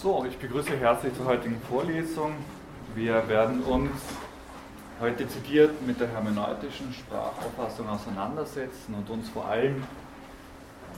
So, 0.00 0.24
ich 0.28 0.38
begrüße 0.38 0.76
herzlich 0.76 1.12
zur 1.16 1.26
heutigen 1.26 1.60
Vorlesung. 1.68 2.32
Wir 2.94 3.28
werden 3.28 3.64
uns 3.64 3.90
heute 5.00 5.26
zitiert 5.26 5.84
mit 5.84 5.98
der 5.98 6.06
hermeneutischen 6.06 6.92
Sprachauffassung 6.92 7.88
auseinandersetzen 7.88 8.94
und 8.94 9.10
uns 9.10 9.28
vor 9.28 9.46
allem 9.46 9.82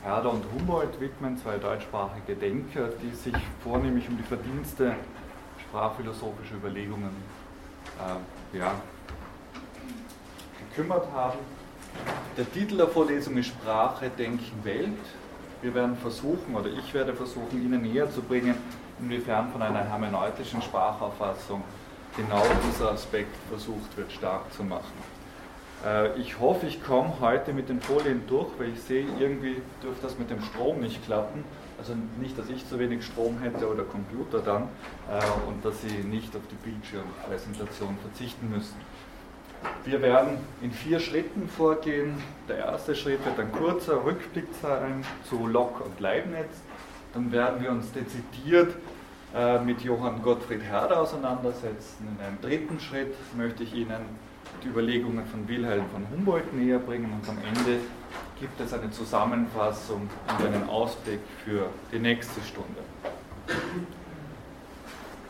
Herder 0.03 0.31
und 0.31 0.45
Humboldt 0.53 1.01
widmen, 1.01 1.39
zwei 1.39 1.57
deutschsprachige 1.57 2.35
Denker, 2.35 2.91
die 3.03 3.17
sich 3.17 3.33
vornehmlich 3.65 4.07
um 4.07 4.19
die 4.19 4.23
Verdienste 4.23 4.95
sprachphilosophischer 5.63 6.57
Überlegungen 6.57 7.17
äh, 8.53 8.59
ja, 8.59 8.75
gekümmert 10.69 11.11
haben. 11.15 11.39
Der 12.37 12.53
Titel 12.53 12.77
der 12.77 12.89
Vorlesung 12.89 13.39
ist 13.39 13.47
Sprache, 13.47 14.11
Denken, 14.11 14.63
Welt. 14.63 14.93
Wir 15.63 15.75
werden 15.75 15.97
versuchen, 15.97 16.55
oder 16.55 16.69
ich 16.69 16.93
werde 16.93 17.15
versuchen, 17.15 17.65
Ihnen 17.65 17.81
näher 17.81 18.11
zu 18.11 18.21
bringen, 18.21 18.57
inwiefern 19.03 19.51
von 19.51 19.63
einer 19.63 19.85
hermeneutischen 19.85 20.63
Sprachauffassung 20.63 21.63
genau 22.17 22.43
dieser 22.69 22.93
Aspekt 22.93 23.35
versucht 23.49 23.97
wird 23.97 24.13
stark 24.13 24.53
zu 24.53 24.65
machen. 24.65 24.93
Äh, 25.85 26.19
ich 26.19 26.39
hoffe, 26.39 26.67
ich 26.67 26.83
komme 26.83 27.13
heute 27.21 27.53
mit 27.53 27.69
den 27.69 27.81
Folien 27.81 28.23
durch, 28.27 28.49
weil 28.59 28.71
ich 28.71 28.81
sehe, 28.81 29.07
irgendwie 29.19 29.63
dürfte 29.83 30.03
das 30.03 30.19
mit 30.19 30.31
dem 30.31 30.43
Strom 30.43 30.81
nicht 30.81 31.05
klappen. 31.05 31.45
Also 31.79 31.95
nicht, 32.21 32.39
dass 32.39 32.51
ich 32.51 32.69
zu 32.69 32.79
wenig 32.79 33.05
Strom 33.05 33.39
hätte 33.41 33.67
oder 33.67 33.85
Computer 33.85 34.41
dann 34.41 34.65
äh, 35.11 35.49
und 35.49 35.65
dass 35.65 35.81
Sie 35.81 36.05
nicht 36.05 36.37
auf 36.37 36.43
die 36.51 36.71
Bildschirmpräsentation 36.71 37.97
verzichten 38.03 38.51
müssen. 38.51 38.77
Wir 39.85 40.03
werden 40.03 40.39
in 40.63 40.73
vier 40.73 41.01
Schritten 41.01 41.49
vorgehen. 41.49 42.23
Der 42.49 42.59
erste 42.59 42.95
Schritt 42.95 43.25
wird 43.25 43.39
ein 43.39 43.53
kurzer 43.53 44.05
Rückblick 44.05 44.49
sein 44.61 45.05
zu 45.29 45.47
Locke 45.47 45.85
und 45.85 46.01
Leibniz. 46.01 46.49
Dann 47.15 47.33
werden 47.33 47.63
wir 47.63 47.71
uns 47.71 47.91
dezidiert 47.93 48.75
mit 49.65 49.83
Johann 49.83 50.23
Gottfried 50.23 50.63
Herder 50.63 51.01
auseinandersetzen. 51.01 52.09
In 52.19 52.25
einem 52.25 52.41
dritten 52.41 52.81
Schritt 52.81 53.15
möchte 53.37 53.63
ich 53.63 53.75
Ihnen 53.75 54.01
die 54.65 54.69
Überlegungen 54.69 55.25
von 55.27 55.47
Wilhelm 55.49 55.85
von 55.93 56.05
Humboldt 56.11 56.53
näher 56.53 56.79
bringen 56.79 57.13
und 57.13 57.29
am 57.29 57.39
Ende 57.39 57.81
gibt 58.39 58.61
es 58.61 58.73
eine 58.73 58.91
Zusammenfassung 58.91 60.09
und 60.29 60.47
einen 60.47 60.69
Ausblick 60.69 61.21
für 61.45 61.69
die 61.93 61.99
nächste 61.99 62.41
Stunde. 62.41 62.81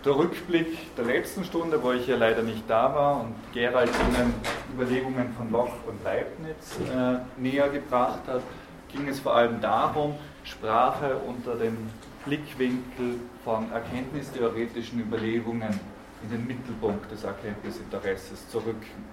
Der 0.04 0.16
Rückblick 0.16 0.96
der 0.96 1.04
letzten 1.04 1.44
Stunde, 1.44 1.82
wo 1.82 1.92
ich 1.92 2.06
ja 2.06 2.16
leider 2.16 2.42
nicht 2.42 2.64
da 2.68 2.94
war 2.94 3.20
und 3.20 3.34
Gerald 3.52 3.90
Ihnen 3.90 4.32
Überlegungen 4.74 5.34
von 5.36 5.50
Locke 5.50 5.72
und 5.86 6.02
Leibniz 6.02 6.78
äh, 6.90 7.18
näher 7.38 7.68
gebracht 7.68 8.20
hat, 8.26 8.40
ging 8.88 9.06
es 9.08 9.20
vor 9.20 9.36
allem 9.36 9.60
darum, 9.60 10.14
Sprache 10.44 11.16
unter 11.26 11.54
dem 11.56 11.76
Blickwinkel 12.24 13.20
von 13.44 13.70
erkenntnistheoretischen 13.72 15.00
Überlegungen 15.00 15.80
in 16.22 16.30
den 16.30 16.46
Mittelpunkt 16.46 17.10
des 17.10 17.24
Erkenntnisinteresses 17.24 18.48
zu 18.48 18.58
rücken. 18.58 19.04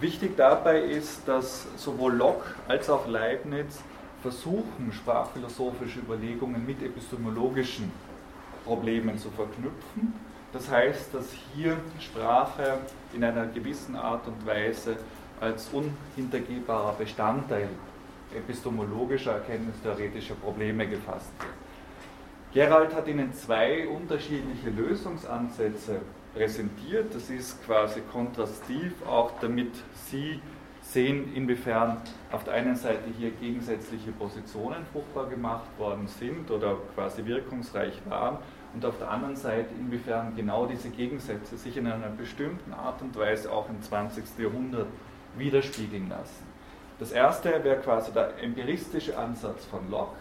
Wichtig 0.00 0.36
dabei 0.36 0.80
ist, 0.80 1.28
dass 1.28 1.66
sowohl 1.76 2.14
Locke 2.14 2.54
als 2.66 2.90
auch 2.90 3.06
Leibniz 3.06 3.80
versuchen, 4.22 4.92
sprachphilosophische 4.92 6.00
Überlegungen 6.00 6.64
mit 6.66 6.82
epistemologischen 6.82 7.92
Problemen 8.64 9.18
zu 9.18 9.30
verknüpfen. 9.30 10.14
Das 10.52 10.68
heißt, 10.68 11.14
dass 11.14 11.26
hier 11.54 11.76
Sprache 12.00 12.78
in 13.14 13.22
einer 13.22 13.46
gewissen 13.46 13.94
Art 13.94 14.26
und 14.26 14.44
Weise 14.44 14.96
als 15.40 15.70
unhintergehbarer 15.72 16.94
Bestandteil 16.94 17.68
epistemologischer, 18.34 19.34
erkenntnistheoretischer 19.34 20.34
Probleme 20.34 20.86
gefasst 20.88 21.30
wird. 21.38 21.69
Gerald 22.52 22.92
hat 22.96 23.06
Ihnen 23.06 23.32
zwei 23.32 23.86
unterschiedliche 23.86 24.70
Lösungsansätze 24.70 26.00
präsentiert. 26.34 27.14
Das 27.14 27.30
ist 27.30 27.64
quasi 27.64 28.00
kontrastiv, 28.12 28.92
auch 29.06 29.30
damit 29.40 29.70
Sie 29.94 30.40
sehen, 30.82 31.32
inwiefern 31.36 31.98
auf 32.32 32.42
der 32.42 32.54
einen 32.54 32.74
Seite 32.74 33.08
hier 33.16 33.30
gegensätzliche 33.30 34.10
Positionen 34.10 34.84
fruchtbar 34.92 35.28
gemacht 35.28 35.68
worden 35.78 36.08
sind 36.08 36.50
oder 36.50 36.76
quasi 36.96 37.24
wirkungsreich 37.24 37.94
waren 38.08 38.38
und 38.74 38.84
auf 38.84 38.98
der 38.98 39.08
anderen 39.10 39.36
Seite, 39.36 39.68
inwiefern 39.78 40.34
genau 40.34 40.66
diese 40.66 40.90
Gegensätze 40.90 41.56
sich 41.56 41.76
in 41.76 41.86
einer 41.86 42.08
bestimmten 42.08 42.72
Art 42.72 43.00
und 43.00 43.16
Weise 43.16 43.52
auch 43.52 43.68
im 43.68 43.80
20. 43.80 44.24
Jahrhundert 44.38 44.88
widerspiegeln 45.36 46.08
lassen. 46.08 46.50
Das 46.98 47.12
erste 47.12 47.62
wäre 47.62 47.80
quasi 47.80 48.12
der 48.12 48.42
empiristische 48.42 49.16
Ansatz 49.16 49.64
von 49.66 49.88
Locke 49.88 50.16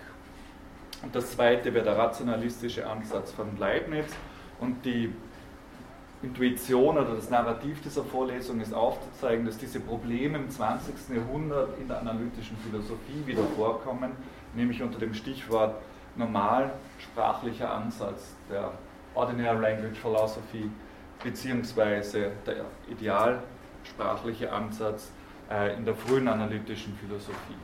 und 1.02 1.16
das 1.16 1.32
zweite 1.32 1.74
wäre 1.74 1.84
der 1.84 1.98
rationalistische 1.98 2.88
Ansatz 2.88 3.32
von 3.32 3.58
Leibniz 3.58 4.08
und 4.60 4.84
die 4.86 5.14
Intuition 6.22 6.98
oder 6.98 7.16
das 7.16 7.30
Narrativ 7.30 7.82
dieser 7.82 8.04
Vorlesung 8.04 8.60
ist 8.60 8.74
aufzuzeigen, 8.74 9.46
dass 9.46 9.58
diese 9.58 9.80
Probleme 9.80 10.38
im 10.38 10.50
20. 10.50 11.16
Jahrhundert 11.16 11.80
in 11.80 11.88
der 11.88 12.02
analytischen 12.02 12.58
Philosophie 12.58 13.26
wieder 13.26 13.44
vorkommen, 13.56 14.12
nämlich 14.54 14.84
unter 14.84 15.00
dem 15.00 15.14
Stichwort 15.14 15.76
normalsprachlicher 16.18 17.74
Ansatz 17.74 18.36
der 18.50 18.74
Ordinary 19.16 19.62
Language 19.62 19.98
Philosophy 19.98 20.70
beziehungsweise 21.24 22.32
der 22.46 22.66
idealsprachliche 22.90 24.52
Ansatz 24.52 25.12
äh, 25.50 25.76
in 25.76 25.86
der 25.86 25.96
frühen 25.96 26.28
analytischen 26.28 26.96
Philosophie. 26.98 27.56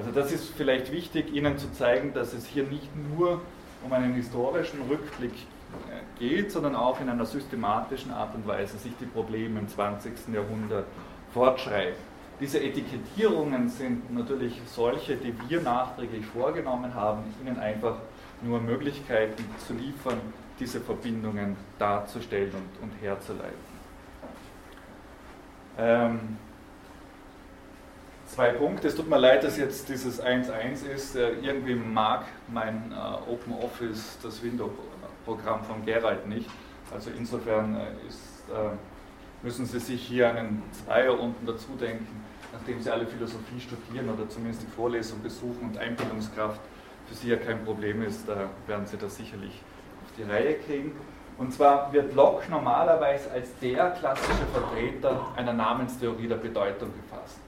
Also 0.00 0.12
das 0.12 0.32
ist 0.32 0.54
vielleicht 0.56 0.90
wichtig, 0.92 1.30
Ihnen 1.34 1.58
zu 1.58 1.70
zeigen, 1.72 2.14
dass 2.14 2.32
es 2.32 2.46
hier 2.46 2.64
nicht 2.64 2.88
nur 2.96 3.42
um 3.84 3.92
einen 3.92 4.14
historischen 4.14 4.80
Rückblick 4.88 5.32
äh, 5.34 6.18
geht, 6.18 6.50
sondern 6.50 6.74
auch 6.74 6.98
in 7.02 7.10
einer 7.10 7.26
systematischen 7.26 8.10
Art 8.10 8.34
und 8.34 8.46
Weise 8.46 8.78
sich 8.78 8.92
die 8.98 9.04
Probleme 9.04 9.60
im 9.60 9.68
20. 9.68 10.12
Jahrhundert 10.32 10.86
fortschreiben. 11.34 11.96
Diese 12.40 12.62
Etikettierungen 12.62 13.68
sind 13.68 14.10
natürlich 14.10 14.58
solche, 14.64 15.16
die 15.16 15.34
wir 15.50 15.60
nachträglich 15.60 16.24
vorgenommen 16.24 16.94
haben, 16.94 17.22
Ihnen 17.42 17.58
einfach 17.58 17.96
nur 18.40 18.58
Möglichkeiten 18.58 19.44
zu 19.66 19.74
liefern, 19.74 20.18
diese 20.58 20.80
Verbindungen 20.80 21.58
darzustellen 21.78 22.52
und, 22.52 22.84
und 22.84 22.92
herzuleiten. 23.02 23.70
Ähm, 25.76 26.38
zwei 28.30 28.50
Punkte. 28.50 28.88
Es 28.88 28.94
tut 28.94 29.08
mir 29.08 29.18
leid, 29.18 29.44
dass 29.44 29.58
jetzt 29.58 29.88
dieses 29.88 30.22
1.1 30.22 30.86
ist. 30.86 31.16
Äh, 31.16 31.32
irgendwie 31.42 31.74
mag 31.74 32.26
mein 32.48 32.92
äh, 32.92 33.30
Open 33.30 33.52
Office 33.54 34.18
das 34.22 34.42
Window-Programm 34.42 35.64
von 35.64 35.84
Gerald 35.84 36.26
nicht. 36.28 36.48
Also 36.92 37.10
insofern 37.16 37.76
äh, 37.76 38.08
ist, 38.08 38.26
müssen 39.42 39.64
Sie 39.64 39.78
sich 39.78 40.02
hier 40.02 40.34
einen 40.34 40.60
Zweier 40.72 41.18
unten 41.18 41.46
dazu 41.46 41.68
denken, 41.78 42.24
nachdem 42.52 42.80
Sie 42.80 42.90
alle 42.90 43.06
Philosophie 43.06 43.60
studieren 43.60 44.08
oder 44.10 44.28
zumindest 44.28 44.62
die 44.62 44.70
Vorlesung 44.74 45.22
besuchen 45.22 45.70
und 45.70 45.78
Einbildungskraft 45.78 46.60
für 47.06 47.14
Sie 47.14 47.28
ja 47.28 47.36
kein 47.36 47.64
Problem 47.64 48.02
ist, 48.02 48.28
da 48.28 48.50
werden 48.66 48.86
Sie 48.86 48.96
das 48.96 49.16
sicherlich 49.16 49.52
auf 50.02 50.10
die 50.18 50.24
Reihe 50.24 50.54
kriegen. 50.54 50.96
Und 51.38 51.54
zwar 51.54 51.92
wird 51.92 52.12
Locke 52.16 52.50
normalerweise 52.50 53.30
als 53.30 53.56
der 53.62 53.90
klassische 53.92 54.46
Vertreter 54.52 55.28
einer 55.36 55.52
Namenstheorie 55.52 56.26
der 56.26 56.36
Bedeutung 56.36 56.90
gefasst. 56.92 57.38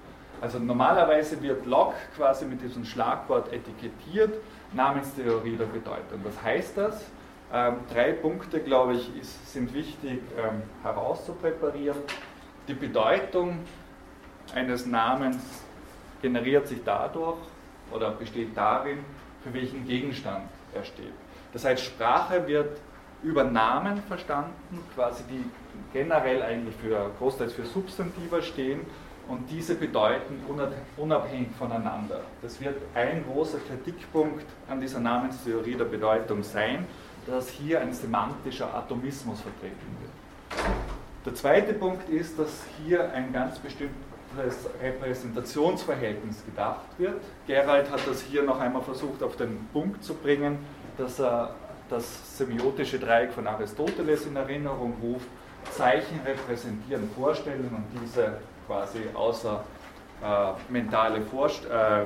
Also 0.42 0.58
normalerweise 0.58 1.40
wird 1.40 1.66
Locke 1.66 1.94
quasi 2.16 2.44
mit 2.44 2.60
diesem 2.60 2.84
Schlagwort 2.84 3.52
etikettiert, 3.52 4.34
Namenstheorie 4.72 5.56
der 5.56 5.66
Bedeutung. 5.66 6.18
Was 6.24 6.42
heißt 6.42 6.76
das? 6.78 7.04
Ähm, 7.52 7.76
drei 7.92 8.10
Punkte, 8.10 8.58
glaube 8.58 8.94
ich, 8.94 9.16
ist, 9.16 9.52
sind 9.52 9.72
wichtig 9.72 10.20
ähm, 10.36 10.62
herauszupräparieren. 10.82 11.98
Die 12.66 12.74
Bedeutung 12.74 13.60
eines 14.52 14.84
Namens 14.84 15.62
generiert 16.20 16.66
sich 16.66 16.80
dadurch 16.84 17.38
oder 17.92 18.10
besteht 18.10 18.56
darin, 18.56 18.98
für 19.44 19.54
welchen 19.54 19.86
Gegenstand 19.86 20.48
er 20.74 20.82
steht. 20.82 21.12
Das 21.52 21.64
heißt, 21.64 21.84
Sprache 21.84 22.48
wird 22.48 22.80
über 23.22 23.44
Namen 23.44 24.02
verstanden, 24.08 24.80
quasi 24.96 25.22
die 25.30 25.44
generell 25.92 26.42
eigentlich 26.42 26.74
für 26.74 27.12
großteils 27.20 27.52
für 27.52 27.64
Substantiva 27.64 28.42
stehen 28.42 28.80
und 29.28 29.50
diese 29.50 29.74
bedeuten 29.74 30.40
unabhängig 30.96 31.48
voneinander. 31.58 32.20
Das 32.42 32.60
wird 32.60 32.76
ein 32.94 33.24
großer 33.24 33.58
Kritikpunkt 33.58 34.46
an 34.68 34.80
dieser 34.80 35.00
Namenstheorie 35.00 35.74
der 35.74 35.84
Bedeutung 35.84 36.42
sein, 36.42 36.86
dass 37.26 37.48
hier 37.48 37.80
ein 37.80 37.92
semantischer 37.92 38.74
Atomismus 38.74 39.40
vertreten 39.40 39.96
wird. 40.00 40.64
Der 41.24 41.34
zweite 41.34 41.72
Punkt 41.74 42.08
ist, 42.08 42.38
dass 42.38 42.64
hier 42.84 43.12
ein 43.12 43.32
ganz 43.32 43.58
bestimmtes 43.58 44.68
Repräsentationsverhältnis 44.82 46.44
gedacht 46.44 46.86
wird. 46.98 47.20
Gerald 47.46 47.90
hat 47.90 48.00
das 48.06 48.22
hier 48.22 48.42
noch 48.42 48.58
einmal 48.58 48.82
versucht 48.82 49.22
auf 49.22 49.36
den 49.36 49.68
Punkt 49.72 50.02
zu 50.02 50.14
bringen, 50.14 50.58
dass 50.98 51.20
er 51.20 51.54
das 51.88 52.38
semiotische 52.38 52.98
Dreieck 52.98 53.32
von 53.32 53.46
Aristoteles 53.46 54.26
in 54.26 54.36
Erinnerung 54.36 54.94
ruft. 55.02 55.26
Zeichen 55.70 56.20
repräsentieren 56.26 57.08
Vorstellungen 57.14 57.70
und 57.70 58.02
diese 58.02 58.38
quasi 58.66 59.00
außer 59.14 59.64
äh, 60.22 60.72
mentale 60.72 61.22
Vorst 61.22 61.64
äh, 61.66 62.04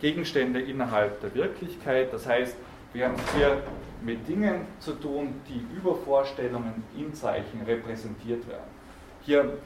Gegenstände 0.00 0.60
innerhalb 0.60 1.20
der 1.20 1.34
Wirklichkeit. 1.34 2.12
Das 2.12 2.26
heißt, 2.26 2.56
wir 2.92 3.06
haben 3.06 3.16
hier 3.36 3.62
mit 4.02 4.28
Dingen 4.28 4.66
zu 4.80 4.92
tun, 4.92 5.40
die 5.48 5.64
über 5.76 5.94
Vorstellungen 5.94 6.82
in 6.96 7.14
Zeichen 7.14 7.62
repräsentiert 7.66 8.46
werden. 8.48 8.70
Hier 9.22 9.58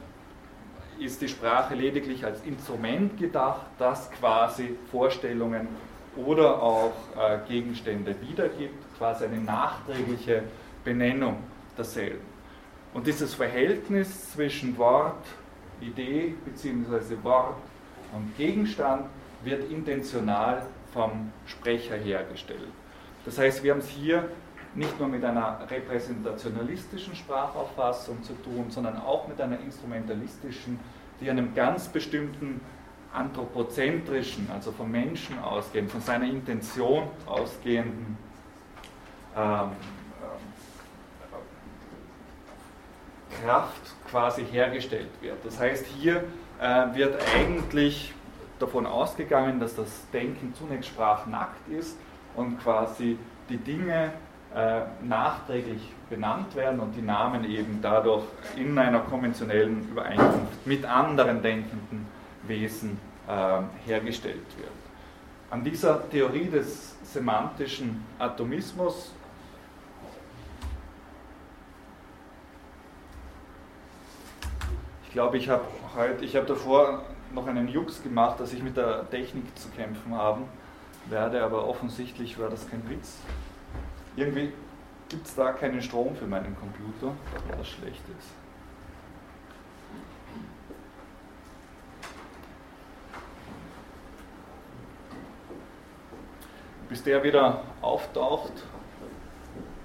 ist 0.99 1.21
die 1.21 1.27
Sprache 1.27 1.75
lediglich 1.75 2.23
als 2.25 2.41
Instrument 2.43 3.17
gedacht, 3.17 3.65
das 3.77 4.09
quasi 4.11 4.75
Vorstellungen 4.91 5.67
oder 6.15 6.61
auch 6.61 6.93
äh, 7.15 7.39
Gegenstände 7.47 8.15
wiedergibt, 8.21 8.97
quasi 8.97 9.25
eine 9.25 9.37
nachträgliche 9.37 10.43
Benennung 10.83 11.37
derselben. 11.77 12.25
Und 12.93 13.05
dieses 13.05 13.35
Verhältnis 13.35 14.31
zwischen 14.31 14.77
Wort, 14.77 15.23
Idee 15.81 16.35
bzw. 16.45 17.23
Wort 17.23 17.57
und 18.13 18.35
Gegenstand 18.37 19.05
wird 19.43 19.69
intentional 19.71 20.65
vom 20.93 21.31
Sprecher 21.45 21.95
hergestellt. 21.95 22.69
Das 23.25 23.37
heißt, 23.37 23.63
wir 23.63 23.71
haben 23.73 23.79
es 23.79 23.89
hier 23.89 24.29
nicht 24.73 24.99
nur 24.99 25.07
mit 25.07 25.23
einer 25.23 25.59
repräsentationalistischen 25.69 27.15
Sprachauffassung 27.15 28.23
zu 28.23 28.33
tun, 28.33 28.65
sondern 28.69 28.97
auch 28.97 29.27
mit 29.27 29.39
einer 29.41 29.59
instrumentalistischen, 29.59 30.79
die 31.19 31.29
einem 31.29 31.53
ganz 31.53 31.87
bestimmten 31.87 32.61
anthropozentrischen, 33.13 34.49
also 34.51 34.71
vom 34.71 34.91
Menschen 34.91 35.39
ausgehend, 35.39 35.91
von 35.91 36.01
seiner 36.01 36.25
Intention 36.25 37.07
ausgehenden 37.25 38.17
ähm, 39.35 39.71
äh, 43.31 43.43
Kraft 43.43 43.96
quasi 44.09 44.45
hergestellt 44.45 45.09
wird. 45.21 45.37
Das 45.43 45.59
heißt, 45.59 45.85
hier 45.85 46.23
äh, 46.59 46.95
wird 46.95 47.21
eigentlich 47.35 48.13
davon 48.59 48.85
ausgegangen, 48.85 49.59
dass 49.59 49.75
das 49.75 50.09
Denken 50.11 50.53
zunächst 50.55 50.89
sprachnackt 50.89 51.67
ist 51.69 51.97
und 52.35 52.59
quasi 52.61 53.17
die 53.49 53.57
Dinge 53.57 54.11
äh, 54.55 54.81
nachträglich 55.03 55.81
benannt 56.09 56.55
werden 56.55 56.79
und 56.79 56.95
die 56.95 57.01
Namen 57.01 57.43
eben 57.45 57.79
dadurch 57.81 58.23
in 58.55 58.77
einer 58.77 58.99
konventionellen 58.99 59.87
Übereinkunft 59.89 60.65
mit 60.65 60.85
anderen 60.85 61.41
denkenden 61.41 62.07
Wesen 62.43 62.99
äh, 63.27 63.61
hergestellt 63.85 64.45
wird. 64.57 64.71
An 65.49 65.63
dieser 65.63 66.09
Theorie 66.09 66.45
des 66.45 66.95
semantischen 67.03 68.03
Atomismus 68.19 69.11
glaube, 75.17 75.39
ich 75.39 75.49
habe 75.49 75.63
heute, 75.95 76.23
ich 76.25 76.35
habe 76.35 76.45
davor 76.45 77.01
noch 77.33 77.47
einen 77.47 77.67
Jux 77.69 78.03
gemacht, 78.03 78.39
dass 78.39 78.53
ich 78.53 78.61
mit 78.61 78.77
der 78.77 79.09
Technik 79.09 79.45
zu 79.57 79.67
kämpfen 79.69 80.13
haben 80.13 80.43
werde, 81.09 81.43
aber 81.43 81.67
offensichtlich 81.67 82.37
war 82.37 82.51
das 82.51 82.69
kein 82.69 82.87
Witz. 82.87 83.17
Irgendwie 84.15 84.53
gibt 85.09 85.25
es 85.25 85.33
da 85.33 85.53
keinen 85.53 85.81
Strom 85.81 86.15
für 86.15 86.27
meinen 86.27 86.55
Computer, 86.55 87.15
was 87.57 87.67
schlecht 87.67 88.03
ist. 88.19 88.29
Bis 96.89 97.01
der 97.01 97.23
wieder 97.23 97.63
auftaucht, 97.81 98.53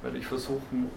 werde 0.02 0.18
ich 0.18 0.26
versuchen, 0.26 0.90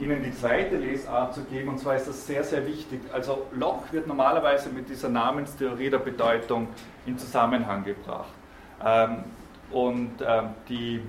Ihnen 0.00 0.22
die 0.22 0.32
zweite 0.32 0.76
Lesart 0.76 1.34
zu 1.34 1.44
geben, 1.44 1.68
und 1.68 1.78
zwar 1.78 1.96
ist 1.96 2.08
das 2.08 2.26
sehr, 2.26 2.42
sehr 2.42 2.66
wichtig. 2.66 3.00
Also 3.12 3.46
Locke 3.52 3.92
wird 3.92 4.06
normalerweise 4.06 4.68
mit 4.70 4.88
dieser 4.88 5.08
Namenstheorie 5.08 5.90
der 5.90 5.98
Bedeutung 5.98 6.68
in 7.06 7.16
Zusammenhang 7.16 7.84
gebracht. 7.84 8.32
Ähm, 8.84 9.24
und 9.70 10.12
ähm, 10.26 10.50
die 10.68 11.00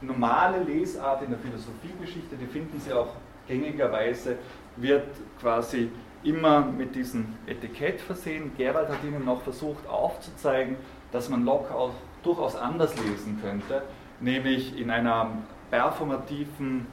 normale 0.00 0.62
Lesart 0.62 1.22
in 1.22 1.30
der 1.30 1.38
Philosophiegeschichte, 1.38 2.36
die 2.36 2.46
finden 2.46 2.80
Sie 2.80 2.92
auch 2.92 3.08
gängigerweise, 3.46 4.38
wird 4.76 5.08
quasi 5.40 5.90
immer 6.22 6.60
mit 6.60 6.94
diesem 6.94 7.34
Etikett 7.46 8.00
versehen. 8.00 8.52
Gerald 8.56 8.88
hat 8.88 9.04
Ihnen 9.04 9.24
noch 9.24 9.42
versucht 9.42 9.86
aufzuzeigen, 9.88 10.76
dass 11.12 11.28
man 11.28 11.44
Locke 11.44 11.74
auch 11.74 11.92
durchaus 12.22 12.56
anders 12.56 12.94
lesen 12.96 13.38
könnte, 13.42 13.82
nämlich 14.20 14.78
in 14.78 14.90
einer 14.90 15.30
performativen 15.70 16.86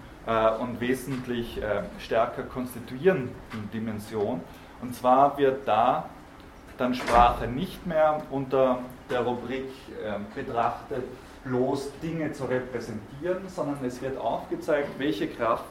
und 0.61 0.81
wesentlich 0.81 1.61
äh, 1.61 1.83
stärker 1.99 2.43
konstituierenden 2.43 3.71
Dimension. 3.73 4.41
Und 4.81 4.93
zwar 4.93 5.37
wird 5.37 5.67
da 5.67 6.09
dann 6.77 6.93
Sprache 6.93 7.47
nicht 7.47 7.85
mehr 7.87 8.21
unter 8.29 8.79
der 9.09 9.21
Rubrik 9.21 9.69
äh, 10.03 10.19
betrachtet, 10.35 11.03
bloß 11.43 11.91
Dinge 12.01 12.31
zu 12.33 12.45
repräsentieren, 12.45 13.47
sondern 13.47 13.83
es 13.85 14.01
wird 14.01 14.17
aufgezeigt, 14.17 14.89
welche 14.97 15.27
Kraft 15.27 15.65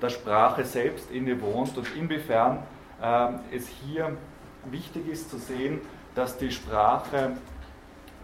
der 0.00 0.10
Sprache 0.10 0.64
selbst 0.64 1.10
innewohnt 1.10 1.76
und 1.76 1.86
inwiefern 1.96 2.58
äh, 3.00 3.28
es 3.56 3.66
hier 3.66 4.16
wichtig 4.70 5.08
ist 5.08 5.30
zu 5.30 5.38
sehen, 5.38 5.80
dass 6.14 6.36
die 6.36 6.50
Sprache 6.50 7.32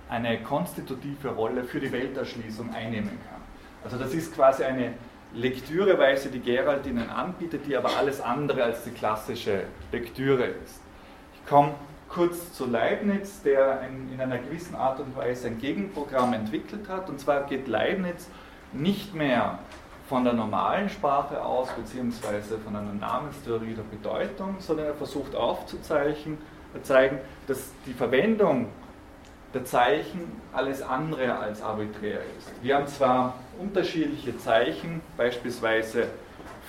eine 0.09 0.43
konstitutive 0.43 1.29
Rolle 1.29 1.65
für 1.65 1.81
die 1.81 1.91
Welterschließung 1.91 2.75
einnehmen 2.75 3.19
kann. 3.29 3.41
Also 3.85 3.97
das 3.97 4.13
ist 4.15 4.35
quasi 4.35 4.65
eine 4.65 4.95
Lektüreweise, 5.35 6.31
die 6.31 6.41
Gerald 6.41 6.87
Ihnen 6.87 7.11
anbietet, 7.11 7.67
die 7.67 7.77
aber 7.77 7.97
alles 7.97 8.21
andere 8.21 8.65
als 8.65 8.85
die 8.85 8.91
klassische 8.91 9.65
Lektüre 9.93 10.45
ist. 10.45 10.81
Ich 11.35 11.49
komme 11.49 11.75
kurz 12.09 12.53
zu 12.53 12.67
Leibniz, 12.67 13.43
der 13.43 13.83
in, 13.83 14.13
in 14.13 14.21
einer 14.21 14.39
gewissen 14.39 14.75
Art 14.75 15.01
und 15.01 15.17
Weise 15.17 15.49
ein 15.49 15.59
Gegenprogramm 15.59 16.33
entwickelt 16.33 16.89
hat. 16.89 17.09
Und 17.09 17.21
zwar 17.21 17.45
geht 17.45 17.69
Leibniz 17.69 18.29
nicht 18.73 19.15
mehr 19.15 19.59
von 20.09 20.25
der 20.25 20.33
normalen 20.33 20.89
Sprache 20.89 21.45
aus, 21.45 21.69
beziehungsweise 21.73 22.59
von 22.59 22.75
einer 22.75 22.95
Namenstheorie 22.95 23.75
der 23.75 23.83
Bedeutung, 23.83 24.57
sondern 24.59 24.87
er 24.87 24.95
versucht 24.95 25.35
aufzuzeigen, 25.35 26.39
zeigen, 26.83 27.19
dass 27.47 27.73
die 27.87 27.93
Verwendung 27.93 28.69
der 29.53 29.65
Zeichen 29.65 30.41
alles 30.53 30.83
andere 30.83 31.39
als 31.39 31.63
arbiträr 31.63 32.21
ist. 32.39 32.51
Wir 32.63 32.77
haben 32.77 32.87
zwar 32.87 33.35
unterschiedliche 33.59 34.37
Zeichen, 34.39 35.01
beispielsweise 35.17 36.09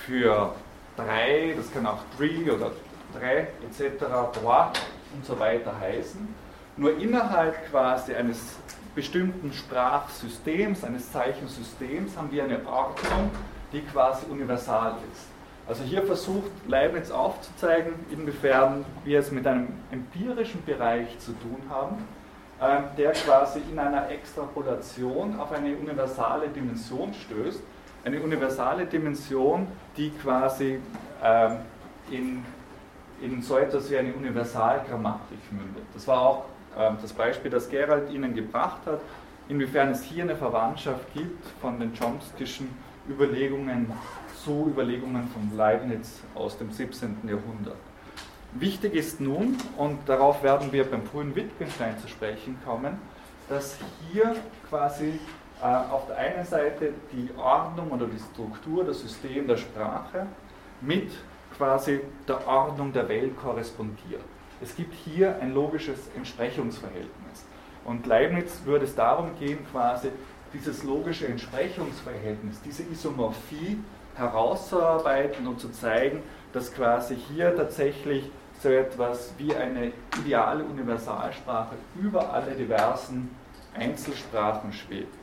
für 0.05 0.53
drei, 0.95 1.53
das 1.55 1.71
kann 1.71 1.85
auch 1.85 1.99
three 2.17 2.49
oder 2.49 2.71
drei 3.17 3.47
etc., 3.67 4.05
trois 4.33 4.71
und 5.13 5.25
so 5.25 5.39
weiter 5.39 5.77
heißen, 5.79 6.27
nur 6.77 6.97
innerhalb 6.97 7.69
quasi 7.69 8.13
eines 8.13 8.57
bestimmten 8.95 9.53
Sprachsystems, 9.53 10.83
eines 10.83 11.11
Zeichensystems 11.11 12.17
haben 12.17 12.31
wir 12.31 12.43
eine 12.43 12.65
Ordnung, 12.65 13.31
die 13.71 13.81
quasi 13.81 14.25
universal 14.27 14.95
ist. 15.11 15.27
Also 15.67 15.83
hier 15.83 16.01
versucht 16.01 16.51
Leibniz 16.67 17.11
aufzuzeigen, 17.11 17.93
inwiefern 18.09 18.85
wir 19.03 19.19
es 19.19 19.31
mit 19.31 19.45
einem 19.45 19.67
empirischen 19.91 20.65
Bereich 20.65 21.19
zu 21.19 21.31
tun 21.33 21.61
haben, 21.69 21.97
der 22.97 23.11
quasi 23.13 23.61
in 23.71 23.79
einer 23.79 24.09
Extrapolation 24.09 25.39
auf 25.39 25.51
eine 25.51 25.75
universale 25.75 26.49
Dimension 26.49 27.13
stößt. 27.13 27.61
Eine 28.03 28.21
universale 28.21 28.85
Dimension, 28.85 29.67
die 29.95 30.09
quasi 30.11 30.79
ähm, 31.23 31.57
in, 32.09 32.45
in 33.21 33.41
so 33.41 33.57
etwas 33.57 33.89
wie 33.89 33.97
eine 33.97 34.13
Universalgrammatik 34.13 35.51
mündet. 35.51 35.83
Das 35.93 36.07
war 36.07 36.21
auch 36.21 36.45
ähm, 36.77 36.97
das 37.01 37.13
Beispiel, 37.13 37.51
das 37.51 37.69
Gerald 37.69 38.11
Ihnen 38.11 38.33
gebracht 38.33 38.81
hat, 38.85 39.01
inwiefern 39.47 39.89
es 39.89 40.03
hier 40.03 40.23
eine 40.23 40.35
Verwandtschaft 40.35 41.13
gibt 41.13 41.45
von 41.61 41.79
den 41.79 41.93
Chomsky'schen 41.93 42.67
Überlegungen 43.09 43.91
zu 44.43 44.67
Überlegungen 44.69 45.27
von 45.27 45.57
Leibniz 45.57 46.21
aus 46.35 46.57
dem 46.57 46.71
17. 46.71 47.17
Jahrhundert. 47.27 47.75
Wichtig 48.53 48.95
ist 48.95 49.21
nun, 49.21 49.57
und 49.77 49.99
darauf 50.07 50.41
werden 50.41 50.71
wir 50.71 50.83
beim 50.89 51.03
frühen 51.03 51.35
Wittgenstein 51.35 51.99
zu 51.99 52.07
sprechen 52.07 52.57
kommen, 52.65 52.97
dass 53.47 53.77
hier 54.11 54.35
quasi 54.67 55.19
äh, 55.61 55.65
auf 55.65 56.07
der 56.07 56.17
einen 56.17 56.45
Seite 56.45 56.93
die 57.11 57.29
Ordnung 57.37 57.91
oder 57.91 58.07
die 58.07 58.19
Struktur, 58.19 58.83
das 58.83 59.01
System 59.01 59.47
der 59.47 59.57
Sprache 59.57 60.25
mit 60.81 61.11
quasi 61.55 62.01
der 62.27 62.47
Ordnung 62.47 62.91
der 62.91 63.07
Welt 63.07 63.37
korrespondiert. 63.37 64.21
Es 64.61 64.75
gibt 64.75 64.93
hier 64.93 65.39
ein 65.41 65.53
logisches 65.53 66.09
Entsprechungsverhältnis. 66.15 67.45
Und 67.85 68.05
Leibniz 68.07 68.61
würde 68.65 68.85
es 68.85 68.95
darum 68.95 69.31
gehen, 69.39 69.59
quasi 69.71 70.09
dieses 70.53 70.83
logische 70.83 71.27
Entsprechungsverhältnis, 71.27 72.59
diese 72.65 72.83
Isomorphie 72.83 73.77
herauszuarbeiten 74.15 75.47
und 75.47 75.59
zu 75.59 75.69
zeigen, 75.69 76.21
dass 76.53 76.73
quasi 76.73 77.15
hier 77.15 77.55
tatsächlich 77.55 78.29
so 78.61 78.69
etwas 78.69 79.33
wie 79.37 79.55
eine 79.55 79.91
ideale 80.19 80.63
Universalsprache 80.63 81.75
über 82.01 82.33
alle 82.33 82.51
diversen 82.51 83.29
Einzelsprachen 83.73 84.73
schwebt. 84.73 85.15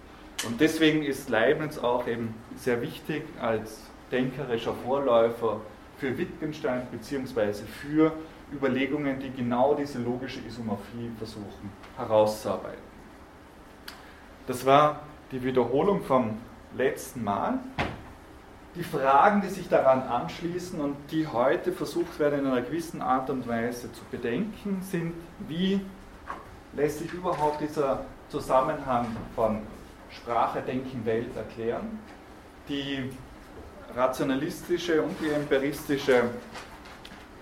Und 0.46 0.60
deswegen 0.60 1.02
ist 1.02 1.28
Leibniz 1.28 1.78
auch 1.78 2.06
eben 2.06 2.34
sehr 2.56 2.80
wichtig 2.80 3.24
als 3.40 3.80
denkerischer 4.10 4.74
Vorläufer 4.84 5.60
für 5.98 6.16
Wittgenstein 6.16 6.86
bzw. 6.90 7.52
für 7.64 8.12
Überlegungen, 8.52 9.18
die 9.18 9.30
genau 9.30 9.74
diese 9.74 9.98
logische 9.98 10.40
Isomorphie 10.46 11.10
versuchen 11.18 11.70
herauszuarbeiten. 11.96 12.86
Das 14.46 14.64
war 14.64 15.00
die 15.32 15.42
Wiederholung 15.42 16.02
vom 16.04 16.38
letzten 16.76 17.24
Mal. 17.24 17.58
Die 18.76 18.84
Fragen, 18.84 19.40
die 19.40 19.48
sich 19.48 19.70
daran 19.70 20.02
anschließen 20.02 20.78
und 20.78 20.96
die 21.10 21.26
heute 21.26 21.72
versucht 21.72 22.18
werden 22.18 22.40
in 22.40 22.46
einer 22.46 22.60
gewissen 22.60 23.00
Art 23.00 23.30
und 23.30 23.48
Weise 23.48 23.90
zu 23.90 24.02
bedenken, 24.10 24.82
sind, 24.82 25.14
wie 25.48 25.80
lässt 26.74 26.98
sich 26.98 27.10
überhaupt 27.10 27.62
dieser 27.62 28.04
Zusammenhang 28.28 29.06
von 29.34 29.60
Sprache, 30.10 30.60
Denken, 30.60 31.06
Welt 31.06 31.34
erklären? 31.34 31.98
Die 32.68 33.10
rationalistische 33.96 35.00
und 35.00 35.16
die 35.22 35.30
empiristische 35.30 36.24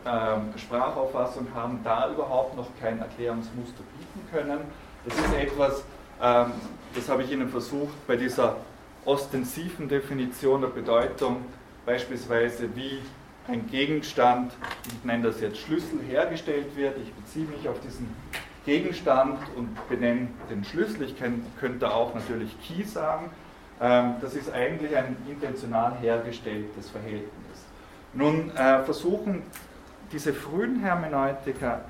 ähm, 0.07 0.53
Sprachauffassung 0.57 1.49
haben 1.53 1.81
da 1.83 2.13
überhaupt 2.13 2.57
noch 2.57 2.69
kein 2.81 3.01
Erklärungsmuster 3.01 3.83
bieten 3.99 4.29
können. 4.31 4.61
Das 5.05 5.19
ist 5.19 5.35
etwas, 5.35 5.83
ähm, 6.23 6.53
das 6.95 7.09
habe 7.09 7.25
ich 7.25 7.33
Ihnen 7.33 7.49
versucht 7.49 8.07
bei 8.07 8.15
dieser 8.15 8.57
ostensiven 9.05 9.89
Definition 9.89 10.61
der 10.61 10.69
Bedeutung, 10.69 11.45
beispielsweise 11.87 12.75
wie 12.75 12.99
ein 13.47 13.67
Gegenstand, 13.67 14.53
ich 14.87 15.05
nenne 15.05 15.25
das 15.25 15.41
jetzt 15.41 15.59
Schlüssel, 15.59 16.01
hergestellt 16.09 16.77
wird. 16.77 16.97
Ich 16.99 17.13
beziehe 17.13 17.47
mich 17.47 17.69
auf 17.69 17.79
diesen 17.81 18.09
Gegenstand 18.65 19.39
und 19.57 19.89
benenne 19.89 20.29
den 20.51 20.65
Schlüssel. 20.65 21.03
Ich 21.03 21.15
könnte 21.61 21.93
auch 21.93 22.15
natürlich 22.15 22.57
Key 22.63 22.85
sagen. 22.85 23.31
Ähm, 23.81 24.15
das 24.21 24.35
ist 24.35 24.51
eigentlich 24.53 24.97
ein 24.97 25.17
intentional 25.29 25.97
hergestelltes 26.01 26.89
Verhältnis. 26.89 27.31
Nun 28.15 28.51
äh, 28.57 28.83
versuchen 28.85 29.43
diese 30.13 30.33
frühen 30.33 30.81
Hermeneutiker 30.81 31.81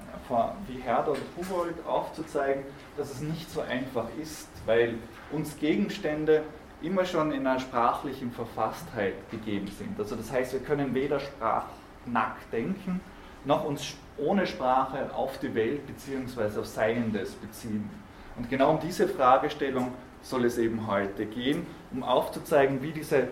wie 0.68 0.80
Herder 0.80 1.10
und 1.10 1.20
Humboldt 1.36 1.86
aufzuzeigen, 1.86 2.62
dass 2.96 3.10
es 3.10 3.20
nicht 3.20 3.50
so 3.50 3.60
einfach 3.60 4.06
ist, 4.20 4.48
weil 4.64 4.94
uns 5.30 5.58
Gegenstände 5.58 6.42
immer 6.84 7.04
schon 7.04 7.32
in 7.32 7.46
einer 7.46 7.60
sprachlichen 7.60 8.30
Verfasstheit 8.30 9.14
gegeben 9.30 9.68
sind. 9.68 9.98
Also 9.98 10.16
das 10.16 10.30
heißt, 10.30 10.52
wir 10.52 10.60
können 10.60 10.94
weder 10.94 11.18
sprachnackt 11.18 12.52
denken, 12.52 13.00
noch 13.44 13.64
uns 13.64 13.94
ohne 14.18 14.46
Sprache 14.46 15.10
auf 15.14 15.38
die 15.38 15.54
Welt 15.54 15.86
bzw. 15.86 16.60
auf 16.60 16.66
Seiendes 16.66 17.32
beziehen. 17.32 17.88
Und 18.36 18.50
genau 18.50 18.70
um 18.72 18.80
diese 18.80 19.08
Fragestellung 19.08 19.92
soll 20.22 20.44
es 20.44 20.58
eben 20.58 20.86
heute 20.86 21.26
gehen, 21.26 21.66
um 21.92 22.02
aufzuzeigen, 22.02 22.82
wie 22.82 22.92
diese 22.92 23.28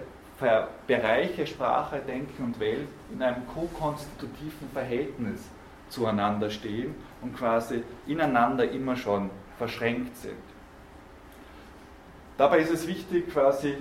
Bereiche 0.88 1.46
Sprache, 1.46 2.00
Denken 2.00 2.42
und 2.42 2.58
Welt 2.58 2.88
in 3.12 3.22
einem 3.22 3.46
ko-konstitutiven 3.46 4.68
Verhältnis 4.72 5.40
zueinander 5.88 6.50
stehen 6.50 6.96
und 7.20 7.36
quasi 7.36 7.84
ineinander 8.08 8.68
immer 8.68 8.96
schon 8.96 9.30
verschränkt 9.56 10.16
sind. 10.16 10.34
Dabei 12.38 12.58
ist 12.58 12.72
es 12.72 12.86
wichtig, 12.86 13.30
quasi 13.30 13.76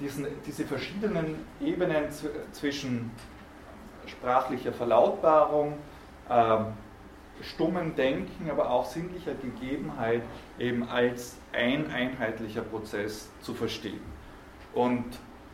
diesen, 0.00 0.26
diese 0.46 0.64
verschiedenen 0.64 1.36
Ebenen 1.60 2.04
zwischen 2.52 3.10
sprachlicher 4.06 4.72
Verlautbarung, 4.72 5.78
ähm, 6.30 6.66
stummen 7.42 7.96
Denken, 7.96 8.50
aber 8.50 8.70
auch 8.70 8.86
sinnlicher 8.86 9.34
Gegebenheit 9.34 10.22
eben 10.58 10.88
als 10.88 11.36
ein 11.52 11.90
einheitlicher 11.90 12.62
Prozess 12.62 13.30
zu 13.40 13.54
verstehen. 13.54 14.00
Und 14.72 15.04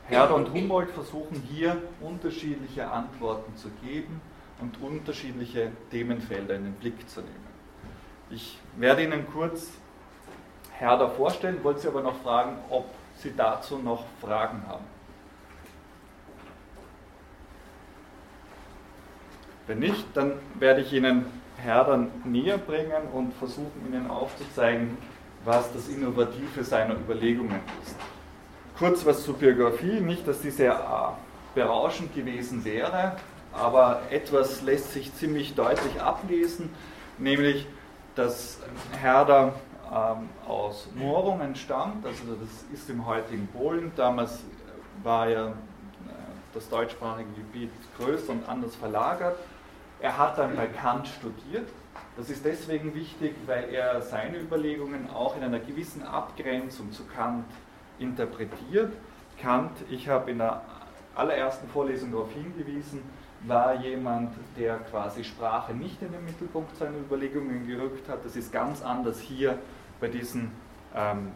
Herder 0.06 0.34
und 0.34 0.52
Humboldt 0.52 0.90
versuchen 0.90 1.42
hier 1.48 1.80
unterschiedliche 2.00 2.90
Antworten 2.90 3.54
zu 3.56 3.68
geben 3.82 4.20
und 4.60 4.80
unterschiedliche 4.82 5.70
Themenfelder 5.90 6.56
in 6.56 6.64
den 6.64 6.74
Blick 6.74 7.08
zu 7.08 7.20
nehmen. 7.20 7.50
Ich 8.28 8.58
werde 8.76 9.04
Ihnen 9.04 9.26
kurz 9.32 9.70
Herder 10.80 11.08
vorstellen, 11.10 11.62
wollte 11.62 11.80
Sie 11.80 11.88
aber 11.88 12.02
noch 12.02 12.16
fragen, 12.22 12.56
ob 12.70 12.86
Sie 13.16 13.32
dazu 13.36 13.78
noch 13.78 14.04
Fragen 14.20 14.62
haben. 14.66 14.84
Wenn 19.66 19.78
nicht, 19.78 20.04
dann 20.14 20.32
werde 20.54 20.80
ich 20.80 20.92
Ihnen 20.92 21.26
Herder 21.58 22.06
näher 22.24 22.58
bringen 22.58 23.08
und 23.12 23.32
versuchen 23.34 23.86
Ihnen 23.86 24.10
aufzuzeigen, 24.10 24.96
was 25.44 25.72
das 25.72 25.88
Innovative 25.88 26.64
seiner 26.64 26.94
Überlegungen 26.94 27.60
ist 27.82 27.96
kurz 28.80 29.04
was 29.04 29.22
zur 29.24 29.34
Biografie, 29.34 30.00
nicht, 30.00 30.26
dass 30.26 30.40
die 30.40 30.50
sehr 30.50 30.72
äh, 30.72 31.54
berauschend 31.54 32.14
gewesen 32.14 32.64
wäre, 32.64 33.14
aber 33.52 34.00
etwas 34.10 34.62
lässt 34.62 34.94
sich 34.94 35.14
ziemlich 35.14 35.54
deutlich 35.54 36.00
ablesen, 36.00 36.70
nämlich, 37.18 37.66
dass 38.14 38.58
Herder 38.98 39.52
ähm, 39.92 40.28
aus 40.46 40.88
Moorungen 40.94 41.56
stammt, 41.56 42.06
also 42.06 42.22
das 42.40 42.64
ist 42.72 42.88
im 42.90 43.04
heutigen 43.06 43.48
Polen, 43.48 43.90
damals 43.96 44.40
war 45.02 45.28
ja 45.28 45.48
äh, 45.48 45.52
das 46.54 46.68
deutschsprachige 46.68 47.30
Gebiet 47.30 47.70
größer 47.98 48.32
und 48.32 48.48
anders 48.48 48.76
verlagert. 48.76 49.36
Er 50.00 50.16
hat 50.16 50.38
dann 50.38 50.56
bei 50.56 50.66
Kant 50.66 51.08
studiert. 51.08 51.68
Das 52.16 52.30
ist 52.30 52.44
deswegen 52.44 52.94
wichtig, 52.94 53.34
weil 53.46 53.68
er 53.72 54.00
seine 54.00 54.38
Überlegungen 54.38 55.10
auch 55.10 55.36
in 55.36 55.42
einer 55.42 55.58
gewissen 55.58 56.02
Abgrenzung 56.02 56.92
zu 56.92 57.04
Kant 57.04 57.46
interpretiert. 57.98 58.92
Kant, 59.38 59.72
ich 59.90 60.08
habe 60.08 60.30
in 60.30 60.38
der 60.38 60.62
allerersten 61.14 61.68
Vorlesung 61.68 62.12
darauf 62.12 62.32
hingewiesen, 62.32 63.02
war 63.46 63.74
jemand, 63.74 64.32
der 64.56 64.76
quasi 64.78 65.24
Sprache 65.24 65.72
nicht 65.72 66.00
in 66.02 66.12
den 66.12 66.24
Mittelpunkt 66.24 66.76
seiner 66.76 66.98
Überlegungen 66.98 67.66
gerückt 67.66 68.08
hat. 68.08 68.24
Das 68.24 68.36
ist 68.36 68.52
ganz 68.52 68.82
anders 68.82 69.18
hier 69.18 69.58
bei 70.00 70.08
diesen 70.08 70.52
ähm, 70.94 71.32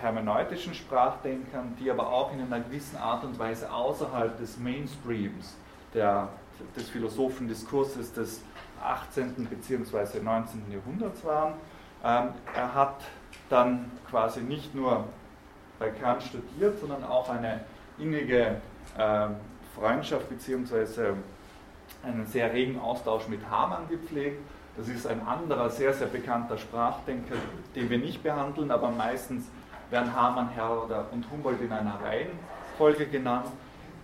hermeneutischen 0.00 0.74
Sprachdenkern, 0.74 1.76
die 1.80 1.90
aber 1.90 2.08
auch 2.08 2.32
in 2.32 2.40
einer 2.40 2.60
gewissen 2.60 2.96
Art 2.96 3.24
und 3.24 3.38
Weise 3.38 3.72
außerhalb 3.72 4.38
des 4.38 4.58
Mainstreams 4.58 5.56
der, 5.94 6.28
des 6.76 6.88
Philosophendiskurses 6.88 8.12
des 8.12 8.42
18. 8.82 9.48
bzw. 9.48 10.20
19. 10.20 10.62
Jahrhunderts 10.70 11.24
waren. 11.24 11.54
Ähm, 12.04 12.28
er 12.54 12.74
hat 12.74 13.00
dann 13.48 13.90
quasi 14.08 14.40
nicht 14.40 14.74
nur 14.74 15.04
bei 15.78 15.90
Kant 15.90 16.22
studiert, 16.22 16.78
sondern 16.78 17.04
auch 17.04 17.28
eine 17.28 17.60
innige 17.98 18.60
äh, 18.96 19.28
Freundschaft 19.74 20.28
bzw. 20.28 21.14
einen 22.02 22.26
sehr 22.26 22.52
regen 22.52 22.78
Austausch 22.78 23.28
mit 23.28 23.40
Hamann 23.50 23.88
gepflegt. 23.88 24.38
Das 24.76 24.88
ist 24.88 25.06
ein 25.06 25.26
anderer, 25.26 25.68
sehr, 25.70 25.92
sehr 25.92 26.06
bekannter 26.06 26.56
Sprachdenker, 26.56 27.34
den 27.74 27.90
wir 27.90 27.98
nicht 27.98 28.22
behandeln, 28.22 28.70
aber 28.70 28.90
meistens 28.90 29.48
werden 29.90 30.14
Hamann, 30.14 30.50
Herder 30.50 31.06
und 31.12 31.30
Humboldt 31.30 31.60
in 31.60 31.72
einer 31.72 31.98
Reihenfolge 32.02 33.06
genannt 33.06 33.46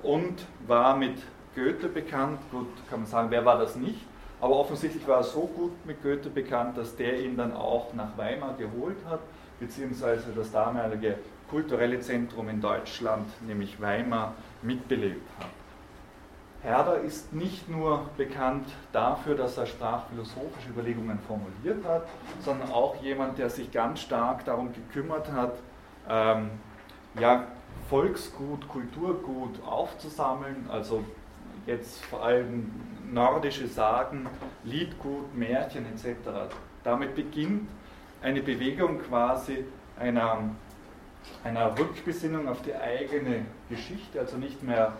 und 0.02 0.44
war 0.66 0.96
mit 0.96 1.23
Goethe 1.54 1.88
bekannt. 1.88 2.40
Gut, 2.50 2.68
kann 2.90 3.00
man 3.00 3.08
sagen, 3.08 3.30
wer 3.30 3.44
war 3.44 3.58
das 3.58 3.76
nicht? 3.76 4.00
Aber 4.40 4.56
offensichtlich 4.56 5.06
war 5.08 5.18
er 5.18 5.25
so 5.25 5.46
gut 5.46 5.73
mit 5.87 6.02
Goethe 6.02 6.28
bekannt, 6.28 6.76
dass 6.76 6.94
der 6.96 7.20
ihn 7.20 7.37
dann 7.37 7.54
auch 7.54 7.94
nach 7.94 8.18
Weimar 8.18 8.54
geholt 8.58 8.99
hat, 9.08 9.20
beziehungsweise 9.58 10.32
das 10.35 10.52
damalige 10.52 11.18
kulturelle 11.49 12.00
Zentrum 12.00 12.49
in 12.49 12.61
Deutschland, 12.61 13.26
nämlich 13.46 13.80
Weimar, 13.80 14.35
mitbelebt 14.62 15.26
hat. 15.38 15.46
Herder 16.66 16.99
ist 16.99 17.32
nicht 17.32 17.70
nur 17.70 18.11
bekannt 18.16 18.66
dafür, 18.90 19.37
dass 19.37 19.56
er 19.56 19.66
sprachphilosophische 19.66 20.70
Überlegungen 20.70 21.20
formuliert 21.20 21.85
hat, 21.87 22.08
sondern 22.40 22.73
auch 22.73 23.00
jemand, 23.00 23.38
der 23.38 23.50
sich 23.50 23.70
ganz 23.70 24.00
stark 24.00 24.44
darum 24.44 24.73
gekümmert 24.73 25.30
hat, 25.30 25.54
ähm, 26.11 26.50
ja, 27.20 27.46
Volksgut, 27.88 28.66
Kulturgut 28.66 29.62
aufzusammeln, 29.64 30.66
also 30.68 31.04
jetzt 31.66 32.04
vor 32.06 32.25
allem 32.25 32.73
nordische 33.12 33.68
Sagen, 33.68 34.26
Liedgut, 34.64 35.37
Märchen 35.37 35.87
etc. 35.87 36.16
Damit 36.82 37.14
beginnt 37.14 37.68
eine 38.20 38.42
Bewegung 38.42 38.99
quasi 38.99 39.64
einer 40.00 40.50
einer 41.44 41.76
Rückbesinnung 41.78 42.49
auf 42.49 42.62
die 42.62 42.75
eigene 42.75 43.46
Geschichte, 43.68 44.20
also 44.20 44.37
nicht 44.37 44.62
mehr 44.62 44.92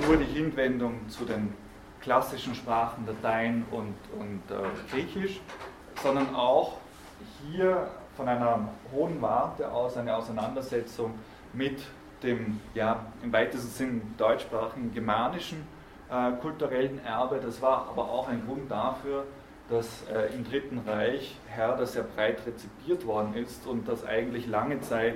nur 0.00 0.16
die 0.16 0.24
Hinwendung 0.24 1.08
zu 1.08 1.24
den 1.24 1.52
klassischen 2.00 2.54
Sprachen 2.54 3.06
Latein 3.06 3.64
und, 3.70 3.94
und 4.18 4.42
äh, 4.50 4.90
Griechisch, 4.90 5.40
sondern 6.02 6.34
auch 6.34 6.78
hier 7.44 7.88
von 8.16 8.28
einer 8.28 8.68
hohen 8.92 9.20
Warte 9.22 9.70
aus 9.70 9.96
eine 9.96 10.16
Auseinandersetzung 10.16 11.14
mit 11.52 11.80
dem, 12.22 12.60
ja, 12.74 13.06
im 13.22 13.32
weitesten 13.32 13.68
Sinn 13.68 14.02
deutschsprachigen 14.16 14.92
germanischen 14.92 15.66
äh, 16.10 16.32
kulturellen 16.40 17.04
Erbe. 17.04 17.40
Das 17.42 17.60
war 17.62 17.88
aber 17.88 18.10
auch 18.10 18.28
ein 18.28 18.44
Grund 18.46 18.70
dafür, 18.70 19.24
dass 19.68 20.04
äh, 20.08 20.34
im 20.34 20.44
Dritten 20.44 20.80
Reich 20.86 21.36
Herder 21.48 21.86
sehr 21.86 22.02
breit 22.02 22.38
rezipiert 22.46 23.06
worden 23.06 23.34
ist 23.34 23.66
und 23.66 23.88
dass 23.88 24.04
eigentlich 24.04 24.46
lange 24.46 24.80
Zeit 24.80 25.14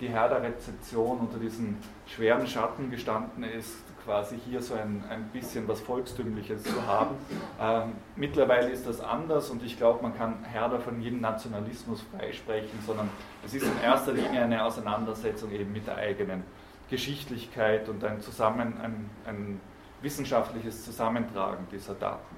die 0.00 0.08
Herder-Rezeption 0.08 1.20
unter 1.20 1.38
diesen 1.38 1.78
schweren 2.06 2.46
Schatten 2.46 2.90
gestanden 2.90 3.44
ist, 3.44 3.76
quasi 4.04 4.38
hier 4.44 4.60
so 4.62 4.74
ein, 4.74 5.04
ein 5.08 5.28
bisschen 5.32 5.66
was 5.68 5.80
Volkstümliches 5.80 6.64
zu 6.64 6.86
haben. 6.86 7.16
Ähm, 7.60 7.92
mittlerweile 8.16 8.70
ist 8.70 8.86
das 8.86 9.00
anders 9.00 9.50
und 9.50 9.62
ich 9.62 9.76
glaube, 9.76 10.02
man 10.02 10.16
kann 10.16 10.44
Herder 10.44 10.80
von 10.80 11.00
jedem 11.00 11.20
Nationalismus 11.20 12.02
freisprechen, 12.02 12.78
sondern 12.86 13.08
es 13.44 13.54
ist 13.54 13.64
in 13.64 13.80
erster 13.82 14.12
Linie 14.12 14.42
eine 14.42 14.64
Auseinandersetzung 14.64 15.52
eben 15.52 15.72
mit 15.72 15.86
der 15.86 15.96
eigenen 15.96 16.42
Geschichtlichkeit 16.90 17.88
und 17.88 18.04
ein, 18.04 18.20
Zusammen, 18.20 18.78
ein, 18.80 19.10
ein 19.24 19.60
wissenschaftliches 20.02 20.84
Zusammentragen 20.84 21.66
dieser 21.70 21.94
Daten. 21.94 22.36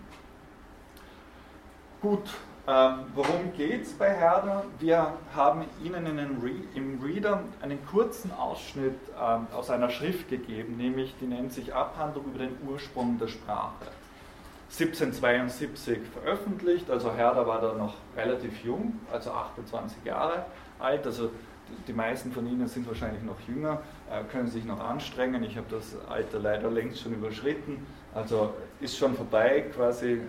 Gut, 2.01 2.31
ähm, 2.67 3.01
worum 3.15 3.53
geht 3.57 3.83
es 3.83 3.93
bei 3.93 4.09
Herder? 4.11 4.65
Wir 4.79 5.13
haben 5.35 5.65
Ihnen 5.83 6.07
Re 6.43 6.51
im 6.75 7.01
Reader 7.03 7.43
einen 7.61 7.85
kurzen 7.87 8.33
Ausschnitt 8.33 8.99
ähm, 9.21 9.47
aus 9.55 9.71
einer 9.71 9.91
Schrift 9.91 10.31
gegeben, 10.31 10.77
nämlich 10.77 11.15
die 11.21 11.27
nennt 11.27 11.53
sich 11.53 11.75
Abhandlung 11.75 12.25
über 12.27 12.39
den 12.39 12.57
Ursprung 12.67 13.19
der 13.19 13.29
Sprache. 13.29 13.87
1772 14.71 16.01
veröffentlicht, 16.13 16.91
also 16.91 17.13
Herder 17.13 17.47
war 17.47 17.61
da 17.61 17.75
noch 17.75 17.95
relativ 18.17 18.65
jung, 18.65 18.99
also 19.13 19.31
28 19.31 20.05
Jahre 20.05 20.47
alt, 20.79 21.07
also 21.07 21.31
die 21.87 21.93
meisten 21.93 22.33
von 22.33 22.47
Ihnen 22.47 22.67
sind 22.69 22.87
wahrscheinlich 22.87 23.23
noch 23.23 23.41
jünger, 23.47 23.83
äh, 24.11 24.23
können 24.25 24.49
sich 24.49 24.65
noch 24.65 24.81
anstrengen. 24.81 25.43
Ich 25.45 25.57
habe 25.57 25.67
das 25.71 25.97
Alter 26.09 26.39
leider 26.39 26.71
längst 26.71 27.01
schon 27.01 27.15
überschritten. 27.15 27.87
Also 28.15 28.55
ist 28.81 28.97
schon 28.97 29.15
vorbei, 29.15 29.65
quasi 29.75 30.13
äh, 30.13 30.21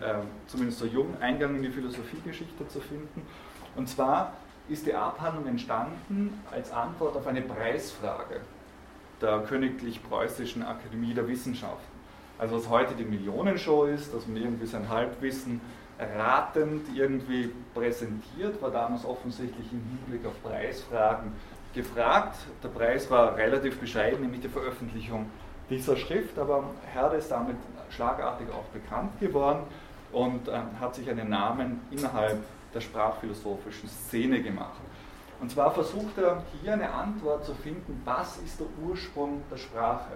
zumindest 0.47 0.79
so 0.79 0.85
jung 0.85 1.15
Eingang 1.21 1.55
in 1.55 1.63
die 1.63 1.69
Philosophiegeschichte 1.69 2.67
zu 2.67 2.79
finden. 2.79 3.21
Und 3.75 3.87
zwar 3.87 4.33
ist 4.67 4.85
die 4.85 4.93
Abhandlung 4.95 5.47
entstanden 5.47 6.41
als 6.51 6.71
Antwort 6.71 7.15
auf 7.15 7.27
eine 7.27 7.41
Preisfrage 7.41 8.41
der 9.21 9.39
Königlich 9.41 10.01
Preußischen 10.03 10.63
Akademie 10.63 11.13
der 11.13 11.27
Wissenschaften. 11.27 11.95
Also 12.37 12.57
was 12.57 12.69
heute 12.69 12.95
die 12.95 13.05
Millionenshow 13.05 13.85
ist, 13.85 14.13
dass 14.13 14.27
man 14.27 14.37
irgendwie 14.37 14.65
sein 14.65 14.89
Halbwissen 14.89 15.61
ratend 15.99 16.85
irgendwie 16.93 17.51
präsentiert, 17.73 18.61
war 18.61 18.71
damals 18.71 19.05
offensichtlich 19.05 19.71
im 19.71 19.81
Hinblick 19.81 20.25
auf 20.25 20.33
Preisfragen 20.43 21.31
gefragt. 21.73 22.37
Der 22.61 22.69
Preis 22.69 23.09
war 23.09 23.37
relativ 23.37 23.79
bescheiden, 23.79 24.21
nämlich 24.21 24.41
die 24.41 24.49
Veröffentlichung 24.49 25.29
dieser 25.69 25.95
Schrift, 25.95 26.37
aber 26.37 26.65
Herde 26.93 27.17
ist 27.17 27.31
damit 27.31 27.55
schlagartig 27.89 28.47
auch 28.49 28.65
bekannt 28.65 29.19
geworden 29.19 29.63
und 30.11 30.47
äh, 30.47 30.59
hat 30.79 30.95
sich 30.95 31.09
einen 31.09 31.29
Namen 31.29 31.81
innerhalb 31.91 32.43
der 32.73 32.81
sprachphilosophischen 32.81 33.89
Szene 33.89 34.41
gemacht. 34.41 34.81
Und 35.41 35.51
zwar 35.51 35.71
versucht 35.71 36.17
er 36.17 36.43
hier 36.61 36.73
eine 36.73 36.89
Antwort 36.91 37.45
zu 37.45 37.53
finden, 37.53 38.01
was 38.05 38.37
ist 38.37 38.59
der 38.59 38.67
Ursprung 38.87 39.41
der 39.51 39.57
Sprache? 39.57 40.13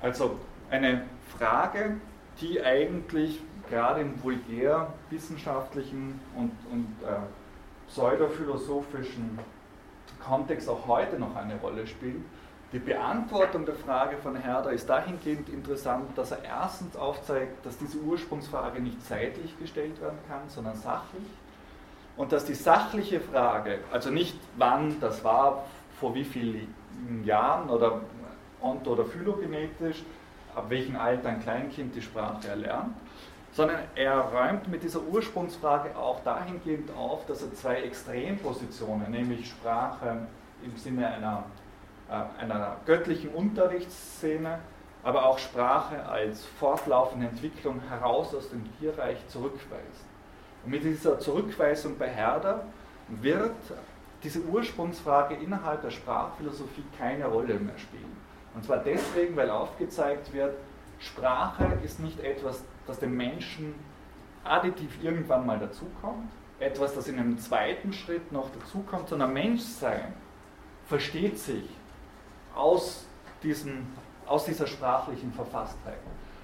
Also 0.00 0.38
eine 0.70 1.04
Frage, 1.38 1.96
die 2.40 2.62
eigentlich 2.62 3.40
gerade 3.70 4.02
im 4.02 4.22
vulgär 4.22 4.92
wissenschaftlichen 5.10 6.20
und, 6.36 6.52
und 6.70 6.86
äh, 7.02 7.16
pseudophilosophischen 7.88 9.38
Kontext 10.24 10.68
auch 10.68 10.86
heute 10.86 11.18
noch 11.18 11.34
eine 11.36 11.56
Rolle 11.56 11.86
spielt. 11.86 12.22
Die 12.76 12.82
Beantwortung 12.82 13.64
der 13.64 13.74
Frage 13.74 14.18
von 14.18 14.36
Herder 14.36 14.70
ist 14.70 14.86
dahingehend 14.86 15.48
interessant, 15.48 16.10
dass 16.14 16.32
er 16.32 16.44
erstens 16.44 16.94
aufzeigt, 16.94 17.64
dass 17.64 17.78
diese 17.78 17.96
Ursprungsfrage 17.96 18.82
nicht 18.82 19.02
zeitlich 19.02 19.58
gestellt 19.58 19.98
werden 20.02 20.18
kann, 20.28 20.42
sondern 20.48 20.76
sachlich. 20.76 21.24
Und 22.18 22.32
dass 22.32 22.44
die 22.44 22.52
sachliche 22.52 23.20
Frage, 23.20 23.78
also 23.90 24.10
nicht 24.10 24.36
wann 24.58 25.00
das 25.00 25.24
war, 25.24 25.64
vor 25.98 26.14
wie 26.14 26.24
vielen 26.24 26.68
Jahren 27.24 27.70
oder 27.70 28.02
ont- 28.60 28.86
oder 28.86 29.06
phylogenetisch, 29.06 30.02
ab 30.54 30.66
welchem 30.68 30.96
Alter 30.96 31.30
ein 31.30 31.40
Kleinkind 31.40 31.96
die 31.96 32.02
Sprache 32.02 32.46
erlernt, 32.46 32.94
sondern 33.52 33.78
er 33.94 34.18
räumt 34.18 34.68
mit 34.68 34.82
dieser 34.82 35.00
Ursprungsfrage 35.00 35.96
auch 35.96 36.22
dahingehend 36.24 36.94
auf, 36.94 37.24
dass 37.24 37.40
er 37.40 37.54
zwei 37.54 37.76
Extrempositionen, 37.76 39.10
nämlich 39.10 39.48
Sprache 39.48 40.26
im 40.62 40.76
Sinne 40.76 41.06
einer, 41.08 41.44
einer 42.08 42.76
göttlichen 42.86 43.30
Unterrichtsszene, 43.30 44.60
aber 45.02 45.26
auch 45.26 45.38
Sprache 45.38 46.04
als 46.08 46.44
fortlaufende 46.44 47.28
Entwicklung 47.28 47.80
heraus 47.88 48.34
aus 48.34 48.50
dem 48.50 48.64
Tierreich 48.78 49.18
zurückweist. 49.28 50.04
Und 50.64 50.70
mit 50.70 50.84
dieser 50.84 51.18
Zurückweisung 51.18 51.96
bei 51.98 52.08
Herder 52.08 52.66
wird 53.08 53.54
diese 54.22 54.40
Ursprungsfrage 54.40 55.36
innerhalb 55.36 55.82
der 55.82 55.90
Sprachphilosophie 55.90 56.84
keine 56.98 57.26
Rolle 57.26 57.54
mehr 57.54 57.78
spielen. 57.78 58.16
Und 58.54 58.64
zwar 58.64 58.78
deswegen, 58.78 59.36
weil 59.36 59.50
aufgezeigt 59.50 60.32
wird, 60.32 60.56
Sprache 60.98 61.78
ist 61.84 62.00
nicht 62.00 62.18
etwas, 62.20 62.64
das 62.86 62.98
dem 62.98 63.16
Menschen 63.16 63.74
additiv 64.44 65.02
irgendwann 65.02 65.46
mal 65.46 65.58
dazukommt, 65.58 66.30
etwas, 66.58 66.94
das 66.94 67.06
in 67.08 67.18
einem 67.18 67.38
zweiten 67.38 67.92
Schritt 67.92 68.32
noch 68.32 68.48
dazukommt, 68.50 69.08
sondern 69.08 69.32
Menschsein 69.32 70.14
versteht 70.86 71.38
sich 71.38 71.68
aus, 72.56 73.04
diesem, 73.42 73.86
aus 74.26 74.44
dieser 74.44 74.66
sprachlichen 74.66 75.32
Verfasstheit. 75.32 75.98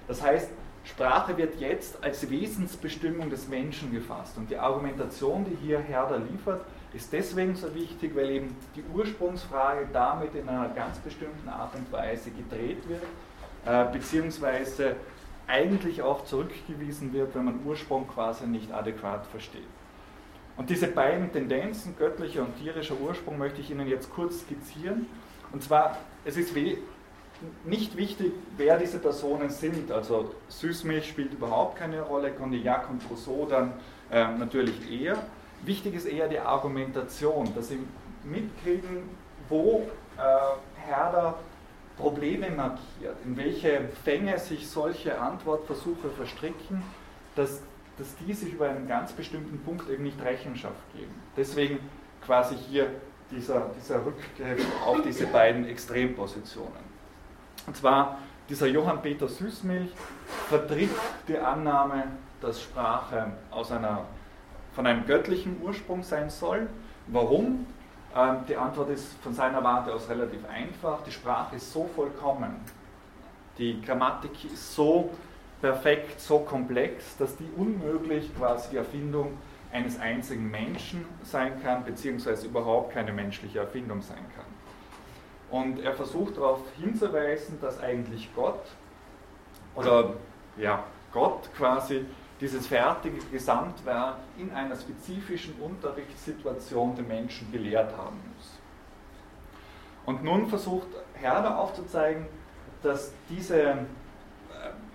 Das 0.07 0.21
heißt, 0.21 0.49
Sprache 0.85 1.37
wird 1.37 1.59
jetzt 1.59 2.03
als 2.03 2.29
Wesensbestimmung 2.29 3.29
des 3.29 3.47
Menschen 3.47 3.91
gefasst. 3.91 4.37
Und 4.37 4.49
die 4.49 4.57
Argumentation, 4.57 5.45
die 5.45 5.55
hier 5.65 5.79
Herder 5.79 6.19
liefert, 6.19 6.61
ist 6.93 7.11
deswegen 7.11 7.55
so 7.55 7.73
wichtig, 7.73 8.15
weil 8.15 8.29
eben 8.29 8.55
die 8.75 8.83
Ursprungsfrage 8.93 9.87
damit 9.91 10.35
in 10.35 10.47
einer 10.47 10.69
ganz 10.69 10.99
bestimmten 10.99 11.47
Art 11.47 11.73
und 11.75 11.91
Weise 11.91 12.31
gedreht 12.31 12.87
wird, 12.87 13.03
äh, 13.65 13.91
beziehungsweise 13.91 14.97
eigentlich 15.47 16.01
auch 16.01 16.25
zurückgewiesen 16.25 17.13
wird, 17.13 17.33
wenn 17.33 17.45
man 17.45 17.65
Ursprung 17.65 18.07
quasi 18.07 18.45
nicht 18.45 18.71
adäquat 18.71 19.25
versteht. 19.27 19.61
Und 20.55 20.69
diese 20.69 20.87
beiden 20.87 21.31
Tendenzen, 21.31 21.95
göttlicher 21.97 22.43
und 22.43 22.55
tierischer 22.57 22.95
Ursprung, 23.01 23.39
möchte 23.39 23.61
ich 23.61 23.71
Ihnen 23.71 23.87
jetzt 23.87 24.13
kurz 24.13 24.41
skizzieren. 24.41 25.07
Und 25.53 25.63
zwar, 25.63 25.97
es 26.25 26.35
ist 26.35 26.53
nicht 27.63 27.95
wichtig, 27.95 28.33
wer 28.57 28.77
diese 28.77 28.99
Personen 28.99 29.49
sind. 29.49 29.91
Also 29.91 30.33
Süßmilch 30.49 31.07
spielt 31.07 31.33
überhaupt 31.33 31.77
keine 31.77 32.01
Rolle, 32.01 32.31
Condillac 32.31 32.89
und 32.89 33.01
Rousseau 33.09 33.45
dann 33.49 33.73
äh, 34.11 34.27
natürlich 34.37 34.91
eher. 34.91 35.17
Wichtig 35.63 35.95
ist 35.95 36.05
eher 36.05 36.27
die 36.27 36.39
Argumentation, 36.39 37.53
dass 37.55 37.69
Sie 37.69 37.79
mitkriegen, 38.23 39.09
wo 39.47 39.87
äh, 40.17 40.87
Herder 40.87 41.35
Probleme 41.97 42.49
markiert, 42.49 43.15
in 43.23 43.37
welche 43.37 43.89
Fänge 44.03 44.39
sich 44.39 44.67
solche 44.67 45.19
Antwortversuche 45.19 46.09
verstricken, 46.09 46.81
dass, 47.35 47.61
dass 47.97 48.15
die 48.17 48.33
sich 48.33 48.53
über 48.53 48.69
einen 48.69 48.87
ganz 48.87 49.11
bestimmten 49.13 49.59
Punkt 49.59 49.89
eben 49.89 50.03
nicht 50.03 50.21
Rechenschaft 50.23 50.81
geben. 50.93 51.13
Deswegen 51.37 51.79
quasi 52.25 52.55
hier 52.55 52.87
dieser, 53.35 53.69
dieser 53.77 54.05
Rückgriff 54.05 54.65
auf 54.85 55.01
diese 55.01 55.27
beiden 55.27 55.67
Extrempositionen. 55.67 56.93
Und 57.65 57.75
zwar 57.75 58.19
dieser 58.49 58.67
Johann 58.67 59.01
Peter 59.01 59.27
Süßmilch 59.27 59.91
vertritt 60.49 60.89
die 61.27 61.37
Annahme, 61.37 62.03
dass 62.41 62.61
Sprache 62.61 63.31
aus 63.51 63.71
einer, 63.71 64.05
von 64.73 64.85
einem 64.85 65.05
göttlichen 65.05 65.61
Ursprung 65.61 66.03
sein 66.03 66.29
soll. 66.29 66.67
Warum? 67.07 67.65
Ähm, 68.15 68.37
die 68.47 68.55
Antwort 68.55 68.89
ist 68.89 69.13
von 69.23 69.33
seiner 69.33 69.63
Warte 69.63 69.93
aus 69.93 70.09
relativ 70.09 70.41
einfach. 70.49 71.01
Die 71.03 71.11
Sprache 71.11 71.55
ist 71.55 71.71
so 71.71 71.89
vollkommen, 71.95 72.55
die 73.57 73.81
Grammatik 73.81 74.45
ist 74.45 74.75
so 74.75 75.11
perfekt, 75.61 76.19
so 76.19 76.39
komplex, 76.39 77.15
dass 77.17 77.37
die 77.37 77.49
unmöglich 77.55 78.35
quasi 78.37 78.71
die 78.71 78.77
Erfindung 78.77 79.37
eines 79.73 79.99
einzigen 79.99 80.49
Menschen 80.49 81.05
sein 81.23 81.61
kann, 81.63 81.83
beziehungsweise 81.83 82.47
überhaupt 82.47 82.93
keine 82.93 83.11
menschliche 83.11 83.59
Erfindung 83.59 84.01
sein 84.01 84.23
kann. 84.35 84.45
Und 85.49 85.81
er 85.81 85.93
versucht 85.93 86.37
darauf 86.37 86.59
hinzuweisen, 86.79 87.59
dass 87.59 87.81
eigentlich 87.81 88.29
Gott, 88.35 88.63
oder 89.75 90.13
ja, 90.57 90.83
Gott 91.11 91.49
quasi 91.57 92.05
dieses 92.39 92.67
fertige 92.67 93.19
Gesamtwerk 93.31 94.17
in 94.37 94.51
einer 94.51 94.75
spezifischen 94.75 95.53
Unterrichtssituation 95.59 96.95
den 96.95 97.07
Menschen 97.07 97.51
gelehrt 97.51 97.95
haben 97.97 98.19
muss. 98.35 98.59
Und 100.05 100.23
nun 100.23 100.47
versucht 100.47 100.87
Herder 101.13 101.57
aufzuzeigen, 101.57 102.25
dass 102.81 103.11
diese 103.29 103.77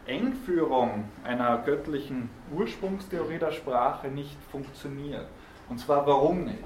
Engführung 0.09 1.05
einer 1.25 1.59
göttlichen 1.59 2.31
Ursprungstheorie 2.53 3.39
der 3.39 3.53
Sprache 3.53 4.09
nicht 4.09 4.37
funktioniert. 4.51 5.29
Und 5.69 5.79
zwar 5.79 6.05
warum 6.07 6.45
nicht? 6.45 6.65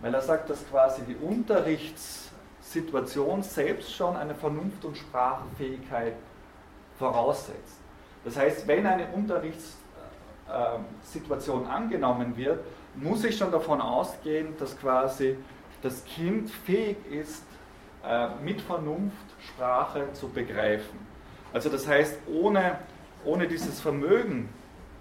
Weil 0.00 0.14
er 0.14 0.22
sagt, 0.22 0.48
dass 0.50 0.68
quasi 0.70 1.02
die 1.02 1.16
Unterrichtssituation 1.16 3.42
selbst 3.42 3.94
schon 3.94 4.16
eine 4.16 4.34
Vernunft- 4.34 4.84
und 4.84 4.96
Sprachfähigkeit 4.96 6.14
voraussetzt. 6.98 7.80
Das 8.24 8.36
heißt, 8.36 8.66
wenn 8.66 8.86
eine 8.86 9.08
Unterrichtssituation 9.08 9.84
Situation 11.02 11.66
angenommen 11.66 12.36
wird, 12.36 12.60
muss 12.94 13.24
ich 13.24 13.36
schon 13.36 13.50
davon 13.50 13.80
ausgehen, 13.80 14.56
dass 14.58 14.78
quasi 14.78 15.36
das 15.82 16.04
Kind 16.04 16.50
fähig 16.50 16.96
ist, 17.10 17.44
äh, 18.04 18.28
mit 18.42 18.60
Vernunft 18.60 19.16
Sprache 19.40 20.12
zu 20.12 20.28
begreifen. 20.28 21.05
Also 21.56 21.70
das 21.70 21.88
heißt, 21.88 22.18
ohne, 22.30 22.80
ohne 23.24 23.48
dieses 23.48 23.80
Vermögen 23.80 24.50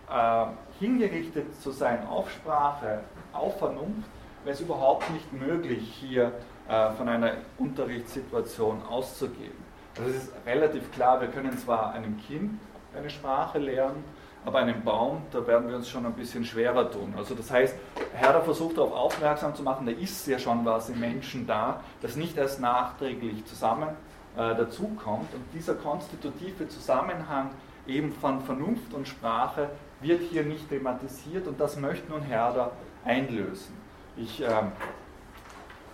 äh, 0.10 0.46
hingerichtet 0.80 1.54
zu 1.62 1.72
sein 1.72 2.08
auf 2.08 2.32
Sprache, 2.32 3.02
auf 3.34 3.60
Vernunft, 3.60 4.08
wäre 4.46 4.54
es 4.54 4.62
überhaupt 4.62 5.10
nicht 5.10 5.34
möglich, 5.34 5.82
hier 6.00 6.32
äh, 6.70 6.92
von 6.92 7.10
einer 7.10 7.34
Unterrichtssituation 7.58 8.84
auszugehen. 8.90 9.52
Also 9.98 10.12
es 10.12 10.24
ist 10.24 10.34
relativ 10.46 10.90
klar, 10.94 11.20
wir 11.20 11.28
können 11.28 11.58
zwar 11.58 11.92
einem 11.92 12.18
Kind 12.22 12.58
eine 12.98 13.10
Sprache 13.10 13.60
lernen, 13.60 14.06
aber 14.46 14.60
einem 14.60 14.82
Baum, 14.82 15.24
da 15.34 15.46
werden 15.46 15.68
wir 15.68 15.76
uns 15.76 15.90
schon 15.90 16.06
ein 16.06 16.14
bisschen 16.14 16.46
schwerer 16.46 16.90
tun. 16.90 17.16
Also 17.18 17.36
das 17.36 17.52
heißt, 17.52 17.76
Herder 18.14 18.42
versucht 18.44 18.78
darauf 18.78 18.94
aufmerksam 18.94 19.56
zu 19.56 19.62
machen, 19.62 19.88
da 19.88 19.92
ist 19.92 20.26
ja 20.26 20.40
schon 20.40 20.64
was 20.64 20.88
im 20.88 21.02
Menschen 21.02 21.48
da, 21.48 21.82
das 22.02 22.16
nicht 22.16 22.38
erst 22.38 22.62
nachträglich 22.62 23.44
zusammen 23.44 23.90
äh, 24.36 24.56
dazukommt. 24.56 25.34
Und 25.34 25.44
dieser 25.54 25.76
konstitutive 25.76 26.68
Zusammenhang 26.68 27.52
eben 27.88 28.12
von 28.14 28.42
Vernunft 28.42 28.94
und 28.94 29.08
Sprache 29.08 29.70
wird 30.02 30.22
hier 30.22 30.44
nicht 30.44 30.70
thematisiert 30.70 31.48
und 31.48 31.60
das 31.60 31.78
möchte 31.78 32.12
nun 32.12 32.22
Herder 32.22 32.72
einlösen. 33.04 33.74
Ich 34.18 34.42
äh, 34.42 34.50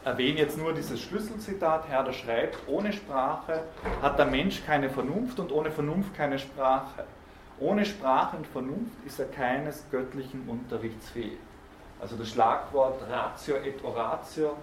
erwähne 0.03 0.39
jetzt 0.39 0.57
nur 0.57 0.73
dieses 0.73 1.01
Schlüsselzitat. 1.01 1.87
Herder 1.87 2.13
schreibt, 2.13 2.57
ohne 2.67 2.93
Sprache 2.93 3.63
hat 4.01 4.17
der 4.17 4.25
Mensch 4.25 4.63
keine 4.65 4.89
Vernunft 4.89 5.39
und 5.39 5.51
ohne 5.51 5.71
Vernunft 5.71 6.13
keine 6.15 6.39
Sprache. 6.39 7.03
Ohne 7.59 7.85
Sprache 7.85 8.37
und 8.37 8.47
Vernunft 8.47 9.05
ist 9.05 9.19
er 9.19 9.27
keines 9.27 9.85
göttlichen 9.91 10.47
Unterrichts 10.47 11.09
fähig. 11.09 11.37
Also 11.99 12.15
das 12.15 12.29
Schlagwort 12.29 12.99
Ratio 13.07 13.57
et 13.57 13.83
Oratio, 13.83 14.57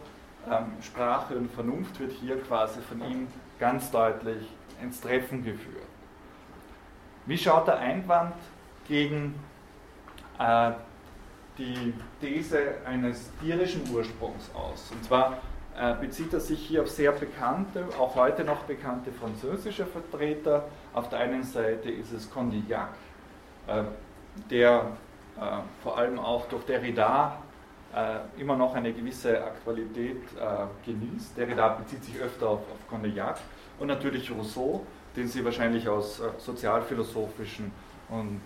ähm, 0.50 0.72
Sprache 0.82 1.36
und 1.36 1.52
Vernunft 1.52 2.00
wird 2.00 2.10
hier 2.12 2.40
quasi 2.42 2.80
von 2.80 3.00
ihm 3.08 3.28
ganz 3.58 3.90
deutlich 3.90 4.46
ins 4.82 5.00
Treffen 5.00 5.44
geführt. 5.44 5.86
Wie 7.26 7.36
schaut 7.36 7.66
der 7.66 7.78
Einwand 7.78 8.34
gegen 8.86 9.34
äh, 10.38 10.70
die 11.58 11.92
These 12.20 12.76
eines 12.86 13.30
tierischen 13.40 13.82
Ursprungs 13.92 14.50
aus? 14.54 14.90
Und 14.90 15.04
zwar 15.04 15.38
äh, 15.78 15.94
bezieht 15.94 16.32
er 16.32 16.40
sich 16.40 16.58
hier 16.58 16.82
auf 16.82 16.90
sehr 16.90 17.12
bekannte, 17.12 17.84
auch 17.98 18.14
heute 18.14 18.44
noch 18.44 18.62
bekannte 18.64 19.12
französische 19.12 19.86
Vertreter. 19.86 20.64
Auf 20.94 21.08
der 21.10 21.20
einen 21.20 21.42
Seite 21.42 21.90
ist 21.90 22.12
es 22.12 22.30
Condillac, 22.30 22.90
äh, 23.66 23.82
der 24.50 24.86
äh, 25.36 25.40
vor 25.82 25.98
allem 25.98 26.18
auch 26.18 26.48
durch 26.48 26.64
Derrida 26.64 27.36
immer 28.36 28.56
noch 28.56 28.74
eine 28.74 28.92
gewisse 28.92 29.42
Aktualität 29.42 30.20
genießt. 30.84 31.36
Derrida 31.36 31.68
bezieht 31.68 32.04
sich 32.04 32.20
öfter 32.20 32.50
auf, 32.50 32.60
auf 32.60 32.88
Condillac 32.88 33.38
und 33.78 33.88
natürlich 33.88 34.30
Rousseau, 34.30 34.84
den 35.16 35.26
Sie 35.26 35.44
wahrscheinlich 35.44 35.88
aus 35.88 36.22
sozialphilosophischen 36.36 37.72
und 38.10 38.40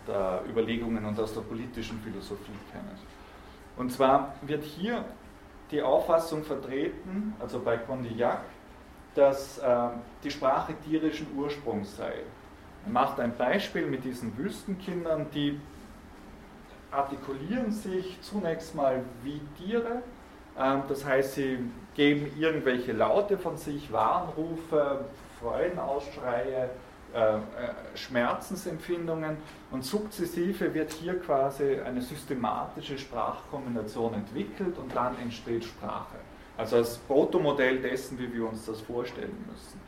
Überlegungen 0.49 1.05
und 1.05 1.19
aus 1.19 1.35
der 1.35 1.41
politischen 1.41 2.01
Philosophie 2.01 2.53
kennen. 2.71 2.97
Und 3.77 3.91
zwar 3.91 4.35
wird 4.43 4.63
hier 4.65 5.05
die 5.71 5.83
Auffassung 5.83 6.45
vertreten, 6.45 7.35
also 7.41 7.59
bei 7.59 7.79
Condillac, 7.79 8.43
dass 9.15 9.59
äh, 9.59 9.89
die 10.23 10.31
Sprache 10.31 10.75
tierischen 10.85 11.27
Ursprungs 11.37 11.97
sei. 11.97 12.15
Er 12.85 12.91
macht 12.91 13.21
ein 13.21 13.37
Beispiel 13.37 13.87
mit 13.87 14.05
diesen 14.05 14.37
Wüstenkindern, 14.37 15.27
die 15.35 15.61
artikulieren 16.93 17.73
sich 17.73 18.21
zunächst 18.21 18.75
mal 18.75 19.03
wie 19.23 19.41
Tiere, 19.59 20.03
äh, 20.57 20.77
das 20.89 21.05
heißt, 21.05 21.35
sie 21.35 21.59
geben 21.95 22.31
irgendwelche 22.39 22.93
Laute 22.93 23.39
von 23.39 23.57
sich, 23.57 23.93
Warnrufe, 23.93 25.05
Freudenausschreie, 25.41 26.71
äh, 27.15 27.37
äh, 27.37 27.41
Schmerzensempfindungen 27.95 29.37
und 29.71 29.85
sukzessive 29.85 30.73
wird 30.73 30.93
hier 30.93 31.19
quasi 31.21 31.79
eine 31.79 32.01
systematische 32.01 32.97
Sprachkombination 32.97 34.15
entwickelt 34.15 34.79
und 34.79 34.97
dann 34.97 35.19
entsteht 35.19 35.65
Sprache. 35.65 36.17
Also 36.57 36.77
als 36.77 36.97
Protomodell 36.97 37.81
dessen, 37.81 38.19
wie 38.19 38.33
wir 38.33 38.49
uns 38.49 38.65
das 38.65 38.81
vorstellen 38.81 39.45
müssen. 39.47 39.79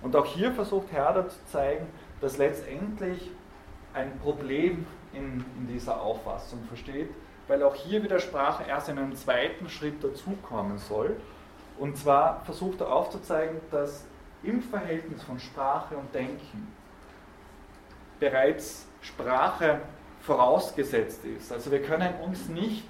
Und 0.00 0.16
auch 0.16 0.24
hier 0.24 0.52
versucht 0.52 0.90
Herder 0.90 1.28
zu 1.28 1.36
zeigen, 1.46 1.86
dass 2.22 2.38
letztendlich 2.38 3.30
ein 3.92 4.18
Problem 4.20 4.86
in, 5.12 5.44
in 5.58 5.66
dieser 5.68 6.00
Auffassung 6.00 6.64
versteht, 6.64 7.10
weil 7.48 7.62
auch 7.62 7.74
hier 7.74 8.02
wieder 8.02 8.20
Sprache 8.20 8.64
erst 8.68 8.88
in 8.88 8.98
einem 8.98 9.16
zweiten 9.16 9.68
Schritt 9.68 10.02
dazukommen 10.02 10.78
soll. 10.78 11.16
Und 11.78 11.96
zwar 11.96 12.44
versucht 12.44 12.80
er 12.80 12.92
aufzuzeigen, 12.92 13.60
dass 13.70 14.04
im 14.42 14.62
Verhältnis 14.62 15.22
von 15.22 15.38
Sprache 15.38 15.96
und 15.96 16.14
Denken 16.14 16.68
bereits 18.18 18.86
Sprache 19.00 19.80
vorausgesetzt 20.20 21.24
ist. 21.24 21.52
Also 21.52 21.70
wir 21.70 21.82
können 21.82 22.14
uns 22.22 22.48
nicht 22.48 22.84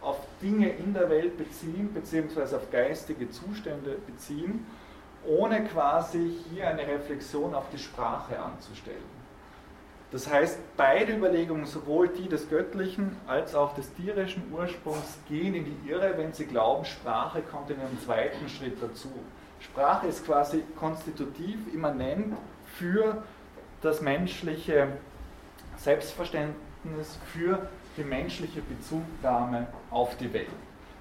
auf 0.00 0.18
Dinge 0.42 0.68
in 0.68 0.92
der 0.92 1.08
Welt 1.08 1.38
beziehen, 1.38 1.92
beziehungsweise 1.94 2.56
auf 2.56 2.70
geistige 2.70 3.30
Zustände 3.30 3.98
beziehen, 4.06 4.66
ohne 5.24 5.64
quasi 5.64 6.38
hier 6.50 6.68
eine 6.68 6.86
Reflexion 6.86 7.54
auf 7.54 7.64
die 7.72 7.78
Sprache 7.78 8.38
anzustellen. 8.38 9.21
Das 10.12 10.30
heißt, 10.30 10.58
beide 10.76 11.14
Überlegungen, 11.16 11.64
sowohl 11.64 12.08
die 12.08 12.28
des 12.28 12.50
göttlichen 12.50 13.16
als 13.26 13.54
auch 13.54 13.74
des 13.74 13.92
tierischen 13.94 14.52
Ursprungs, 14.52 15.18
gehen 15.26 15.54
in 15.54 15.64
die 15.64 15.90
Irre, 15.90 16.12
wenn 16.18 16.34
sie 16.34 16.44
glauben, 16.44 16.84
Sprache 16.84 17.40
kommt 17.40 17.70
in 17.70 17.80
einem 17.80 17.98
zweiten 17.98 18.46
Schritt 18.50 18.76
dazu. 18.82 19.10
Sprache 19.58 20.08
ist 20.08 20.26
quasi 20.26 20.64
konstitutiv, 20.78 21.58
immanent 21.72 22.36
für 22.76 23.22
das 23.80 24.02
menschliche 24.02 24.88
Selbstverständnis, 25.78 27.18
für 27.32 27.66
die 27.96 28.04
menschliche 28.04 28.60
Bezugnahme 28.60 29.66
auf 29.90 30.16
die 30.18 30.32
Welt. 30.32 30.48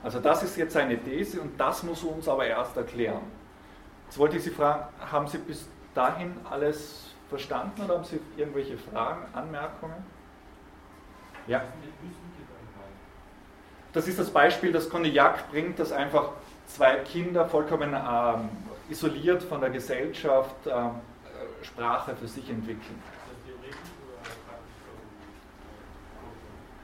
Also 0.04 0.19
das 0.19 0.41
ist 0.41 0.56
jetzt 0.56 0.78
eine 0.78 0.97
These 0.97 1.41
und 1.41 1.60
das 1.60 1.84
muss 1.84 2.02
uns 2.04 2.30
aber 2.30 2.45
erst 2.45 2.78
erklären. 2.78 3.21
Jetzt 4.06 4.17
wollte 4.17 4.38
ich 4.38 4.43
Sie 4.43 4.50
fragen, 4.52 4.86
haben 5.12 5.28
Sie 5.28 5.38
bis 5.38 5.67
dahin 5.93 6.34
alles 6.50 7.11
verstanden 7.32 7.82
oder 7.84 7.96
haben 7.96 8.04
Sie 8.04 8.20
irgendwelche 8.36 8.78
Fragen, 8.78 9.26
Anmerkungen? 9.34 10.04
Ja. 11.48 11.63
Das 13.94 14.08
ist 14.08 14.20
das 14.20 14.30
Beispiel, 14.30 14.72
das 14.72 14.89
Cognac 14.89 15.50
bringt, 15.50 15.80
dass 15.80 15.91
einfach 15.91 16.32
zwei 16.67 16.98
Kinder 16.98 17.46
vollkommen 17.48 17.94
ähm, 17.94 18.50
isoliert 18.89 19.44
von 19.44 19.62
der 19.62 19.70
Gesellschaft 19.70 20.56
ähm, 20.67 20.91
Sprache 21.63 22.15
für 22.15 22.28
sich 22.28 22.50
entwickeln. 22.50 23.02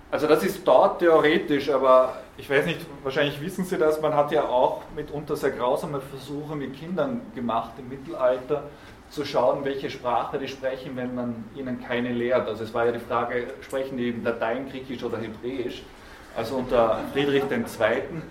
Also 0.10 0.28
das 0.28 0.44
ist 0.44 0.66
dort 0.66 1.00
theoretisch, 1.00 1.70
aber 1.70 2.22
ich 2.38 2.50
weiß 2.50 2.66
nicht, 2.66 2.80
wahrscheinlich 3.04 3.42
wissen 3.42 3.66
Sie 3.66 3.78
das, 3.78 4.02
man 4.02 4.14
hat 4.14 4.32
ja 4.32 4.46
auch 4.46 4.84
mitunter 4.96 5.36
sehr 5.36 5.52
grausame 5.52 6.00
Versuche 6.00 6.56
mit 6.56 6.74
Kindern 6.74 7.22
gemacht 7.36 7.72
im 7.78 7.90
Mittelalter, 7.90 8.64
zu 9.10 9.26
schauen, 9.26 9.64
welche 9.64 9.90
Sprache 9.90 10.38
die 10.38 10.48
sprechen, 10.48 10.96
wenn 10.96 11.16
man 11.16 11.46
ihnen 11.56 11.82
keine 11.82 12.12
lehrt. 12.12 12.48
Also 12.48 12.64
es 12.64 12.74
war 12.74 12.86
ja 12.86 12.92
die 12.92 13.00
Frage, 13.00 13.48
sprechen 13.62 13.98
die 13.98 14.12
Latein, 14.12 14.70
Griechisch 14.70 15.04
oder 15.04 15.18
Hebräisch? 15.18 15.84
Also 16.36 16.56
unter 16.58 17.00
Friedrich 17.14 17.44
II 17.44 18.22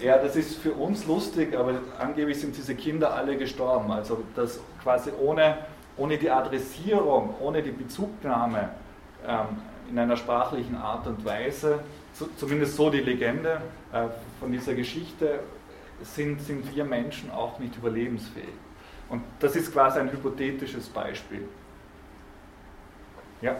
ja, 0.00 0.16
das 0.16 0.34
ist 0.34 0.56
für 0.56 0.72
uns 0.72 1.06
lustig, 1.06 1.54
aber 1.56 1.74
angeblich 1.98 2.40
sind 2.40 2.56
diese 2.56 2.74
Kinder 2.74 3.14
alle 3.14 3.36
gestorben. 3.36 3.90
Also 3.92 4.22
das 4.34 4.58
quasi 4.82 5.10
ohne, 5.20 5.58
ohne 5.96 6.16
die 6.16 6.30
Adressierung, 6.30 7.34
ohne 7.40 7.62
die 7.62 7.70
Bezugnahme 7.70 8.70
ähm, 9.26 9.46
in 9.90 9.98
einer 9.98 10.16
sprachlichen 10.16 10.76
Art 10.76 11.06
und 11.06 11.24
Weise, 11.24 11.80
so, 12.14 12.28
zumindest 12.36 12.76
so 12.76 12.88
die 12.88 13.00
Legende 13.00 13.60
äh, 13.92 14.04
von 14.38 14.50
dieser 14.50 14.74
Geschichte, 14.74 15.40
sind, 16.02 16.40
sind 16.40 16.74
wir 16.74 16.84
Menschen 16.84 17.30
auch 17.30 17.58
nicht 17.58 17.76
überlebensfähig. 17.76 18.48
Und 19.10 19.22
das 19.40 19.56
ist 19.56 19.72
quasi 19.72 19.98
ein 19.98 20.10
hypothetisches 20.10 20.88
Beispiel. 20.88 21.46
Ja. 23.42 23.56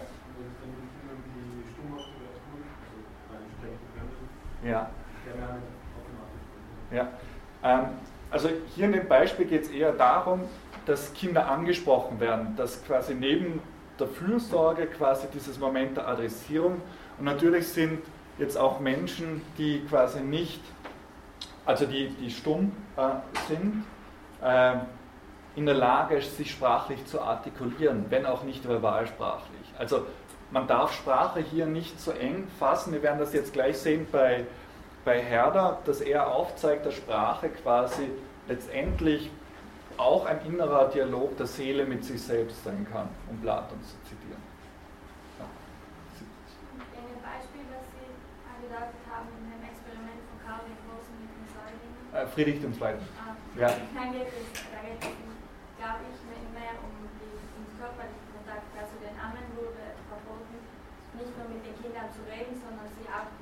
Ja. 4.65 4.91
Ja. 6.93 7.09
Ähm, 7.63 7.87
also 8.31 8.49
hier 8.75 8.87
in 8.87 8.93
dem 8.93 9.09
Beispiel 9.09 9.47
geht 9.47 9.63
es 9.63 9.71
eher 9.71 9.93
darum, 9.93 10.43
dass 10.87 11.13
Kinder 11.15 11.49
angesprochen 11.49 12.21
werden, 12.21 12.55
dass 12.57 12.85
quasi 12.85 13.15
neben 13.15 13.61
der 13.99 14.07
Fürsorge 14.07 14.87
quasi 14.87 15.27
dieses 15.33 15.59
Moment 15.59 15.97
der 15.97 16.09
Adressierung 16.09 16.81
und 17.19 17.25
natürlich 17.25 17.69
sind 17.69 18.01
jetzt 18.39 18.57
auch 18.57 18.81
Menschen, 18.81 19.43
die 19.59 19.85
quasi 19.89 20.21
nicht, 20.21 20.61
also 21.67 21.87
die, 21.87 22.09
die 22.09 22.31
stumm 22.31 22.73
äh, 22.97 23.03
sind, 23.49 23.85
äh, 24.43 24.77
in 25.57 25.67
der 25.67 25.75
Lage, 25.75 26.21
sich 26.21 26.51
sprachlich 26.51 27.05
zu 27.07 27.21
artikulieren, 27.21 28.07
wenn 28.09 28.27
auch 28.27 28.45
nicht 28.45 28.65
verbalsprachlich. 28.65 29.75
Also 29.79 30.07
man 30.51 30.67
darf 30.67 30.93
Sprache 30.93 31.41
hier 31.41 31.67
nicht 31.67 32.01
so 32.01 32.13
eng 32.13 32.47
fassen. 32.59 32.93
Wir 32.93 33.03
werden 33.03 33.19
das 33.19 33.33
jetzt 33.33 33.53
gleich 33.53 33.79
sehen 33.79 34.07
bei 34.11 34.45
bei 35.05 35.23
Herder, 35.23 35.79
dass 35.85 36.01
er 36.01 36.29
aufzeigt, 36.31 36.87
dass 36.87 36.95
Sprache 36.95 37.49
quasi 37.49 38.11
letztendlich 38.49 39.31
auch 39.97 40.27
ein 40.27 40.45
innerer 40.47 40.89
Dialog 40.89 41.37
der 41.37 41.47
Seele 41.47 41.85
mit 41.85 42.05
sich 42.05 42.23
selbst 42.23 42.65
sein 42.65 42.87
kann, 42.91 43.09
um 43.29 43.39
Platon 43.41 43.79
zu 43.83 43.97
zitieren. 44.09 44.43
Ja. 45.39 45.45
Ein 46.97 47.21
Beispiel, 47.23 47.65
was 47.69 47.85
Sie 47.93 48.09
angedeutet 48.49 49.03
haben 49.11 49.29
in 49.41 49.51
dem 49.51 49.63
Experiment 49.69 50.21
von 50.29 50.39
Karl 50.45 50.61
den 50.65 50.79
Großen 50.89 51.15
mit 51.21 51.31
den 51.37 51.47
Säuglingen? 51.53 52.01
Äh, 52.15 52.27
Friedrich 52.33 52.63
II. 52.63 52.95
Ah, 53.21 53.37
ja. 53.59 53.69
Nein, 53.95 54.13
geht 54.13 54.29
es, 54.29 54.63
da 54.73 54.81
geht 54.81 55.01
es, 55.01 55.30
glaube 55.81 56.05
ich, 56.13 56.21
mehr 56.53 56.77
um 56.85 56.93
den 57.17 57.65
körperlichen 57.81 58.29
Kontakt. 58.37 58.69
Also 58.77 59.01
den 59.01 59.17
Armen 59.17 59.49
wurde 59.57 59.97
verboten, 60.13 60.61
nicht 61.17 61.33
nur 61.41 61.49
mit 61.49 61.65
den 61.65 61.77
Kindern 61.81 62.13
zu 62.13 62.21
reden, 62.29 62.53
sondern 62.61 62.85
sie 63.01 63.09
auch 63.09 63.33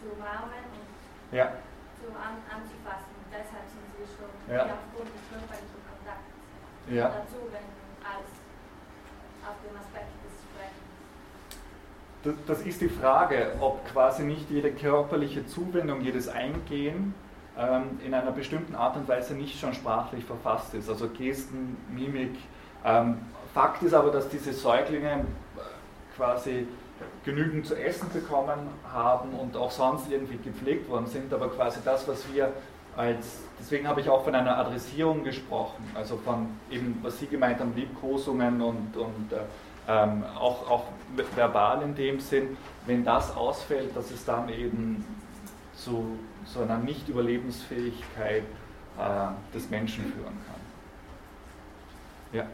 zu 0.00 0.16
umarmen 0.16 0.64
und 0.72 0.88
ja. 1.36 1.52
zu 2.00 2.08
an, 2.16 2.40
anzufassen. 2.48 3.12
Und 3.12 3.28
deshalb 3.28 3.68
sind 3.68 3.86
sie 3.92 4.08
schon 4.08 4.32
ja. 4.48 4.72
aufgrund 4.72 5.12
des 5.12 5.22
körperlichen 5.28 5.80
Kontakts 5.84 6.32
ja. 6.88 7.12
dazu, 7.12 7.44
wenn 7.52 7.68
als 8.00 8.28
auf 9.44 9.56
dem 9.60 9.76
Aspekt 9.76 10.16
des 10.24 10.32
Sprechens. 10.48 10.88
Das 12.48 12.60
ist 12.62 12.80
die 12.80 12.88
Frage, 12.88 13.52
ob 13.60 13.84
quasi 13.92 14.24
nicht 14.24 14.48
jede 14.48 14.72
körperliche 14.72 15.44
Zuwendung, 15.46 16.00
jedes 16.00 16.28
Eingehen 16.28 17.14
ähm, 17.58 18.00
in 18.04 18.14
einer 18.14 18.32
bestimmten 18.32 18.74
Art 18.74 18.96
und 18.96 19.08
Weise 19.08 19.34
nicht 19.34 19.58
schon 19.58 19.74
sprachlich 19.74 20.24
verfasst 20.24 20.74
ist. 20.74 20.88
Also 20.88 21.08
Gesten, 21.08 21.76
Mimik. 21.94 22.36
Ähm, 22.84 23.18
Fakt 23.54 23.82
ist 23.82 23.94
aber, 23.94 24.10
dass 24.10 24.28
diese 24.28 24.52
Säuglinge 24.52 25.10
äh, 25.10 26.16
quasi 26.16 26.66
genügend 27.24 27.66
zu 27.66 27.74
essen 27.74 28.08
bekommen 28.12 28.58
haben 28.92 29.30
und 29.34 29.56
auch 29.56 29.70
sonst 29.70 30.10
irgendwie 30.10 30.38
gepflegt 30.38 30.88
worden 30.88 31.06
sind, 31.06 31.32
aber 31.32 31.48
quasi 31.48 31.80
das, 31.84 32.06
was 32.06 32.32
wir 32.32 32.52
als, 32.96 33.40
deswegen 33.58 33.88
habe 33.88 34.00
ich 34.00 34.08
auch 34.08 34.22
von 34.22 34.34
einer 34.34 34.56
Adressierung 34.58 35.24
gesprochen, 35.24 35.82
also 35.94 36.16
von 36.18 36.48
eben, 36.70 36.98
was 37.02 37.18
Sie 37.18 37.26
gemeint 37.26 37.58
haben, 37.58 37.74
Liebkosungen 37.74 38.60
und, 38.60 38.96
und 38.96 39.32
äh, 39.32 39.36
ähm, 39.88 40.24
auch, 40.38 40.70
auch 40.70 40.84
verbal 41.34 41.82
in 41.82 41.94
dem 41.94 42.20
Sinn, 42.20 42.56
wenn 42.86 43.04
das 43.04 43.34
ausfällt, 43.34 43.96
dass 43.96 44.10
es 44.10 44.24
dann 44.24 44.48
eben 44.48 45.04
zu 45.74 46.18
so 46.44 46.62
einer 46.62 46.78
Nicht-Überlebensfähigkeit 46.78 48.44
äh, 48.98 49.54
des 49.54 49.70
Menschen 49.70 50.04
führen 50.12 50.38
kann. 50.46 50.60
Ja. 52.32 52.46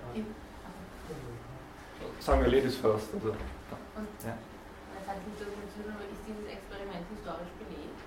Sagen 2.20 2.42
wir 2.42 2.48
Ladies 2.51 2.77
first. 2.77 3.09
Also, 3.14 3.29
ja. 3.29 3.35
ist 6.12 6.22
dieses 6.27 6.44
Experiment 6.46 7.07
historisch 7.14 7.53
belegt? 7.59 8.01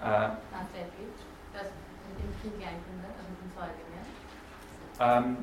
Äh, 0.00 0.36
Tatsächlich? 0.52 1.14
Das 1.52 1.68
mit 2.08 2.18
dem 2.18 2.40
Kind 2.40 2.60
Kleinkinder, 2.60 3.08
also 3.16 3.28
mit 3.30 3.40
den 3.40 3.50
Säuglingen? 3.56 4.04
Ähm, 5.00 5.36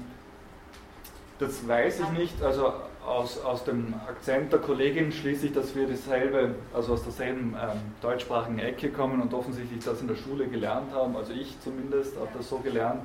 das 1.39 1.67
weiß 1.67 1.99
ich 2.01 2.09
nicht. 2.09 2.41
Also 2.41 2.73
aus, 3.05 3.43
aus 3.43 3.63
dem 3.63 3.93
Akzent 4.07 4.51
der 4.51 4.59
Kollegin 4.59 5.11
schließe 5.11 5.47
ich, 5.47 5.53
dass 5.53 5.75
wir 5.75 5.87
dasselbe, 5.87 6.55
also 6.73 6.93
aus 6.93 7.03
derselben 7.03 7.55
ähm, 7.59 7.79
deutschsprachigen 8.01 8.59
Ecke 8.59 8.89
kommen 8.89 9.21
und 9.21 9.33
offensichtlich 9.33 9.83
das 9.83 10.01
in 10.01 10.07
der 10.07 10.15
Schule 10.15 10.47
gelernt 10.47 10.93
haben. 10.93 11.15
Also 11.15 11.33
ich 11.33 11.59
zumindest 11.61 12.17
habe 12.17 12.29
das 12.37 12.49
so 12.49 12.57
gelernt, 12.59 13.01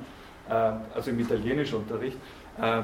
äh, 0.49 0.53
also 0.93 1.11
im 1.11 1.19
Italienischunterricht. 1.19 2.17
Äh, 2.61 2.83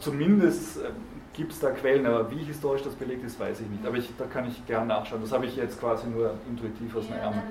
zumindest 0.00 0.78
äh, 0.78 0.90
gibt 1.32 1.52
es 1.52 1.60
da 1.60 1.70
Quellen, 1.70 2.04
aber 2.04 2.30
wie 2.30 2.42
historisch 2.42 2.82
das 2.82 2.94
belegt 2.94 3.24
ist, 3.24 3.38
weiß 3.38 3.60
ich 3.60 3.68
nicht. 3.68 3.86
Aber 3.86 3.96
ich, 3.96 4.10
da 4.18 4.26
kann 4.26 4.48
ich 4.48 4.66
gerne 4.66 4.86
nachschauen. 4.86 5.22
Das 5.22 5.32
habe 5.32 5.46
ich 5.46 5.54
jetzt 5.56 5.78
quasi 5.78 6.08
nur 6.08 6.34
intuitiv 6.48 6.96
aus 6.96 7.06
dem 7.06 7.14
ja, 7.14 7.22
Ärmel. 7.22 7.42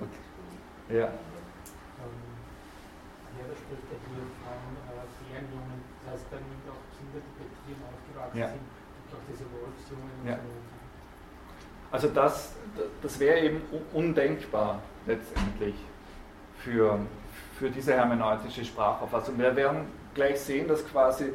Okay. 0.00 0.98
Ja. 0.98 1.06
Ja, 3.42 3.48
da 3.48 3.54
spricht 3.54 3.86
er 3.90 3.98
hier 4.06 4.26
von 4.42 4.58
äh, 4.86 5.06
Fernjungen, 5.26 5.82
das 6.04 6.14
heißt, 6.14 6.26
dann 6.30 6.42
nimmt 6.46 6.66
auch 6.70 6.82
Kinder, 6.94 7.18
die 7.18 7.34
bei 7.42 7.46
Tieren 7.62 7.82
aufgewachsen 7.82 8.21
ja. 8.34 8.48
sind, 8.48 8.56
und 8.56 9.16
auch 9.16 9.22
diese 9.30 9.44
Wolfsjungen 9.44 10.26
ja. 10.26 10.38
Also 11.90 12.08
das, 12.08 12.54
das 13.02 13.20
wäre 13.20 13.40
eben 13.40 13.60
undenkbar 13.92 14.80
letztendlich 15.06 15.74
für, 16.56 16.98
für 17.58 17.70
diese 17.70 17.92
hermeneutische 17.92 18.64
Sprachauffassung. 18.64 19.38
Wir 19.38 19.54
werden 19.54 19.86
gleich 20.14 20.40
sehen, 20.40 20.68
dass 20.68 20.86
quasi 20.88 21.32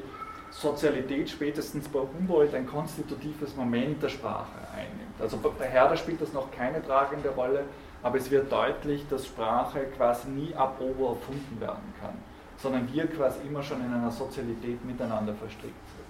Sozialität 0.50 1.30
spätestens 1.30 1.88
bei 1.88 2.00
Humboldt 2.00 2.56
ein 2.56 2.66
konstitutives 2.66 3.56
Moment 3.56 4.02
der 4.02 4.10
Sprache 4.10 4.58
einnimmt. 4.74 5.20
Also 5.20 5.38
bei 5.38 5.68
Herder 5.68 5.98
spielt 5.98 6.22
das 6.22 6.34
noch 6.34 6.50
keine 6.52 6.84
tragende 6.84 7.30
Rolle, 7.30 7.66
aber 8.02 8.18
es 8.18 8.32
wird 8.32 8.52
deutlich, 8.52 9.06
dass 9.10 9.28
Sprache 9.28 9.86
quasi 9.96 10.30
nie 10.30 10.56
ab 10.56 10.80
Ober 10.80 11.10
erfunden 11.10 11.60
werden 11.60 11.94
kann, 12.00 12.14
sondern 12.58 12.92
wir 12.92 13.08
quasi 13.08 13.40
immer 13.48 13.62
schon 13.62 13.86
in 13.86 13.94
einer 13.94 14.12
Sozialität 14.12 14.84
miteinander 14.86 15.34
verstrickt 15.34 15.76
sind. 15.96 16.08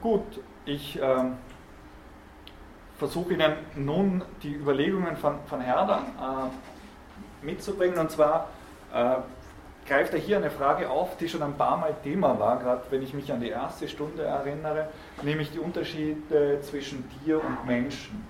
Gut, 0.00 0.40
ich 0.64 1.00
äh, 1.00 1.24
versuche 2.98 3.34
Ihnen 3.34 3.52
nun 3.74 4.22
die 4.44 4.54
Überlegungen 4.54 5.16
von, 5.16 5.40
von 5.46 5.60
Herder 5.60 6.02
äh, 7.42 7.44
mitzubringen 7.44 7.98
und 7.98 8.08
zwar 8.08 8.48
äh, 8.94 9.16
greift 9.88 10.12
er 10.12 10.20
hier 10.20 10.36
eine 10.36 10.50
Frage 10.50 10.88
auf, 10.88 11.16
die 11.16 11.28
schon 11.28 11.42
ein 11.42 11.54
paar 11.54 11.78
Mal 11.78 11.96
Thema 12.04 12.38
war, 12.38 12.60
gerade 12.60 12.82
wenn 12.90 13.02
ich 13.02 13.12
mich 13.12 13.32
an 13.32 13.40
die 13.40 13.48
erste 13.48 13.88
Stunde 13.88 14.22
erinnere, 14.22 14.88
nämlich 15.22 15.50
die 15.50 15.58
Unterschiede 15.58 16.60
zwischen 16.62 17.04
Tier 17.24 17.42
und 17.42 17.66
Menschen. 17.66 18.24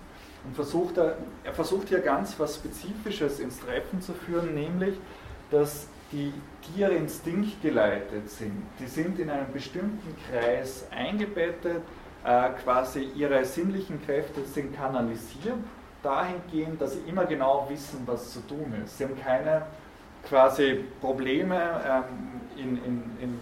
Und 0.45 0.55
versucht 0.55 0.97
er, 0.97 1.17
er 1.45 1.53
versucht 1.53 1.89
hier 1.89 2.01
ganz 2.01 2.39
was 2.41 2.55
Spezifisches 2.55 3.41
ins 3.41 3.61
Treffen 3.61 4.01
zu 4.01 4.15
führen, 4.15 4.55
nämlich, 4.55 4.97
dass 5.51 5.89
die 6.13 6.33
Tiere 6.63 6.93
instinktgeleitet 6.93 8.31
sind. 8.31 8.63
Die 8.79 8.87
sind 8.87 9.19
in 9.19 9.31
einem 9.31 9.53
bestimmten 9.53 10.17
Kreis 10.31 10.87
eingebettet, 10.91 11.83
äh, 12.25 12.51
quasi 12.63 13.11
ihre 13.15 13.45
sinnlichen 13.45 14.05
Kräfte 14.05 14.45
sind 14.45 14.75
kanalisiert, 14.75 15.57
dahingehend, 16.03 16.81
dass 16.81 16.95
sie 16.95 17.01
immer 17.09 17.27
genau 17.27 17.67
wissen, 17.69 18.03
was 18.07 18.33
zu 18.33 18.41
tun 18.41 18.75
ist. 18.85 18.99
Sie 18.99 19.05
haben 19.05 19.19
keine 19.21 19.67
quasi 20.29 20.85
Probleme 21.01 21.81
ähm, 21.87 22.05
in, 22.57 22.77
in, 22.85 23.03
in, 23.21 23.39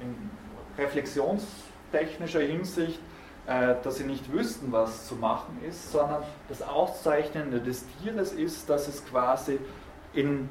in, 0.00 0.30
reflexionstechnischer 0.78 2.40
Hinsicht, 2.40 3.00
äh, 3.46 3.74
dass 3.82 3.96
sie 3.96 4.04
nicht 4.04 4.30
wüssten, 4.30 4.70
was 4.72 5.06
zu 5.06 5.14
machen 5.14 5.58
ist, 5.66 5.90
sondern 5.90 6.22
das 6.48 6.60
Auszeichnende 6.60 7.60
des 7.60 7.84
Tieres 7.98 8.32
ist, 8.32 8.68
dass 8.68 8.88
es 8.88 9.04
quasi 9.06 9.58
in 10.12 10.48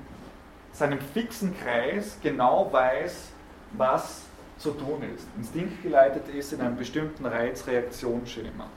seinem 0.76 1.00
fixen 1.00 1.56
Kreis 1.58 2.18
genau 2.22 2.72
weiß, 2.72 3.32
was 3.74 4.24
zu 4.58 4.72
tun 4.72 5.04
ist. 5.16 5.26
Instinktgeleitet 5.38 6.28
ist 6.30 6.52
in 6.52 6.62
einem 6.62 6.76
bestimmten 6.76 7.26
Reizreaktionsschema. 7.26 8.68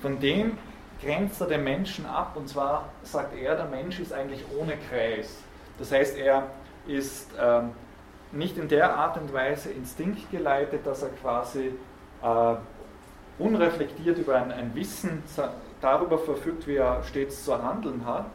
Von 0.00 0.18
dem 0.18 0.58
grenzt 1.00 1.40
er 1.40 1.46
den 1.46 1.62
Menschen 1.62 2.06
ab 2.06 2.32
und 2.36 2.48
zwar 2.48 2.88
sagt 3.02 3.36
er, 3.36 3.54
der 3.54 3.66
Mensch 3.66 4.00
ist 4.00 4.12
eigentlich 4.12 4.44
ohne 4.58 4.74
Kreis. 4.90 5.36
Das 5.78 5.92
heißt, 5.92 6.18
er 6.18 6.48
ist 6.86 7.30
ähm, 7.40 7.70
nicht 8.32 8.58
in 8.58 8.68
der 8.68 8.96
Art 8.96 9.16
und 9.16 9.32
Weise 9.32 9.70
instinktgeleitet, 9.70 10.84
dass 10.84 11.02
er 11.02 11.10
quasi 11.10 11.72
äh, 12.22 12.54
unreflektiert 13.38 14.18
über 14.18 14.36
ein, 14.36 14.50
ein, 14.50 14.74
Wissen 14.74 15.22
darüber 15.80 16.18
verfügt, 16.18 16.66
wie 16.66 16.76
er 16.76 17.02
stets 17.04 17.44
zu 17.44 17.62
handeln 17.62 18.04
hat, 18.06 18.26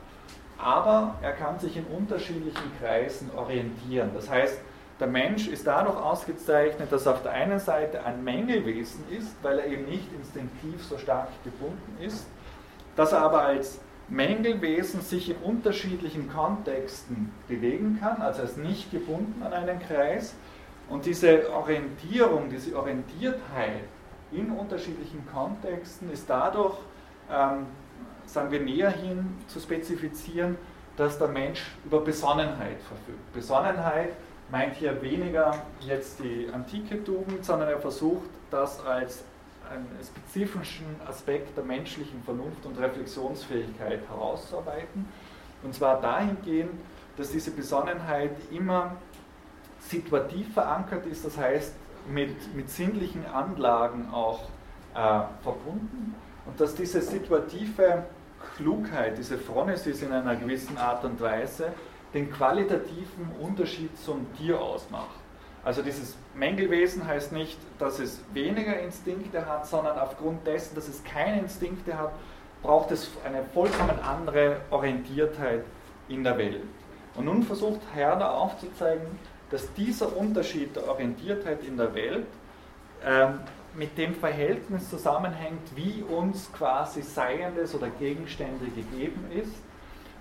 aber 0.62 1.16
er 1.22 1.32
kann 1.32 1.60
sich 1.60 1.78
in 1.78 1.86
unterschiedlichen 1.86 2.72
Kreisen 2.80 3.32
orientieren. 3.36 4.12
Das 4.14 4.30
heißt, 4.30 4.60
der 5.00 5.08
Mensch 5.08 5.48
ist 5.48 5.66
dadurch 5.66 5.96
ausgezeichnet, 5.96 6.92
dass 6.92 7.06
er 7.06 7.14
auf 7.14 7.24
der 7.24 7.32
einen 7.32 7.60
Seite 7.60 8.04
ein 8.04 8.22
Mängelwesen 8.24 9.06
ist, 9.10 9.34
weil 9.42 9.60
er 9.60 9.68
eben 9.68 9.86
nicht 9.86 10.12
instinktiv 10.14 10.84
so 10.84 10.98
stark 10.98 11.30
gebunden 11.46 11.98
ist, 12.02 12.28
dass 12.98 13.14
er 13.14 13.22
aber 13.22 13.44
als 13.44 13.80
Mängelwesen 14.10 15.02
sich 15.02 15.30
in 15.30 15.38
unterschiedlichen 15.38 16.30
Kontexten 16.30 17.32
bewegen 17.48 17.98
kann, 18.02 18.22
also 18.22 18.42
er 18.42 18.46
ist 18.50 18.58
nicht 18.58 18.92
gebunden 18.92 19.42
an 19.44 19.54
einen 19.54 19.80
Kreis. 19.80 20.36
Und 20.90 21.06
diese 21.06 21.54
Orientierung, 21.54 22.50
diese 22.50 22.76
Orientiertheit 22.76 23.84
in 24.32 24.50
unterschiedlichen 24.52 25.26
Kontexten 25.32 26.12
ist 26.12 26.30
dadurch, 26.30 26.76
ähm, 27.32 27.68
sagen 28.34 28.52
wir, 28.52 28.60
näher 28.60 28.92
hin 28.92 29.38
zu 29.48 29.60
spezifizieren, 29.60 30.58
dass 30.98 31.18
der 31.18 31.30
Mensch 31.30 31.72
über 31.86 32.02
Besonnenheit 32.02 32.82
verfügt. 32.82 33.34
Besonnenheit 33.34 34.14
meint 34.52 34.76
hier 34.76 35.02
weniger 35.02 35.56
jetzt 35.80 36.20
die 36.20 36.50
antike 36.52 37.04
Tugend, 37.04 37.46
sondern 37.46 37.70
er 37.70 37.80
versucht 37.80 38.30
das 38.52 38.84
als 38.86 39.24
einen 39.70 39.88
spezifischen 40.04 40.86
Aspekt 41.08 41.56
der 41.56 41.64
menschlichen 41.64 42.22
Vernunft 42.24 42.66
und 42.66 42.80
Reflexionsfähigkeit 42.80 44.02
herauszuarbeiten. 44.10 45.08
Und 45.64 45.74
zwar 45.74 46.02
dahingehend, 46.02 46.72
dass 47.18 47.32
diese 47.32 47.52
Besonnenheit 47.52 48.32
immer 48.52 48.96
situativ 49.80 50.54
verankert 50.54 51.06
ist, 51.06 51.26
das 51.26 51.38
heißt 51.38 51.74
mit, 52.10 52.56
mit 52.56 52.70
sinnlichen 52.70 53.26
Anlagen 53.26 54.10
auch 54.12 54.44
äh, 54.96 55.22
verbunden 55.44 56.16
und 56.46 56.60
dass 56.60 56.76
diese 56.76 57.02
situative 57.02 58.06
Klugheit, 58.56 59.18
diese 59.18 59.38
Phronesis 59.38 60.02
in 60.02 60.12
einer 60.12 60.36
gewissen 60.36 60.78
Art 60.78 61.04
und 61.06 61.20
Weise, 61.22 61.72
den 62.14 62.32
qualitativen 62.32 63.32
Unterschied 63.40 63.98
zum 64.00 64.26
Tier 64.36 64.60
ausmacht. 64.60 65.16
Also 65.64 65.82
dieses 65.82 66.16
Mängelwesen 66.36 67.06
heißt 67.06 67.32
nicht, 67.32 67.58
dass 67.78 68.00
es 68.00 68.22
weniger 68.34 68.80
Instinkte 68.80 69.46
hat, 69.46 69.68
sondern 69.68 70.00
aufgrund 70.00 70.48
dessen, 70.48 70.76
dass 70.76 70.88
es 70.88 71.04
keine 71.04 71.40
Instinkte 71.40 71.98
hat, 71.98 72.12
braucht 72.62 72.92
es 72.92 73.12
eine 73.26 73.44
vollkommen 73.54 74.00
andere 74.02 74.62
Orientiertheit 74.70 75.64
in 76.08 76.24
der 76.24 76.38
Welt. 76.38 76.64
Und 77.16 77.26
nun 77.26 77.44
versucht 77.44 77.82
Herder 77.94 78.34
aufzuzeigen, 78.34 79.08
dass 79.50 79.72
dieser 79.74 80.16
Unterschied 80.16 80.76
der 80.76 80.88
Orientiertheit 80.88 81.64
in 81.64 81.78
der 81.78 81.94
Welt 81.94 82.26
ähm, 83.06 83.40
mit 83.80 83.98
dem 83.98 84.14
Verhältnis 84.14 84.90
zusammenhängt, 84.90 85.76
wie 85.76 86.04
uns 86.04 86.52
quasi 86.52 87.02
Seiendes 87.02 87.74
oder 87.74 87.90
Gegenstände 87.90 88.66
gegeben 88.66 89.26
ist 89.32 89.56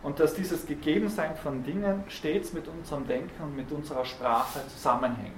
und 0.04 0.20
dass 0.20 0.34
dieses 0.34 0.64
Gegebensein 0.64 1.36
von 1.36 1.64
Dingen 1.64 2.04
stets 2.06 2.52
mit 2.52 2.68
unserem 2.68 3.06
Denken 3.08 3.42
und 3.42 3.56
mit 3.56 3.72
unserer 3.72 4.04
Sprache 4.04 4.60
zusammenhängt. 4.68 5.34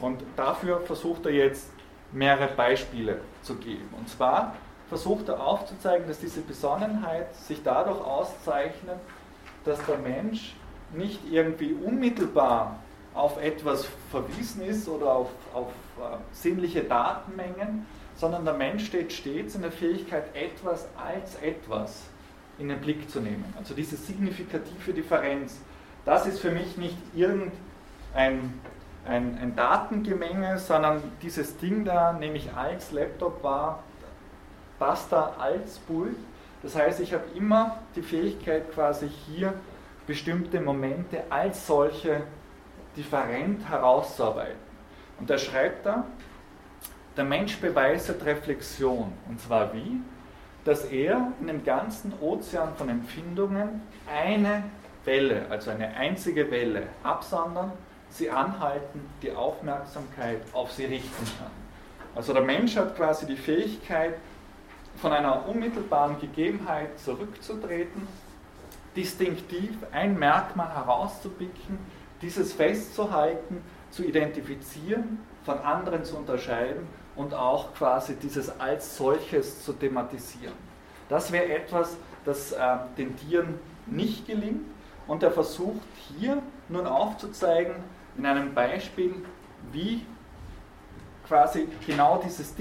Und 0.00 0.24
dafür 0.34 0.80
versucht 0.80 1.26
er 1.26 1.32
jetzt 1.32 1.70
mehrere 2.10 2.52
Beispiele 2.52 3.20
zu 3.42 3.54
geben. 3.54 3.88
Und 3.96 4.08
zwar 4.08 4.56
versucht 4.88 5.28
er 5.28 5.40
aufzuzeigen, 5.40 6.08
dass 6.08 6.18
diese 6.18 6.40
Besonnenheit 6.40 7.32
sich 7.36 7.62
dadurch 7.62 8.00
auszeichnet, 8.00 8.98
dass 9.64 9.78
der 9.86 9.98
Mensch 9.98 10.56
nicht 10.92 11.20
irgendwie 11.30 11.72
unmittelbar 11.72 12.80
auf 13.14 13.40
etwas 13.42 13.86
verwiesen 14.10 14.62
ist 14.62 14.88
oder 14.88 15.12
auf, 15.12 15.30
auf 15.52 15.68
uh, 15.98 16.16
sinnliche 16.32 16.82
Datenmengen, 16.82 17.86
sondern 18.16 18.44
der 18.44 18.54
Mensch 18.54 18.86
steht 18.86 19.12
stets 19.12 19.54
in 19.54 19.62
der 19.62 19.72
Fähigkeit, 19.72 20.34
etwas 20.34 20.88
als 20.96 21.36
etwas 21.36 22.02
in 22.58 22.68
den 22.68 22.80
Blick 22.80 23.08
zu 23.10 23.20
nehmen. 23.20 23.44
Also 23.58 23.74
diese 23.74 23.96
signifikative 23.96 24.92
Differenz, 24.92 25.60
das 26.04 26.26
ist 26.26 26.40
für 26.40 26.50
mich 26.50 26.76
nicht 26.76 26.96
irgendein 27.14 27.52
ein, 29.06 29.38
ein 29.40 29.54
Datengemenge, 29.54 30.58
sondern 30.58 31.02
dieses 31.22 31.56
Ding 31.58 31.84
da 31.84 32.12
nehme 32.12 32.36
ich 32.36 32.52
als 32.54 32.90
Laptop 32.92 33.42
wahr, 33.42 33.82
passt 34.78 35.12
da 35.12 35.34
als 35.38 35.78
Pult. 35.80 36.16
Das 36.62 36.74
heißt, 36.74 37.00
ich 37.00 37.12
habe 37.12 37.24
immer 37.34 37.78
die 37.94 38.02
Fähigkeit, 38.02 38.72
quasi 38.72 39.08
hier 39.26 39.52
bestimmte 40.06 40.60
Momente 40.60 41.24
als 41.30 41.66
solche 41.66 42.22
different 42.96 43.68
herauszuarbeiten. 43.68 44.58
Und 45.18 45.30
da 45.30 45.38
schreibt 45.38 45.86
er, 45.86 46.04
der 47.16 47.24
Mensch 47.24 47.58
beweist 47.58 48.12
Reflexion. 48.24 49.12
Und 49.28 49.40
zwar 49.40 49.72
wie? 49.72 50.00
Dass 50.64 50.84
er 50.86 51.32
in 51.40 51.46
dem 51.46 51.64
ganzen 51.64 52.12
Ozean 52.20 52.74
von 52.76 52.88
Empfindungen 52.88 53.82
eine 54.12 54.64
Welle, 55.04 55.46
also 55.50 55.70
eine 55.70 55.94
einzige 55.94 56.50
Welle, 56.50 56.84
absondern, 57.02 57.72
sie 58.08 58.30
anhalten, 58.30 59.00
die 59.22 59.32
Aufmerksamkeit 59.32 60.40
auf 60.52 60.72
sie 60.72 60.86
richten 60.86 61.24
kann. 61.38 61.50
Also 62.14 62.32
der 62.32 62.42
Mensch 62.42 62.76
hat 62.76 62.96
quasi 62.96 63.26
die 63.26 63.36
Fähigkeit, 63.36 64.14
von 64.96 65.12
einer 65.12 65.48
unmittelbaren 65.48 66.20
Gegebenheit 66.20 66.98
zurückzutreten, 66.98 68.06
distinktiv 68.96 69.72
ein 69.90 70.18
Merkmal 70.18 70.72
herauszupicken, 70.72 71.78
dieses 72.24 72.54
festzuhalten, 72.54 73.62
zu 73.90 74.02
identifizieren, 74.02 75.20
von 75.44 75.58
anderen 75.58 76.04
zu 76.04 76.16
unterscheiden 76.16 76.86
und 77.14 77.32
auch 77.34 77.74
quasi 77.74 78.16
dieses 78.16 78.58
als 78.58 78.96
solches 78.96 79.62
zu 79.64 79.72
thematisieren. 79.72 80.54
Das 81.08 81.30
wäre 81.30 81.54
etwas, 81.54 81.96
das 82.24 82.52
äh, 82.52 82.76
den 82.98 83.16
Tieren 83.16 83.60
nicht 83.86 84.26
gelingt 84.26 84.64
und 85.06 85.22
er 85.22 85.30
versucht 85.30 85.86
hier 86.08 86.42
nun 86.68 86.86
aufzuzeigen 86.86 87.74
in 88.16 88.26
einem 88.26 88.54
Beispiel, 88.54 89.14
wie 89.70 90.04
quasi 91.28 91.68
genau 91.86 92.20
dieses 92.24 92.54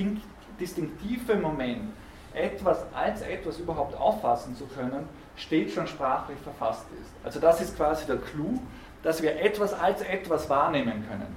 distinktive 0.60 1.36
Moment, 1.36 1.94
etwas 2.34 2.86
als 2.94 3.22
etwas 3.22 3.60
überhaupt 3.60 3.96
auffassen 3.96 4.56
zu 4.56 4.66
können, 4.66 5.08
steht 5.36 5.72
schon 5.72 5.88
sprachlich 5.88 6.38
verfasst 6.40 6.86
ist. 7.02 7.12
Also 7.24 7.40
das 7.40 7.62
ist 7.62 7.76
quasi 7.76 8.06
der 8.06 8.18
Clou, 8.18 8.60
dass 9.04 9.22
wir 9.22 9.40
etwas 9.40 9.74
als 9.74 10.02
etwas 10.02 10.50
wahrnehmen 10.50 11.06
können. 11.08 11.36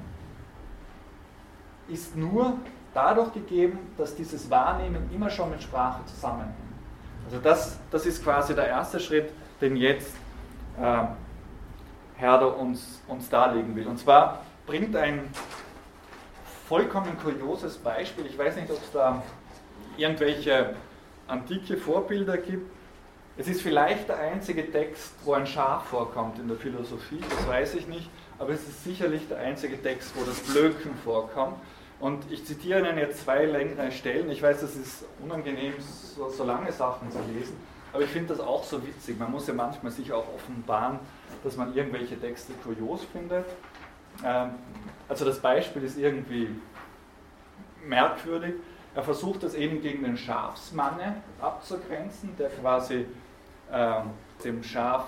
Ist 1.89 2.17
nur 2.17 2.55
dadurch 2.95 3.33
gegeben, 3.33 3.79
dass 3.99 4.15
dieses 4.15 4.49
Wahrnehmen 4.51 5.11
immer 5.13 5.29
schon 5.29 5.51
mit 5.51 5.63
Sprache 5.63 6.05
zusammenhängt. 6.07 6.55
Also 7.27 7.39
das, 7.41 7.79
das 7.91 8.07
ist 8.07 8.23
quasi 8.23 8.55
der 8.55 8.69
erste 8.69 9.01
Schritt, 9.01 9.31
den 9.61 9.77
jetzt 9.77 10.17
äh, 10.81 11.03
Herder 12.17 12.57
uns, 12.57 13.03
uns 13.09 13.29
darlegen 13.29 13.75
will. 13.77 13.87
Und 13.87 13.99
zwar 13.99 14.43
bringt 14.67 14.97
ein 14.97 15.29
vollkommen 16.69 17.19
kurioses 17.19 17.77
Beispiel, 17.77 18.27
ich 18.27 18.39
weiß 18.39 18.57
nicht, 18.57 18.71
ob 18.71 18.79
es 18.83 18.91
da 18.93 19.23
irgendwelche 19.97 20.75
antike 21.29 21.77
Vorbilder 21.77 22.37
gibt. 22.39 22.71
Es 23.39 23.49
ist 23.49 23.61
vielleicht 23.61 24.09
der 24.09 24.19
einzige 24.19 24.71
Text, 24.71 25.13
wo 25.25 25.35
ein 25.35 25.47
Schaf 25.47 25.85
vorkommt 25.89 26.39
in 26.39 26.49
der 26.49 26.57
Philosophie, 26.57 27.21
das 27.29 27.47
weiß 27.47 27.75
ich 27.75 27.87
nicht, 27.87 28.09
aber 28.39 28.51
es 28.51 28.67
ist 28.67 28.83
sicherlich 28.83 29.29
der 29.29 29.39
einzige 29.39 29.81
Text, 29.81 30.13
wo 30.17 30.25
das 30.25 30.41
Blöken 30.41 30.95
vorkommt. 31.05 31.57
Und 32.01 32.31
ich 32.31 32.47
zitiere 32.47 32.81
Ihnen 32.81 32.97
jetzt 32.97 33.25
zwei 33.25 33.45
längere 33.45 33.91
Stellen. 33.91 34.31
Ich 34.31 34.43
weiß, 34.43 34.63
es 34.63 34.77
ist 34.77 35.05
unangenehm, 35.23 35.75
so, 35.79 36.31
so 36.31 36.45
lange 36.45 36.73
Sachen 36.73 37.11
zu 37.11 37.19
lesen, 37.35 37.57
aber 37.93 38.05
ich 38.05 38.11
finde 38.11 38.35
das 38.35 38.41
auch 38.41 38.65
so 38.65 38.87
witzig. 38.87 39.19
Man 39.19 39.31
muss 39.31 39.47
ja 39.47 39.55
manchmal 39.55 39.93
sich 39.93 40.13
auch 40.13 40.27
offenbaren, 40.35 40.99
dass 41.45 41.57
man 41.57 41.75
irgendwelche 41.75 42.19
Texte 42.19 42.55
kurios 42.65 43.05
findet. 43.13 43.45
Ähm, 44.25 44.51
also 45.11 45.27
das 45.27 45.41
Beispiel 45.41 45.85
ist 45.85 45.99
irgendwie 45.99 46.49
merkwürdig. 47.85 48.55
Er 48.95 49.03
versucht 49.03 49.43
das 49.43 49.55
eben 49.55 49.83
gegen 49.83 50.03
den 50.05 50.17
Schafsmanne 50.17 51.17
abzugrenzen, 51.39 52.35
der 52.39 52.49
quasi 52.49 53.05
äh, 53.71 54.01
dem 54.45 54.63
Schaf 54.63 55.07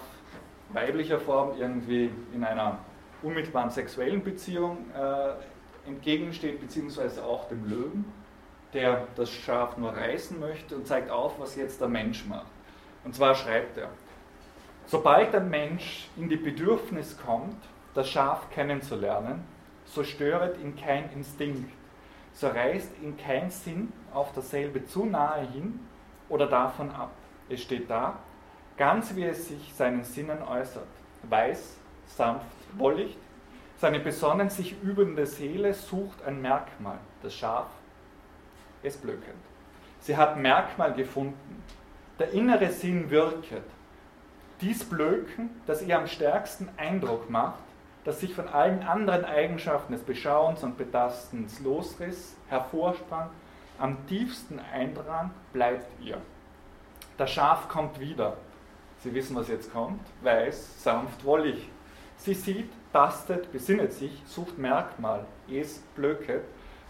weiblicher 0.71 1.18
Form 1.18 1.57
irgendwie 1.59 2.11
in 2.35 2.44
einer 2.44 2.79
unmittelbaren 3.23 3.71
sexuellen 3.71 4.23
Beziehung 4.23 4.79
äh, 4.94 5.88
entgegensteht, 5.88 6.61
beziehungsweise 6.61 7.25
auch 7.25 7.49
dem 7.49 7.68
Löwen, 7.68 8.05
der 8.73 9.07
das 9.16 9.31
Schaf 9.31 9.77
nur 9.77 9.92
reißen 9.97 10.38
möchte 10.38 10.77
und 10.77 10.87
zeigt 10.87 11.11
auf, 11.11 11.40
was 11.40 11.57
jetzt 11.57 11.81
der 11.81 11.88
Mensch 11.88 12.27
macht. 12.27 12.47
Und 13.05 13.14
zwar 13.14 13.35
schreibt 13.35 13.79
er, 13.79 13.88
sobald 14.87 15.35
ein 15.35 15.49
Mensch 15.49 16.09
in 16.16 16.29
die 16.29 16.37
Bedürfnis 16.37 17.16
kommt, 17.18 17.57
das 17.94 18.11
Schaf 18.11 18.51
kennenzulernen, 18.51 19.44
so 19.87 20.05
störet 20.05 20.61
ihn 20.61 20.77
kein 20.77 21.11
Instinkt, 21.12 21.73
so 22.35 22.49
reißt 22.49 22.92
ihn 23.03 23.16
kein 23.16 23.51
Sinn 23.51 23.92
auf 24.12 24.33
dasselbe 24.33 24.85
zu 24.85 25.07
nahe 25.07 25.49
hin 25.51 25.81
oder 26.29 26.47
davon 26.47 26.90
ab. 26.90 27.11
Es 27.49 27.62
steht 27.62 27.88
da, 27.88 28.18
ganz 28.78 29.14
wie 29.16 29.24
es 29.24 29.48
sich 29.48 29.74
seinen 29.74 30.04
Sinnen 30.04 30.42
äußert, 30.42 30.86
weiß, 31.24 31.76
sanft, 32.06 32.46
wollig, 32.78 33.16
seine 33.76 34.00
besonnen 34.00 34.48
sich 34.48 34.80
übende 34.82 35.26
Seele 35.26 35.74
sucht 35.74 36.22
ein 36.24 36.40
Merkmal, 36.40 36.98
das 37.22 37.34
Schaf, 37.34 37.66
es 38.82 38.96
blökend. 38.96 39.36
Sie 40.00 40.16
hat 40.16 40.36
Merkmal 40.36 40.94
gefunden, 40.94 41.62
der 42.18 42.32
innere 42.32 42.70
Sinn 42.70 43.10
wirket. 43.10 43.64
Dies 44.60 44.88
Blöken, 44.88 45.50
das 45.66 45.82
ihr 45.82 45.96
am 45.96 46.06
stärksten 46.06 46.68
Eindruck 46.76 47.30
macht, 47.30 47.62
das 48.04 48.20
sich 48.20 48.34
von 48.34 48.48
allen 48.48 48.82
anderen 48.82 49.24
Eigenschaften 49.24 49.92
des 49.92 50.02
Beschauens 50.02 50.62
und 50.64 50.78
Betastens 50.78 51.60
losriss, 51.60 52.36
hervorsprang, 52.48 53.30
am 53.78 54.06
tiefsten 54.06 54.58
eindrang, 54.72 55.30
bleibt 55.52 55.86
ihr. 56.02 56.18
Das 57.16 57.30
Schaf 57.30 57.68
kommt 57.68 58.00
wieder. 58.00 58.36
Sie 59.02 59.14
wissen, 59.14 59.37
was 59.37 59.48
jetzt 59.48 59.72
kommt. 59.72 60.00
Weiß, 60.22 60.82
sanft, 60.82 61.24
wollig. 61.24 61.70
Sie 62.16 62.34
sieht, 62.34 62.70
tastet, 62.92 63.52
besinnet 63.52 63.92
sich, 63.92 64.22
sucht 64.26 64.58
Merkmal, 64.58 65.24
es 65.48 65.78
blöket, 65.94 66.42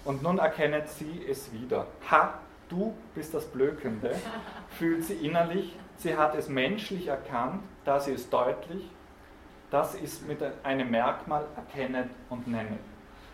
und 0.04 0.22
nun 0.22 0.38
erkennet 0.38 0.88
sie 0.88 1.22
es 1.28 1.52
wieder. 1.52 1.86
Ha, 2.10 2.34
du 2.68 2.94
bist 3.14 3.34
das 3.34 3.44
Blökende, 3.44 4.14
fühlt 4.78 5.04
sie 5.04 5.14
innerlich, 5.14 5.76
sie 5.98 6.16
hat 6.16 6.34
es 6.34 6.48
menschlich 6.48 7.08
erkannt, 7.08 7.62
da 7.84 8.00
sie 8.00 8.12
es 8.12 8.30
deutlich, 8.30 8.90
das 9.70 9.94
ist 9.94 10.26
mit 10.26 10.38
einem 10.62 10.90
Merkmal 10.90 11.44
erkennen 11.56 12.08
und 12.30 12.48
nennen. 12.48 12.78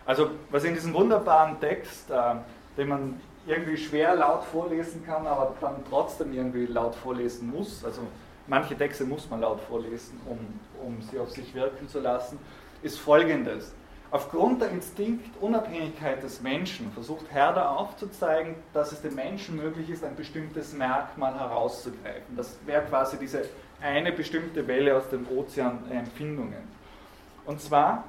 Also 0.05 0.31
was 0.51 0.65
in 0.65 0.75
diesem 0.75 0.93
wunderbaren 0.93 1.61
Text, 1.61 2.11
äh, 2.11 2.35
den 2.77 2.89
man 2.89 3.21
irgendwie 3.47 3.77
schwer 3.77 4.17
laut 4.17 4.43
vorlesen 4.45 5.05
kann, 5.05 5.27
aber 5.27 5.55
dann 5.61 5.77
trotzdem 5.89 6.33
irgendwie 6.33 6.67
laut 6.67 6.95
vorlesen 6.95 7.51
muss, 7.51 7.85
also 7.85 8.03
manche 8.47 8.77
Texte 8.77 9.05
muss 9.05 9.29
man 9.31 9.41
laut 9.41 9.61
vorlesen, 9.61 10.21
um, 10.27 10.39
um 10.87 11.03
sie 11.03 11.19
auf 11.19 11.31
sich 11.31 11.55
wirken 11.55 11.89
zu 11.89 12.01
lassen, 12.01 12.39
ist 12.83 12.99
folgendes. 12.99 13.73
Aufgrund 14.11 14.63
der 14.63 14.71
Instinktunabhängigkeit 14.71 16.23
des 16.23 16.41
Menschen 16.41 16.93
versucht 16.93 17.33
Herder 17.33 17.71
aufzuzeigen, 17.71 18.55
dass 18.73 18.93
es 18.93 19.03
dem 19.03 19.17
Menschen 19.17 19.57
möglich 19.57 19.91
ist, 19.91 20.05
ein 20.05 20.15
bestimmtes 20.15 20.73
Merkmal 20.73 21.37
herauszugreifen. 21.37 22.37
Das 22.37 22.57
wäre 22.65 22.85
quasi 22.85 23.17
diese 23.19 23.43
eine 23.81 24.13
bestimmte 24.13 24.69
Welle 24.69 24.97
aus 24.97 25.09
dem 25.09 25.27
Ozean 25.29 25.91
Empfindungen. 25.91 26.63
Und 27.45 27.61
zwar 27.61 28.05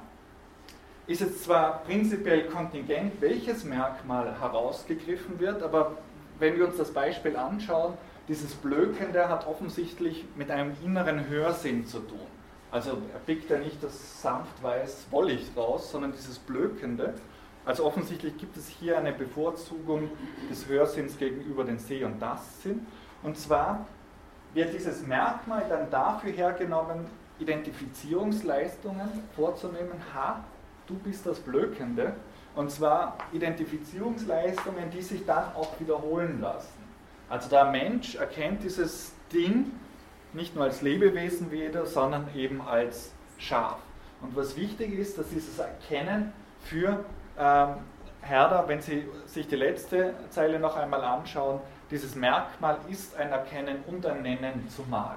ist 1.08 1.22
es 1.22 1.42
zwar 1.42 1.82
prinzipiell 1.84 2.46
kontingent, 2.46 3.20
welches 3.20 3.64
Merkmal 3.64 4.40
herausgegriffen 4.40 5.38
wird, 5.40 5.62
aber 5.62 5.96
wenn 6.38 6.56
wir 6.56 6.66
uns 6.66 6.76
das 6.76 6.92
Beispiel 6.92 7.36
anschauen, 7.36 7.94
dieses 8.28 8.54
Blökende 8.54 9.28
hat 9.28 9.46
offensichtlich 9.46 10.24
mit 10.36 10.50
einem 10.50 10.72
inneren 10.84 11.28
Hörsinn 11.28 11.86
zu 11.86 12.00
tun. 12.00 12.26
Also 12.70 12.98
er 13.12 13.20
pickt 13.20 13.48
ja 13.48 13.58
nicht 13.58 13.82
das 13.82 14.20
sanft 14.20 14.62
weiß 14.62 15.06
Wollicht 15.10 15.56
raus, 15.56 15.90
sondern 15.90 16.12
dieses 16.12 16.38
Blökende. 16.38 17.14
Also 17.64 17.84
offensichtlich 17.84 18.36
gibt 18.36 18.56
es 18.56 18.68
hier 18.68 18.98
eine 18.98 19.12
Bevorzugung 19.12 20.10
des 20.50 20.68
Hörsinns 20.68 21.18
gegenüber 21.18 21.64
den 21.64 21.78
Seh- 21.78 22.04
und 22.04 22.20
Das-Sinn. 22.20 22.86
Und 23.22 23.38
zwar 23.38 23.86
wird 24.54 24.72
dieses 24.72 25.06
Merkmal 25.06 25.64
dann 25.68 25.90
dafür 25.90 26.32
hergenommen, 26.32 27.06
Identifizierungsleistungen 27.38 29.08
vorzunehmen. 29.34 30.00
Ha, 30.14 30.44
du 30.86 30.94
bist 30.94 31.26
das 31.26 31.38
Blökende. 31.38 32.14
Und 32.54 32.70
zwar 32.70 33.18
Identifizierungsleistungen, 33.32 34.90
die 34.90 35.02
sich 35.02 35.24
dann 35.26 35.44
auch 35.54 35.78
wiederholen 35.78 36.40
lassen. 36.40 36.75
Also 37.28 37.48
der 37.48 37.64
Mensch 37.66 38.14
erkennt 38.14 38.62
dieses 38.62 39.12
Ding 39.32 39.72
nicht 40.32 40.54
nur 40.54 40.64
als 40.64 40.82
Lebewesen 40.82 41.50
wieder, 41.50 41.86
sondern 41.86 42.28
eben 42.34 42.60
als 42.60 43.12
Schaf. 43.38 43.78
Und 44.20 44.36
was 44.36 44.56
wichtig 44.56 44.98
ist, 44.98 45.18
dass 45.18 45.28
dieses 45.28 45.58
Erkennen 45.58 46.32
für 46.60 47.04
ähm, 47.38 47.68
Herder, 48.22 48.64
wenn 48.66 48.80
Sie 48.80 49.06
sich 49.26 49.46
die 49.46 49.56
letzte 49.56 50.14
Zeile 50.30 50.58
noch 50.58 50.76
einmal 50.76 51.02
anschauen, 51.02 51.60
dieses 51.90 52.14
Merkmal 52.14 52.78
ist 52.88 53.16
ein 53.16 53.30
Erkennen 53.30 53.78
und 53.86 54.04
ein 54.06 54.22
Nennen 54.22 54.68
zumal. 54.68 55.16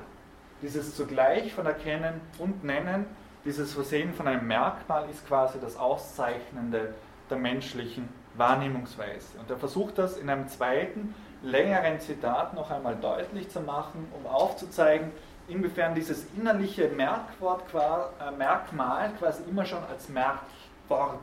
Dieses 0.62 0.96
zugleich 0.96 1.54
von 1.54 1.66
Erkennen 1.66 2.22
und 2.38 2.64
Nennen, 2.64 3.06
dieses 3.46 3.74
Versehen 3.74 4.14
von 4.14 4.28
einem 4.28 4.46
Merkmal 4.46 5.10
ist 5.10 5.26
quasi 5.28 5.60
das 5.60 5.78
Auszeichnende 5.78 6.94
der 7.30 7.38
menschlichen 7.38 8.10
Wahrnehmungsweise. 8.36 9.40
Und 9.40 9.50
er 9.50 9.58
versucht 9.58 9.98
das 9.98 10.18
in 10.18 10.30
einem 10.30 10.48
zweiten, 10.48 11.16
längeren 11.42 12.00
Zitat 12.00 12.54
noch 12.54 12.70
einmal 12.70 12.96
deutlich 12.96 13.50
zu 13.50 13.62
machen, 13.62 14.08
um 14.18 14.30
aufzuzeigen, 14.30 15.12
inwiefern 15.48 15.96
dieses 15.96 16.26
innerliche 16.38 16.88
Merkwort, 16.90 17.64
äh, 17.74 18.32
Merkmal 18.38 19.12
quasi 19.18 19.44
immer 19.50 19.66
schon 19.66 19.84
als 19.90 20.10
Merkwort 20.10 21.20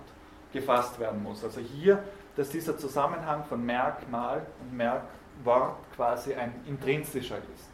gefasst 0.52 0.98
werden 0.98 1.22
muss. 1.22 1.44
Also 1.44 1.60
hier, 1.60 2.02
dass 2.36 2.50
dieser 2.50 2.76
Zusammenhang 2.76 3.44
von 3.44 3.64
Merkmal 3.64 4.42
und 4.60 4.76
Merkwort 4.76 5.76
quasi 5.94 6.34
ein 6.34 6.52
intrinsischer 6.66 7.38
ist. 7.38 7.68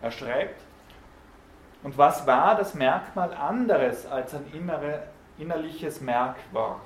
Er 0.00 0.10
schreibt, 0.10 0.60
und 1.82 1.96
was 1.96 2.26
war 2.26 2.56
das 2.56 2.74
Merkmal 2.74 3.32
anderes 3.34 4.06
als 4.06 4.34
ein 4.34 4.44
innere, 4.52 5.02
innerliches 5.38 6.00
Merkwort? 6.00 6.80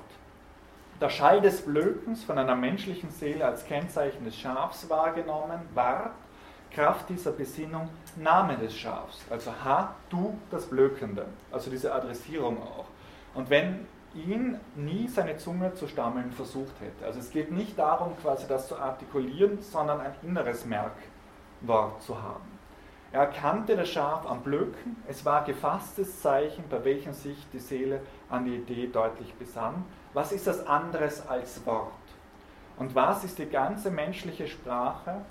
Der 1.03 1.09
Schall 1.09 1.41
des 1.41 1.63
Blökens 1.63 2.23
von 2.23 2.37
einer 2.37 2.55
menschlichen 2.55 3.09
Seele 3.09 3.43
als 3.43 3.65
Kennzeichen 3.65 4.23
des 4.23 4.37
Schafs 4.37 4.89
wahrgenommen 4.89 5.59
ward, 5.73 6.13
Kraft 6.71 7.09
dieser 7.09 7.33
Besinnung 7.33 7.89
Name 8.15 8.55
des 8.55 8.73
Schafs. 8.73 9.19
Also 9.29 9.51
ha, 9.65 9.95
du, 10.09 10.39
das 10.49 10.65
Blökende. 10.65 11.25
Also 11.51 11.69
diese 11.69 11.93
Adressierung 11.93 12.57
auch. 12.63 12.85
Und 13.35 13.49
wenn 13.49 13.85
ihn 14.15 14.57
nie 14.77 15.09
seine 15.09 15.35
Zunge 15.35 15.73
zu 15.73 15.89
stammeln 15.89 16.31
versucht 16.31 16.79
hätte. 16.79 17.05
Also 17.05 17.19
es 17.19 17.31
geht 17.31 17.51
nicht 17.51 17.77
darum, 17.77 18.13
quasi 18.21 18.47
das 18.47 18.69
zu 18.69 18.77
artikulieren, 18.77 19.61
sondern 19.61 19.99
ein 19.99 20.15
inneres 20.21 20.65
Merkwort 20.65 22.01
zu 22.01 22.23
haben. 22.23 22.53
Er 23.11 23.23
erkannte 23.23 23.75
das 23.75 23.89
Schaf 23.89 24.25
am 24.25 24.41
Blöken, 24.41 24.95
es 25.09 25.25
war 25.25 25.43
gefasstes 25.43 26.21
Zeichen, 26.21 26.63
bei 26.69 26.85
welchem 26.85 27.11
sich 27.11 27.45
die 27.51 27.59
Seele 27.59 27.99
an 28.29 28.45
die 28.45 28.55
Idee 28.55 28.87
deutlich 28.87 29.33
besann. 29.33 29.83
Was 30.13 30.31
ist 30.31 30.45
das 30.45 30.65
anderes 30.67 31.27
als 31.27 31.65
Wort? 31.65 31.91
Und 32.77 32.93
was 32.95 33.23
ist 33.23 33.39
die 33.39 33.47
ganze 33.47 33.89
menschliche 33.89 34.47
Sprache 34.47 35.21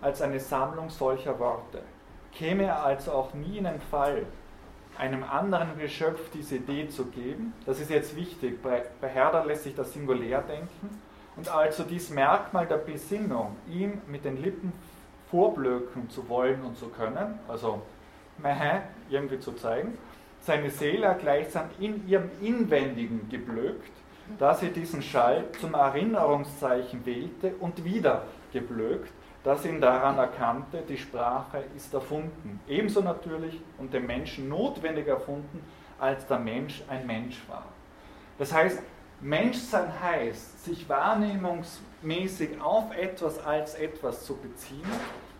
als 0.00 0.22
eine 0.22 0.40
Sammlung 0.40 0.88
solcher 0.90 1.38
Worte? 1.38 1.82
Käme 2.32 2.64
er 2.64 2.84
also 2.84 3.12
auch 3.12 3.34
nie 3.34 3.58
in 3.58 3.64
den 3.64 3.80
Fall, 3.80 4.24
einem 4.98 5.24
anderen 5.24 5.78
Geschöpf 5.78 6.30
diese 6.32 6.56
Idee 6.56 6.88
zu 6.88 7.06
geben? 7.06 7.52
Das 7.66 7.80
ist 7.80 7.90
jetzt 7.90 8.16
wichtig. 8.16 8.62
Bei, 8.62 8.84
bei 9.00 9.08
Herder 9.08 9.44
lässt 9.44 9.64
sich 9.64 9.74
das 9.74 9.92
singulär 9.92 10.42
denken. 10.42 11.00
Und 11.36 11.48
also 11.48 11.84
dies 11.84 12.10
Merkmal 12.10 12.66
der 12.66 12.76
Besinnung, 12.76 13.56
ihm 13.68 14.00
mit 14.06 14.24
den 14.24 14.42
Lippen 14.42 14.72
vorblöken 15.30 16.10
zu 16.10 16.28
wollen 16.28 16.62
und 16.62 16.76
zu 16.76 16.88
können, 16.88 17.38
also 17.48 17.82
meh, 18.38 18.80
irgendwie 19.08 19.38
zu 19.38 19.52
zeigen, 19.52 19.96
seine 20.40 20.70
Seele 20.70 21.16
gleichsam 21.20 21.70
in 21.78 22.06
ihrem 22.08 22.30
Inwendigen 22.40 23.28
geblökt, 23.28 23.92
da 24.38 24.54
sie 24.54 24.70
diesen 24.70 25.02
Schall 25.02 25.44
zum 25.60 25.74
Erinnerungszeichen 25.74 27.04
wählte 27.04 27.54
und 27.60 27.84
wieder 27.84 28.24
geblökt, 28.52 29.12
da 29.44 29.56
sie 29.56 29.68
ihn 29.68 29.80
daran 29.80 30.18
erkannte, 30.18 30.82
die 30.88 30.98
Sprache 30.98 31.64
ist 31.76 31.94
erfunden. 31.94 32.60
Ebenso 32.68 33.00
natürlich 33.00 33.60
und 33.78 33.92
dem 33.94 34.06
Menschen 34.06 34.48
notwendig 34.48 35.06
erfunden, 35.06 35.64
als 35.98 36.26
der 36.26 36.38
Mensch 36.38 36.82
ein 36.88 37.06
Mensch 37.06 37.40
war. 37.48 37.64
Das 38.38 38.52
heißt, 38.52 38.82
Menschsein 39.20 39.92
heißt, 40.02 40.64
sich 40.64 40.88
wahrnehmungsmäßig 40.88 42.60
auf 42.60 42.96
etwas 42.96 43.44
als 43.44 43.74
etwas 43.74 44.24
zu 44.24 44.36
beziehen, 44.36 44.88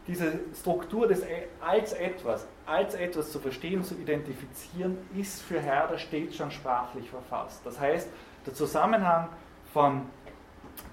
diese 0.06 0.40
Struktur 0.58 1.06
des 1.06 1.22
e, 1.22 1.46
als 1.60 1.92
etwas, 1.92 2.46
als 2.66 2.94
etwas 2.94 3.30
zu 3.30 3.38
verstehen, 3.38 3.82
zu 3.84 3.94
identifizieren, 3.94 4.98
ist 5.16 5.40
für 5.40 5.60
Herder 5.60 5.98
stets 5.98 6.36
schon 6.36 6.50
sprachlich 6.50 7.08
verfasst. 7.08 7.60
Das 7.64 7.78
heißt, 7.78 8.08
der 8.46 8.54
Zusammenhang 8.54 9.28
von 9.72 10.02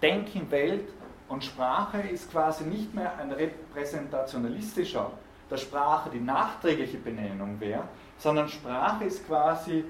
Denken, 0.02 0.50
Welt 0.52 0.90
und 1.30 1.44
Sprache 1.44 2.00
ist 2.00 2.32
quasi 2.32 2.64
nicht 2.64 2.94
mehr 2.94 3.18
ein 3.18 3.32
repräsentationalistischer, 3.32 5.12
der 5.50 5.58
Sprache 5.58 6.10
die 6.10 6.20
nachträgliche 6.20 6.98
Benennung 6.98 7.60
wäre, 7.60 7.84
sondern 8.18 8.50
Sprache 8.50 9.06
ist 9.06 9.26
quasi 9.28 9.84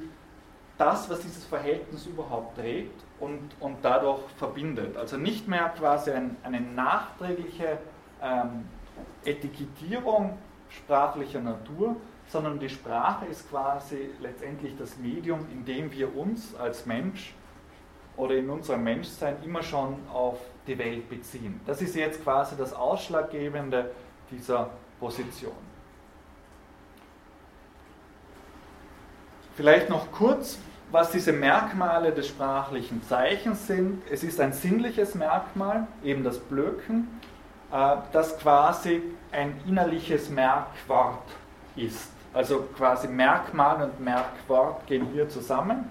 das, 0.77 1.09
was 1.09 1.21
dieses 1.21 1.43
Verhältnis 1.45 2.05
überhaupt 2.05 2.57
trägt 2.57 3.03
und, 3.19 3.39
und 3.59 3.77
dadurch 3.81 4.21
verbindet. 4.37 4.95
Also 4.95 5.17
nicht 5.17 5.47
mehr 5.47 5.69
quasi 5.69 6.11
ein, 6.11 6.37
eine 6.43 6.61
nachträgliche 6.61 7.79
ähm, 8.21 8.65
Etikettierung 9.25 10.37
sprachlicher 10.69 11.41
Natur, 11.41 11.95
sondern 12.27 12.59
die 12.59 12.69
Sprache 12.69 13.25
ist 13.25 13.49
quasi 13.49 14.09
letztendlich 14.19 14.77
das 14.77 14.97
Medium, 14.97 15.47
in 15.51 15.65
dem 15.65 15.91
wir 15.91 16.15
uns 16.15 16.53
als 16.55 16.85
Mensch 16.85 17.33
oder 18.17 18.35
in 18.35 18.49
unserem 18.49 18.83
Menschsein 18.83 19.37
immer 19.43 19.63
schon 19.63 19.95
auf 20.11 20.39
die 20.65 20.77
Welt 20.77 21.09
beziehen. 21.09 21.61
Das 21.65 21.81
ist 21.81 21.95
jetzt 21.95 22.23
quasi 22.23 22.55
das 22.57 22.73
Ausschlaggebende 22.73 23.91
dieser 24.29 24.71
Position. 24.99 25.53
Vielleicht 29.55 29.89
noch 29.89 30.11
kurz, 30.11 30.59
was 30.91 31.11
diese 31.11 31.33
Merkmale 31.33 32.11
des 32.11 32.27
sprachlichen 32.27 33.01
Zeichens 33.03 33.67
sind. 33.67 34.03
Es 34.11 34.23
ist 34.23 34.39
ein 34.39 34.53
sinnliches 34.53 35.15
Merkmal, 35.15 35.87
eben 36.03 36.23
das 36.23 36.37
Blöken, 36.39 37.07
äh, 37.71 37.95
das 38.11 38.37
quasi 38.39 39.01
ein 39.31 39.59
innerliches 39.67 40.29
Merkwort 40.29 41.23
ist. 41.75 42.11
Also 42.33 42.67
quasi 42.77 43.07
Merkmal 43.07 43.83
und 43.83 43.99
Merkwort 43.99 44.85
gehen 44.85 45.07
hier 45.13 45.27
zusammen. 45.27 45.85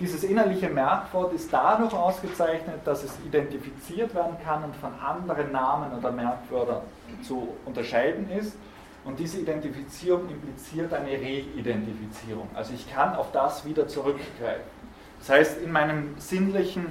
Dieses 0.00 0.24
innerliche 0.24 0.70
Merkwort 0.70 1.34
ist 1.34 1.52
dadurch 1.52 1.92
ausgezeichnet, 1.92 2.80
dass 2.86 3.04
es 3.04 3.12
identifiziert 3.26 4.14
werden 4.14 4.36
kann 4.42 4.64
und 4.64 4.74
von 4.76 4.92
anderen 4.98 5.52
Namen 5.52 5.92
oder 5.92 6.10
Merkwörtern 6.10 6.80
zu 7.22 7.48
unterscheiden 7.66 8.30
ist. 8.30 8.56
Und 9.04 9.18
diese 9.18 9.40
Identifizierung 9.40 10.26
impliziert 10.30 10.94
eine 10.94 11.12
Reidentifizierung. 11.12 12.48
Also 12.54 12.72
ich 12.72 12.90
kann 12.90 13.14
auf 13.14 13.30
das 13.32 13.66
wieder 13.66 13.88
zurückgreifen. 13.88 14.80
Das 15.18 15.28
heißt, 15.28 15.60
in 15.60 15.70
meinem 15.70 16.14
sinnlichen 16.18 16.86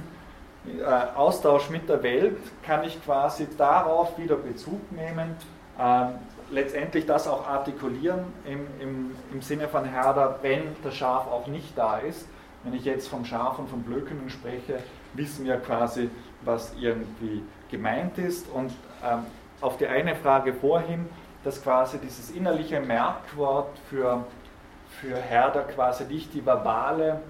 äh, 0.66 0.84
Austausch 1.16 1.68
mit 1.68 1.88
der 1.88 2.04
Welt 2.04 2.38
kann 2.62 2.84
ich 2.84 3.04
quasi 3.04 3.48
darauf 3.58 4.16
wieder 4.18 4.36
Bezug 4.36 4.92
nehmen, 4.92 5.36
ähm, 5.80 6.10
letztendlich 6.52 7.06
das 7.06 7.26
auch 7.26 7.46
artikulieren 7.48 8.24
im, 8.44 8.66
im, 8.80 9.16
im 9.32 9.42
Sinne 9.42 9.66
von 9.66 9.84
Herder, 9.84 10.38
wenn 10.42 10.62
das 10.84 10.94
Schaf 10.94 11.26
auch 11.26 11.48
nicht 11.48 11.76
da 11.76 11.98
ist 11.98 12.26
wenn 12.62 12.74
ich 12.74 12.84
jetzt 12.84 13.08
vom 13.08 13.24
Schaf 13.24 13.58
und 13.58 13.68
vom 13.68 13.82
Blökenen 13.82 14.28
spreche, 14.28 14.80
wissen 15.14 15.46
wir 15.46 15.56
quasi, 15.56 16.10
was 16.42 16.74
irgendwie 16.78 17.42
gemeint 17.70 18.18
ist. 18.18 18.48
Und 18.48 18.72
ähm, 19.04 19.24
auf 19.60 19.76
die 19.76 19.86
eine 19.86 20.14
Frage 20.14 20.52
vorhin, 20.52 21.08
dass 21.44 21.62
quasi 21.62 21.98
dieses 21.98 22.30
innerliche 22.30 22.80
Merkwort 22.80 23.78
für, 23.88 24.24
für 25.00 25.16
Herder 25.16 25.62
quasi 25.62 26.04
nicht 26.04 26.34
die 26.34 26.44
verbale 26.44 27.20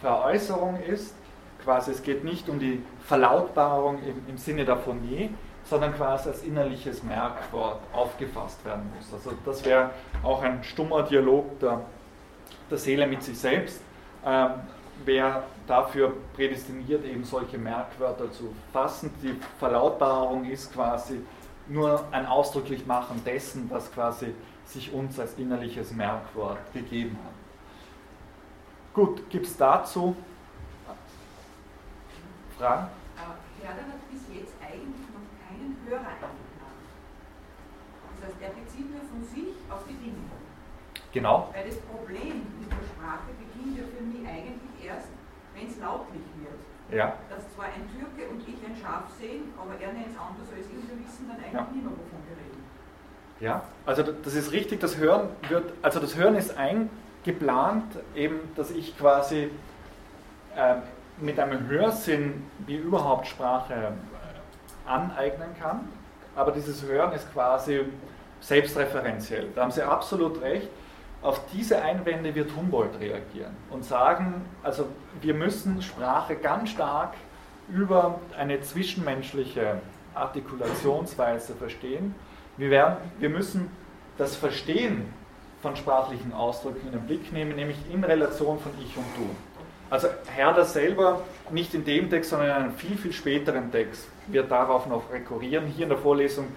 Veräußerung 0.00 0.80
ist. 0.82 1.14
Quasi 1.62 1.92
es 1.92 2.02
geht 2.02 2.24
nicht 2.24 2.48
um 2.48 2.58
die 2.58 2.82
Verlautbarung 3.04 3.98
im, 4.02 4.28
im 4.28 4.36
Sinne 4.36 4.64
der 4.64 4.76
Phonie, 4.76 5.30
sondern 5.64 5.94
quasi 5.94 6.28
als 6.28 6.42
innerliches 6.42 7.04
Merkwort 7.04 7.80
aufgefasst 7.92 8.64
werden 8.64 8.90
muss. 8.96 9.12
Also 9.12 9.36
das 9.44 9.64
wäre 9.64 9.90
auch 10.24 10.42
ein 10.42 10.64
stummer 10.64 11.04
Dialog 11.04 11.60
der, 11.60 11.80
der 12.68 12.78
Seele 12.78 13.06
mit 13.06 13.22
sich 13.22 13.38
selbst. 13.38 13.80
Ähm, 14.24 14.50
wer 15.04 15.44
dafür 15.66 16.14
prädestiniert, 16.34 17.04
eben 17.04 17.24
solche 17.24 17.58
Merkwörter 17.58 18.30
zu 18.30 18.54
fassen. 18.72 19.12
Die 19.22 19.38
Verlautbarung 19.58 20.44
ist 20.44 20.72
quasi 20.72 21.20
nur 21.68 22.04
ein 22.10 22.26
ausdrücklich 22.26 22.86
Machen 22.86 23.22
dessen, 23.24 23.70
was 23.70 23.92
quasi 23.92 24.34
sich 24.64 24.92
uns 24.92 25.18
als 25.18 25.34
innerliches 25.38 25.92
Merkwort 25.92 26.58
gegeben 26.72 27.18
hat. 27.24 27.32
Gut, 28.94 29.28
gibt 29.30 29.46
es 29.46 29.56
dazu 29.56 30.14
Fragen? 32.58 32.86
Herder 33.62 33.82
hat 33.90 34.02
bis 34.10 34.22
jetzt 34.30 34.54
eigentlich 34.62 35.06
noch 35.14 35.26
keinen 35.42 35.74
Hörer 35.86 36.14
eingeladen. 36.18 36.82
Das 38.14 38.18
heißt, 38.26 38.38
er 38.42 38.50
bezieht 38.58 38.90
nur 38.90 39.02
von 39.02 39.22
sich 39.22 39.54
auf 39.70 39.82
die 39.86 39.98
Dinge. 39.98 40.30
Genau. 41.10 41.50
Weil 41.54 41.66
das 41.66 41.78
Problem 41.86 42.46
mit 42.58 42.70
der 42.70 42.82
Sprache 42.86 43.30
beginnt 43.62 43.78
ja 43.78 43.84
für 43.96 44.04
mich 44.04 44.26
eigentlich 44.28 44.86
erst, 44.86 45.08
wenn 45.54 45.66
es 45.66 45.78
lautlich 45.78 46.22
wird. 46.38 46.60
Ja. 46.90 47.14
Dass 47.30 47.42
zwar 47.54 47.66
ein 47.66 47.88
Türke 47.88 48.28
und 48.30 48.40
ich 48.46 48.56
ein 48.66 48.76
Schaf 48.76 49.04
sehen, 49.18 49.52
aber 49.56 49.72
er 49.80 49.92
nennt 49.92 50.08
es 50.08 50.18
anders 50.18 50.48
als 50.54 50.66
ich 50.66 50.72
wir 50.72 50.98
wissen 51.06 51.28
dann 51.28 51.36
eigentlich 51.38 51.52
Ja. 51.54 51.68
nicht 51.72 51.82
mehr, 51.82 51.92
wovon 51.92 52.20
wir 52.28 52.36
reden. 52.36 52.62
Ja, 53.40 53.62
also 53.86 54.02
das 54.02 54.34
ist 54.34 54.52
richtig, 54.52 54.80
das 54.80 54.96
Hören 54.98 55.28
wird, 55.48 55.72
also 55.82 56.00
das 56.00 56.16
Hören 56.16 56.36
ist 56.36 56.56
eingeplant, 56.56 57.96
eben, 58.14 58.36
dass 58.56 58.70
ich 58.70 58.96
quasi 58.98 59.50
ähm, 60.56 60.82
mit 61.20 61.38
einem 61.40 61.66
Hörsinn 61.68 62.44
wie 62.66 62.76
überhaupt 62.76 63.26
Sprache 63.26 63.74
äh, 63.74 64.88
aneignen 64.88 65.48
kann, 65.58 65.88
aber 66.36 66.52
dieses 66.52 66.82
Hören 66.84 67.12
ist 67.12 67.32
quasi 67.32 67.80
selbstreferenziell. 68.40 69.48
Da 69.54 69.62
haben 69.62 69.70
Sie 69.70 69.82
absolut 69.82 70.40
recht. 70.42 70.68
Auf 71.22 71.40
diese 71.52 71.80
Einwände 71.80 72.34
wird 72.34 72.50
Humboldt 72.56 72.98
reagieren 72.98 73.56
und 73.70 73.84
sagen, 73.84 74.44
also 74.64 74.88
wir 75.20 75.34
müssen 75.34 75.80
Sprache 75.80 76.34
ganz 76.34 76.70
stark 76.70 77.14
über 77.68 78.18
eine 78.36 78.60
zwischenmenschliche 78.60 79.80
Artikulationsweise 80.14 81.54
verstehen. 81.54 82.16
Wir, 82.56 82.70
werden, 82.70 82.96
wir 83.20 83.28
müssen 83.28 83.70
das 84.18 84.34
Verstehen 84.34 85.12
von 85.62 85.76
sprachlichen 85.76 86.32
Ausdrücken 86.32 86.88
in 86.88 86.92
den 86.92 87.06
Blick 87.06 87.32
nehmen, 87.32 87.54
nämlich 87.54 87.78
in 87.92 88.02
Relation 88.02 88.58
von 88.58 88.72
Ich 88.84 88.96
und 88.96 89.06
Du. 89.16 89.30
Also 89.90 90.08
Herder 90.34 90.64
selber, 90.64 91.22
nicht 91.50 91.72
in 91.74 91.84
dem 91.84 92.10
Text, 92.10 92.30
sondern 92.30 92.48
in 92.48 92.54
einem 92.54 92.74
viel, 92.74 92.96
viel 92.96 93.12
späteren 93.12 93.70
Text, 93.70 94.08
wird 94.26 94.50
darauf 94.50 94.86
noch 94.86 95.12
rekurrieren. 95.12 95.66
Hier 95.66 95.84
in 95.84 95.90
der 95.90 95.98
Vorlesung 95.98 96.48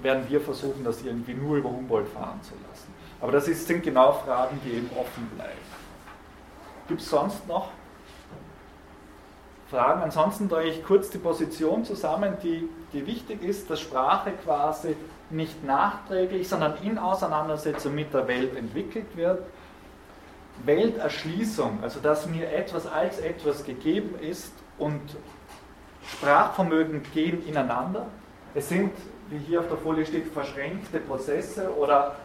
werden 0.00 0.24
wir 0.28 0.40
versuchen, 0.40 0.84
das 0.84 1.02
irgendwie 1.02 1.34
nur 1.34 1.56
über 1.56 1.68
Humboldt 1.68 2.08
fahren 2.08 2.40
zu 2.42 2.54
lassen. 2.66 2.95
Aber 3.20 3.32
das 3.32 3.46
sind 3.46 3.82
genau 3.82 4.12
Fragen, 4.12 4.60
die 4.64 4.72
eben 4.72 4.90
offen 4.96 5.26
bleiben. 5.34 5.52
Gibt 6.88 7.00
es 7.00 7.10
sonst 7.10 7.46
noch 7.48 7.70
Fragen? 9.70 10.02
Ansonsten 10.02 10.48
drehe 10.48 10.70
ich 10.70 10.84
kurz 10.84 11.10
die 11.10 11.18
Position 11.18 11.84
zusammen, 11.84 12.36
die, 12.42 12.68
die 12.92 13.06
wichtig 13.06 13.42
ist, 13.42 13.70
dass 13.70 13.80
Sprache 13.80 14.32
quasi 14.44 14.96
nicht 15.30 15.64
nachträglich, 15.64 16.48
sondern 16.48 16.74
in 16.82 16.98
Auseinandersetzung 16.98 17.94
mit 17.94 18.14
der 18.14 18.28
Welt 18.28 18.56
entwickelt 18.56 19.16
wird. 19.16 19.42
Welterschließung, 20.64 21.80
also 21.82 22.00
dass 22.00 22.26
mir 22.26 22.50
etwas 22.50 22.86
als 22.86 23.18
etwas 23.18 23.64
gegeben 23.64 24.14
ist 24.20 24.52
und 24.78 25.00
Sprachvermögen 26.12 27.02
gehen 27.12 27.46
ineinander. 27.46 28.06
Es 28.54 28.68
sind, 28.68 28.92
wie 29.28 29.38
hier 29.38 29.60
auf 29.60 29.68
der 29.68 29.76
Folie 29.76 30.06
steht, 30.06 30.32
verschränkte 30.32 31.00
Prozesse 31.00 31.74
oder 31.76 32.16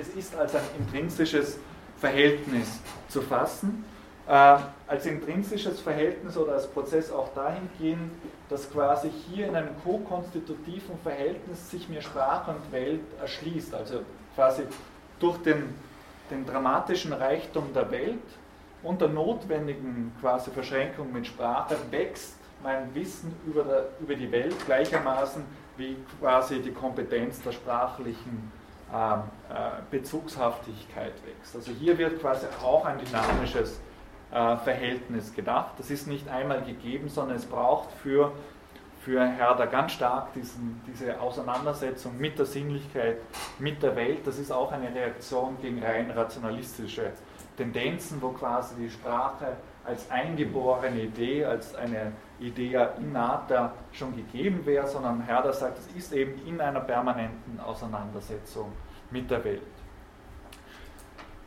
es 0.00 0.08
ist 0.14 0.34
als 0.36 0.54
ein 0.54 0.62
intrinsisches 0.78 1.58
Verhältnis 1.98 2.80
zu 3.08 3.20
fassen. 3.20 3.84
Äh, 4.26 4.58
als 4.86 5.06
intrinsisches 5.06 5.80
Verhältnis 5.80 6.36
oder 6.36 6.52
als 6.54 6.66
Prozess 6.66 7.10
auch 7.10 7.32
dahingehend, 7.34 8.12
dass 8.48 8.70
quasi 8.70 9.10
hier 9.10 9.48
in 9.48 9.56
einem 9.56 9.74
ko-konstitutiven 9.82 10.98
Verhältnis 11.02 11.70
sich 11.70 11.88
mir 11.88 12.00
Sprache 12.00 12.52
und 12.52 12.72
Welt 12.72 13.00
erschließt. 13.20 13.74
Also 13.74 14.00
quasi 14.34 14.62
durch 15.18 15.38
den, 15.38 15.74
den 16.30 16.46
dramatischen 16.46 17.12
Reichtum 17.12 17.72
der 17.74 17.90
Welt 17.90 18.18
und 18.82 19.00
der 19.00 19.08
notwendigen 19.08 20.12
quasi 20.20 20.50
Verschränkung 20.50 21.12
mit 21.12 21.26
Sprache 21.26 21.76
wächst 21.90 22.36
mein 22.62 22.94
Wissen 22.94 23.34
über, 23.46 23.64
der, 23.64 23.88
über 24.00 24.14
die 24.14 24.30
Welt 24.30 24.54
gleichermaßen 24.66 25.42
wie 25.76 25.96
quasi 26.20 26.60
die 26.60 26.72
Kompetenz 26.72 27.40
der 27.42 27.52
sprachlichen 27.52 28.52
Bezugshaftigkeit 29.90 31.12
wächst. 31.24 31.54
Also 31.54 31.72
hier 31.72 31.96
wird 31.96 32.20
quasi 32.20 32.46
auch 32.62 32.84
ein 32.84 32.98
dynamisches 32.98 33.80
äh, 34.32 34.56
Verhältnis 34.58 35.34
gedacht. 35.34 35.72
Das 35.78 35.90
ist 35.90 36.06
nicht 36.06 36.28
einmal 36.28 36.62
gegeben, 36.62 37.08
sondern 37.08 37.36
es 37.36 37.46
braucht 37.46 37.90
für, 38.02 38.32
für 39.00 39.26
Herder 39.26 39.66
ganz 39.66 39.92
stark 39.92 40.32
diesen, 40.34 40.80
diese 40.86 41.20
Auseinandersetzung 41.20 42.16
mit 42.18 42.38
der 42.38 42.46
Sinnlichkeit, 42.46 43.18
mit 43.58 43.82
der 43.82 43.96
Welt. 43.96 44.26
Das 44.26 44.38
ist 44.38 44.52
auch 44.52 44.70
eine 44.72 44.94
Reaktion 44.94 45.56
gegen 45.60 45.82
rein 45.82 46.10
rationalistische 46.10 47.12
Tendenzen, 47.56 48.22
wo 48.22 48.28
quasi 48.28 48.76
die 48.76 48.90
Sprache 48.90 49.56
als 49.90 50.08
eingeborene 50.08 51.02
Idee, 51.02 51.44
als 51.44 51.74
eine 51.74 52.12
Idee 52.38 52.86
innata 52.98 53.72
schon 53.92 54.14
gegeben 54.14 54.64
wäre, 54.64 54.86
sondern 54.86 55.22
Herder 55.22 55.52
sagt, 55.52 55.78
es 55.78 55.96
ist 55.96 56.12
eben 56.12 56.40
in 56.46 56.60
einer 56.60 56.80
permanenten 56.80 57.58
Auseinandersetzung 57.60 58.72
mit 59.10 59.28
der 59.30 59.44
Welt. 59.44 59.62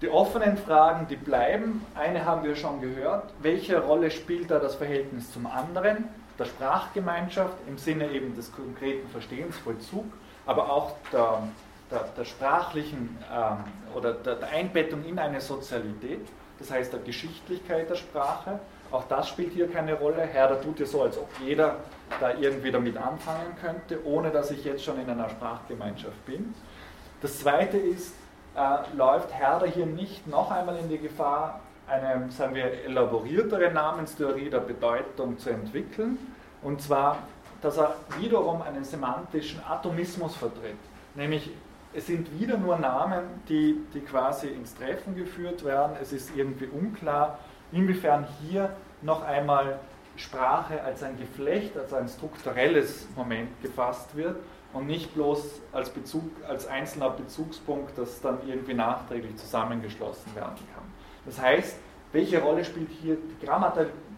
Die 0.01 0.09
offenen 0.09 0.57
Fragen, 0.57 1.07
die 1.07 1.15
bleiben. 1.15 1.85
Eine 1.95 2.25
haben 2.25 2.43
wir 2.43 2.57
schon 2.57 2.81
gehört. 2.81 3.33
Welche 3.39 3.79
Rolle 3.79 4.11
spielt 4.11 4.51
da 4.51 4.59
das 4.59 4.75
Verhältnis 4.75 5.31
zum 5.31 5.47
anderen, 5.47 6.09
der 6.37 6.45
Sprachgemeinschaft 6.45 7.55
im 7.67 7.77
Sinne 7.77 8.11
eben 8.11 8.35
des 8.35 8.51
konkreten 8.51 9.07
Verstehensvollzugs, 9.07 10.13
aber 10.45 10.69
auch 10.69 10.97
der, 11.13 11.43
der, 11.89 12.05
der 12.17 12.25
sprachlichen 12.25 13.17
ähm, 13.33 13.57
oder 13.95 14.11
der, 14.11 14.35
der 14.35 14.49
Einbettung 14.49 15.05
in 15.05 15.17
eine 15.17 15.39
Sozialität, 15.39 16.27
das 16.59 16.71
heißt 16.71 16.93
der 16.93 16.99
Geschichtlichkeit 17.01 17.89
der 17.89 17.95
Sprache. 17.95 18.59
Auch 18.91 19.05
das 19.07 19.29
spielt 19.29 19.53
hier 19.53 19.69
keine 19.69 19.95
Rolle. 19.95 20.21
Herder 20.21 20.61
tut 20.61 20.79
ja 20.79 20.85
so, 20.85 21.01
als 21.01 21.17
ob 21.17 21.27
jeder 21.43 21.77
da 22.19 22.33
irgendwie 22.35 22.71
damit 22.71 22.95
anfangen 22.95 23.55
könnte, 23.59 24.05
ohne 24.05 24.29
dass 24.29 24.51
ich 24.51 24.63
jetzt 24.63 24.83
schon 24.83 24.99
in 24.99 25.09
einer 25.09 25.29
Sprachgemeinschaft 25.29 26.25
bin. 26.25 26.53
Das 27.21 27.39
zweite 27.39 27.77
ist, 27.77 28.13
äh, 28.55 28.95
läuft 28.95 29.33
Herder 29.33 29.65
hier 29.65 29.87
nicht 29.87 30.27
noch 30.27 30.51
einmal 30.51 30.77
in 30.77 30.89
die 30.89 30.99
Gefahr, 30.99 31.61
eine, 31.87 32.31
sagen 32.31 32.55
wir, 32.55 32.65
elaboriertere 32.85 33.71
Namenstheorie 33.71 34.49
der 34.49 34.59
Bedeutung 34.59 35.37
zu 35.37 35.49
entwickeln. 35.49 36.17
Und 36.61 36.81
zwar, 36.81 37.19
dass 37.61 37.77
er 37.77 37.95
wiederum 38.19 38.61
einen 38.61 38.83
semantischen 38.83 39.61
Atomismus 39.67 40.35
vertritt. 40.35 40.77
Nämlich, 41.15 41.51
es 41.93 42.07
sind 42.07 42.39
wieder 42.39 42.57
nur 42.57 42.77
Namen, 42.77 43.23
die, 43.47 43.79
die 43.93 44.01
quasi 44.01 44.47
ins 44.47 44.73
Treffen 44.75 45.15
geführt 45.15 45.63
werden. 45.63 45.95
Es 46.01 46.11
ist 46.11 46.35
irgendwie 46.35 46.65
unklar, 46.65 47.39
inwiefern 47.71 48.27
hier 48.41 48.69
noch 49.01 49.23
einmal 49.23 49.79
Sprache 50.15 50.81
als 50.83 51.03
ein 51.03 51.17
Geflecht, 51.17 51.77
als 51.77 51.93
ein 51.93 52.07
strukturelles 52.07 53.07
Moment 53.15 53.49
gefasst 53.61 54.15
wird 54.15 54.37
und 54.73 54.87
nicht 54.87 55.13
bloß 55.13 55.61
als, 55.71 55.89
Bezug, 55.89 56.23
als 56.47 56.67
einzelner 56.67 57.11
Bezugspunkt, 57.11 57.97
das 57.97 58.21
dann 58.21 58.39
irgendwie 58.47 58.73
nachträglich 58.73 59.35
zusammengeschlossen 59.37 60.35
werden 60.35 60.55
kann. 60.73 60.83
Das 61.25 61.39
heißt, 61.39 61.77
welche 62.11 62.41
Rolle 62.41 62.63
spielt 62.63 62.89
hier 62.91 63.15
die 63.15 63.45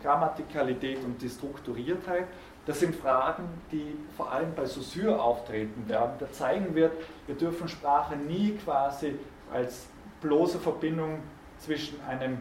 Grammatikalität 0.01 1.03
und 1.03 1.21
die 1.21 1.29
Strukturiertheit? 1.29 2.27
Das 2.65 2.79
sind 2.79 2.95
Fragen, 2.95 3.43
die 3.71 3.95
vor 4.17 4.31
allem 4.31 4.55
bei 4.55 4.65
Saussure 4.65 5.21
auftreten 5.21 5.87
werden, 5.87 6.13
der 6.19 6.31
zeigen 6.31 6.73
wird, 6.73 6.93
wir 7.27 7.35
dürfen 7.35 7.67
Sprache 7.67 8.15
nie 8.15 8.57
quasi 8.63 9.19
als 9.53 9.87
bloße 10.21 10.59
Verbindung 10.59 11.19
zwischen 11.59 12.01
einem 12.07 12.39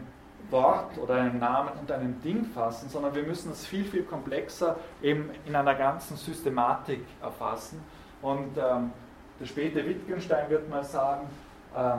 Wort 0.50 0.98
oder 0.98 1.14
einem 1.14 1.38
Namen 1.38 1.70
und 1.80 1.90
einem 1.90 2.20
Ding 2.22 2.44
fassen, 2.46 2.88
sondern 2.88 3.14
wir 3.14 3.22
müssen 3.22 3.52
es 3.52 3.66
viel, 3.66 3.84
viel 3.84 4.02
komplexer 4.02 4.76
eben 5.02 5.30
in 5.46 5.54
einer 5.56 5.74
ganzen 5.74 6.16
Systematik 6.16 7.04
erfassen. 7.22 7.82
Und 8.22 8.56
ähm, 8.56 8.92
der 9.40 9.46
späte 9.46 9.86
Wittgenstein 9.86 10.48
wird 10.48 10.68
mal 10.68 10.84
sagen, 10.84 11.28
ähm, 11.76 11.98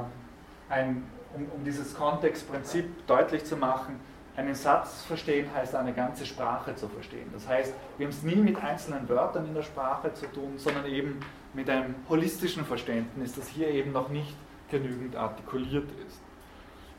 ein, 0.69 1.03
um, 1.35 1.45
um 1.55 1.63
dieses 1.63 1.93
Kontextprinzip 1.95 3.05
deutlich 3.07 3.45
zu 3.45 3.57
machen, 3.57 3.99
einen 4.35 4.55
Satz 4.55 5.03
verstehen 5.03 5.49
heißt 5.53 5.75
eine 5.75 5.93
ganze 5.93 6.25
Sprache 6.25 6.75
zu 6.75 6.87
verstehen. 6.89 7.29
Das 7.33 7.47
heißt, 7.47 7.73
wir 7.97 8.05
haben 8.05 8.13
es 8.13 8.23
nie 8.23 8.35
mit 8.35 8.61
einzelnen 8.61 9.07
Wörtern 9.07 9.45
in 9.45 9.53
der 9.53 9.63
Sprache 9.63 10.13
zu 10.13 10.25
tun, 10.27 10.53
sondern 10.57 10.85
eben 10.85 11.19
mit 11.53 11.69
einem 11.69 11.95
holistischen 12.09 12.65
Verständnis, 12.65 13.33
das 13.33 13.47
hier 13.47 13.69
eben 13.69 13.91
noch 13.93 14.09
nicht 14.09 14.35
genügend 14.69 15.15
artikuliert 15.15 15.89
ist. 16.05 16.19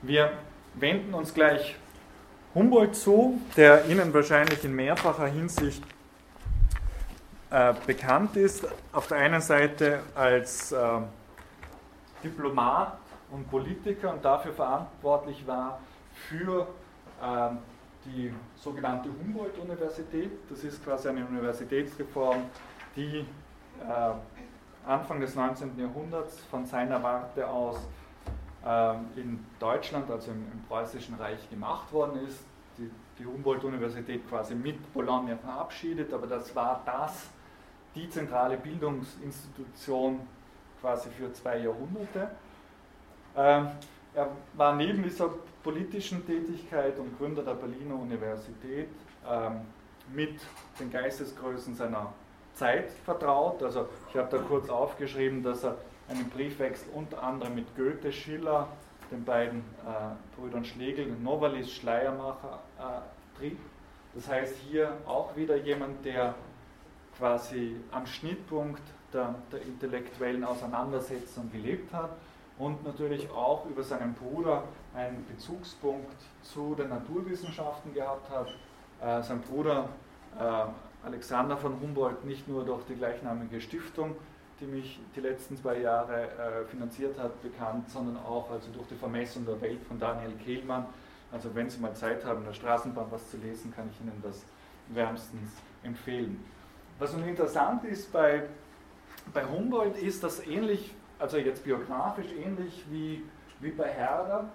Wir 0.03 0.32
wenden 0.74 1.12
uns 1.14 1.34
gleich 1.34 1.76
Humboldt 2.55 2.97
zu, 2.97 3.41
der 3.57 3.84
Ihnen 3.87 4.14
wahrscheinlich 4.14 4.64
in 4.64 4.74
mehrfacher 4.74 5.26
Hinsicht 5.26 5.82
äh, 7.51 7.74
bekannt 7.87 8.37
ist. 8.37 8.66
Auf 8.93 9.09
der 9.09 9.18
einen 9.18 9.43
Seite 9.43 10.01
als 10.14 10.72
äh, 10.72 10.78
Diplomat 12.24 12.99
und 13.30 13.51
Politiker 13.51 14.12
und 14.14 14.24
dafür 14.24 14.53
verantwortlich 14.53 15.47
war 15.47 15.80
für 16.28 16.66
die 18.05 18.33
sogenannte 18.57 19.09
Humboldt-Universität. 19.09 20.31
Das 20.49 20.62
ist 20.64 20.85
quasi 20.85 21.09
eine 21.09 21.27
Universitätsreform, 21.27 22.45
die 22.95 23.27
äh, 23.81 24.87
Anfang 24.87 25.21
des 25.21 25.35
19. 25.35 25.79
Jahrhunderts 25.79 26.41
von 26.51 26.64
seiner 26.64 27.03
Warte 27.03 27.49
aus 27.49 27.77
ähm, 28.64 29.07
in 29.17 29.45
Deutschland, 29.59 30.11
also 30.11 30.31
im, 30.31 30.62
Preußischen 30.69 31.17
Reich, 31.17 31.49
gemacht 31.51 31.93
worden 31.93 32.27
ist. 32.27 32.39
Die, 32.79 32.91
die 33.19 33.27
Humboldt-Universität 33.27 34.29
quasi 34.29 34.55
mit 34.55 34.93
Bologna 34.93 35.37
verabschiedet, 35.37 36.12
aber 36.12 36.27
das 36.27 36.55
war 36.55 36.83
das, 36.85 37.31
die 37.95 38.09
zentrale 38.11 38.57
Bildungsinstitution 38.59 40.21
quasi 40.81 41.09
für 41.11 41.33
zwei 41.33 41.59
Jahrhunderte. 41.59 42.31
Ähm, 43.37 43.69
er 44.14 44.29
war 44.55 44.75
neben 44.75 45.03
dieser 45.03 45.31
politischen 45.67 46.25
Tätigkeit 46.25 46.97
und 46.97 47.19
Gründer 47.19 47.43
der 47.43 47.55
Berliner 47.55 47.97
Universität 47.97 48.89
ähm, 49.29 49.62
mit 50.14 50.39
den 50.79 50.93
Geistesgrößen 50.93 51.75
seiner 51.75 52.12
Zeit 52.55 52.93
vertraut. 53.05 53.61
Also 53.64 53.89
ich 54.09 54.17
habe 54.17 54.29
da 54.31 54.39
kurz 54.45 54.71
aufgeschrieben, 54.71 55.43
dass 55.43 55.64
er 55.64 55.77
einen 56.09 56.31
Briefwechsel 56.31 56.87
unter 56.95 57.21
anderem 57.21 57.57
mit 57.57 57.75
Goethe, 57.75 58.12
Schiller, 58.12 58.69
den 59.11 59.25
beiden 59.25 59.59
äh, 59.59 60.39
Brüdern 60.41 60.64
Schlegel 60.64 61.09
Novalis, 61.21 61.73
Schleiermacher 61.73 62.61
äh, 62.79 63.37
trieb. 63.37 63.59
Das 64.14 64.29
heißt 64.29 64.55
hier 64.71 64.93
auch 65.05 65.35
wieder 65.35 65.57
jemand, 65.57 66.05
der 66.05 66.37
quasi 67.19 67.75
am 67.91 68.07
Schnittpunkt 68.07 68.83
der, 69.12 69.35
der 69.51 69.62
intellektuellen 69.62 70.45
Auseinandersetzung 70.45 71.51
gelebt 71.51 71.93
hat 71.93 72.11
und 72.57 72.85
natürlich 72.85 73.29
auch 73.31 73.67
über 73.67 73.83
seinen 73.83 74.14
Bruder 74.14 74.62
einen 74.97 75.24
Bezugspunkt 75.26 76.16
zu 76.42 76.74
den 76.74 76.88
Naturwissenschaften 76.88 77.92
gehabt 77.94 78.30
hat. 78.30 78.49
Äh, 79.01 79.22
sein 79.22 79.40
Bruder 79.42 79.90
äh, 80.38 81.07
Alexander 81.07 81.57
von 81.57 81.80
Humboldt 81.80 82.24
nicht 82.24 82.49
nur 82.49 82.64
durch 82.64 82.84
die 82.86 82.94
gleichnamige 82.94 83.61
Stiftung 83.61 84.16
die 84.61 84.66
mich 84.66 85.01
die 85.14 85.20
letzten 85.20 85.57
zwei 85.57 85.78
Jahre 85.80 86.30
äh, 86.30 86.64
finanziert 86.64 87.18
hat, 87.18 87.42
bekannt, 87.42 87.90
sondern 87.90 88.16
auch 88.16 88.51
also 88.51 88.70
durch 88.72 88.86
die 88.88 88.94
Vermessung 88.94 89.44
der 89.44 89.61
Welt 89.61 89.82
von 89.82 89.99
Daniel 89.99 90.32
Kehlmann. 90.36 90.86
Also 91.30 91.55
wenn 91.55 91.68
Sie 91.68 91.78
mal 91.78 91.94
Zeit 91.94 92.24
haben, 92.24 92.40
in 92.40 92.47
der 92.47 92.55
Straßenbahn 92.55 93.07
was 93.11 93.30
zu 93.30 93.36
lesen, 93.36 93.72
kann 93.74 93.90
ich 93.90 94.01
Ihnen 94.01 94.20
das 94.22 94.44
wärmstens 94.88 95.51
empfehlen. 95.82 96.42
Was 96.99 97.12
nun 97.12 97.24
interessant 97.24 97.84
ist 97.84 98.11
bei, 98.12 98.44
bei 99.34 99.44
Humboldt 99.44 99.99
ist, 99.99 100.24
dass 100.24 100.47
ähnlich, 100.47 100.94
also 101.18 101.36
jetzt 101.36 101.64
biografisch 101.64 102.32
ähnlich 102.32 102.84
wie, 102.90 103.24
wie 103.61 103.70
bei 103.72 103.88
Herder, 103.88 104.49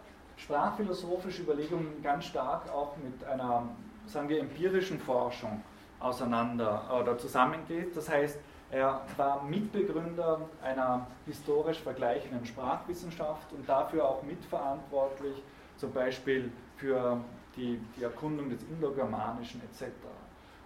sprachphilosophische 0.44 1.44
Überlegungen 1.44 2.02
ganz 2.02 2.26
stark 2.26 2.70
auch 2.72 2.96
mit 2.98 3.24
einer, 3.26 3.70
sagen 4.08 4.30
wir, 4.30 4.40
empirischen 4.40 5.00
Forschung 5.00 5.62
auseinander 6.00 6.84
oder 7.00 7.18
zusammengeht. 7.18 7.96
Das 7.96 8.10
heißt, 8.10 8.40
er 8.72 9.02
war 9.18 9.44
Mitbegründer 9.44 10.42
einer 10.64 11.06
historisch 11.26 11.80
vergleichenden 11.80 12.46
Sprachwissenschaft 12.46 13.52
und 13.52 13.68
dafür 13.68 14.06
auch 14.08 14.24
mitverantwortlich, 14.24 15.44
zum 15.78 15.92
Beispiel 15.92 16.52
für 16.78 17.20
die, 17.56 17.80
die 17.98 18.04
Erkundung 18.04 18.50
des 18.50 18.64
Indogermanischen 18.64 19.62
etc. 19.62 19.92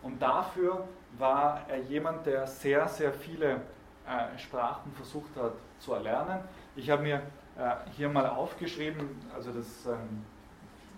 Und 0.03 0.21
dafür 0.21 0.87
war 1.17 1.61
er 1.67 1.79
jemand, 1.79 2.25
der 2.25 2.45
sehr, 2.45 2.87
sehr 2.87 3.11
viele 3.11 3.61
äh, 4.07 4.37
Sprachen 4.37 4.91
versucht 4.93 5.35
hat 5.35 5.53
zu 5.79 5.93
erlernen. 5.93 6.39
Ich 6.75 6.89
habe 6.89 7.01
mir 7.01 7.21
hier 7.95 8.09
mal 8.09 8.27
aufgeschrieben, 8.27 9.09
also 9.33 9.51
das 9.51 9.65
ist 9.65 9.85
ähm, 9.85 10.25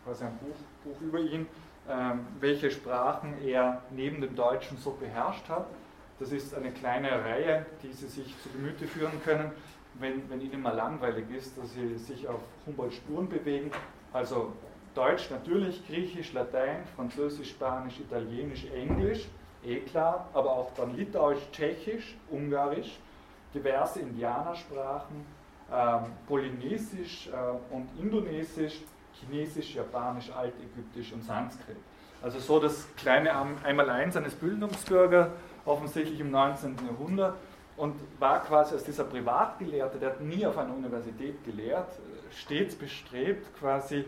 quasi 0.03 0.23
ein 0.23 0.37
Buch, 0.37 0.55
Buch 0.83 1.01
über 1.01 1.19
ihn, 1.19 1.45
äh, 1.87 2.13
welche 2.39 2.71
Sprachen 2.71 3.35
er 3.45 3.83
neben 3.91 4.21
dem 4.21 4.35
Deutschen 4.35 4.77
so 4.77 4.91
beherrscht 4.91 5.47
hat. 5.49 5.67
Das 6.19 6.31
ist 6.31 6.55
eine 6.55 6.71
kleine 6.71 7.11
Reihe, 7.23 7.65
die 7.83 7.93
Sie 7.93 8.07
sich 8.07 8.33
zu 8.41 8.49
Gemüte 8.49 8.87
führen 8.87 9.21
können, 9.23 9.51
wenn, 9.95 10.27
wenn 10.29 10.41
Ihnen 10.41 10.61
mal 10.61 10.75
langweilig 10.75 11.25
ist, 11.35 11.57
dass 11.57 11.73
Sie 11.73 11.95
sich 11.97 12.27
auf 12.27 12.41
Humboldt 12.65 12.93
Spuren 12.93 13.29
bewegen. 13.29 13.71
Also 14.13 14.53
Deutsch 14.95 15.29
natürlich, 15.29 15.85
Griechisch, 15.87 16.33
Latein, 16.33 16.83
Französisch, 16.95 17.51
Spanisch, 17.51 17.99
Italienisch, 17.99 18.65
Englisch, 18.73 19.27
eh 19.63 19.81
klar, 19.81 20.27
aber 20.33 20.51
auch 20.51 20.73
dann 20.75 20.95
Litauisch, 20.95 21.51
Tschechisch, 21.51 22.15
Ungarisch, 22.31 22.97
diverse 23.53 23.99
Indianersprachen, 23.99 25.17
ähm, 25.17 25.36
Polynesisch 26.27 27.27
äh, 27.27 27.73
und 27.73 27.89
Indonesisch, 27.99 28.81
Chinesisch, 29.13 29.75
Japanisch, 29.75 30.31
Altägyptisch 30.31 31.11
und 31.13 31.23
Sanskrit. 31.23 31.77
Also 32.21 32.39
so 32.39 32.59
das 32.59 32.87
kleine 32.95 33.31
Einmaleins 33.63 34.15
eines 34.15 34.33
Bildungsbürgers 34.35 35.29
offensichtlich 35.65 36.19
im 36.19 36.31
19. 36.31 36.77
Jahrhundert 36.87 37.35
und 37.75 37.95
war 38.19 38.43
quasi 38.43 38.73
als 38.73 38.83
dieser 38.83 39.03
Privatgelehrte, 39.03 39.99
der 39.99 40.11
hat 40.11 40.21
nie 40.21 40.45
auf 40.45 40.57
einer 40.57 40.73
Universität 40.73 41.43
gelehrt, 41.43 41.91
stets 42.31 42.75
bestrebt, 42.75 43.55
quasi 43.59 44.05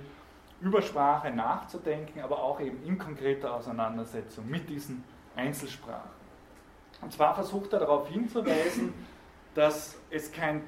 über 0.62 0.82
Sprache 0.82 1.32
nachzudenken, 1.32 2.22
aber 2.22 2.42
auch 2.42 2.60
eben 2.60 2.84
in 2.84 2.98
konkreter 2.98 3.54
Auseinandersetzung 3.54 4.50
mit 4.50 4.68
diesen 4.70 5.04
Einzelsprachen. 5.36 6.10
Und 7.02 7.14
zwar 7.14 7.36
versucht 7.36 7.72
er 7.74 7.80
darauf 7.80 8.10
hinzuweisen, 8.10 8.94
dass 9.56 9.98
es 10.10 10.32
kein 10.32 10.64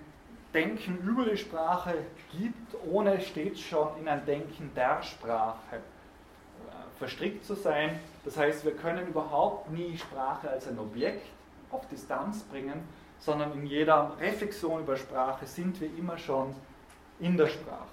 Denken 0.53 0.97
über 1.07 1.25
die 1.25 1.37
Sprache 1.37 1.93
gibt, 2.31 2.75
ohne 2.91 3.21
stets 3.21 3.61
schon 3.61 3.89
in 3.99 4.07
ein 4.07 4.25
Denken 4.25 4.71
der 4.75 5.01
Sprache 5.01 5.79
verstrickt 6.97 7.45
zu 7.45 7.55
sein. 7.55 7.99
Das 8.25 8.37
heißt, 8.37 8.63
wir 8.63 8.73
können 8.73 9.07
überhaupt 9.07 9.71
nie 9.71 9.97
Sprache 9.97 10.49
als 10.49 10.67
ein 10.67 10.77
Objekt 10.77 11.25
auf 11.71 11.87
Distanz 11.87 12.43
bringen, 12.43 12.83
sondern 13.19 13.53
in 13.53 13.65
jeder 13.65 14.15
Reflexion 14.19 14.81
über 14.81 14.97
Sprache 14.97 15.45
sind 15.45 15.79
wir 15.81 15.89
immer 15.97 16.17
schon 16.17 16.53
in 17.19 17.37
der 17.37 17.47
Sprache. 17.47 17.87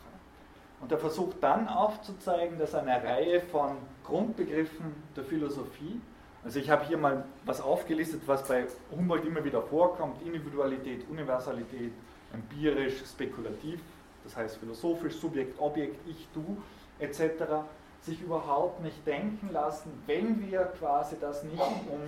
Und 0.81 0.93
er 0.93 0.99
versucht 0.99 1.37
dann 1.41 1.69
aufzuzeigen, 1.69 2.59
dass 2.59 2.75
eine 2.75 3.03
Reihe 3.03 3.41
von 3.41 3.77
Grundbegriffen 4.05 4.95
der 5.17 5.25
Philosophie, 5.25 6.01
also 6.45 6.61
ich 6.61 6.71
habe 6.71 6.85
hier 6.85 6.99
mal 6.99 7.25
was 7.45 7.61
aufgelistet, 7.61 8.23
was 8.27 8.47
bei 8.47 8.67
Humboldt 8.91 9.25
immer 9.25 9.43
wieder 9.43 9.63
vorkommt, 9.63 10.23
Individualität, 10.23 11.09
Universalität, 11.09 11.93
empirisch, 12.33 13.05
spekulativ, 13.05 13.81
das 14.25 14.37
heißt 14.37 14.57
philosophisch, 14.59 15.15
Subjekt, 15.15 15.59
Objekt, 15.61 15.97
Ich, 16.09 16.29
Du, 16.35 16.57
etc 16.99 17.65
sich 18.03 18.23
überhaupt 18.23 18.83
nicht 18.83 19.07
denken 19.07 19.51
lassen, 19.53 19.91
wenn 20.07 20.41
wir 20.41 20.73
quasi 20.79 21.17
das 21.21 21.43
nicht 21.45 21.61
um 21.61 22.01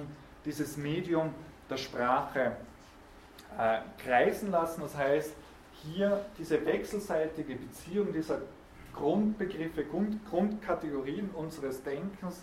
dieses 0.45 0.77
Medium 0.77 1.35
der 1.68 1.77
Sprache 1.77 2.57
äh, 3.59 3.79
kreisen 4.03 4.51
lassen. 4.51 4.81
Das 4.83 4.97
heißt, 4.97 5.33
hier 5.83 6.25
diese 6.39 6.64
wechselseitige 6.64 7.55
Beziehung 7.55 8.12
dieser 8.12 8.41
Grundbegriffe, 8.95 9.85
Grund, 9.85 10.25
Grundkategorien 10.29 11.31
unseres 11.31 11.83
Denkens 11.83 12.43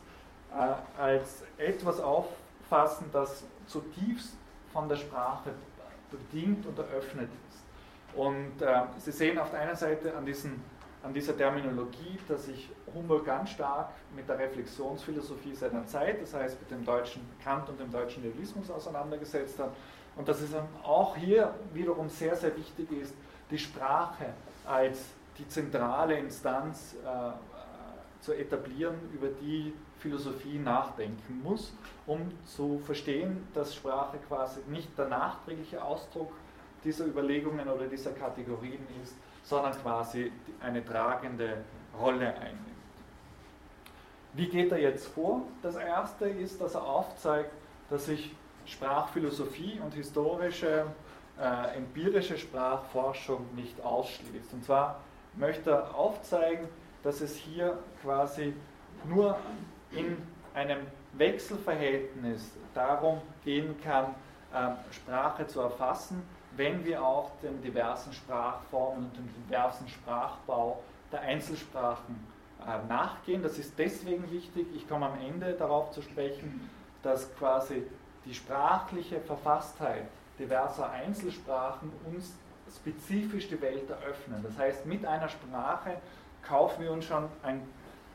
äh, 0.54 1.02
als 1.02 1.44
etwas 1.58 2.00
auffassen, 2.00 3.10
das 3.12 3.44
zutiefst 3.68 4.34
von 4.72 4.88
der 4.88 4.96
Sprache 4.96 5.52
bedingt 6.12 6.66
und 6.66 6.78
eröffnet. 6.78 7.30
Und 8.18 8.62
äh, 8.62 8.82
Sie 8.98 9.12
sehen 9.12 9.38
auf 9.38 9.52
der 9.52 9.62
einen 9.62 9.76
Seite 9.76 10.16
an 10.16 10.26
diesen 10.26 10.62
an 11.04 11.14
dieser 11.14 11.38
Terminologie, 11.38 12.18
dass 12.28 12.46
sich 12.46 12.70
Humboldt 12.94 13.26
ganz 13.26 13.52
stark 13.52 13.92
mit 14.16 14.28
der 14.28 14.38
Reflexionsphilosophie 14.40 15.56
seiner 15.56 15.86
Zeit, 15.86 16.22
das 16.22 16.34
heißt 16.34 16.60
mit 16.60 16.70
dem 16.70 16.84
deutschen 16.84 17.22
Kant 17.44 17.70
und 17.70 17.80
dem 17.80 17.92
deutschen 17.92 18.24
Nihilismus 18.24 18.70
auseinandergesetzt 18.70 19.58
hat. 19.60 19.74
Und 20.16 20.28
dass 20.28 20.42
es 20.42 20.50
auch 20.84 21.16
hier 21.16 21.54
wiederum 21.74 22.10
sehr, 22.10 22.36
sehr 22.36 22.56
wichtig 22.58 22.92
ist, 22.92 23.16
die 23.52 23.58
Sprache 23.58 24.34
als 24.66 25.06
die 25.38 25.48
zentrale 25.48 26.18
Instanz 26.18 26.96
äh, 27.06 28.24
zu 28.24 28.34
etablieren, 28.34 28.96
über 29.14 29.28
die 29.28 29.74
Philosophie 30.00 30.58
nachdenken 30.58 31.42
muss, 31.44 31.74
um 32.06 32.32
zu 32.44 32.80
verstehen, 32.80 33.48
dass 33.54 33.76
Sprache 33.76 34.18
quasi 34.28 34.60
nicht 34.68 34.98
der 34.98 35.08
nachträgliche 35.08 35.82
Ausdruck 35.82 36.34
dieser 36.88 37.06
Überlegungen 37.06 37.68
oder 37.68 37.86
dieser 37.86 38.12
Kategorien 38.12 38.80
ist, 39.04 39.14
sondern 39.44 39.74
quasi 39.74 40.32
eine 40.62 40.84
tragende 40.84 41.58
Rolle 42.00 42.34
einnimmt. 42.38 42.66
Wie 44.34 44.48
geht 44.48 44.72
er 44.72 44.80
jetzt 44.80 45.08
vor? 45.08 45.42
Das 45.62 45.76
erste 45.76 46.30
ist, 46.30 46.62
dass 46.62 46.76
er 46.76 46.84
aufzeigt, 46.84 47.52
dass 47.90 48.06
sich 48.06 48.34
Sprachphilosophie 48.66 49.82
und 49.84 49.94
historische, 49.96 50.86
äh, 51.38 51.76
empirische 51.76 52.38
Sprachforschung 52.38 53.46
nicht 53.56 53.82
ausschließt. 53.82 54.54
Und 54.54 54.64
zwar 54.64 55.02
möchte 55.36 55.72
er 55.72 55.94
aufzeigen, 55.94 56.70
dass 57.04 57.20
es 57.20 57.36
hier 57.36 57.78
quasi 58.02 58.54
nur 59.04 59.38
in 59.92 60.18
einem 60.54 60.88
Wechselverhältnis 61.14 62.52
darum 62.74 63.22
gehen 63.44 63.76
kann, 63.84 64.16
ähm, 64.56 64.76
Sprache 64.92 65.48
zu 65.48 65.60
erfassen, 65.60 66.24
wenn 66.58 66.84
wir 66.84 67.04
auch 67.04 67.32
den 67.42 67.62
diversen 67.62 68.12
Sprachformen 68.12 69.06
und 69.06 69.16
dem 69.16 69.30
diversen 69.46 69.88
Sprachbau 69.88 70.84
der 71.12 71.22
Einzelsprachen 71.22 72.16
äh, 72.66 72.88
nachgehen. 72.88 73.44
Das 73.44 73.58
ist 73.58 73.78
deswegen 73.78 74.30
wichtig, 74.32 74.68
ich 74.76 74.88
komme 74.90 75.06
am 75.06 75.20
Ende 75.20 75.54
darauf 75.54 75.92
zu 75.92 76.02
sprechen, 76.02 76.70
dass 77.04 77.34
quasi 77.36 77.84
die 78.26 78.34
sprachliche 78.34 79.22
Verfasstheit 79.22 80.08
diverser 80.38 80.92
Einzelsprachen 80.92 81.92
uns 82.06 82.34
spezifisch 82.76 83.48
die 83.48 83.62
Welt 83.62 83.90
eröffnen. 83.90 84.44
Das 84.44 84.58
heißt, 84.58 84.86
mit 84.86 85.06
einer 85.06 85.30
Sprache 85.30 85.98
kaufen 86.44 86.84
wir 86.84 86.92
uns 86.92 87.06
schon 87.06 87.30
ein, 87.44 87.62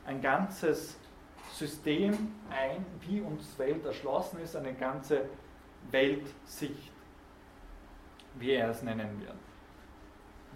ein 0.05 0.21
ganzes 0.21 0.95
System 1.53 2.13
ein, 2.49 2.85
wie 3.01 3.21
uns 3.21 3.57
Welt 3.57 3.85
erschlossen 3.85 4.39
ist, 4.39 4.55
eine 4.55 4.73
ganze 4.73 5.25
Weltsicht, 5.91 6.92
wie 8.35 8.51
er 8.51 8.69
es 8.69 8.81
nennen 8.81 9.21
wird. 9.21 9.35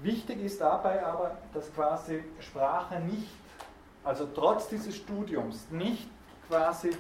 Wichtig 0.02 0.44
ist 0.44 0.62
dabei 0.62 1.04
aber, 1.06 1.38
dass 1.54 1.74
quasi 1.74 2.24
Sprache 2.40 3.00
nicht, 3.00 3.32
also 4.04 4.28
trotz 4.34 4.70
dieses 4.70 4.96
Studiums, 4.96 5.70
nicht 5.72 6.08
quasi 6.48 6.92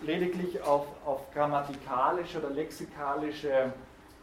lediglich 0.00 0.62
auf, 0.62 0.86
auf 1.04 1.30
grammatikalische 1.32 2.38
oder 2.38 2.50
lexikalische 2.50 3.72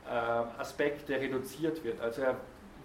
äh, 0.08 0.10
Aspekte 0.10 1.14
reduziert 1.14 1.84
wird. 1.84 2.02
Also 2.02 2.22
er 2.22 2.36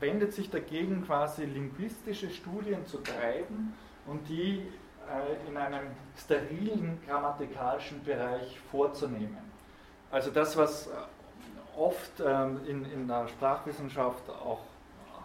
wendet 0.00 0.34
sich 0.34 0.50
dagegen, 0.50 1.04
quasi 1.06 1.44
linguistische 1.44 2.30
Studien 2.30 2.84
zu 2.86 2.98
treiben 2.98 3.74
und 4.06 4.28
die 4.28 4.66
äh, 5.08 5.48
in 5.48 5.56
einem 5.56 5.86
sterilen 6.16 7.00
grammatikalischen 7.06 8.02
Bereich 8.02 8.58
vorzunehmen. 8.70 9.38
Also 10.10 10.30
das, 10.30 10.56
was 10.56 10.90
oft 11.76 12.20
ähm, 12.24 12.60
in, 12.66 12.84
in 12.92 13.08
der 13.08 13.28
Sprachwissenschaft 13.28 14.28
auch 14.30 14.60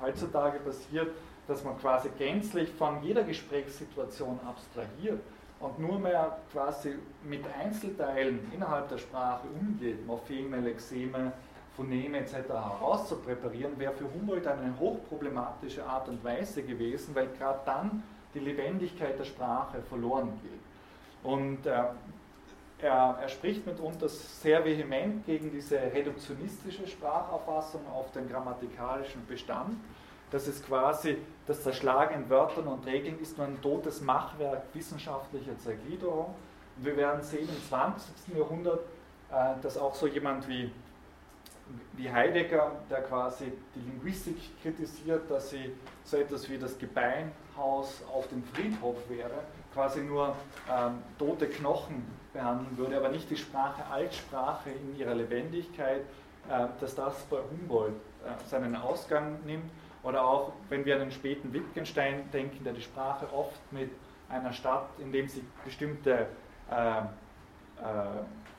heutzutage 0.02 0.60
passiert, 0.60 1.10
dass 1.48 1.64
man 1.64 1.78
quasi 1.80 2.10
gänzlich 2.18 2.70
von 2.72 3.02
jeder 3.04 3.24
Gesprächssituation 3.24 4.40
abstrahiert 4.46 5.22
und 5.60 5.80
nur 5.80 6.00
mehr 6.00 6.38
quasi 6.52 6.96
mit 7.24 7.44
Einzelteilen 7.60 8.40
innerhalb 8.54 8.90
der 8.90 8.98
Sprache 8.98 9.48
umgeht, 9.60 10.06
Morpheme, 10.06 10.60
Lexeme, 10.60 11.32
Phoneme 11.76 12.20
etc. 12.20 12.34
herauszupräparieren, 12.50 13.78
wäre 13.78 13.94
für 13.94 14.06
Humboldt 14.06 14.48
eine 14.48 14.74
hochproblematische 14.80 15.86
Art 15.86 16.08
und 16.08 16.24
Weise 16.24 16.64
gewesen, 16.64 17.14
weil 17.14 17.28
gerade 17.38 17.60
dann 17.66 18.04
die 18.34 18.40
Lebendigkeit 18.40 19.18
der 19.20 19.26
Sprache 19.26 19.82
verloren 19.82 20.40
geht. 20.42 20.60
Und 21.24 21.66
äh, 21.66 21.84
er, 22.86 23.18
er, 23.22 23.30
spricht 23.30 23.66
mitunter 23.66 24.08
sehr 24.08 24.64
vehement 24.64 25.26
gegen 25.26 25.52
diese 25.52 25.78
reduktionistische 25.78 26.88
Sprachauffassung 26.88 27.82
auf 27.88 28.12
den 28.12 28.30
grammatikalischen 28.30 29.26
Bestand 29.28 29.76
dass 30.32 30.48
es 30.48 30.64
quasi 30.64 31.18
das 31.48 31.64
Zerschlagen 31.64 32.16
in 32.16 32.30
Wörtern 32.30 32.68
und 32.68 32.86
Regeln 32.86 33.20
ist 33.20 33.38
nur 33.38 33.48
ein 33.48 33.62
totes 33.62 34.02
Machwerk 34.02 34.64
wissenschaftlicher 34.74 35.58
Zergliederung. 35.60 36.36
Und 36.78 36.86
wir 36.86 36.98
werden 36.98 37.22
sehen 37.22 37.48
im 37.48 37.64
20. 37.70 38.36
Jahrhundert, 38.36 38.82
äh, 39.32 39.54
dass 39.62 39.78
auch 39.78 39.96
so 39.96 40.08
jemand 40.08 40.48
wie, 40.50 40.72
wie 41.94 42.12
Heidegger, 42.12 42.72
der 42.90 43.04
quasi 43.04 43.54
die 43.76 43.80
Linguistik 43.90 44.38
kritisiert, 44.62 45.30
dass 45.30 45.52
sie 45.52 45.74
so 46.04 46.18
etwas 46.18 46.50
wie 46.50 46.58
das 46.58 46.78
Gebeinhaus 46.78 48.04
auf 48.12 48.28
dem 48.28 48.44
Friedhof 48.44 48.98
wäre, 49.08 49.44
quasi 49.76 50.02
nur 50.02 50.34
ähm, 50.72 51.04
tote 51.20 51.48
Knochen 51.48 52.02
behandeln 52.34 52.78
würde, 52.78 52.98
aber 52.98 53.10
nicht 53.10 53.30
die 53.30 53.36
Sprache 53.36 53.84
als 53.92 54.16
Sprache 54.16 54.70
in 54.70 54.98
ihrer 54.98 55.14
Lebendigkeit, 55.14 56.02
äh, 56.50 56.68
dass 56.80 56.96
das 56.96 57.14
bei 57.26 57.38
Humboldt 57.38 57.94
äh, 57.94 58.50
seinen 58.50 58.76
Ausgang 58.76 59.40
nimmt. 59.46 59.70
Oder 60.02 60.24
auch, 60.24 60.54
wenn 60.70 60.86
wir 60.86 60.96
an 60.96 61.02
den 61.02 61.12
späten 61.12 61.52
Wittgenstein 61.52 62.30
denken, 62.32 62.64
der 62.64 62.74
die 62.74 62.82
Sprache 62.82 63.28
oft 63.34 63.60
mit 63.72 63.92
einer 64.30 64.54
Stadt, 64.54 64.88
in 65.00 65.12
dem 65.12 65.28
sie 65.28 65.44
bestimmte 65.66 66.28
äh, 66.72 67.00
äh, 67.00 67.04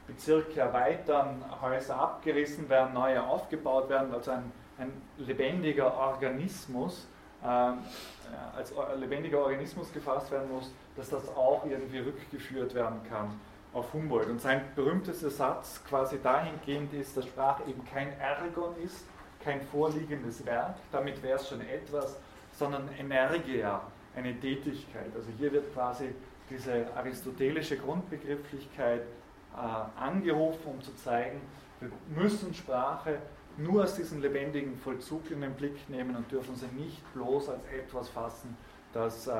Bezirke 0.06 0.60
erweitern, 0.60 1.42
Häuser 1.62 1.96
abgerissen 1.96 2.68
werden, 2.68 2.94
neue 2.94 3.22
aufgebaut 3.22 3.88
werden, 3.88 4.12
also 4.12 4.32
ein, 4.32 4.52
ein 4.78 4.92
lebendiger 5.18 5.96
Organismus, 5.96 7.06
äh, 7.42 7.46
als 7.46 8.72
lebendiger 8.96 9.38
Organismus 9.38 9.92
gefasst 9.92 10.30
werden 10.30 10.50
muss, 10.52 10.70
dass 10.96 11.10
das 11.10 11.28
auch 11.36 11.64
irgendwie 11.66 11.98
rückgeführt 11.98 12.74
werden 12.74 13.00
kann 13.08 13.38
auf 13.72 13.92
Humboldt. 13.92 14.28
Und 14.28 14.40
sein 14.40 14.62
berühmtester 14.74 15.30
Satz 15.30 15.82
quasi 15.88 16.18
dahingehend 16.22 16.92
ist, 16.94 17.16
dass 17.16 17.26
Sprache 17.26 17.62
eben 17.68 17.84
kein 17.84 18.18
Ergon 18.18 18.74
ist, 18.82 19.04
kein 19.44 19.60
vorliegendes 19.60 20.44
Werk, 20.46 20.76
damit 20.90 21.22
wäre 21.22 21.38
es 21.38 21.48
schon 21.48 21.60
etwas, 21.60 22.16
sondern 22.52 22.88
Energia, 22.98 23.82
eine 24.14 24.38
Tätigkeit. 24.40 25.14
Also 25.14 25.28
hier 25.38 25.52
wird 25.52 25.72
quasi 25.74 26.08
diese 26.48 26.86
aristotelische 26.96 27.76
Grundbegrifflichkeit 27.76 29.02
äh, 29.02 30.00
angerufen, 30.00 30.66
um 30.66 30.82
zu 30.82 30.94
zeigen, 30.96 31.40
wir 31.80 31.90
müssen 32.08 32.54
Sprache 32.54 33.18
nur 33.58 33.82
als 33.82 33.94
diesen 33.94 34.20
lebendigen 34.20 34.76
Vollzug 34.76 35.30
in 35.30 35.42
den 35.42 35.54
Blick 35.54 35.88
nehmen 35.88 36.16
und 36.16 36.30
dürfen 36.30 36.56
sie 36.56 36.66
nicht 36.74 37.02
bloß 37.14 37.50
als 37.50 37.60
etwas 37.66 38.08
fassen, 38.08 38.56
das 38.92 39.26
äh, 39.26 39.32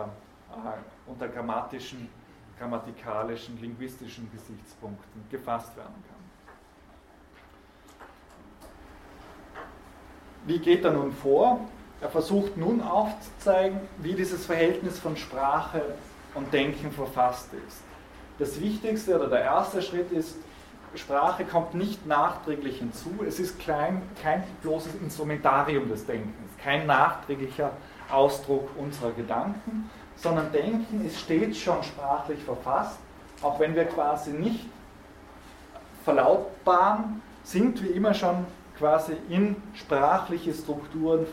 unter 1.06 1.28
grammatischen, 1.28 2.08
grammatikalischen, 2.58 3.60
linguistischen 3.60 4.30
Gesichtspunkten 4.32 5.22
gefasst 5.30 5.76
werden 5.76 5.94
kann. 6.08 6.16
Wie 10.46 10.58
geht 10.58 10.84
er 10.84 10.92
nun 10.92 11.12
vor? 11.12 11.60
Er 12.00 12.08
versucht 12.08 12.56
nun 12.56 12.82
aufzuzeigen, 12.82 13.80
wie 13.98 14.14
dieses 14.14 14.46
Verhältnis 14.46 14.98
von 14.98 15.16
Sprache 15.16 15.82
und 16.34 16.52
Denken 16.52 16.92
verfasst 16.92 17.50
ist. 17.66 17.82
Das 18.38 18.60
Wichtigste 18.60 19.16
oder 19.16 19.28
der 19.28 19.40
erste 19.40 19.80
Schritt 19.80 20.12
ist, 20.12 20.36
Sprache 20.94 21.44
kommt 21.44 21.74
nicht 21.74 22.06
nachträglich 22.06 22.78
hinzu. 22.78 23.24
Es 23.26 23.40
ist 23.40 23.58
klein, 23.58 24.02
kein 24.22 24.44
bloßes 24.62 24.94
Instrumentarium 24.96 25.88
des 25.88 26.06
Denkens, 26.06 26.50
kein 26.62 26.86
nachträglicher 26.86 27.72
Ausdruck 28.10 28.70
unserer 28.76 29.12
Gedanken, 29.12 29.90
sondern 30.16 30.50
Denken 30.52 31.04
ist 31.06 31.20
stets 31.20 31.58
schon 31.58 31.82
sprachlich 31.82 32.42
verfasst, 32.42 32.98
auch 33.42 33.60
wenn 33.60 33.74
wir 33.74 33.84
quasi 33.84 34.30
nicht 34.30 34.66
verlautbaren, 36.04 37.22
sind 37.44 37.82
wir 37.82 37.94
immer 37.94 38.14
schon 38.14 38.46
quasi 38.78 39.12
in 39.28 39.56
sprachliche 39.74 40.52
Strukturen 40.52 41.26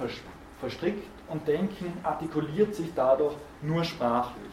verstrickt 0.60 1.08
und 1.30 1.48
Denken 1.48 1.98
artikuliert 2.04 2.76
sich 2.76 2.92
dadurch 2.96 3.36
nur 3.62 3.84
sprachlich. 3.84 4.52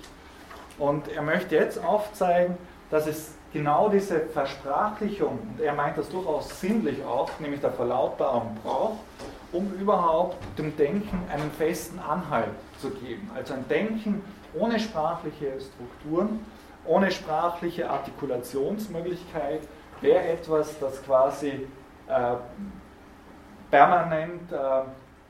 Und 0.79 1.09
er 1.09 1.23
möchte 1.23 1.55
jetzt 1.55 1.83
aufzeigen, 1.83 2.57
dass 2.91 3.07
es 3.07 3.35
genau 3.53 3.89
diese 3.89 4.21
Versprachlichung, 4.21 5.39
und 5.39 5.61
er 5.61 5.75
meint 5.75 5.99
das 5.99 6.09
durchaus 6.09 6.61
sinnlich 6.61 7.05
auch, 7.05 7.31
nämlich 7.39 7.61
der 7.61 7.73
Verlautbarung 7.73 8.57
braucht, 8.63 8.99
um 9.53 9.73
überhaupt 9.75 10.37
dem 10.59 10.77
Denken 10.77 11.21
einen 11.31 11.51
festen 11.53 11.99
Anhalt 11.99 12.55
zu 12.81 12.91
geben. 12.91 13.31
Also 13.35 13.55
ein 13.55 13.67
Denken 13.69 14.23
ohne 14.55 14.79
sprachliche 14.79 15.53
Strukturen, 15.61 16.45
ohne 16.85 17.11
sprachliche 17.11 17.89
Artikulationsmöglichkeit 17.89 19.61
wäre 20.01 20.25
etwas, 20.25 20.79
das 20.79 21.03
quasi 21.05 21.67
äh, 22.09 22.35
permanent 23.71 24.51
äh, 24.51 24.83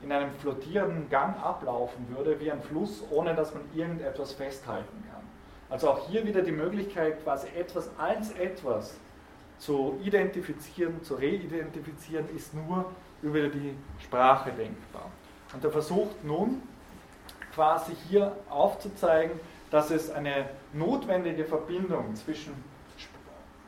in 0.03 0.11
einem 0.11 0.31
flottierenden 0.39 1.09
Gang 1.09 1.37
ablaufen 1.43 2.07
würde, 2.15 2.39
wie 2.39 2.51
ein 2.51 2.61
Fluss, 2.61 3.03
ohne 3.11 3.35
dass 3.35 3.53
man 3.53 3.63
irgendetwas 3.75 4.33
festhalten 4.33 5.03
kann. 5.11 5.21
Also 5.69 5.89
auch 5.91 6.09
hier 6.09 6.25
wieder 6.25 6.41
die 6.41 6.51
Möglichkeit, 6.51 7.23
quasi 7.23 7.47
etwas 7.55 7.89
als 7.97 8.31
etwas 8.31 8.97
zu 9.59 9.99
identifizieren, 10.03 11.03
zu 11.03 11.15
reidentifizieren, 11.15 12.25
ist 12.35 12.53
nur 12.53 12.85
über 13.21 13.47
die 13.47 13.75
Sprache 13.99 14.51
denkbar. 14.51 15.11
Und 15.53 15.63
er 15.63 15.71
versucht 15.71 16.23
nun 16.23 16.63
quasi 17.53 17.93
hier 18.09 18.35
aufzuzeigen, 18.49 19.39
dass 19.69 19.91
es 19.91 20.11
eine 20.11 20.45
notwendige 20.73 21.45
Verbindung 21.45 22.15
zwischen 22.15 22.53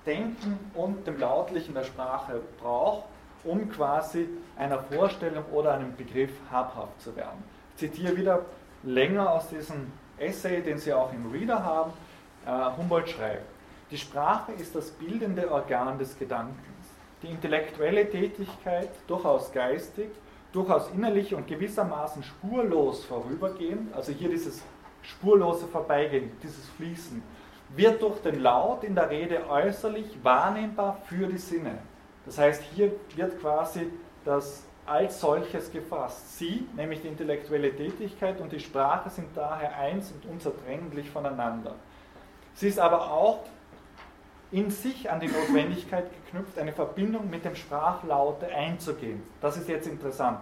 Denken 0.05 0.59
und 0.73 1.07
dem 1.07 1.17
Lautlichen 1.17 1.73
der 1.73 1.83
Sprache 1.83 2.41
braucht, 2.61 3.05
um 3.43 3.69
quasi 3.69 4.27
einer 4.57 4.79
Vorstellung 4.79 5.45
oder 5.53 5.73
einem 5.73 5.95
Begriff 5.95 6.31
habhaft 6.51 7.01
zu 7.01 7.15
werden. 7.15 7.43
Ich 7.71 7.79
zitiere 7.79 8.17
wieder 8.17 8.45
länger 8.83 9.31
aus 9.31 9.47
diesem 9.47 9.91
Essay, 10.17 10.61
den 10.61 10.77
Sie 10.77 10.93
auch 10.93 11.11
im 11.13 11.31
Reader 11.31 11.63
haben. 11.63 11.93
Äh, 12.45 12.77
Humboldt 12.77 13.09
schreibt, 13.09 13.45
die 13.91 13.97
Sprache 13.97 14.51
ist 14.53 14.75
das 14.75 14.91
bildende 14.91 15.49
Organ 15.51 15.97
des 15.97 16.17
Gedankens. 16.17 16.57
Die 17.21 17.27
intellektuelle 17.27 18.09
Tätigkeit, 18.09 18.89
durchaus 19.07 19.51
geistig, 19.51 20.09
durchaus 20.53 20.89
innerlich 20.91 21.35
und 21.35 21.47
gewissermaßen 21.47 22.23
spurlos 22.23 23.03
vorübergehend, 23.03 23.93
also 23.93 24.13
hier 24.13 24.29
dieses 24.29 24.63
spurlose 25.01 25.67
Vorbeigehen, 25.67 26.31
dieses 26.41 26.69
Fließen, 26.77 27.21
wird 27.75 28.01
durch 28.01 28.19
den 28.21 28.39
Laut 28.41 28.83
in 28.83 28.95
der 28.95 29.09
Rede 29.09 29.49
äußerlich 29.49 30.05
wahrnehmbar 30.23 30.99
für 31.05 31.27
die 31.27 31.37
Sinne. 31.37 31.79
Das 32.25 32.37
heißt, 32.37 32.63
hier 32.75 32.91
wird 33.15 33.39
quasi 33.41 33.89
das 34.23 34.63
als 34.85 35.19
solches 35.19 35.71
gefasst. 35.71 36.37
Sie, 36.37 36.67
nämlich 36.75 37.01
die 37.01 37.07
intellektuelle 37.07 37.75
Tätigkeit 37.75 38.39
und 38.39 38.51
die 38.51 38.59
Sprache 38.59 39.09
sind 39.09 39.27
daher 39.35 39.75
eins 39.77 40.11
und 40.11 40.29
unzertrennlich 40.29 41.09
voneinander. 41.09 41.75
Sie 42.53 42.67
ist 42.67 42.79
aber 42.79 43.11
auch 43.11 43.39
in 44.53 44.69
sich 44.69 45.09
an 45.09 45.19
die 45.19 45.27
Notwendigkeit 45.27 46.05
geknüpft, 46.13 46.59
eine 46.59 46.73
Verbindung 46.73 47.27
mit 47.29 47.43
dem 47.43 47.55
Sprachlaute 47.55 48.47
einzugehen. 48.47 49.23
Das 49.41 49.57
ist 49.57 49.67
jetzt 49.67 49.87
interessant. 49.87 50.37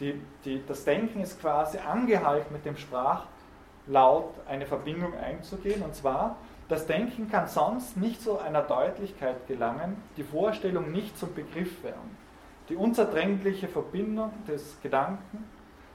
Die, 0.00 0.18
die, 0.46 0.62
das 0.66 0.84
Denken 0.84 1.20
ist 1.20 1.38
quasi 1.38 1.78
angehalten, 1.78 2.50
mit 2.50 2.64
dem 2.64 2.78
Sprachlaut 2.78 4.32
eine 4.48 4.64
Verbindung 4.64 5.12
einzugehen. 5.18 5.82
Und 5.82 5.94
zwar, 5.94 6.36
das 6.70 6.86
Denken 6.86 7.30
kann 7.30 7.46
sonst 7.46 7.98
nicht 7.98 8.22
zu 8.22 8.38
einer 8.38 8.62
Deutlichkeit 8.62 9.46
gelangen, 9.46 10.02
die 10.16 10.24
Vorstellung 10.24 10.90
nicht 10.90 11.18
zum 11.18 11.34
Begriff 11.34 11.84
werden. 11.84 12.16
Die 12.70 12.76
unzertrennliche 12.76 13.68
Verbindung 13.68 14.32
des 14.48 14.78
Gedanken, 14.82 15.44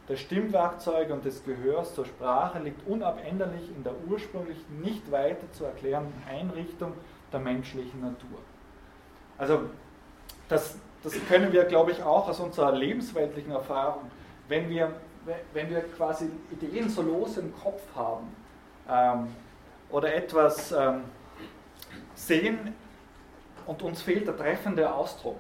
der 0.07 0.15
Stimmwerkzeuge 0.15 1.11
und 1.11 1.25
des 1.25 1.43
Gehörs 1.43 1.95
zur 1.95 2.05
Sprache 2.05 2.59
liegt 2.59 2.87
unabänderlich 2.87 3.69
in 3.75 3.83
der 3.83 3.93
ursprünglich 4.07 4.57
nicht 4.81 5.11
weiter 5.11 5.51
zu 5.51 5.65
erklärenden 5.65 6.21
Einrichtung 6.29 6.93
der 7.31 7.39
menschlichen 7.39 8.01
Natur. 8.01 8.39
Also 9.37 9.61
das, 10.49 10.77
das 11.03 11.13
können 11.27 11.51
wir, 11.51 11.65
glaube 11.65 11.91
ich, 11.91 12.01
auch 12.01 12.27
aus 12.27 12.39
unserer 12.39 12.71
lebensweltlichen 12.71 13.51
Erfahrung, 13.51 14.09
wenn 14.47 14.69
wir, 14.69 14.93
wenn 15.53 15.69
wir 15.69 15.81
quasi 15.81 16.29
Ideen 16.51 16.89
so 16.89 17.01
los 17.01 17.37
im 17.37 17.53
Kopf 17.55 17.81
haben 17.95 18.27
ähm, 18.89 19.27
oder 19.89 20.13
etwas 20.13 20.71
ähm, 20.71 21.01
sehen 22.15 22.73
und 23.65 23.81
uns 23.81 24.01
fehlt 24.01 24.27
der 24.27 24.37
treffende 24.37 24.91
Ausdruck, 24.91 25.39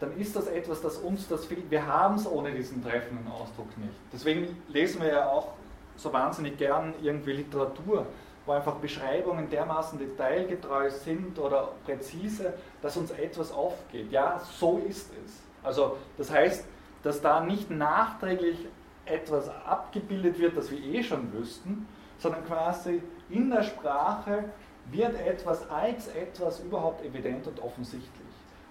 dann 0.00 0.16
ist 0.16 0.36
das 0.36 0.46
etwas, 0.46 0.80
das 0.80 0.98
uns 0.98 1.26
das 1.26 1.46
fehlt. 1.46 1.70
Wir 1.70 1.84
haben 1.84 2.14
es 2.14 2.26
ohne 2.26 2.52
diesen 2.52 2.82
treffenden 2.82 3.26
Ausdruck 3.26 3.76
nicht. 3.78 3.94
Deswegen 4.12 4.62
lesen 4.68 5.02
wir 5.02 5.08
ja 5.08 5.28
auch 5.28 5.54
so 5.96 6.12
wahnsinnig 6.12 6.56
gern 6.56 6.94
irgendwie 7.02 7.32
Literatur, 7.32 8.06
wo 8.48 8.52
einfach 8.52 8.76
Beschreibungen 8.76 9.50
dermaßen 9.50 9.98
detailgetreu 9.98 10.90
sind 10.90 11.38
oder 11.38 11.72
präzise, 11.84 12.54
dass 12.80 12.96
uns 12.96 13.10
etwas 13.10 13.52
aufgeht. 13.52 14.10
Ja, 14.10 14.40
so 14.58 14.78
ist 14.88 15.12
es. 15.24 15.42
Also 15.62 15.98
das 16.16 16.30
heißt, 16.30 16.64
dass 17.02 17.20
da 17.20 17.40
nicht 17.40 17.70
nachträglich 17.70 18.66
etwas 19.04 19.48
abgebildet 19.48 20.38
wird, 20.38 20.56
das 20.56 20.70
wir 20.70 20.78
eh 20.78 21.02
schon 21.02 21.32
wüssten, 21.32 21.86
sondern 22.18 22.44
quasi 22.46 23.02
in 23.28 23.50
der 23.50 23.62
Sprache 23.62 24.44
wird 24.90 25.14
etwas 25.20 25.68
als 25.70 26.08
etwas 26.08 26.60
überhaupt 26.60 27.04
evident 27.04 27.46
und 27.46 27.60
offensichtlich. 27.62 28.10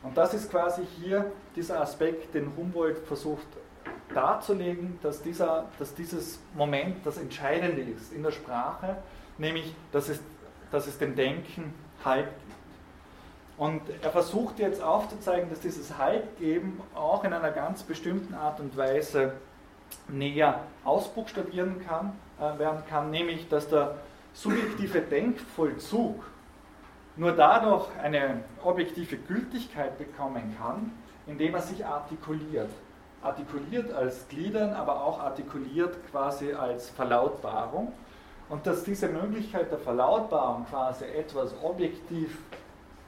Und 0.01 0.17
das 0.17 0.33
ist 0.33 0.49
quasi 0.49 0.83
hier 0.99 1.31
dieser 1.55 1.81
Aspekt, 1.81 2.33
den 2.33 2.51
Humboldt 2.57 2.99
versucht 3.05 3.47
darzulegen, 4.13 4.97
dass, 5.03 5.21
dieser, 5.21 5.65
dass 5.77 5.93
dieses 5.93 6.39
Moment 6.55 7.05
das 7.05 7.17
Entscheidende 7.17 7.81
ist 7.81 8.11
in 8.11 8.23
der 8.23 8.31
Sprache, 8.31 8.97
nämlich 9.37 9.73
dass 9.91 10.09
es, 10.09 10.19
dass 10.71 10.87
es 10.87 10.97
dem 10.97 11.15
Denken 11.15 11.73
Halt 12.03 12.25
gibt. 12.25 12.47
Und 13.57 13.81
er 14.03 14.11
versucht 14.11 14.59
jetzt 14.59 14.81
aufzuzeigen, 14.83 15.49
dass 15.49 15.59
dieses 15.59 15.97
Haltgeben 15.97 16.79
auch 16.93 17.23
in 17.23 17.33
einer 17.33 17.51
ganz 17.51 17.81
bestimmten 17.81 18.35
Art 18.35 18.59
und 18.59 18.77
Weise 18.77 19.33
näher 20.07 20.61
ausbuchstabieren 20.83 21.83
kann, 21.85 22.13
äh, 22.39 22.59
werden 22.59 22.83
kann, 22.87 23.09
nämlich 23.09 23.49
dass 23.49 23.67
der 23.67 23.95
subjektive 24.33 25.01
Denkvollzug 25.01 26.23
nur 27.15 27.31
dadurch 27.31 27.87
eine 28.01 28.41
objektive 28.63 29.17
Gültigkeit 29.17 29.97
bekommen 29.97 30.55
kann, 30.59 30.91
indem 31.25 31.55
er 31.55 31.61
sich 31.61 31.83
artikuliert. 31.83 32.69
Artikuliert 33.23 33.91
als 33.91 34.27
Gliedern, 34.27 34.73
aber 34.73 35.03
auch 35.03 35.19
artikuliert 35.19 35.95
quasi 36.11 36.53
als 36.53 36.91
Verlautbarung. 36.91 37.91
Und 38.49 38.65
dass 38.65 38.83
diese 38.83 39.09
Möglichkeit 39.09 39.71
der 39.71 39.79
Verlautbarung 39.79 40.65
quasi 40.69 41.05
etwas 41.05 41.53
objektiv 41.61 42.37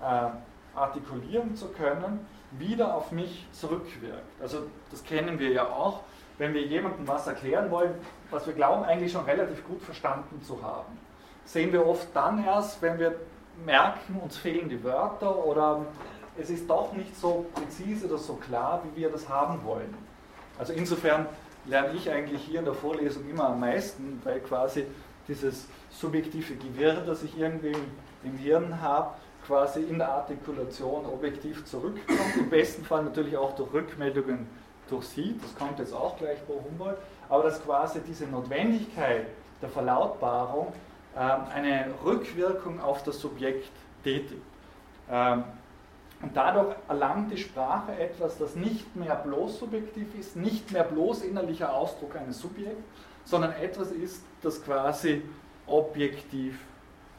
äh, 0.01 0.29
artikulieren 0.75 1.55
zu 1.55 1.69
können, 1.69 2.25
wieder 2.51 2.95
auf 2.95 3.11
mich 3.11 3.47
zurückwirkt. 3.51 4.41
Also 4.41 4.63
das 4.91 5.03
kennen 5.03 5.39
wir 5.39 5.51
ja 5.51 5.67
auch, 5.67 6.01
wenn 6.37 6.53
wir 6.53 6.63
jemandem 6.63 7.07
was 7.07 7.27
erklären 7.27 7.69
wollen, 7.69 7.93
was 8.31 8.47
wir 8.47 8.53
glauben 8.53 8.83
eigentlich 8.83 9.11
schon 9.11 9.25
relativ 9.25 9.65
gut 9.67 9.81
verstanden 9.81 10.41
zu 10.41 10.61
haben. 10.63 10.97
Sehen 11.45 11.71
wir 11.71 11.85
oft 11.85 12.07
dann 12.13 12.43
erst, 12.43 12.81
wenn 12.81 12.97
wir 12.97 13.15
merken, 13.65 14.19
uns 14.21 14.37
fehlen 14.37 14.69
die 14.69 14.83
Wörter 14.83 15.45
oder 15.45 15.85
es 16.37 16.49
ist 16.49 16.69
doch 16.69 16.93
nicht 16.93 17.15
so 17.15 17.45
präzise 17.53 18.07
oder 18.07 18.17
so 18.17 18.35
klar, 18.35 18.81
wie 18.83 19.01
wir 19.01 19.09
das 19.09 19.27
haben 19.27 19.63
wollen. 19.65 19.93
Also 20.57 20.73
insofern 20.73 21.25
lerne 21.65 21.93
ich 21.93 22.09
eigentlich 22.09 22.43
hier 22.43 22.59
in 22.59 22.65
der 22.65 22.73
Vorlesung 22.73 23.29
immer 23.29 23.49
am 23.49 23.59
meisten, 23.59 24.21
weil 24.23 24.39
quasi 24.39 24.85
dieses 25.29 25.67
subjektive 25.91 26.55
Gewirr, 26.55 27.03
das 27.05 27.23
ich 27.23 27.37
irgendwie 27.37 27.75
im 28.23 28.37
Hirn 28.37 28.81
habe, 28.81 29.13
quasi 29.47 29.81
in 29.81 29.99
der 29.99 30.11
Artikulation 30.11 31.05
objektiv 31.05 31.63
zurückkommt. 31.65 32.35
Im 32.37 32.49
besten 32.49 32.83
Fall 32.83 33.03
natürlich 33.03 33.37
auch 33.37 33.55
durch 33.55 33.71
Rückmeldungen 33.73 34.47
durch 34.89 35.05
Sie, 35.05 35.35
das 35.41 35.55
kommt 35.55 35.79
jetzt 35.79 35.93
auch 35.93 36.17
gleich 36.17 36.39
bei 36.47 36.53
Humboldt, 36.55 36.97
aber 37.29 37.43
dass 37.43 37.63
quasi 37.63 37.99
diese 38.01 38.25
Notwendigkeit 38.25 39.27
der 39.61 39.69
Verlautbarung 39.69 40.73
ähm, 41.15 41.41
eine 41.53 41.85
Rückwirkung 42.03 42.81
auf 42.81 43.03
das 43.03 43.19
Subjekt 43.19 43.71
tätigt. 44.03 44.41
Ähm, 45.09 45.43
und 46.21 46.35
dadurch 46.35 46.75
erlangt 46.89 47.31
die 47.31 47.37
Sprache 47.37 47.93
etwas, 47.97 48.37
das 48.37 48.55
nicht 48.55 48.95
mehr 48.95 49.15
bloß 49.15 49.59
subjektiv 49.59 50.07
ist, 50.19 50.35
nicht 50.35 50.71
mehr 50.71 50.83
bloß 50.83 51.21
innerlicher 51.21 51.73
Ausdruck 51.73 52.15
eines 52.17 52.39
Subjekts, 52.39 52.83
sondern 53.29 53.53
etwas 53.53 53.91
ist, 53.91 54.23
das 54.41 54.63
quasi 54.63 55.21
objektiv 55.67 56.59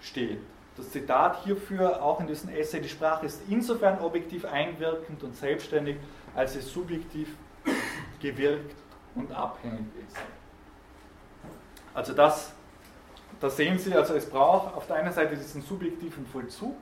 steht. 0.00 0.40
Das 0.76 0.90
Zitat 0.90 1.44
hierfür 1.44 2.02
auch 2.02 2.20
in 2.20 2.26
diesem 2.26 2.50
Essay, 2.50 2.80
die 2.80 2.88
Sprache 2.88 3.26
ist 3.26 3.42
insofern 3.48 4.00
objektiv 4.00 4.44
einwirkend 4.44 5.22
und 5.22 5.36
selbstständig, 5.36 5.96
als 6.34 6.54
sie 6.54 6.60
subjektiv 6.60 7.36
gewirkt 8.20 8.74
und 9.14 9.30
abhängig 9.32 9.86
ist. 10.06 10.16
Also 11.92 12.12
das 12.12 12.52
da 13.40 13.48
sehen 13.48 13.78
Sie, 13.78 13.94
also 13.94 14.14
es 14.14 14.28
braucht 14.28 14.74
auf 14.76 14.86
der 14.86 14.96
einen 14.96 15.12
Seite 15.12 15.34
diesen 15.34 15.62
subjektiven 15.62 16.26
Vollzug, 16.26 16.76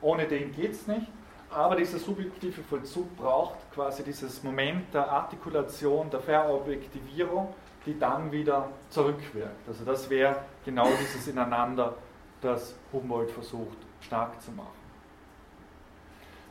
ohne 0.00 0.26
den 0.26 0.52
geht 0.52 0.72
es 0.72 0.86
nicht, 0.86 1.06
aber 1.50 1.74
dieser 1.74 1.98
subjektive 1.98 2.62
Vollzug 2.62 3.16
braucht 3.16 3.56
quasi 3.74 4.04
dieses 4.04 4.44
Moment 4.44 4.94
der 4.94 5.10
Artikulation, 5.10 6.08
der 6.08 6.20
Verobjektivierung, 6.20 7.52
die 7.86 7.98
dann 7.98 8.30
wieder 8.30 8.68
zurückwirkt. 8.90 9.68
Also 9.68 9.84
das 9.84 10.08
wäre 10.10 10.36
genau 10.64 10.86
dieses 11.00 11.26
Ineinander, 11.28 11.94
das 12.40 12.74
Humboldt 12.92 13.30
versucht 13.30 13.76
stark 14.00 14.40
zu 14.40 14.50
machen. 14.52 14.80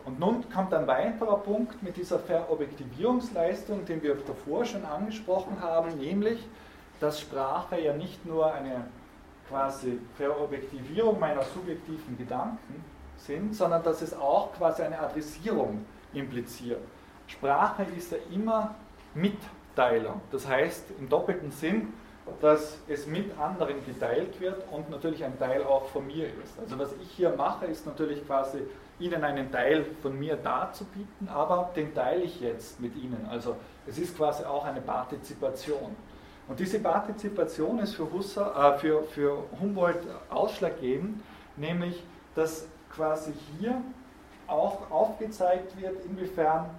Und 0.06 0.20
nun 0.20 0.50
kommt 0.50 0.74
ein 0.74 0.88
weiterer 0.88 1.38
Punkt 1.38 1.84
mit 1.84 1.98
dieser 1.98 2.20
Verobjektivierungsleistung, 2.20 3.86
den 3.86 4.02
wir 4.02 4.16
davor 4.16 4.66
schon 4.66 4.86
angesprochen 4.86 5.62
haben, 5.62 5.98
nämlich, 5.98 6.48
dass 7.00 7.20
Sprache 7.20 7.80
ja 7.80 7.94
nicht 7.94 8.26
nur 8.26 8.52
eine 8.52 8.88
quasi 9.48 10.00
Verobjektivierung 10.16 11.20
meiner 11.20 11.44
subjektiven 11.44 12.18
Gedanken 12.18 12.84
sind, 13.18 13.56
sondern 13.56 13.84
dass 13.84 14.02
es 14.02 14.14
auch 14.14 14.54
quasi 14.54 14.84
eine 14.84 15.00
Adressierung 15.00 15.86
impliziert. 16.14 16.82
Sprache 17.28 17.86
ist 17.96 18.12
ja 18.12 18.18
immer 18.32 18.76
Mitteilung. 19.80 20.22
Das 20.32 20.48
heißt 20.48 20.86
im 21.00 21.08
doppelten 21.08 21.52
Sinn, 21.52 21.94
dass 22.42 22.78
es 22.88 23.08
mit 23.08 23.38
anderen 23.40 23.84
geteilt 23.86 24.40
wird 24.40 24.62
und 24.72 24.90
natürlich 24.90 25.24
ein 25.24 25.40
Teil 25.40 25.64
auch 25.64 25.86
von 25.88 26.06
mir 26.06 26.26
ist. 26.26 26.60
Also 26.60 26.78
was 26.78 26.90
ich 27.02 27.10
hier 27.12 27.32
mache, 27.36 27.66
ist 27.66 27.86
natürlich 27.86 28.26
quasi 28.28 28.60
Ihnen 29.00 29.24
einen 29.24 29.52
Teil 29.52 29.86
von 30.02 30.20
mir 30.20 30.36
darzubieten, 30.36 31.30
aber 31.30 31.72
den 31.76 31.94
teile 31.96 32.22
ich 32.22 32.42
jetzt 32.42 32.80
mit 32.80 32.96
Ihnen. 32.98 33.26
Also 33.32 33.56
es 33.88 33.98
ist 33.98 34.16
quasi 34.16 34.44
auch 34.44 34.66
eine 34.66 34.82
Partizipation. 34.82 35.96
Und 36.48 36.60
diese 36.60 36.80
Partizipation 36.80 37.80
ist 37.80 37.96
für, 37.96 38.12
Husserl, 38.12 38.76
äh, 38.76 38.78
für, 38.78 39.04
für 39.04 39.44
Humboldt 39.60 40.02
ausschlaggebend, 40.30 41.22
nämlich 41.56 42.04
dass 42.36 42.68
quasi 42.94 43.32
hier 43.58 43.82
auch 44.48 44.92
aufgezeigt 44.92 45.80
wird, 45.80 46.06
inwiefern 46.06 46.70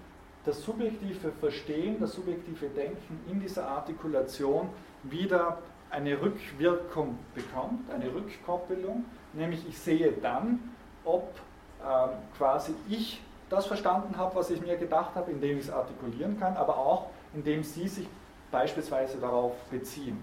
das 0.50 0.62
subjektive 0.62 1.30
Verstehen, 1.38 2.00
das 2.00 2.12
subjektive 2.12 2.66
Denken 2.68 3.20
in 3.30 3.40
dieser 3.40 3.68
Artikulation 3.68 4.68
wieder 5.04 5.58
eine 5.90 6.20
Rückwirkung 6.20 7.18
bekommt, 7.34 7.88
eine 7.92 8.12
Rückkoppelung, 8.12 9.04
nämlich 9.32 9.66
ich 9.68 9.78
sehe 9.78 10.12
dann, 10.12 10.58
ob 11.04 11.36
äh, 11.80 12.08
quasi 12.36 12.74
ich 12.88 13.20
das 13.48 13.66
verstanden 13.66 14.16
habe, 14.16 14.34
was 14.34 14.50
ich 14.50 14.60
mir 14.60 14.76
gedacht 14.76 15.14
habe, 15.14 15.30
indem 15.30 15.58
ich 15.58 15.64
es 15.64 15.70
artikulieren 15.70 16.38
kann, 16.38 16.56
aber 16.56 16.76
auch 16.76 17.06
indem 17.32 17.62
Sie 17.62 17.86
sich 17.86 18.08
beispielsweise 18.50 19.18
darauf 19.18 19.54
beziehen. 19.70 20.18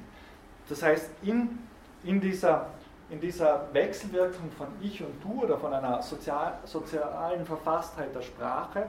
Das 0.68 0.84
heißt, 0.84 1.10
in 1.24 1.58
in 2.04 2.22
dieser, 2.22 2.68
in 3.10 3.20
dieser 3.20 3.68
Wechselwirkung 3.74 4.52
von 4.58 4.68
Ich 4.82 5.02
und 5.02 5.24
Du 5.24 5.44
oder 5.44 5.58
von 5.58 5.74
einer 5.74 6.02
sozial, 6.02 6.60
sozialen 6.66 7.46
Verfasstheit 7.46 8.14
der 8.14 8.22
Sprache 8.22 8.88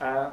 äh, 0.00 0.26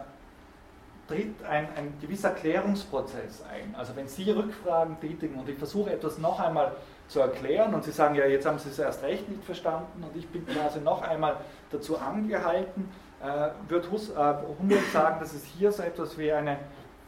tritt 1.10 1.44
ein, 1.44 1.68
ein 1.76 1.94
gewisser 2.00 2.30
Klärungsprozess 2.30 3.44
ein. 3.52 3.74
Also 3.76 3.96
wenn 3.96 4.08
Sie 4.08 4.30
Rückfragen 4.30 5.00
tätigen 5.00 5.40
und 5.40 5.50
ich 5.50 5.58
versuche 5.58 5.92
etwas 5.92 6.20
noch 6.20 6.40
einmal 6.40 6.74
zu 7.08 7.20
erklären 7.20 7.74
und 7.74 7.84
Sie 7.84 7.92
sagen, 7.92 8.14
ja, 8.14 8.26
jetzt 8.28 8.46
haben 8.46 8.60
Sie 8.60 8.70
es 8.70 8.78
erst 8.78 9.02
recht 9.02 9.28
nicht 9.28 9.44
verstanden 9.44 10.04
und 10.04 10.16
ich 10.16 10.28
bin 10.28 10.46
quasi 10.46 10.80
noch 10.80 11.02
einmal 11.02 11.38
dazu 11.72 11.98
angehalten, 11.98 12.90
äh, 13.24 13.50
wird 13.68 13.90
Hus, 13.90 14.12
äh, 14.12 14.34
Humboldt 14.60 14.92
sagen, 14.94 15.20
dass 15.20 15.34
es 15.34 15.44
hier 15.44 15.72
so 15.72 15.82
etwas 15.82 16.16
wie 16.18 16.32
eine 16.32 16.60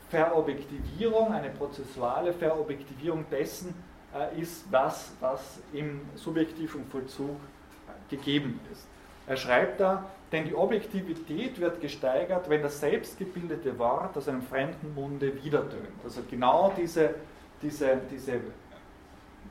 Verobjektivierung, 0.09 1.31
eine 1.31 1.49
prozessuale 1.49 2.33
Verobjektivierung 2.33 3.25
dessen 3.29 3.75
äh, 4.15 4.41
ist, 4.41 4.65
was, 4.71 5.11
was 5.19 5.59
im 5.73 6.01
subjektiven 6.15 6.85
Vollzug 6.87 7.29
äh, 7.29 8.15
gegeben 8.15 8.59
ist. 8.71 8.87
Er 9.27 9.37
schreibt 9.37 9.79
da, 9.79 10.05
denn 10.31 10.45
die 10.45 10.55
Objektivität 10.55 11.59
wird 11.59 11.81
gesteigert, 11.81 12.49
wenn 12.49 12.61
das 12.61 12.79
selbstgebildete 12.79 13.77
Wort 13.77 14.17
aus 14.17 14.27
einem 14.27 14.41
fremden 14.41 14.93
Munde 14.93 15.43
wiedertönt. 15.43 16.03
Also 16.03 16.21
genau 16.29 16.73
diese, 16.77 17.15
diese, 17.61 17.99
diese 18.09 18.39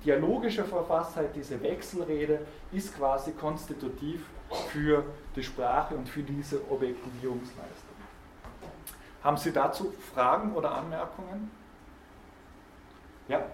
dialogische 0.05 0.65
Verfasstheit, 0.65 1.35
diese 1.35 1.63
Wechselrede 1.63 2.41
ist 2.73 2.97
quasi 2.97 3.33
konstitutiv 3.33 4.23
für 4.71 5.05
die 5.37 5.43
Sprache 5.43 5.95
und 5.95 6.09
für 6.09 6.23
diese 6.23 6.61
Objektivierungsleistung. 6.71 7.91
Haben 9.23 9.37
Sie 9.37 9.53
dazu 9.53 9.93
Fragen 10.15 10.55
oder 10.55 10.73
Anmerkungen? 10.73 11.51
Ja? 13.29 13.45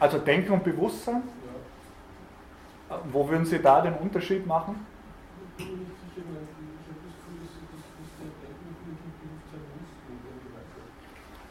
Also 0.00 0.18
Denken 0.18 0.52
und 0.52 0.64
Bewusstsein? 0.64 1.22
Wo 3.12 3.28
würden 3.28 3.44
Sie 3.44 3.58
da 3.58 3.80
den 3.82 3.94
Unterschied 3.94 4.46
machen? 4.46 4.86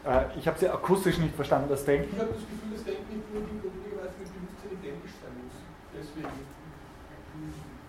Äh, 0.05 0.25
ich 0.39 0.47
habe 0.47 0.57
Sie 0.57 0.69
akustisch 0.69 1.17
nicht 1.17 1.35
verstanden, 1.35 1.67
das 1.69 1.83
Denken. 1.83 2.09
Ich 2.13 2.19
habe 2.19 2.31
das 2.31 2.39
Gefühl, 2.39 2.71
das 2.73 2.83
Denken 2.85 3.13
nicht 3.13 3.33
nur 3.33 3.41
mit 3.43 3.61
Bewusstsein 3.61 4.71
identisch 4.71 5.11
sein 5.19 5.35
muss. 5.43 5.59
Deswegen 5.91 6.31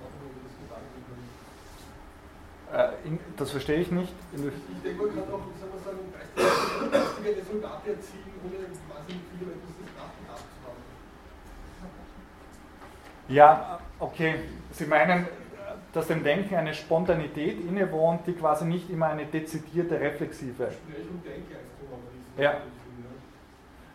machen 0.02 0.18
wir 0.18 0.42
das 0.42 0.54
Gedanken. 0.59 0.98
Äh, 2.73 2.89
das 3.37 3.51
verstehe 3.51 3.81
ich 3.81 3.91
nicht. 3.91 4.12
Ich 4.33 4.41
denke, 4.83 5.03
man 5.03 5.14
kann 5.14 5.25
auch, 5.33 5.41
wie 5.41 5.59
soll 5.59 5.69
man 5.71 5.79
sagen, 5.85 5.99
geistige 6.93 7.37
Resultate 7.41 7.91
erzielen, 7.91 8.33
ohne 8.45 8.59
wahnsinnig 8.95 9.23
viel 9.39 9.49
etwas 9.49 9.75
des 9.79 9.91
Nachgedacht 9.97 10.45
zu 10.45 10.59
haben. 10.66 10.83
Ja, 13.29 13.81
okay. 13.99 14.35
Sie 14.73 14.85
meinen, 14.85 15.27
dass 15.93 16.07
dem 16.09 16.23
Denken 16.23 16.55
eine 16.55 16.75
Spontanität 16.75 17.59
innewohnt, 17.61 18.27
die 18.27 18.35
quasi 18.35 18.66
nicht 18.66 18.91
immer 18.91 19.07
eine 19.07 19.25
dezidierte 19.25 19.99
reflexive. 19.99 20.69
Ja. 22.37 22.61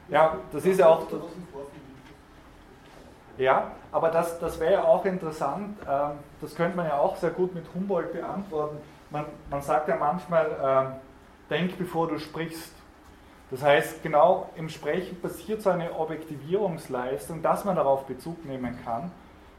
Ja, 0.10 0.38
das 0.52 0.66
ist 0.66 0.80
ja 0.80 0.88
auch. 0.88 1.08
Ja, 3.38 3.72
aber 3.92 4.10
das, 4.10 4.40
das 4.40 4.60
wäre 4.60 4.74
ja 4.74 4.84
auch 4.84 5.06
interessant. 5.06 5.78
Ähm, 5.90 6.12
das 6.42 6.56
könnte 6.56 6.78
man 6.78 6.88
ja 6.88 6.98
auch 6.98 7.16
sehr 7.16 7.32
gut 7.32 7.56
mit 7.56 7.66
Humboldt 7.74 8.14
beantworten. 8.14 8.78
Man, 9.10 9.26
man 9.50 9.62
sagt 9.62 9.88
ja 9.88 9.96
manchmal, 9.96 10.58
ähm, 10.64 10.94
denk 11.50 11.78
bevor 11.78 12.08
du 12.08 12.20
sprichst. 12.20 12.74
Das 13.52 13.64
heißt, 13.64 14.02
genau 14.04 14.50
im 14.56 14.70
Sprechen 14.70 15.20
passiert 15.22 15.62
so 15.62 15.70
eine 15.70 15.94
Objektivierungsleistung, 15.94 17.42
dass 17.42 17.66
man 17.66 17.76
darauf 17.76 18.06
Bezug 18.06 18.46
nehmen 18.46 18.80
kann 18.84 19.12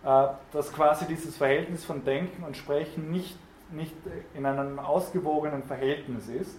äh, 0.05 0.27
dass 0.53 0.73
quasi 0.73 1.07
dieses 1.07 1.37
Verhältnis 1.37 1.85
von 1.85 2.05
Denken 2.05 2.45
und 2.45 2.57
Sprechen 2.57 3.11
nicht, 3.11 3.39
nicht 3.73 3.95
in 4.35 4.45
einem 4.45 4.79
ausgewogenen 4.79 5.63
Verhältnis 5.63 6.29
ist 6.29 6.59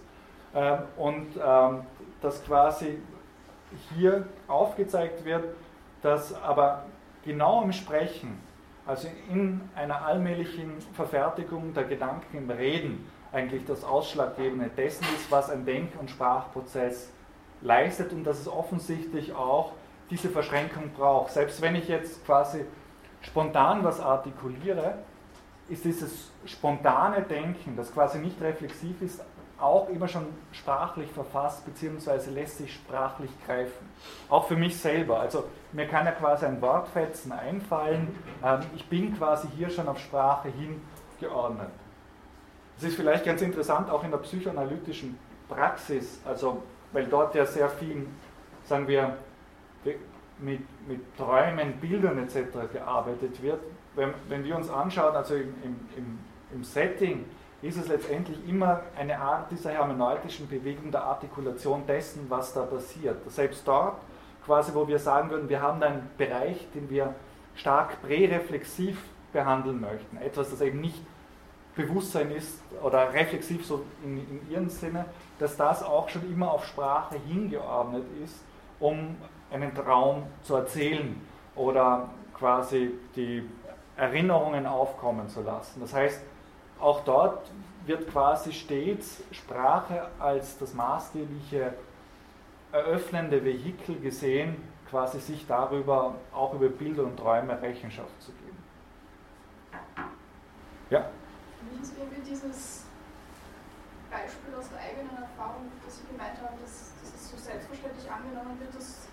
äh, 0.52 0.78
und 0.96 1.28
ähm, 1.36 1.82
dass 2.20 2.44
quasi 2.44 2.98
hier 3.94 4.26
aufgezeigt 4.48 5.24
wird, 5.24 5.44
dass 6.02 6.34
aber 6.42 6.86
genau 7.26 7.62
im 7.62 7.72
Sprechen, 7.72 8.38
also 8.86 9.08
in 9.28 9.60
einer 9.74 10.06
allmählichen 10.06 10.80
Verfertigung 10.94 11.74
der 11.74 11.84
Gedanken 11.84 12.38
im 12.38 12.50
Reden, 12.50 13.10
eigentlich 13.32 13.64
das 13.66 13.84
Ausschlaggebende 13.84 14.70
dessen 14.74 15.04
ist, 15.14 15.30
was 15.30 15.50
ein 15.50 15.66
Denk- 15.66 15.98
und 16.00 16.08
Sprachprozess 16.08 17.10
leistet 17.60 18.12
und 18.12 18.24
dass 18.24 18.38
es 18.38 18.48
offensichtlich 18.48 19.34
auch 19.34 19.72
diese 20.08 20.30
Verschränkung 20.30 20.90
braucht. 20.96 21.32
Selbst 21.32 21.60
wenn 21.60 21.74
ich 21.74 21.88
jetzt 21.88 22.24
quasi 22.24 22.64
spontan 23.20 23.82
was 23.82 24.00
artikuliere, 24.00 24.98
ist 25.68 25.84
dieses 25.84 26.30
spontane 26.46 27.22
Denken, 27.22 27.76
das 27.76 27.92
quasi 27.92 28.18
nicht 28.18 28.40
reflexiv 28.40 29.02
ist, 29.02 29.20
auch 29.58 29.88
immer 29.88 30.06
schon 30.06 30.26
sprachlich 30.52 31.10
verfasst, 31.10 31.64
beziehungsweise 31.64 32.30
lässt 32.30 32.58
sich 32.58 32.74
sprachlich 32.74 33.30
greifen. 33.46 33.88
Auch 34.28 34.46
für 34.46 34.56
mich 34.56 34.76
selber. 34.78 35.20
Also 35.20 35.44
mir 35.72 35.86
kann 35.86 36.04
ja 36.04 36.12
quasi 36.12 36.44
ein 36.46 36.60
Wortfetzen 36.60 37.32
einfallen. 37.32 38.08
Ähm, 38.44 38.60
ich 38.74 38.86
bin 38.86 39.16
quasi 39.16 39.48
hier 39.56 39.70
schon 39.70 39.88
auf 39.88 39.98
Sprache 39.98 40.48
hingeordnet. 40.48 41.70
Das 42.76 42.90
ist 42.90 42.96
vielleicht 42.96 43.24
ganz 43.24 43.40
interessant, 43.40 43.88
auch 43.88 44.04
in 44.04 44.10
der 44.10 44.18
psychoanalytischen 44.18 45.18
Praxis, 45.48 46.20
also 46.26 46.62
weil 46.92 47.06
dort 47.06 47.34
ja 47.34 47.46
sehr 47.46 47.70
viel, 47.70 48.06
sagen 48.64 48.86
wir, 48.86 49.16
mit, 50.38 50.62
mit 50.86 51.16
Träumen, 51.16 51.74
Bildern 51.80 52.18
etc. 52.18 52.70
gearbeitet 52.70 53.42
wird. 53.42 53.60
Wenn, 53.94 54.12
wenn 54.28 54.44
wir 54.44 54.56
uns 54.56 54.68
anschauen, 54.68 55.16
also 55.16 55.34
im, 55.34 55.54
im, 55.96 56.18
im 56.52 56.64
Setting, 56.64 57.24
ist 57.62 57.78
es 57.78 57.88
letztendlich 57.88 58.38
immer 58.48 58.82
eine 58.98 59.18
Art 59.18 59.50
dieser 59.50 59.70
hermeneutischen 59.70 60.48
Bewegung 60.48 60.90
der 60.90 61.02
Artikulation 61.02 61.86
dessen, 61.86 62.26
was 62.28 62.52
da 62.52 62.62
passiert. 62.62 63.18
Selbst 63.30 63.66
dort, 63.66 63.96
quasi, 64.44 64.74
wo 64.74 64.86
wir 64.86 64.98
sagen 64.98 65.30
würden, 65.30 65.48
wir 65.48 65.62
haben 65.62 65.82
einen 65.82 66.08
Bereich, 66.18 66.66
den 66.74 66.88
wir 66.90 67.14
stark 67.54 68.00
präreflexiv 68.02 69.02
behandeln 69.32 69.80
möchten. 69.80 70.18
Etwas, 70.18 70.50
das 70.50 70.60
eben 70.60 70.80
nicht 70.80 71.02
Bewusstsein 71.74 72.30
ist 72.30 72.60
oder 72.82 73.12
reflexiv 73.12 73.66
so 73.66 73.84
in, 74.02 74.18
in 74.18 74.50
ihrem 74.50 74.68
Sinne, 74.70 75.04
dass 75.38 75.56
das 75.56 75.82
auch 75.82 76.08
schon 76.08 76.22
immer 76.32 76.50
auf 76.50 76.64
Sprache 76.66 77.16
hingeordnet 77.28 78.04
ist, 78.24 78.42
um 78.80 79.16
einen 79.52 79.74
Traum 79.74 80.24
zu 80.42 80.56
erzählen 80.56 81.20
oder 81.54 82.08
quasi 82.34 82.92
die 83.14 83.46
Erinnerungen 83.96 84.66
aufkommen 84.66 85.28
zu 85.28 85.42
lassen. 85.42 85.80
Das 85.80 85.92
heißt, 85.92 86.22
auch 86.80 87.04
dort 87.04 87.50
wird 87.86 88.08
quasi 88.10 88.52
stets 88.52 89.22
Sprache 89.30 90.08
als 90.18 90.58
das 90.58 90.74
maßgebliche 90.74 91.74
eröffnende 92.72 93.44
Vehikel 93.44 93.98
gesehen, 94.00 94.56
quasi 94.90 95.20
sich 95.20 95.46
darüber, 95.46 96.16
auch 96.32 96.54
über 96.54 96.68
Bilder 96.68 97.04
und 97.04 97.16
Träume 97.16 97.60
Rechenschaft 97.60 98.20
zu 98.20 98.32
geben. 98.32 98.56
Ja? 100.90 101.10
Wie 101.70 101.82
ist 101.82 101.94
irgendwie 101.98 102.22
dieses 102.22 102.84
Beispiel 104.10 104.54
aus 104.54 104.70
der 104.70 104.78
eigenen 104.78 105.16
Erfahrung, 105.18 105.70
dass 105.84 105.98
Sie 105.98 106.06
gemeint 106.06 106.38
haben, 106.40 106.56
dass, 106.62 106.92
dass 107.02 107.14
es 107.14 107.30
so 107.30 107.36
selbstverständlich 107.36 108.10
angenommen 108.10 108.58
wird, 108.60 108.74
dass 108.74 109.08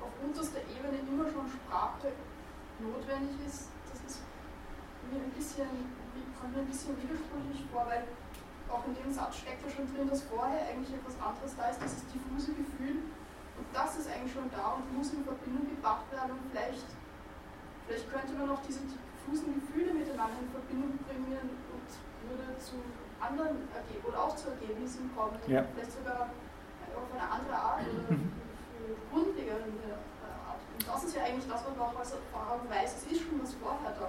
auf 0.00 0.12
unterster 0.22 0.60
Ebene 0.68 0.98
immer 1.08 1.24
schon 1.30 1.48
Sprache 1.48 2.12
notwendig 2.80 3.36
ist, 3.46 3.68
das 3.90 4.00
ist 4.04 4.22
mir 5.10 5.20
ein 5.20 5.30
bisschen, 5.30 5.66
kommt 6.40 6.54
mir 6.54 6.62
ein 6.62 6.70
bisschen 6.70 6.94
widersprüchlich 6.96 7.66
vor, 7.70 7.86
weil 7.86 8.06
auch 8.70 8.84
in 8.86 8.94
dem 8.94 9.10
Satz 9.12 9.42
steckt 9.42 9.64
ja 9.64 9.70
schon 9.70 9.88
drin, 9.92 10.08
dass 10.08 10.22
vorher 10.28 10.68
eigentlich 10.68 10.94
etwas 10.94 11.16
anderes 11.18 11.56
da 11.56 11.68
ist, 11.72 11.80
dieses 11.82 12.04
diffuse 12.12 12.52
Gefühl. 12.52 13.02
Und 13.58 13.66
das 13.74 13.98
ist 13.98 14.06
eigentlich 14.06 14.32
schon 14.32 14.46
da 14.54 14.78
und 14.78 14.86
muss 14.94 15.10
in 15.12 15.24
Verbindung 15.24 15.66
gebracht 15.66 16.06
werden. 16.12 16.38
Und 16.38 16.42
vielleicht, 16.52 16.86
vielleicht 17.86 18.06
könnte 18.06 18.32
man 18.38 18.54
auch 18.54 18.62
diese 18.62 18.80
diffusen 18.86 19.58
Gefühle 19.58 19.92
miteinander 19.92 20.38
in 20.38 20.50
Verbindung 20.52 20.94
bringen 21.02 21.58
und 21.74 21.88
würde 22.28 22.54
zu 22.60 22.78
anderen 23.18 23.66
Ergebnissen 23.74 24.06
oder 24.06 24.18
auch 24.22 24.36
zu 24.36 24.48
Ergebnissen 24.54 25.10
kommen. 25.16 25.34
Ja. 25.48 25.64
Vielleicht 25.74 25.92
sogar 25.92 26.30
auf 26.94 27.08
eine 27.12 27.26
andere 27.26 27.56
Art 27.56 27.82
oder 27.82 28.14
grundlegende 29.10 29.90
Art. 30.46 30.62
Und 30.72 30.86
das 30.86 31.04
ist 31.04 31.16
ja 31.16 31.24
eigentlich 31.24 31.48
das, 31.50 31.66
was 31.66 31.74
man 31.74 31.88
auch 31.88 31.98
als 31.98 32.12
Erfahrung 32.14 32.70
weiß, 32.70 32.94
es 32.94 33.12
ist 33.12 33.26
schon 33.26 33.42
was 33.42 33.54
vorher 33.54 33.90
da. 33.90 34.08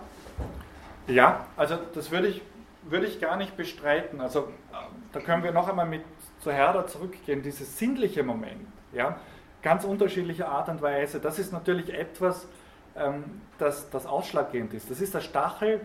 Ja, 1.10 1.48
also 1.58 1.78
das 1.94 2.12
würde 2.12 2.28
ich, 2.28 2.42
würde 2.84 3.08
ich 3.08 3.20
gar 3.20 3.36
nicht 3.36 3.58
bestreiten. 3.58 4.22
Also 4.22 4.50
da 5.12 5.20
können 5.20 5.44
wir 5.44 5.52
noch 5.52 5.68
einmal 5.68 5.88
mit 5.88 6.04
zu 6.42 6.52
Herder 6.52 6.88
zurückgehen, 6.88 7.42
dieses 7.42 7.78
sinnliche 7.78 8.24
Moment, 8.24 8.68
ja, 8.94 9.20
ganz 9.62 9.84
unterschiedliche 9.84 10.48
Art 10.48 10.70
und 10.70 10.82
Weise, 10.82 11.20
das 11.20 11.38
ist 11.38 11.52
natürlich 11.52 11.94
etwas, 11.94 12.48
ähm, 12.96 13.42
das, 13.58 13.90
das 13.90 14.06
ausschlaggebend 14.06 14.74
ist. 14.74 14.90
Das 14.90 15.02
ist 15.02 15.14
der 15.14 15.20
Stachel, 15.20 15.82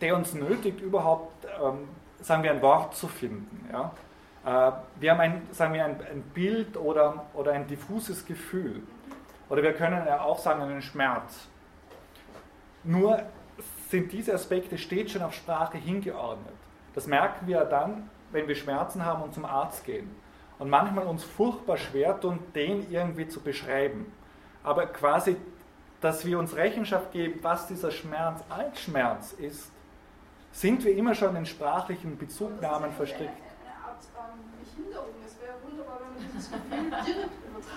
der 0.00 0.14
uns 0.14 0.34
nötigt, 0.34 0.80
überhaupt 0.80 1.46
ähm, 1.60 1.88
sagen 2.20 2.42
wir, 2.42 2.52
ein 2.52 2.62
Wort 2.62 2.94
zu 2.94 3.08
finden. 3.08 3.68
Ja? 3.72 3.92
Äh, 4.44 4.72
wir 5.00 5.10
haben 5.10 5.20
ein, 5.20 5.42
sagen 5.50 5.74
wir, 5.74 5.84
ein, 5.84 6.00
ein 6.00 6.22
Bild 6.34 6.76
oder, 6.76 7.26
oder 7.34 7.52
ein 7.52 7.66
diffuses 7.66 8.24
Gefühl. 8.24 8.82
Oder 9.48 9.62
wir 9.62 9.72
können 9.72 10.06
ja 10.06 10.20
auch 10.20 10.38
sagen, 10.38 10.62
einen 10.62 10.82
Schmerz. 10.82 11.48
Nur 12.84 13.20
sind 13.90 14.12
diese 14.12 14.32
Aspekte 14.32 14.78
stets 14.78 15.12
schon 15.12 15.22
auf 15.22 15.34
Sprache 15.34 15.76
hingeordnet. 15.76 16.54
Das 16.94 17.06
merken 17.06 17.46
wir 17.46 17.64
dann, 17.64 18.08
wenn 18.30 18.46
wir 18.46 18.54
Schmerzen 18.54 19.04
haben 19.04 19.22
und 19.22 19.34
zum 19.34 19.44
Arzt 19.44 19.84
gehen. 19.84 20.08
Und 20.58 20.70
manchmal 20.70 21.06
uns 21.06 21.24
furchtbar 21.24 21.76
schwer 21.76 22.18
tun, 22.20 22.38
den 22.54 22.90
irgendwie 22.90 23.26
zu 23.26 23.40
beschreiben. 23.40 24.12
Aber 24.62 24.86
quasi, 24.86 25.36
dass 26.00 26.24
wir 26.24 26.38
uns 26.38 26.54
Rechenschaft 26.54 27.12
geben, 27.12 27.40
was 27.42 27.66
dieser 27.66 27.90
Schmerz 27.90 28.42
als 28.48 28.80
Schmerz 28.80 29.32
ist, 29.32 29.70
sind 30.52 30.84
wir 30.84 30.96
immer 30.96 31.14
schon 31.14 31.34
in 31.36 31.46
sprachlichen 31.46 32.16
Bezugnahmen 32.16 32.92
verstrickt. 32.92 33.32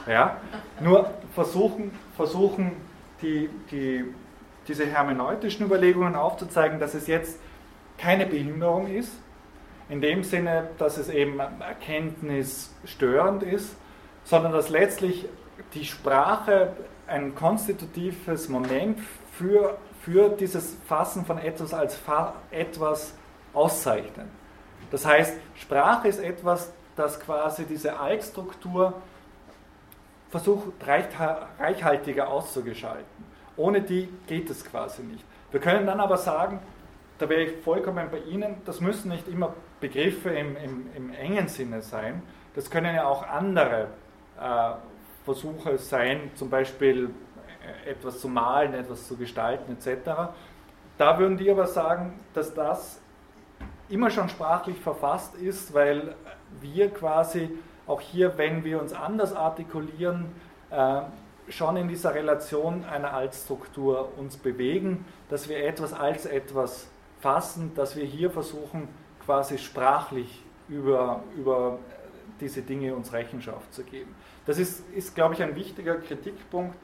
Ja, 0.08 0.38
nur 0.80 1.12
versuchen, 1.34 1.92
versuchen 2.16 2.76
die, 3.22 3.50
die, 3.72 4.14
diese 4.68 4.86
hermeneutischen 4.86 5.66
Überlegungen 5.66 6.16
aufzuzeigen, 6.16 6.80
dass 6.80 6.94
es 6.94 7.08
jetzt 7.08 7.40
keine 7.98 8.26
Behinderung 8.26 8.88
ist, 8.88 9.12
in 9.90 10.02
dem 10.02 10.24
Sinne, 10.24 10.70
dass 10.78 10.98
es 10.98 11.10
eben 11.10 11.40
erkenntnisstörend 11.40 13.44
ist, 13.44 13.76
sondern 14.24 14.54
dass 14.54 14.70
letztlich 14.70 15.26
die 15.74 15.86
Sprache 15.86 16.74
ein 17.08 17.36
konstitutives 17.36 18.50
Moment 18.50 19.00
für, 19.32 19.78
für 20.02 20.30
dieses 20.30 20.78
Fassen 20.88 21.26
von 21.26 21.38
etwas 21.38 21.74
als 21.74 21.96
Fa 21.96 22.36
etwas 22.50 23.14
auszeichnet. 23.54 24.28
Das 24.92 25.06
heißt, 25.06 25.38
Sprache 25.56 26.08
ist 26.08 26.20
etwas, 26.20 26.72
das 26.96 27.20
quasi 27.20 27.66
diese 27.66 28.00
Altstruktur 28.00 28.94
versucht 30.30 30.74
reichhaltiger 31.60 32.28
auszugestalten. 32.28 33.06
Ohne 33.58 33.82
die 33.82 34.10
geht 34.28 34.50
es 34.50 34.66
quasi 34.66 35.04
nicht. 35.04 35.24
Wir 35.52 35.60
können 35.60 35.86
dann 35.86 36.00
aber 36.00 36.18
sagen, 36.18 36.60
da 37.20 37.30
wäre 37.30 37.44
ich 37.44 37.58
vollkommen 37.64 38.08
bei 38.12 38.20
Ihnen, 38.20 38.56
das 38.66 38.82
müssen 38.82 39.10
nicht 39.10 39.28
immer 39.28 39.54
Begriffe 39.80 40.30
im, 40.32 40.58
im, 40.58 40.88
im 40.96 41.14
engen 41.14 41.48
Sinne 41.48 41.82
sein, 41.82 42.24
das 42.56 42.70
können 42.70 42.96
ja 42.96 43.06
auch 43.06 43.28
andere 43.28 43.88
äh, 44.40 44.72
Versuche 45.26 45.78
sein, 45.78 46.32
zum 46.36 46.50
Beispiel 46.50 47.12
äh, 47.86 47.92
etwas 47.92 48.20
zu 48.20 48.28
malen, 48.28 48.74
etwas 48.74 49.08
zu 49.08 49.16
gestalten 49.16 49.74
etc. 49.74 50.34
Da 50.98 51.20
würden 51.20 51.38
die 51.38 51.50
aber 51.50 51.68
sagen, 51.68 52.20
dass 52.34 52.54
das 52.54 53.00
immer 53.90 54.10
schon 54.10 54.30
sprachlich 54.30 54.80
verfasst 54.80 55.36
ist, 55.36 55.74
weil 55.74 56.16
wir 56.62 56.90
quasi 56.90 57.50
auch 57.88 58.02
hier, 58.02 58.38
wenn 58.38 58.64
wir 58.64 58.82
uns 58.82 58.94
anders 58.94 59.36
artikulieren, 59.36 60.26
äh, 60.72 61.02
schon 61.50 61.78
in 61.78 61.88
dieser 61.88 62.14
Relation 62.14 62.86
einer 62.86 63.14
Altstruktur 63.14 64.12
uns 64.18 64.38
bewegen, 64.38 65.06
dass 65.30 65.50
wir 65.50 65.66
etwas 65.66 65.94
als 65.94 66.26
etwas 66.26 66.88
fassen, 67.20 67.74
dass 67.76 67.96
wir 67.96 68.06
hier 68.06 68.30
versuchen, 68.30 68.88
quasi 69.26 69.58
sprachlich 69.58 70.44
über, 70.70 71.24
über 71.38 71.80
diese 72.40 72.62
Dinge 72.62 72.96
uns 72.96 73.14
Rechenschaft 73.14 73.74
zu 73.74 73.84
geben. 73.84 74.14
Das 74.46 74.58
ist, 74.58 74.84
ist, 74.92 75.16
glaube 75.16 75.34
ich, 75.34 75.44
ein 75.44 75.56
wichtiger 75.56 75.96
Kritikpunkt, 75.96 76.76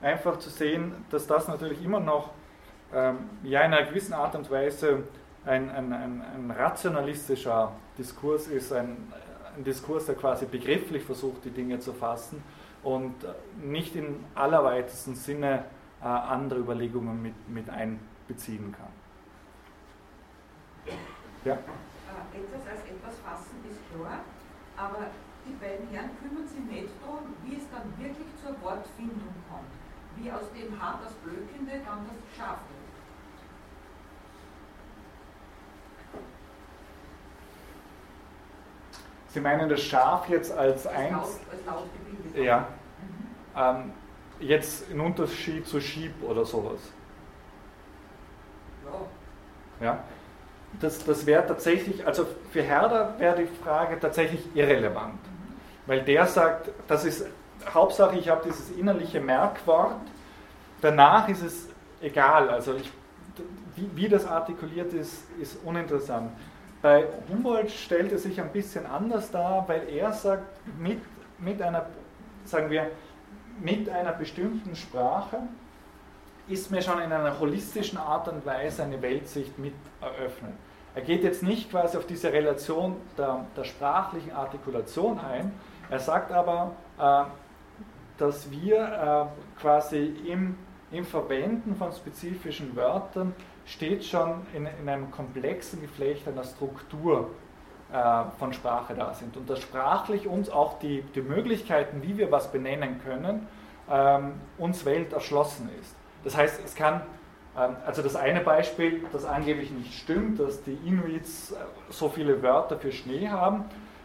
einfach 0.00 0.38
zu 0.38 0.50
sehen, 0.50 0.92
dass 1.10 1.26
das 1.26 1.48
natürlich 1.48 1.84
immer 1.84 2.00
noch 2.00 2.30
ähm, 2.94 3.18
ja, 3.42 3.62
in 3.62 3.72
einer 3.72 3.86
gewissen 3.86 4.12
Art 4.12 4.34
und 4.34 4.50
Weise 4.50 5.02
ein, 5.44 5.70
ein, 5.70 5.92
ein, 5.92 6.22
ein 6.22 6.50
rationalistischer 6.50 7.72
Diskurs 7.96 8.46
ist, 8.46 8.72
ein, 8.72 9.12
ein 9.56 9.64
Diskurs, 9.64 10.06
der 10.06 10.14
quasi 10.14 10.46
begrifflich 10.46 11.02
versucht, 11.02 11.44
die 11.44 11.50
Dinge 11.50 11.80
zu 11.80 11.92
fassen 11.92 12.42
und 12.88 13.14
nicht 13.62 13.94
in 13.96 14.24
allerweitesten 14.34 15.14
Sinne 15.14 15.64
äh, 16.00 16.06
andere 16.06 16.60
Überlegungen 16.60 17.20
mit, 17.20 17.34
mit 17.48 17.68
einbeziehen 17.68 18.72
kann. 18.72 18.88
Ja? 21.44 21.52
Äh, 21.52 22.38
etwas 22.38 22.66
als 22.66 22.80
etwas 22.88 23.18
fassen 23.18 23.58
ist 23.68 23.78
klar, 23.92 24.20
aber 24.78 25.08
die 25.46 25.52
beiden 25.62 25.86
Herren 25.90 26.10
kümmern 26.22 26.48
sich 26.48 26.64
nicht 26.64 26.88
darum, 27.02 27.34
wie 27.44 27.56
es 27.56 27.64
dann 27.70 27.92
wirklich 27.98 28.28
zur 28.42 28.52
Wortfindung 28.62 29.34
kommt. 29.50 29.68
Wie 30.16 30.32
aus 30.32 30.50
dem 30.52 30.80
Hart 30.80 31.04
das 31.04 31.12
Blökende 31.12 31.84
dann 31.84 32.06
das 32.08 32.36
Schaf 32.36 32.58
wird. 32.68 32.88
Sie 39.28 39.40
meinen 39.40 39.68
das 39.68 39.82
Schaf 39.82 40.26
jetzt 40.30 40.50
als 40.56 40.86
eins? 40.86 41.38
Als 41.50 41.60
ja. 42.34 42.66
Ähm, 43.58 43.92
jetzt 44.40 44.90
in 44.90 45.00
Unterschied 45.00 45.66
zu 45.66 45.80
Sheep 45.80 46.22
oder 46.22 46.44
sowas. 46.44 46.80
Ja. 49.80 49.86
ja. 49.86 50.04
Das, 50.80 51.04
das 51.04 51.24
wäre 51.26 51.46
tatsächlich, 51.46 52.06
also 52.06 52.26
für 52.52 52.62
Herder 52.62 53.14
wäre 53.18 53.36
die 53.36 53.46
Frage 53.46 53.98
tatsächlich 53.98 54.44
irrelevant. 54.54 55.14
Mhm. 55.14 55.54
Weil 55.86 56.02
der 56.02 56.26
sagt, 56.26 56.70
das 56.86 57.04
ist 57.04 57.26
Hauptsache, 57.72 58.16
ich 58.16 58.28
habe 58.28 58.42
dieses 58.44 58.70
innerliche 58.70 59.20
Merkwort. 59.20 59.96
Danach 60.80 61.28
ist 61.28 61.42
es 61.42 61.68
egal. 62.00 62.50
Also 62.50 62.74
ich, 62.74 62.90
wie, 63.76 63.90
wie 63.94 64.08
das 64.08 64.26
artikuliert 64.26 64.92
ist, 64.92 65.24
ist 65.40 65.58
uninteressant. 65.64 66.30
Bei 66.80 67.06
Humboldt 67.28 67.70
stellt 67.70 68.12
es 68.12 68.22
sich 68.22 68.40
ein 68.40 68.52
bisschen 68.52 68.86
anders 68.86 69.30
dar, 69.30 69.64
weil 69.66 69.88
er 69.88 70.12
sagt, 70.12 70.44
mit, 70.78 71.00
mit 71.38 71.60
einer, 71.60 71.86
sagen 72.44 72.70
wir, 72.70 72.90
mit 73.60 73.88
einer 73.88 74.12
bestimmten 74.12 74.74
Sprache 74.76 75.38
ist 76.48 76.70
mir 76.70 76.82
schon 76.82 77.00
in 77.00 77.12
einer 77.12 77.38
holistischen 77.38 77.98
Art 77.98 78.28
und 78.28 78.44
Weise 78.46 78.82
eine 78.82 79.00
Weltsicht 79.02 79.58
mit 79.58 79.74
eröffnet. 80.00 80.52
Er 80.94 81.02
geht 81.02 81.22
jetzt 81.22 81.42
nicht 81.42 81.70
quasi 81.70 81.96
auf 81.96 82.06
diese 82.06 82.32
Relation 82.32 82.96
der, 83.16 83.44
der 83.56 83.64
sprachlichen 83.64 84.32
Artikulation 84.32 85.20
ein, 85.20 85.52
er 85.90 86.00
sagt 86.00 86.32
aber, 86.32 86.72
äh, 86.98 87.24
dass 88.18 88.50
wir 88.50 88.76
äh, 88.76 89.60
quasi 89.60 90.14
im, 90.26 90.56
im 90.90 91.04
Verwenden 91.04 91.76
von 91.76 91.92
spezifischen 91.92 92.74
Wörtern 92.76 93.34
steht 93.64 94.04
schon 94.04 94.46
in, 94.54 94.66
in 94.66 94.88
einem 94.88 95.10
komplexen 95.10 95.80
Geflecht 95.80 96.26
einer 96.26 96.44
Struktur 96.44 97.30
von 98.38 98.52
Sprache 98.52 98.94
da 98.94 99.14
sind. 99.14 99.34
Und 99.38 99.48
dass 99.48 99.60
sprachlich 99.62 100.26
uns 100.26 100.50
auch 100.50 100.78
die, 100.78 101.00
die 101.14 101.22
Möglichkeiten, 101.22 102.02
wie 102.02 102.18
wir 102.18 102.30
was 102.30 102.52
benennen 102.52 103.00
können, 103.02 103.46
ähm, 103.90 104.34
uns 104.58 104.84
Welt 104.84 105.12
erschlossen 105.12 105.70
ist. 105.80 105.96
Das 106.24 106.36
heißt, 106.36 106.60
es 106.64 106.74
kann, 106.74 107.00
ähm, 107.56 107.76
also 107.86 108.02
das 108.02 108.16
eine 108.16 108.40
Beispiel, 108.40 109.04
das 109.12 109.24
angeblich 109.24 109.70
nicht 109.70 109.94
stimmt, 109.94 110.40
dass 110.40 110.62
die 110.62 110.78
Inuits 110.84 111.52
äh, 111.52 111.56
so 111.88 112.08
viele 112.08 112.42
Wörter 112.42 112.76
für 112.76 112.92
Schnee 112.92 113.28
haben, 113.28 113.64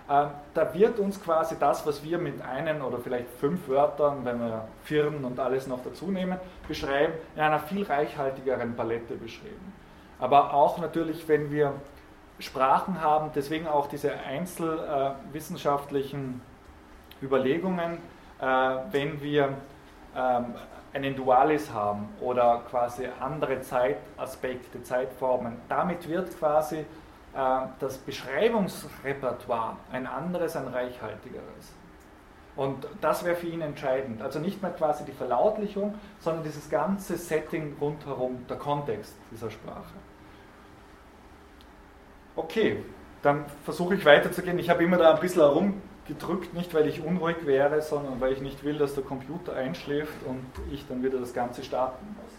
ähm, 0.10 0.28
da 0.54 0.74
wird 0.74 1.00
uns 1.00 1.22
quasi 1.22 1.56
das, 1.60 1.86
was 1.86 2.04
wir 2.04 2.18
mit 2.18 2.42
einen 2.42 2.82
oder 2.82 2.98
vielleicht 3.00 3.30
fünf 3.40 3.68
Wörtern, 3.70 4.26
wenn 4.26 4.40
wir 4.40 4.68
Firmen 4.84 5.24
und 5.24 5.40
alles 5.40 5.68
noch 5.68 5.84
dazu 5.84 6.12
nehmen, 6.12 6.38
beschreiben, 6.68 7.14
in 7.36 7.42
einer 7.42 7.60
viel 7.60 7.84
reichhaltigeren 7.84 8.76
Palette 8.76 9.16
beschrieben. 9.16 9.74
Aber 10.20 10.54
auch 10.54 10.78
natürlich, 10.78 11.28
wenn 11.28 11.52
wir 11.52 11.74
Sprachen 12.44 13.02
haben, 13.02 13.32
deswegen 13.34 13.68
auch 13.68 13.88
diese 13.88 14.14
einzelwissenschaftlichen 14.14 16.42
Überlegungen, 17.22 18.00
äh, 18.40 18.46
wenn 18.92 19.22
wir 19.22 19.58
ähm, 20.16 20.56
einen 20.94 21.16
Dualis 21.16 21.72
haben 21.72 22.10
oder 22.22 22.62
quasi 22.70 23.08
andere 23.20 23.62
Zeitaspekte, 23.62 24.84
Zeitformen, 24.84 25.58
damit 25.70 26.08
wird 26.08 26.38
quasi 26.38 26.80
äh, 26.80 26.86
das 27.80 27.98
Beschreibungsrepertoire 27.98 29.78
ein 29.92 30.06
anderes, 30.06 30.56
ein 30.56 30.68
reichhaltigeres. 30.68 31.74
Und 32.56 32.88
das 33.02 33.26
wäre 33.26 33.36
für 33.36 33.48
ihn 33.48 33.62
entscheidend. 33.62 34.22
Also 34.22 34.38
nicht 34.40 34.62
mehr 34.62 34.72
quasi 34.72 35.04
die 35.06 35.12
Verlautlichung, 35.12 35.96
sondern 36.20 36.44
dieses 36.44 36.70
ganze 36.70 37.18
Setting 37.18 37.76
rundherum, 37.82 38.46
der 38.48 38.58
Kontext 38.58 39.16
dieser 39.32 39.50
Sprache. 39.50 40.03
Okay, 42.36 42.84
dann 43.22 43.46
versuche 43.64 43.96
ich 43.96 44.06
weiterzugehen. 44.06 44.58
Ich 44.58 44.70
habe 44.70 44.84
immer 44.84 44.98
da 44.98 45.14
ein 45.14 45.20
bisschen 45.22 45.42
herumgedrückt, 45.42 46.54
nicht 46.54 46.74
weil 46.74 46.88
ich 46.88 47.04
unruhig 47.04 47.46
wäre, 47.46 47.82
sondern 47.82 48.20
weil 48.20 48.34
ich 48.34 48.42
nicht 48.42 48.64
will, 48.64 48.78
dass 48.78 48.96
der 48.96 49.04
Computer 49.04 49.54
einschläft 49.54 50.14
und 50.26 50.44
ich 50.72 50.88
dann 50.88 51.04
wieder 51.04 51.20
das 51.20 51.34
Ganze 51.34 51.64
starten 51.64 52.06
muss. 52.22 52.34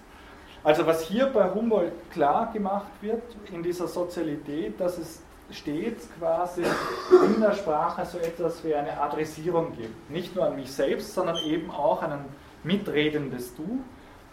Also 0.64 0.86
was 0.86 1.02
hier 1.02 1.26
bei 1.26 1.52
Humboldt 1.52 1.92
klar 2.10 2.50
gemacht 2.52 2.90
wird 3.02 3.22
in 3.52 3.62
dieser 3.62 3.86
Sozialität, 3.86 4.80
dass 4.80 4.98
es 4.98 5.22
stets 5.50 6.08
quasi 6.18 6.62
in 6.62 7.40
der 7.40 7.52
Sprache 7.52 8.04
so 8.06 8.18
etwas 8.18 8.64
wie 8.64 8.74
eine 8.74 8.98
Adressierung 9.00 9.76
gibt. 9.76 10.10
Nicht 10.10 10.34
nur 10.34 10.46
an 10.46 10.56
mich 10.56 10.72
selbst, 10.72 11.14
sondern 11.14 11.36
eben 11.44 11.70
auch 11.70 12.02
an 12.02 12.12
ein 12.12 12.24
mitredendes 12.62 13.54
Du, 13.54 13.80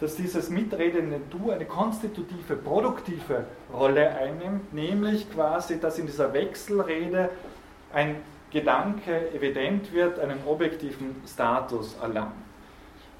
dass 0.01 0.15
dieses 0.15 0.49
mitredende 0.49 1.21
Du 1.29 1.51
eine 1.51 1.65
konstitutive, 1.65 2.55
produktive 2.55 3.45
Rolle 3.71 4.09
einnimmt, 4.09 4.73
nämlich 4.73 5.31
quasi, 5.31 5.79
dass 5.79 5.99
in 5.99 6.07
dieser 6.07 6.33
Wechselrede 6.33 7.29
ein 7.93 8.15
Gedanke 8.49 9.31
evident 9.31 9.93
wird, 9.93 10.19
einen 10.19 10.39
objektiven 10.47 11.21
Status 11.27 11.95
erlangt. 12.01 12.33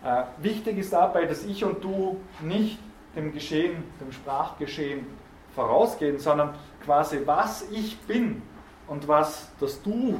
Äh, 0.03 0.23
wichtig 0.39 0.79
ist 0.79 0.91
dabei, 0.91 1.25
dass 1.25 1.45
ich 1.45 1.63
und 1.63 1.83
du 1.83 2.19
nicht 2.41 2.79
dem 3.15 3.31
Geschehen, 3.31 3.83
dem 4.01 4.11
Sprachgeschehen 4.11 5.05
vorausgehen, 5.53 6.17
sondern 6.17 6.55
quasi 6.83 7.21
was 7.25 7.69
ich 7.69 7.95
bin 7.99 8.41
und 8.87 9.07
was 9.07 9.51
das 9.59 9.83
Du 9.83 10.19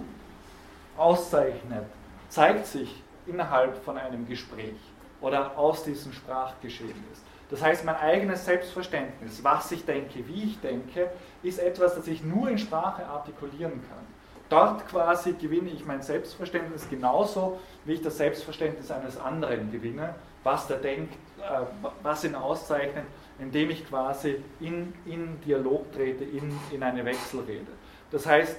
auszeichnet, 0.96 1.86
zeigt 2.30 2.68
sich 2.68 3.02
innerhalb 3.26 3.84
von 3.84 3.98
einem 3.98 4.28
Gespräch 4.28 4.76
oder 5.22 5.58
aus 5.58 5.84
diesem 5.84 6.12
Sprachgeschehen 6.14 7.04
ist. 7.12 7.24
Das 7.50 7.62
heißt, 7.62 7.84
mein 7.84 7.98
eigenes 7.98 8.46
Selbstverständnis, 8.46 9.44
was 9.44 9.72
ich 9.72 9.86
denke, 9.86 10.26
wie 10.28 10.44
ich 10.44 10.60
denke, 10.62 11.12
ist 11.44 11.60
etwas, 11.60 11.96
das 11.96 12.08
ich 12.08 12.24
nur 12.24 12.50
in 12.50 12.58
Sprache 12.58 13.06
artikulieren 13.06 13.82
kann. 13.90 14.12
Dort 14.50 14.88
quasi 14.88 15.34
gewinne 15.34 15.70
ich 15.70 15.86
mein 15.86 16.02
Selbstverständnis 16.02 16.90
genauso, 16.90 17.60
wie 17.86 17.94
ich 17.94 18.02
das 18.02 18.18
Selbstverständnis 18.18 18.92
eines 18.92 19.18
anderen 19.18 19.72
gewinne, 19.72 20.16
was 20.44 20.68
der 20.68 20.78
denkt, 20.78 21.14
äh, 21.40 21.62
was 22.04 22.24
ihn 22.24 22.36
auszeichnet, 22.36 23.06
indem 23.40 23.70
ich 23.70 23.88
quasi 23.88 24.44
in, 24.60 24.94
in 25.06 25.40
Dialog 25.42 25.92
trete, 25.94 26.24
in, 26.24 26.58
in 26.72 26.84
eine 26.84 27.04
Wechselrede. 27.06 27.72
Das 28.12 28.26
heißt, 28.26 28.58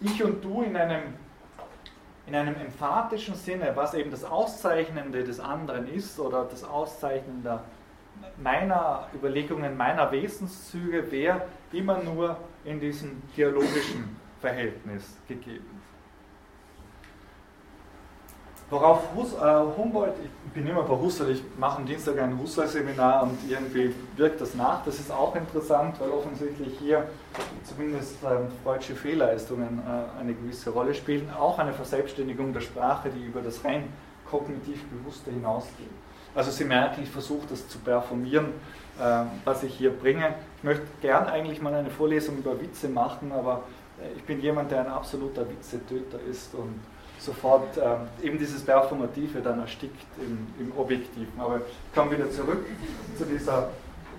ich 0.00 0.22
und 0.22 0.44
du 0.44 0.62
in 0.62 0.76
einem 0.76 1.14
in 2.26 2.34
einem 2.34 2.54
emphatischen 2.54 3.34
Sinne, 3.34 3.72
was 3.74 3.94
eben 3.94 4.10
das 4.10 4.24
Auszeichnende 4.24 5.24
des 5.24 5.40
anderen 5.40 5.92
ist 5.92 6.18
oder 6.18 6.44
das 6.44 6.64
Auszeichnende 6.64 7.60
meiner 8.36 9.08
Überlegungen, 9.14 9.76
meiner 9.76 10.10
Wesenszüge, 10.12 11.10
wäre 11.10 11.42
immer 11.72 12.02
nur 12.02 12.36
in 12.64 12.78
diesem 12.78 13.22
dialogischen 13.36 14.16
Verhältnis 14.40 15.16
gegeben. 15.26 15.71
Worauf 18.72 19.14
Hus, 19.14 19.34
äh, 19.34 19.76
Humboldt, 19.76 20.14
ich 20.24 20.52
bin 20.54 20.66
immer 20.66 20.82
bei 20.84 20.96
Husserl, 20.98 21.30
ich 21.32 21.42
mache 21.58 21.76
am 21.76 21.84
Dienstag 21.84 22.18
ein 22.18 22.38
Husserl-Seminar 22.38 23.24
und 23.24 23.38
irgendwie 23.46 23.94
wirkt 24.16 24.40
das 24.40 24.54
nach. 24.54 24.82
Das 24.86 24.98
ist 24.98 25.12
auch 25.12 25.36
interessant, 25.36 26.00
weil 26.00 26.08
offensichtlich 26.08 26.78
hier 26.78 27.06
zumindest 27.64 28.16
ähm, 28.24 28.48
freudsche 28.64 28.94
Fehlleistungen 28.94 29.82
äh, 29.86 30.18
eine 30.18 30.32
gewisse 30.32 30.70
Rolle 30.70 30.94
spielen. 30.94 31.28
Auch 31.38 31.58
eine 31.58 31.74
Verselbstständigung 31.74 32.54
der 32.54 32.62
Sprache, 32.62 33.10
die 33.10 33.26
über 33.26 33.42
das 33.42 33.62
rein 33.62 33.92
kognitiv 34.30 34.82
Bewusste 34.88 35.30
hinausgeht. 35.30 35.90
Also 36.34 36.50
Sie 36.50 36.64
merken, 36.64 37.02
ich 37.02 37.10
versuche 37.10 37.46
das 37.50 37.68
zu 37.68 37.78
performieren, 37.78 38.46
äh, 38.98 39.24
was 39.44 39.64
ich 39.64 39.74
hier 39.74 39.90
bringe. 39.90 40.34
Ich 40.56 40.64
möchte 40.64 40.86
gern 41.02 41.26
eigentlich 41.26 41.60
mal 41.60 41.74
eine 41.74 41.90
Vorlesung 41.90 42.38
über 42.38 42.58
Witze 42.58 42.88
machen, 42.88 43.32
aber 43.32 43.64
äh, 44.00 44.16
ich 44.16 44.24
bin 44.24 44.40
jemand, 44.40 44.70
der 44.70 44.80
ein 44.80 44.90
absoluter 44.90 45.46
Witzetöter 45.46 46.18
ist 46.26 46.54
und 46.54 46.80
sofort 47.24 47.76
ähm, 47.78 48.08
eben 48.22 48.38
dieses 48.38 48.62
Performative 48.62 49.40
dann 49.40 49.60
erstickt 49.60 50.06
im, 50.18 50.46
im 50.58 50.72
Objektiven. 50.76 51.32
Aber 51.38 51.58
ich 51.58 51.94
komme 51.94 52.10
wieder 52.12 52.30
zurück 52.30 52.66
zu 53.16 53.24
dieser 53.24 53.68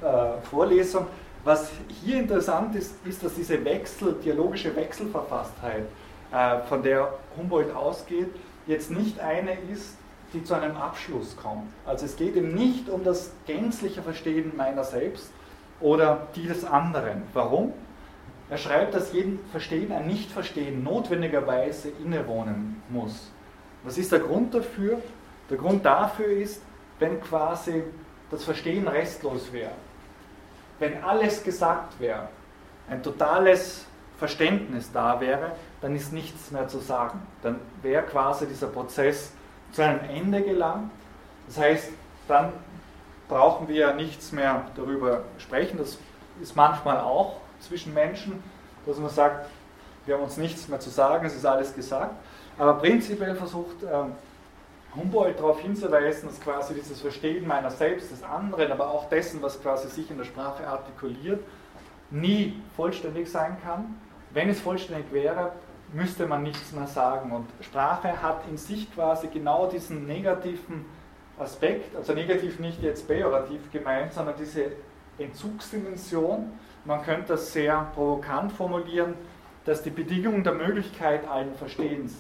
äh, 0.02 0.42
Vorlesung. 0.50 1.08
Was 1.44 1.72
hier 2.04 2.20
interessant 2.20 2.76
ist, 2.76 2.96
ist, 3.06 3.24
dass 3.24 3.36
diese 3.36 3.64
Wechsel, 3.66 4.16
dialogische 4.24 4.74
Wechselverfasstheit, 4.76 5.84
äh, 6.32 6.60
von 6.70 6.82
der 6.82 7.14
Humboldt 7.38 7.76
ausgeht, 7.76 8.30
jetzt 8.66 8.92
nicht 8.92 9.20
eine 9.20 9.58
ist, 9.72 9.98
die 10.34 10.44
zu 10.44 10.56
einem 10.56 10.76
Abschluss 10.78 11.36
kommt. 11.36 11.70
Also 11.86 12.06
es 12.06 12.16
geht 12.16 12.36
ihm 12.36 12.56
nicht 12.56 12.90
um 12.90 13.04
das 13.04 13.32
gänzliche 13.46 14.02
Verstehen 14.02 14.54
meiner 14.56 14.84
selbst 14.84 15.30
oder 15.80 16.28
die 16.36 16.48
des 16.48 16.64
anderen. 16.66 17.24
Warum? 17.34 17.74
Er 18.50 18.58
schreibt, 18.58 18.94
dass 18.94 19.14
jedem 19.14 19.40
Verstehen 19.52 19.92
ein 19.92 20.08
Nichtverstehen 20.08 20.84
notwendigerweise 20.84 21.90
innewohnen 22.04 22.82
muss. 22.90 23.32
Was 23.84 23.98
ist 23.98 24.12
der 24.12 24.20
Grund 24.20 24.54
dafür? 24.54 25.02
Der 25.50 25.58
Grund 25.58 25.86
dafür 25.86 26.28
ist, 26.28 26.62
wenn 27.00 27.22
quasi 27.22 27.84
das 28.32 28.44
Verstehen 28.44 28.88
restlos 28.88 29.52
wäre, 29.52 29.72
wenn 30.80 31.04
alles 31.04 31.44
gesagt 31.44 32.00
wäre, 32.00 32.30
ein 32.90 33.02
totales 33.04 33.86
Verständnis 34.18 34.92
da 34.92 35.20
wäre, 35.20 35.52
dann 35.82 35.96
ist 35.96 36.14
nichts 36.14 36.52
mehr 36.52 36.68
zu 36.68 36.80
sagen. 36.80 37.22
Dann 37.42 37.60
wäre 37.82 38.04
quasi 38.04 38.48
dieser 38.48 38.68
Prozess 38.68 39.32
zu 39.72 39.82
einem 39.82 40.02
Ende 40.10 40.42
gelangt. 40.42 40.92
Das 41.48 41.58
heißt, 41.58 41.90
dann 42.28 42.54
brauchen 43.28 43.68
wir 43.68 43.94
nichts 43.94 44.32
mehr 44.32 44.66
darüber 44.76 45.24
sprechen. 45.38 45.78
Das 45.78 45.98
ist 46.42 46.56
manchmal 46.56 47.00
auch 47.00 47.38
zwischen 47.64 47.94
Menschen, 47.94 48.44
dass 48.86 48.98
man 48.98 49.10
sagt, 49.10 49.48
wir 50.06 50.16
haben 50.16 50.24
uns 50.24 50.38
nichts 50.38 50.68
mehr 50.68 50.80
zu 50.80 50.90
sagen, 50.90 51.26
es 51.26 51.36
ist 51.36 51.46
alles 51.46 51.74
gesagt. 51.74 52.14
Aber 52.58 52.76
prinzipiell 52.76 53.36
versucht 53.36 53.78
ähm, 53.84 54.14
Humboldt 54.96 55.40
darauf 55.40 55.60
hinzuweisen, 55.60 56.28
dass 56.28 56.40
quasi 56.40 56.74
dieses 56.74 57.02
Verstehen 57.02 57.48
meiner 57.48 57.72
selbst, 57.72 58.12
des 58.12 58.22
anderen, 58.24 58.72
aber 58.72 58.92
auch 58.92 59.10
dessen, 59.10 59.42
was 59.42 59.62
quasi 59.62 59.88
sich 59.88 60.12
in 60.12 60.18
der 60.18 60.26
Sprache 60.26 60.68
artikuliert, 60.68 61.44
nie 62.12 62.62
vollständig 62.76 63.32
sein 63.32 63.58
kann. 63.64 64.00
Wenn 64.32 64.50
es 64.50 64.60
vollständig 64.60 65.12
wäre, 65.12 65.54
müsste 65.94 66.28
man 66.28 66.44
nichts 66.44 66.72
mehr 66.74 66.88
sagen. 66.88 67.32
Und 67.32 67.48
Sprache 67.62 68.22
hat 68.22 68.42
in 68.50 68.58
sich 68.58 68.94
quasi 68.94 69.28
genau 69.28 69.68
diesen 69.68 70.06
negativen 70.06 70.86
Aspekt, 71.40 71.96
also 71.96 72.14
negativ 72.14 72.60
nicht 72.60 72.82
jetzt 72.84 73.08
pejorativ 73.08 73.72
gemeint, 73.72 74.14
sondern 74.14 74.36
diese 74.38 74.74
Entzugsdimension, 75.18 76.52
man 76.86 77.04
könnte 77.04 77.30
das 77.30 77.54
sehr 77.54 77.92
provokant 77.94 78.52
formulieren, 78.52 79.16
dass 79.66 79.82
die 79.82 79.90
Bedingung 79.90 80.44
der 80.44 80.54
Möglichkeit 80.54 81.28
allen 81.28 81.56
Verstehens 81.56 82.16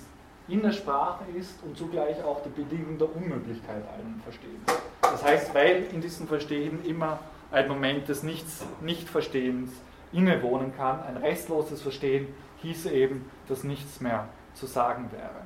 in 0.47 0.61
der 0.61 0.71
Sprache 0.71 1.23
ist 1.37 1.61
und 1.63 1.77
zugleich 1.77 2.21
auch 2.23 2.41
die 2.43 2.49
Bedingung 2.49 2.97
der 2.97 3.13
Unmöglichkeit 3.15 3.83
allen 3.93 4.21
Verstehens. 4.23 4.63
Das 5.01 5.23
heißt, 5.23 5.53
weil 5.53 5.85
in 5.93 6.01
diesem 6.01 6.27
Verstehen 6.27 6.83
immer 6.85 7.19
ein 7.51 7.67
Moment 7.67 8.07
des 8.09 8.23
Nichts, 8.23 8.65
Nichtverstehens 8.81 9.71
innewohnen 10.11 10.75
kann, 10.75 11.01
ein 11.03 11.17
restloses 11.17 11.81
Verstehen 11.81 12.27
hieße 12.61 12.91
eben, 12.91 13.29
dass 13.47 13.63
nichts 13.63 13.99
mehr 13.99 14.27
zu 14.53 14.65
sagen 14.65 15.09
wäre. 15.11 15.43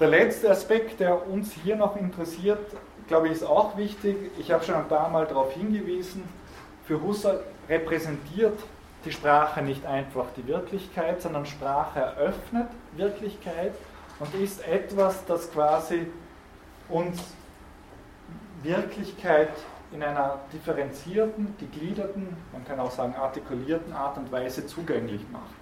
Der 0.00 0.08
letzte 0.08 0.50
Aspekt, 0.50 1.00
der 1.00 1.28
uns 1.28 1.52
hier 1.52 1.76
noch 1.76 1.96
interessiert, 1.96 2.58
glaube 3.08 3.26
ich, 3.26 3.34
ist 3.34 3.44
auch 3.44 3.76
wichtig. 3.76 4.16
Ich 4.38 4.50
habe 4.50 4.64
schon 4.64 4.74
ein 4.74 4.88
paar 4.88 5.08
Mal 5.08 5.26
darauf 5.26 5.52
hingewiesen. 5.52 6.22
Für 6.86 7.00
Husserl 7.00 7.42
repräsentiert 7.68 8.58
die 9.04 9.12
Sprache 9.12 9.62
nicht 9.62 9.84
einfach 9.86 10.26
die 10.36 10.46
Wirklichkeit, 10.46 11.20
sondern 11.22 11.46
Sprache 11.46 12.00
eröffnet 12.00 12.68
Wirklichkeit 12.96 13.74
und 14.20 14.34
ist 14.34 14.66
etwas, 14.66 15.24
das 15.26 15.50
quasi 15.50 16.06
uns 16.88 17.20
Wirklichkeit 18.62 19.50
in 19.92 20.02
einer 20.02 20.38
differenzierten, 20.52 21.54
gegliederten, 21.58 22.36
man 22.52 22.64
kann 22.64 22.80
auch 22.80 22.90
sagen 22.90 23.14
artikulierten 23.14 23.92
Art 23.92 24.16
und 24.16 24.30
Weise 24.30 24.66
zugänglich 24.66 25.22
macht. 25.30 25.54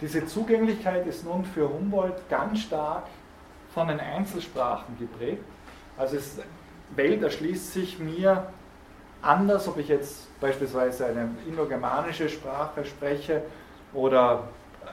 Diese 0.00 0.24
Zugänglichkeit 0.26 1.06
ist 1.06 1.24
nun 1.24 1.44
für 1.44 1.68
Humboldt 1.68 2.28
ganz 2.30 2.60
stark 2.60 3.04
von 3.74 3.88
den 3.88 4.00
Einzelsprachen 4.00 4.96
geprägt. 4.98 5.42
Also 5.96 6.16
es 6.16 6.38
Welt 6.96 7.22
erschließt 7.22 7.72
sich 7.72 7.98
mir 7.98 8.46
anders, 9.22 9.68
ob 9.68 9.78
ich 9.78 9.88
jetzt 9.88 10.40
beispielsweise 10.40 11.06
eine 11.06 11.30
indogermanische 11.46 12.28
Sprache 12.28 12.84
spreche 12.84 13.42
oder 13.92 14.44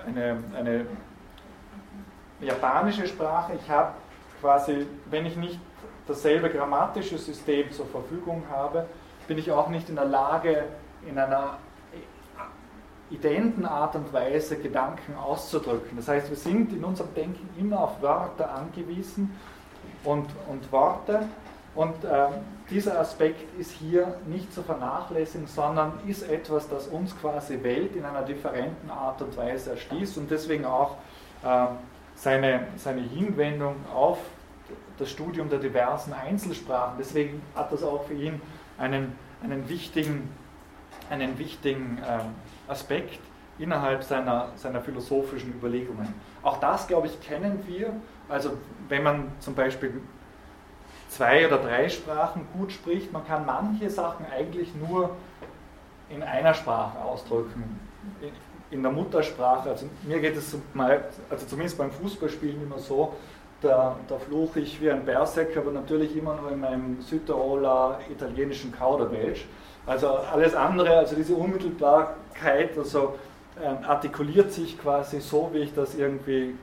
eine, 0.06 0.38
eine 0.58 0.86
japanische 2.42 3.08
Sprache. 3.08 3.54
Ich 3.62 3.70
habe 3.70 3.94
quasi, 4.42 4.86
wenn 5.10 5.26
ich 5.26 5.36
nicht 5.36 5.60
dasselbe 6.08 6.50
grammatische 6.50 7.18
System 7.18 7.72
zur 7.72 7.86
Verfügung 7.88 8.44
habe, 8.52 8.86
bin 9.28 9.38
ich 9.38 9.52
auch 9.52 9.70
nicht 9.70 9.90
in 9.90 9.96
der 9.96 10.06
Lage, 10.06 10.66
in 11.08 11.18
einer 11.18 11.58
identen 13.10 13.66
Art 13.66 13.96
und 13.96 14.12
Weise 14.14 14.58
Gedanken 14.58 15.16
auszudrücken. 15.16 15.96
Das 15.96 16.08
heißt, 16.08 16.30
wir 16.30 16.38
sind 16.38 16.74
in 16.74 16.84
unserem 16.84 17.14
Denken 17.14 17.50
immer 17.60 17.82
auf 17.82 18.02
Wörter 18.02 18.52
angewiesen 18.52 19.36
und, 20.04 20.28
und 20.48 20.72
Worte 20.72 21.28
und 21.76 22.04
äh, 22.06 22.28
dieser 22.70 23.00
Aspekt 23.00 23.60
ist 23.60 23.72
hier 23.72 24.16
nicht 24.26 24.54
zu 24.54 24.64
vernachlässigen, 24.64 25.46
sondern 25.46 25.94
ist 26.08 26.24
etwas, 26.24 26.70
das 26.70 26.88
uns 26.88 27.16
quasi 27.20 27.62
Welt 27.64 27.96
in 27.96 28.06
einer 28.06 28.24
differenten 28.24 28.90
Art 28.90 29.22
und 29.22 29.36
Weise 29.38 29.72
erschließt 29.72 30.18
und 30.18 30.32
deswegen 30.32 30.66
auch 30.66 30.96
äh, 31.44 31.68
seine, 32.16 32.68
seine 32.78 33.02
Hinwendung 33.02 33.76
auf 33.94 34.18
das 34.98 35.10
Studium 35.10 35.50
der 35.50 35.60
diversen 35.60 36.14
Einzelsprachen. 36.14 36.96
Deswegen 36.98 37.42
hat 37.54 37.72
das 37.72 37.84
auch 37.84 38.06
für 38.06 38.14
ihn 38.14 38.42
einen, 38.78 39.14
einen 39.44 39.68
wichtigen, 39.68 40.30
einen 41.10 41.38
wichtigen 41.38 42.00
äh, 42.00 42.72
Aspekt 42.72 43.20
innerhalb 43.60 44.04
seiner, 44.04 44.50
seiner 44.56 44.82
philosophischen 44.82 45.54
Überlegungen. 45.54 46.14
Auch 46.42 46.60
das, 46.60 46.88
glaube 46.88 47.08
ich, 47.08 47.22
kennen 47.22 47.64
wir. 47.68 47.94
Also 48.28 48.58
wenn 48.88 49.04
man 49.04 49.32
zum 49.40 49.56
Beispiel 49.56 50.02
zwei 51.16 51.48
oder 51.48 51.58
drei 51.58 51.88
Sprachen 51.88 52.48
gut 52.58 52.72
spricht. 52.72 53.14
Man 53.14 53.26
kann 53.26 53.46
manche 53.46 53.90
Sachen 53.90 54.26
eigentlich 54.36 54.70
nur 54.76 55.12
in 56.10 56.22
einer 56.22 56.54
Sprache 56.54 57.00
ausdrücken, 57.00 57.80
in 58.70 58.84
der 58.84 58.92
Muttersprache. 58.92 59.70
Also 59.70 59.88
mir 60.04 60.20
geht 60.20 60.36
es 60.36 60.56
also 61.30 61.46
zumindest 61.46 61.78
beim 61.78 61.92
Fußballspielen 61.92 62.62
immer 62.62 62.80
so, 62.80 63.14
da, 63.62 63.96
da 64.08 64.18
fluche 64.18 64.60
ich 64.60 64.82
wie 64.82 64.92
ein 64.92 65.06
Berserker, 65.06 65.62
aber 65.62 65.72
natürlich 65.72 66.16
immer 66.16 66.36
nur 66.36 66.52
in 66.52 66.60
meinem 66.60 67.02
Südtiroler 67.02 68.00
italienischen 68.12 68.72
Kauderwelsch. 68.72 69.48
Also 69.88 70.10
alles 70.10 70.54
andere, 70.54 70.98
also 70.98 71.16
diese 71.16 71.36
Unmittelbarkeit, 71.36 72.78
also 72.78 73.16
ähm, 73.64 73.78
artikuliert 73.88 74.52
sich 74.52 74.78
quasi 74.78 75.22
so, 75.22 75.50
wie 75.54 75.60
ich 75.60 75.74
das 75.74 75.96
irgendwie 75.96 76.56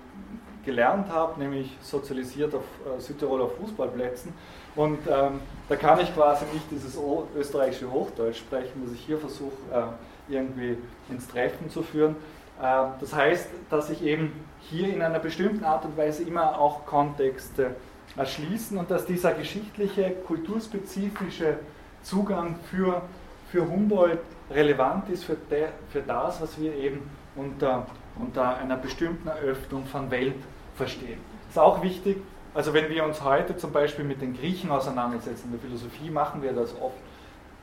gelernt 0.64 1.09
habe, 1.10 1.40
nämlich 1.40 1.76
sozialisiert 1.80 2.55
auf 2.55 2.64
äh, 2.86 3.01
Südtiroler 3.01 3.48
Fußballplätzen. 3.48 4.32
Und 4.74 4.98
ähm, 5.09 5.40
da 5.68 5.76
kann 5.76 6.01
ich 6.01 6.14
quasi 6.14 6.44
nicht 6.52 6.70
dieses 6.70 6.98
österreichische 7.36 7.90
Hochdeutsch 7.90 8.39
sprechen, 8.39 8.82
das 8.84 8.94
ich 8.94 9.01
hier 9.01 9.18
versuche 9.18 9.52
äh, 9.72 10.32
irgendwie 10.32 10.78
ins 11.10 11.28
Treffen 11.28 11.68
zu 11.68 11.82
führen. 11.82 12.16
Äh, 12.60 12.84
das 13.01 13.14
heißt, 13.14 13.48
dass 13.70 13.90
ich 13.90 14.02
eben 14.02 14.32
hier 14.60 14.89
in 14.89 15.02
einer 15.02 15.18
bestimmten 15.18 15.64
Art 15.64 15.84
und 15.84 15.97
Weise 15.97 16.22
immer 16.22 16.59
auch 16.59 16.86
Kontexte 16.86 17.76
erschließen 18.16 18.78
und 18.78 18.90
dass 18.90 19.06
dieser 19.06 19.32
geschichtliche, 19.32 20.10
kulturspezifische 20.26 21.59
Zugang 22.02 22.56
für, 22.70 23.02
für 23.51 23.68
Humboldt 23.68 24.20
relevant 24.51 25.09
ist 25.09 25.24
für, 25.24 25.36
der, 25.51 25.68
für 25.90 26.01
das, 26.01 26.40
was 26.40 26.60
wir 26.60 26.74
eben 26.74 27.10
unter, 27.36 27.86
unter 28.18 28.56
einer 28.59 28.76
bestimmten 28.76 29.28
Eröffnung 29.28 29.86
von 29.86 30.10
Welt 30.10 30.34
verstehen. 30.83 31.19
Das 31.47 31.57
ist 31.57 31.59
auch 31.59 31.83
wichtig, 31.83 32.17
also 32.55 32.75
wenn 32.75 32.89
wir 32.91 33.05
uns 33.05 33.23
heute 33.23 33.57
zum 33.57 33.73
Beispiel 33.73 34.05
mit 34.05 34.21
den 34.21 34.37
Griechen 34.37 34.71
auseinandersetzen, 34.71 35.45
in 35.47 35.53
der 35.53 35.61
Philosophie 35.61 36.11
machen 36.11 36.43
wir 36.43 36.53
das 36.53 36.75
oft, 36.81 36.97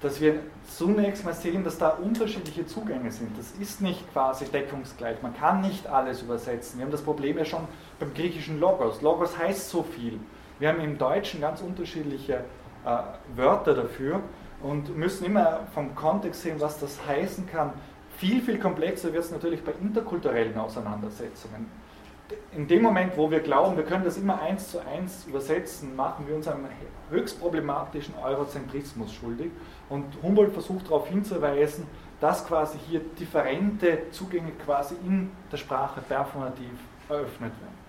dass 0.02 0.22
wir 0.22 0.36
zunächst 0.66 1.26
mal 1.26 1.34
sehen, 1.34 1.66
dass 1.66 1.78
da 1.78 1.90
unterschiedliche 1.90 2.66
Zugänge 2.66 3.12
sind. 3.12 3.38
Das 3.38 3.52
ist 3.52 3.82
nicht 3.82 4.10
quasi 4.14 4.46
deckungsgleich. 4.46 5.22
Man 5.22 5.36
kann 5.36 5.60
nicht 5.60 5.88
alles 5.88 6.22
übersetzen. 6.22 6.80
Wir 6.80 6.86
haben 6.86 6.92
das 6.92 7.02
Problem 7.02 7.38
ja 7.38 7.44
schon 7.44 7.68
beim 8.00 8.14
griechischen 8.14 8.62
Logos. 8.62 9.02
Logos 9.02 9.38
heißt 9.38 9.70
so 9.70 9.84
viel. 9.84 10.18
Wir 10.58 10.70
haben 10.70 10.80
im 10.80 10.98
Deutschen 10.98 11.42
ganz 11.42 11.62
unterschiedliche 11.62 12.46
äh, 12.86 12.98
Wörter 13.36 13.74
dafür 13.74 14.22
und 14.62 14.96
müssen 14.96 15.26
immer 15.26 15.68
vom 15.74 15.94
Kontext 15.96 16.44
sehen, 16.44 16.56
was 16.60 16.80
das 16.80 16.98
heißen 17.06 17.48
kann. 17.48 17.74
Viel, 18.18 18.42
viel 18.42 18.58
komplexer 18.58 19.12
wird 19.12 19.26
es 19.26 19.32
natürlich 19.32 19.62
bei 19.64 19.74
interkulturellen 19.82 20.58
Auseinandersetzungen 20.58 21.68
in 22.52 22.68
dem 22.68 22.82
Moment, 22.82 23.18
wo 23.18 23.30
wir 23.32 23.40
glauben, 23.40 23.78
wir 23.78 23.84
können 23.84 24.04
das 24.04 24.18
immer 24.18 24.42
eins 24.42 24.70
zu 24.70 24.80
eins 24.80 25.26
übersetzen, 25.26 25.96
machen 25.96 26.28
wir 26.28 26.36
uns 26.36 26.48
einem 26.48 26.68
höchst 27.10 27.40
problematischen 27.40 28.16
Eurozentrismus 28.16 29.14
schuldig. 29.14 29.52
Und 29.90 30.06
Humboldt 30.22 30.54
versucht 30.54 30.86
darauf 30.86 31.08
hinzuweisen, 31.08 31.88
dass 32.20 32.46
quasi 32.46 32.78
hier 32.88 33.00
differente 33.00 34.12
Zugänge 34.12 34.52
quasi 34.66 34.96
in 35.06 35.32
der 35.52 35.58
Sprache 35.58 36.02
performativ 36.02 36.74
eröffnet 37.08 37.54
werden. 37.62 37.80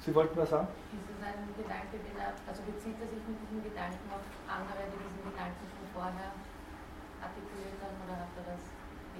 Sie 0.00 0.14
wollten 0.14 0.38
was 0.38 0.48
sagen? 0.48 0.68
Ist 0.92 1.10
es 1.12 1.20
ein 1.20 1.44
Gedanke, 1.56 2.00
also 2.48 2.62
bezieht 2.64 2.96
er 2.96 3.08
sich 3.08 3.20
mit 3.28 3.36
diesem 3.44 3.60
Gedanken 3.60 4.00
auf 4.08 4.24
andere, 4.48 4.88
die 4.88 4.96
diesen 4.96 5.20
Gedanken 5.28 5.60
schon 5.68 5.88
vorher 5.92 6.32
artikuliert 7.20 7.76
haben, 7.84 8.00
oder 8.08 8.16
hat 8.24 8.32
er 8.40 8.56
das, 8.56 8.62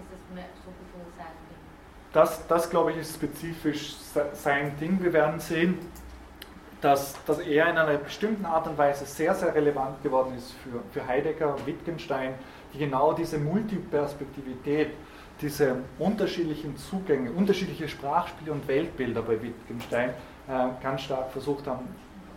ist 0.00 0.08
es 0.08 0.22
mehr 0.32 0.48
so 0.64 0.72
viel 0.72 1.04
sein 1.20 1.36
Ding? 1.52 1.60
Das, 2.12 2.46
das 2.46 2.70
glaube 2.70 2.92
ich, 2.92 2.98
ist 2.98 3.14
spezifisch 3.14 3.94
sein 4.32 4.76
Ding. 4.78 4.98
Wir 5.02 5.12
werden 5.12 5.40
sehen, 5.40 5.78
dass, 6.80 7.14
dass 7.24 7.38
er 7.38 7.68
in 7.70 7.78
einer 7.78 7.98
bestimmten 7.98 8.44
Art 8.46 8.66
und 8.66 8.78
Weise 8.78 9.04
sehr, 9.04 9.34
sehr 9.34 9.54
relevant 9.54 10.02
geworden 10.02 10.34
ist 10.36 10.52
für, 10.52 10.80
für 10.92 11.06
Heidegger 11.06 11.54
und 11.54 11.66
Wittgenstein, 11.66 12.34
die 12.72 12.78
genau 12.78 13.12
diese 13.12 13.38
Multiperspektivität, 13.38 14.90
diese 15.40 15.76
unterschiedlichen 15.98 16.76
Zugänge, 16.76 17.32
unterschiedliche 17.32 17.88
Sprachspiele 17.88 18.52
und 18.52 18.66
Weltbilder 18.66 19.22
bei 19.22 19.40
Wittgenstein 19.42 20.10
äh, 20.48 20.68
ganz 20.82 21.02
stark 21.02 21.30
versucht 21.32 21.66
haben 21.66 21.88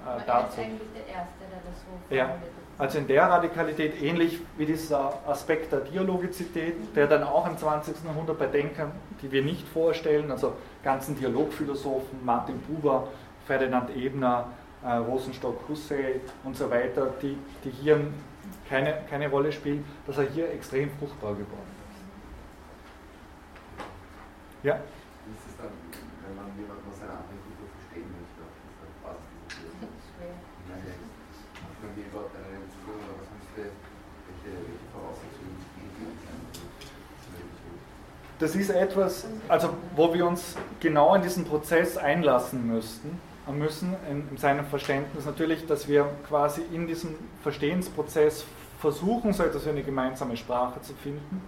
äh, 0.05 0.25
darzustellen. 0.25 0.71
Er 0.71 0.75
ist 0.75 0.81
eigentlich 0.81 1.05
der 1.05 1.15
Erste, 1.15 1.43
der 1.51 1.59
das 1.65 1.81
so 1.81 2.15
ja. 2.15 2.37
Also 2.77 2.97
in 2.97 3.07
der 3.07 3.23
Radikalität 3.23 4.01
ähnlich 4.01 4.41
wie 4.57 4.65
dieser 4.65 5.19
Aspekt 5.27 5.71
der 5.71 5.81
Dialogizität, 5.81 6.75
der 6.95 7.07
dann 7.07 7.23
auch 7.23 7.47
im 7.47 7.57
20. 7.57 8.03
Jahrhundert 8.03 8.39
bei 8.39 8.47
Denkern, 8.47 8.91
die 9.21 9.31
wir 9.31 9.43
nicht 9.43 9.67
vorstellen, 9.67 10.31
also 10.31 10.53
ganzen 10.83 11.15
Dialogphilosophen, 11.15 12.25
Martin 12.25 12.59
Buber, 12.61 13.09
Ferdinand 13.45 13.95
Ebner, 13.95 14.47
äh, 14.83 14.93
Rosenstock 14.93 15.59
Hussey 15.69 16.21
und 16.43 16.57
so 16.57 16.69
weiter, 16.69 17.13
die, 17.21 17.37
die 17.63 17.69
hier 17.69 17.99
keine, 18.67 18.95
keine 19.09 19.29
Rolle 19.29 19.51
spielen, 19.51 19.85
dass 20.07 20.17
er 20.17 20.25
hier 20.25 20.51
extrem 20.51 20.89
fruchtbar 20.99 21.33
geworden 21.33 21.71
ist. 24.61 24.65
Ja? 24.65 24.79
Das 38.39 38.55
ist 38.55 38.69
etwas, 38.69 39.25
also 39.47 39.69
wo 39.95 40.13
wir 40.13 40.25
uns 40.25 40.55
genau 40.79 41.15
in 41.15 41.21
diesen 41.21 41.45
Prozess 41.45 41.97
einlassen 41.97 42.67
müssten, 42.67 43.19
müssen, 43.51 43.95
in, 44.09 44.27
in 44.29 44.37
seinem 44.37 44.65
Verständnis 44.65 45.25
natürlich, 45.25 45.67
dass 45.67 45.87
wir 45.87 46.09
quasi 46.27 46.61
in 46.71 46.87
diesem 46.87 47.15
Verstehensprozess 47.41 48.45
versuchen, 48.79 49.33
so 49.33 49.43
etwas 49.43 49.65
wie 49.65 49.69
eine 49.69 49.83
gemeinsame 49.83 50.37
Sprache 50.37 50.81
zu 50.81 50.93
finden, 50.93 51.41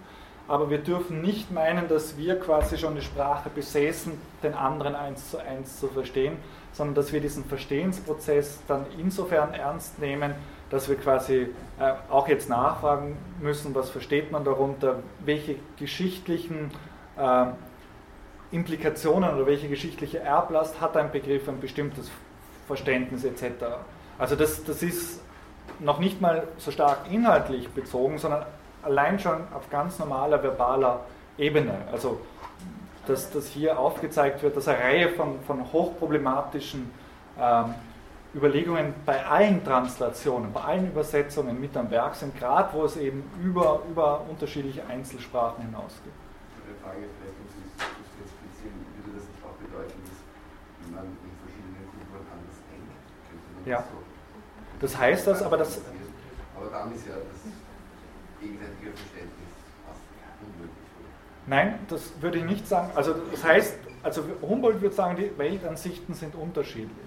aber 0.48 0.70
wir 0.70 0.78
dürfen 0.78 1.22
nicht 1.22 1.50
meinen, 1.50 1.88
dass 1.88 2.16
wir 2.16 2.38
quasi 2.38 2.78
schon 2.78 2.94
die 2.94 3.02
Sprache 3.02 3.50
besäßen, 3.50 4.12
den 4.42 4.54
anderen 4.54 4.94
eins 4.94 5.30
zu 5.30 5.38
eins 5.38 5.80
zu 5.80 5.88
verstehen, 5.88 6.36
sondern 6.72 6.94
dass 6.94 7.12
wir 7.12 7.20
diesen 7.20 7.44
Verstehensprozess 7.44 8.60
dann 8.68 8.86
insofern 8.98 9.54
ernst 9.54 9.98
nehmen, 9.98 10.34
dass 10.70 10.88
wir 10.88 10.96
quasi 10.96 11.48
äh, 11.78 11.92
auch 12.10 12.28
jetzt 12.28 12.48
nachfragen 12.48 13.16
müssen, 13.40 13.74
was 13.74 13.90
versteht 13.90 14.32
man 14.32 14.44
darunter, 14.44 15.00
welche 15.24 15.56
geschichtlichen 15.78 16.70
äh, 17.16 17.46
Implikationen 18.50 19.34
oder 19.34 19.46
welche 19.46 19.68
geschichtliche 19.68 20.20
Erblast 20.20 20.80
hat 20.80 20.96
ein 20.96 21.10
Begriff, 21.10 21.48
ein 21.48 21.60
bestimmtes 21.60 22.10
Verständnis 22.66 23.24
etc. 23.24 23.64
Also 24.18 24.36
das, 24.36 24.64
das 24.64 24.82
ist 24.82 25.20
noch 25.78 25.98
nicht 25.98 26.20
mal 26.20 26.46
so 26.58 26.70
stark 26.70 27.10
inhaltlich 27.10 27.68
bezogen, 27.68 28.18
sondern 28.18 28.46
allein 28.82 29.18
schon 29.18 29.42
auf 29.54 29.68
ganz 29.70 29.98
normaler 29.98 30.42
verbaler 30.42 31.00
Ebene. 31.38 31.74
Also 31.92 32.20
dass, 33.06 33.30
dass 33.30 33.46
hier 33.48 33.78
aufgezeigt 33.78 34.42
wird, 34.42 34.56
dass 34.56 34.68
eine 34.68 34.78
Reihe 34.78 35.08
von, 35.10 35.40
von 35.46 35.72
hochproblematischen 35.72 36.90
ähm, 37.40 37.74
Überlegungen 38.36 38.92
bei 39.06 39.24
allen 39.24 39.64
Translationen, 39.64 40.52
bei 40.52 40.60
allen 40.60 40.88
Übersetzungen 40.88 41.58
mit 41.58 41.74
am 41.74 41.90
Werk 41.90 42.14
sind, 42.14 42.36
gerade 42.36 42.70
wo 42.74 42.84
es 42.84 42.96
eben 42.98 43.24
über, 43.42 43.80
über 43.90 44.20
unterschiedliche 44.28 44.84
Einzelsprachen 44.86 45.64
hinausgeht. 45.64 46.12
Eine 46.66 46.76
Frage 46.84 47.08
vielleicht, 47.16 47.38
um 47.40 47.48
Sie 47.48 47.64
zu 47.80 47.86
spezifizieren, 48.12 48.76
würde 49.00 49.18
das 49.18 49.26
nicht 49.26 49.40
auch 49.42 49.56
bedeuten, 49.56 50.00
dass 50.04 50.90
man 50.92 51.04
in 51.04 51.32
verschiedenen 51.48 51.88
Kulturen 51.88 52.26
anders 52.28 52.60
denkt? 52.68 53.66
Ja. 53.66 53.78
Das, 53.78 53.86
so 53.88 54.96
das 54.96 54.98
heißt 54.98 55.26
das, 55.26 55.42
aber 55.42 55.56
das. 55.56 55.80
Aber 56.56 56.70
dann 56.70 56.94
ist 56.94 57.06
ja 57.06 57.14
das 57.14 57.40
gegenseitige 58.38 58.92
Verständnis 58.92 59.52
fast 59.88 60.00
unmöglich. 60.44 60.76
Nein, 61.46 61.78
das 61.88 62.12
würde 62.20 62.38
ich 62.38 62.44
nicht 62.44 62.68
sagen. 62.68 62.90
Also 62.94 63.14
das 63.30 63.42
heißt, 63.42 63.78
also 64.02 64.24
Humboldt 64.42 64.82
würde 64.82 64.94
sagen, 64.94 65.16
die 65.16 65.36
Weltansichten 65.38 66.14
sind 66.14 66.34
unterschiedlich. 66.34 67.05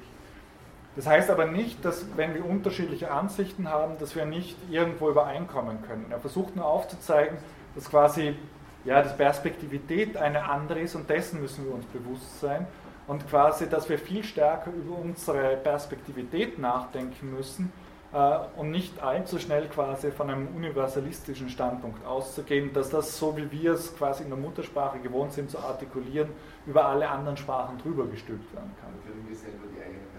Das 0.99 1.07
heißt 1.07 1.29
aber 1.29 1.45
nicht, 1.45 1.85
dass 1.85 2.05
wenn 2.17 2.33
wir 2.33 2.43
unterschiedliche 2.43 3.09
Ansichten 3.09 3.69
haben, 3.69 3.97
dass 3.99 4.17
wir 4.17 4.25
nicht 4.25 4.57
irgendwo 4.69 5.09
übereinkommen 5.09 5.81
können. 5.83 6.07
Er 6.09 6.19
versucht 6.19 6.57
nur 6.57 6.65
aufzuzeigen, 6.65 7.37
dass 7.73 7.89
quasi 7.89 8.35
ja, 8.83 9.01
die 9.01 9.15
Perspektivität 9.15 10.17
eine 10.17 10.49
andere 10.49 10.81
ist 10.81 10.95
und 10.95 11.09
dessen 11.09 11.39
müssen 11.39 11.63
wir 11.63 11.73
uns 11.73 11.85
bewusst 11.85 12.41
sein 12.41 12.67
und 13.07 13.25
quasi, 13.29 13.69
dass 13.69 13.87
wir 13.87 13.97
viel 13.97 14.25
stärker 14.25 14.71
über 14.71 14.97
unsere 14.97 15.55
Perspektivität 15.55 16.59
nachdenken 16.59 17.33
müssen 17.33 17.71
äh, 18.11 18.39
und 18.57 18.69
nicht 18.69 19.01
allzu 19.01 19.39
schnell 19.39 19.69
quasi 19.69 20.11
von 20.11 20.29
einem 20.29 20.49
universalistischen 20.53 21.47
Standpunkt 21.47 22.05
auszugehen, 22.05 22.73
dass 22.73 22.89
das 22.89 23.17
so 23.17 23.37
wie 23.37 23.49
wir 23.49 23.71
es 23.71 23.95
quasi 23.95 24.23
in 24.23 24.29
der 24.31 24.37
Muttersprache 24.37 24.99
gewohnt 24.99 25.31
sind 25.31 25.49
zu 25.49 25.59
artikulieren, 25.59 26.27
über 26.67 26.87
alle 26.87 27.07
anderen 27.07 27.37
Sprachen 27.37 27.77
drüber 27.77 28.05
gestülpt 28.05 28.53
werden 28.53 28.75
kann. 28.81 28.91
Können 29.05 29.25
wir 29.29 29.35
selber 29.37 29.63
die 29.73 29.81
eigene 29.81 30.09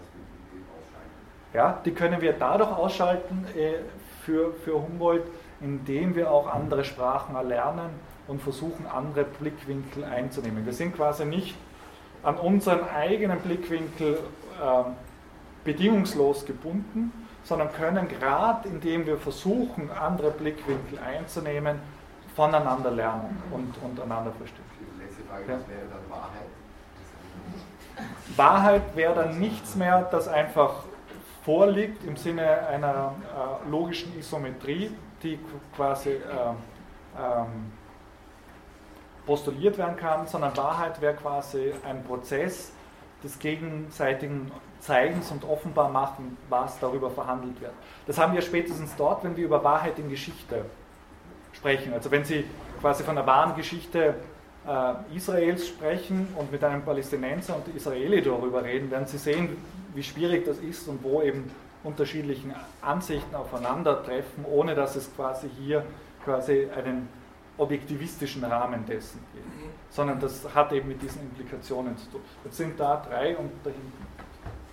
ja, 1.52 1.80
die 1.84 1.92
können 1.92 2.20
wir 2.20 2.32
dadurch 2.32 2.70
ausschalten 2.70 3.46
äh, 3.56 3.74
für, 4.24 4.52
für 4.64 4.74
Humboldt, 4.74 5.24
indem 5.60 6.14
wir 6.14 6.30
auch 6.30 6.46
andere 6.46 6.84
Sprachen 6.84 7.34
erlernen 7.34 7.90
und 8.28 8.40
versuchen, 8.40 8.86
andere 8.86 9.24
Blickwinkel 9.24 10.04
einzunehmen. 10.04 10.64
Wir 10.64 10.72
sind 10.72 10.94
quasi 10.94 11.24
nicht 11.24 11.56
an 12.22 12.36
unseren 12.36 12.88
eigenen 12.88 13.40
Blickwinkel 13.40 14.14
äh, 14.14 14.90
bedingungslos 15.64 16.46
gebunden, 16.46 17.12
sondern 17.44 17.72
können 17.72 18.08
gerade, 18.08 18.68
indem 18.68 19.06
wir 19.06 19.16
versuchen, 19.16 19.90
andere 19.90 20.30
Blickwinkel 20.30 20.98
einzunehmen, 20.98 21.78
voneinander 22.36 22.90
lernen 22.90 23.42
und, 23.50 23.74
und 23.82 24.00
einander 24.00 24.32
verstehen. 24.32 24.64
Die 24.80 25.02
letzte 25.02 25.22
Frage, 25.24 25.44
was 25.48 25.68
wäre 25.68 25.80
dann 25.90 26.10
Wahrheit? 26.10 26.48
Wahrheit 28.36 28.96
wäre 28.96 29.14
dann 29.14 29.38
nichts 29.38 29.74
mehr, 29.74 30.08
das 30.10 30.28
einfach 30.28 30.84
vorliegt 31.44 32.04
im 32.04 32.16
Sinne 32.16 32.66
einer 32.66 33.14
äh, 33.66 33.70
logischen 33.70 34.18
Isometrie, 34.18 34.90
die 35.22 35.38
quasi 35.74 36.10
äh, 36.10 36.18
ähm, 37.18 37.72
postuliert 39.26 39.78
werden 39.78 39.96
kann, 39.96 40.26
sondern 40.26 40.56
Wahrheit 40.56 41.00
wäre 41.00 41.14
quasi 41.14 41.72
ein 41.84 42.02
Prozess 42.04 42.72
des 43.22 43.38
gegenseitigen 43.38 44.50
Zeigens 44.80 45.30
und 45.30 45.44
offenbar 45.44 45.90
machen, 45.90 46.38
was 46.48 46.78
darüber 46.78 47.10
verhandelt 47.10 47.60
wird. 47.60 47.72
Das 48.06 48.18
haben 48.18 48.32
wir 48.32 48.40
spätestens 48.40 48.96
dort, 48.96 49.22
wenn 49.24 49.36
wir 49.36 49.44
über 49.44 49.62
Wahrheit 49.62 49.98
in 49.98 50.08
Geschichte 50.08 50.64
sprechen. 51.52 51.92
Also 51.92 52.10
wenn 52.10 52.24
Sie 52.24 52.44
quasi 52.80 53.04
von 53.04 53.14
der 53.14 53.26
wahren 53.26 53.54
Geschichte 53.56 54.14
äh, 54.66 55.16
Israels 55.16 55.68
sprechen 55.68 56.28
und 56.36 56.50
mit 56.50 56.64
einem 56.64 56.82
Palästinenser 56.82 57.56
und 57.56 57.74
Israeli 57.74 58.22
darüber 58.22 58.64
reden, 58.64 58.90
werden 58.90 59.06
Sie 59.06 59.18
sehen, 59.18 59.56
wie 59.94 60.02
schwierig 60.02 60.44
das 60.44 60.58
ist 60.58 60.88
und 60.88 61.02
wo 61.02 61.22
eben 61.22 61.50
unterschiedlichen 61.82 62.54
Ansichten 62.82 63.34
aufeinandertreffen, 63.34 64.44
ohne 64.44 64.74
dass 64.74 64.96
es 64.96 65.14
quasi 65.14 65.48
hier 65.58 65.84
quasi 66.24 66.68
einen 66.76 67.08
objektivistischen 67.56 68.44
Rahmen 68.44 68.84
dessen 68.86 69.20
gibt. 69.32 69.46
Sondern 69.90 70.20
das 70.20 70.46
hat 70.54 70.72
eben 70.72 70.88
mit 70.88 71.02
diesen 71.02 71.22
Implikationen 71.22 71.96
zu 71.96 72.10
tun. 72.10 72.20
Jetzt 72.44 72.56
sind 72.56 72.78
da 72.78 72.96
drei 72.96 73.36
und 73.36 73.50
da 73.64 73.70
hinten. 73.70 74.06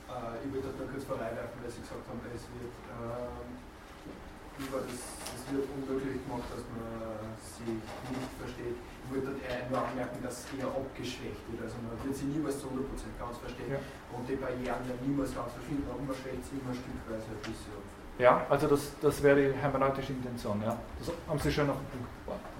Äh, 0.08 0.46
ich 0.46 0.54
würde 0.54 0.68
das 0.68 0.78
nur 0.78 0.88
kurz 0.88 1.04
vorbeiwerfen, 1.04 1.58
weil 1.62 1.72
Sie 1.72 1.82
gesagt 1.82 2.08
haben, 2.08 2.20
es 2.36 2.44
wird, 2.54 2.76
äh, 2.88 4.64
über 4.64 4.80
das, 4.86 5.00
es 5.36 5.44
wird 5.52 5.66
unmöglich 5.74 6.22
gemacht, 6.24 6.48
dass 6.52 6.64
man 6.70 7.34
sich 7.40 7.82
nicht 8.14 8.32
versteht 8.40 8.78
ich 9.08 9.16
würde 9.16 9.40
eher 9.40 9.64
nur 9.72 9.80
anmerken, 9.80 10.20
dass 10.20 10.44
es 10.44 10.60
eher 10.60 10.68
abgeschwächt 10.68 11.40
wird. 11.48 11.64
Also 11.64 11.80
man 11.80 11.96
wird 12.04 12.12
sie 12.12 12.28
niemals 12.28 12.60
zu 12.60 12.68
100% 12.68 13.16
ganz 13.16 13.40
verstehen 13.40 13.72
ja. 13.72 13.80
und 14.12 14.28
die 14.28 14.36
Barrieren 14.36 14.84
ja 14.84 14.96
niemals 15.00 15.32
ganz 15.32 15.56
verschwinden, 15.56 15.88
aber 15.88 16.04
man 16.04 16.12
schwächt 16.12 16.44
sie 16.44 16.60
immer 16.60 16.76
stückweise 16.76 17.32
ein 17.32 17.40
bisschen. 17.40 17.80
Ja, 18.20 18.44
also 18.52 18.68
das, 18.68 18.92
das 19.00 19.24
wäre 19.24 19.40
die 19.40 19.56
hermeneutische 19.56 20.12
Intention. 20.12 20.60
Ja. 20.60 20.76
Das 21.00 21.14
haben 21.30 21.40
Sie 21.40 21.52
schon 21.54 21.68
noch 21.72 21.78
einen 21.80 21.88
Punkt 21.88 22.12
gebracht. 22.20 22.52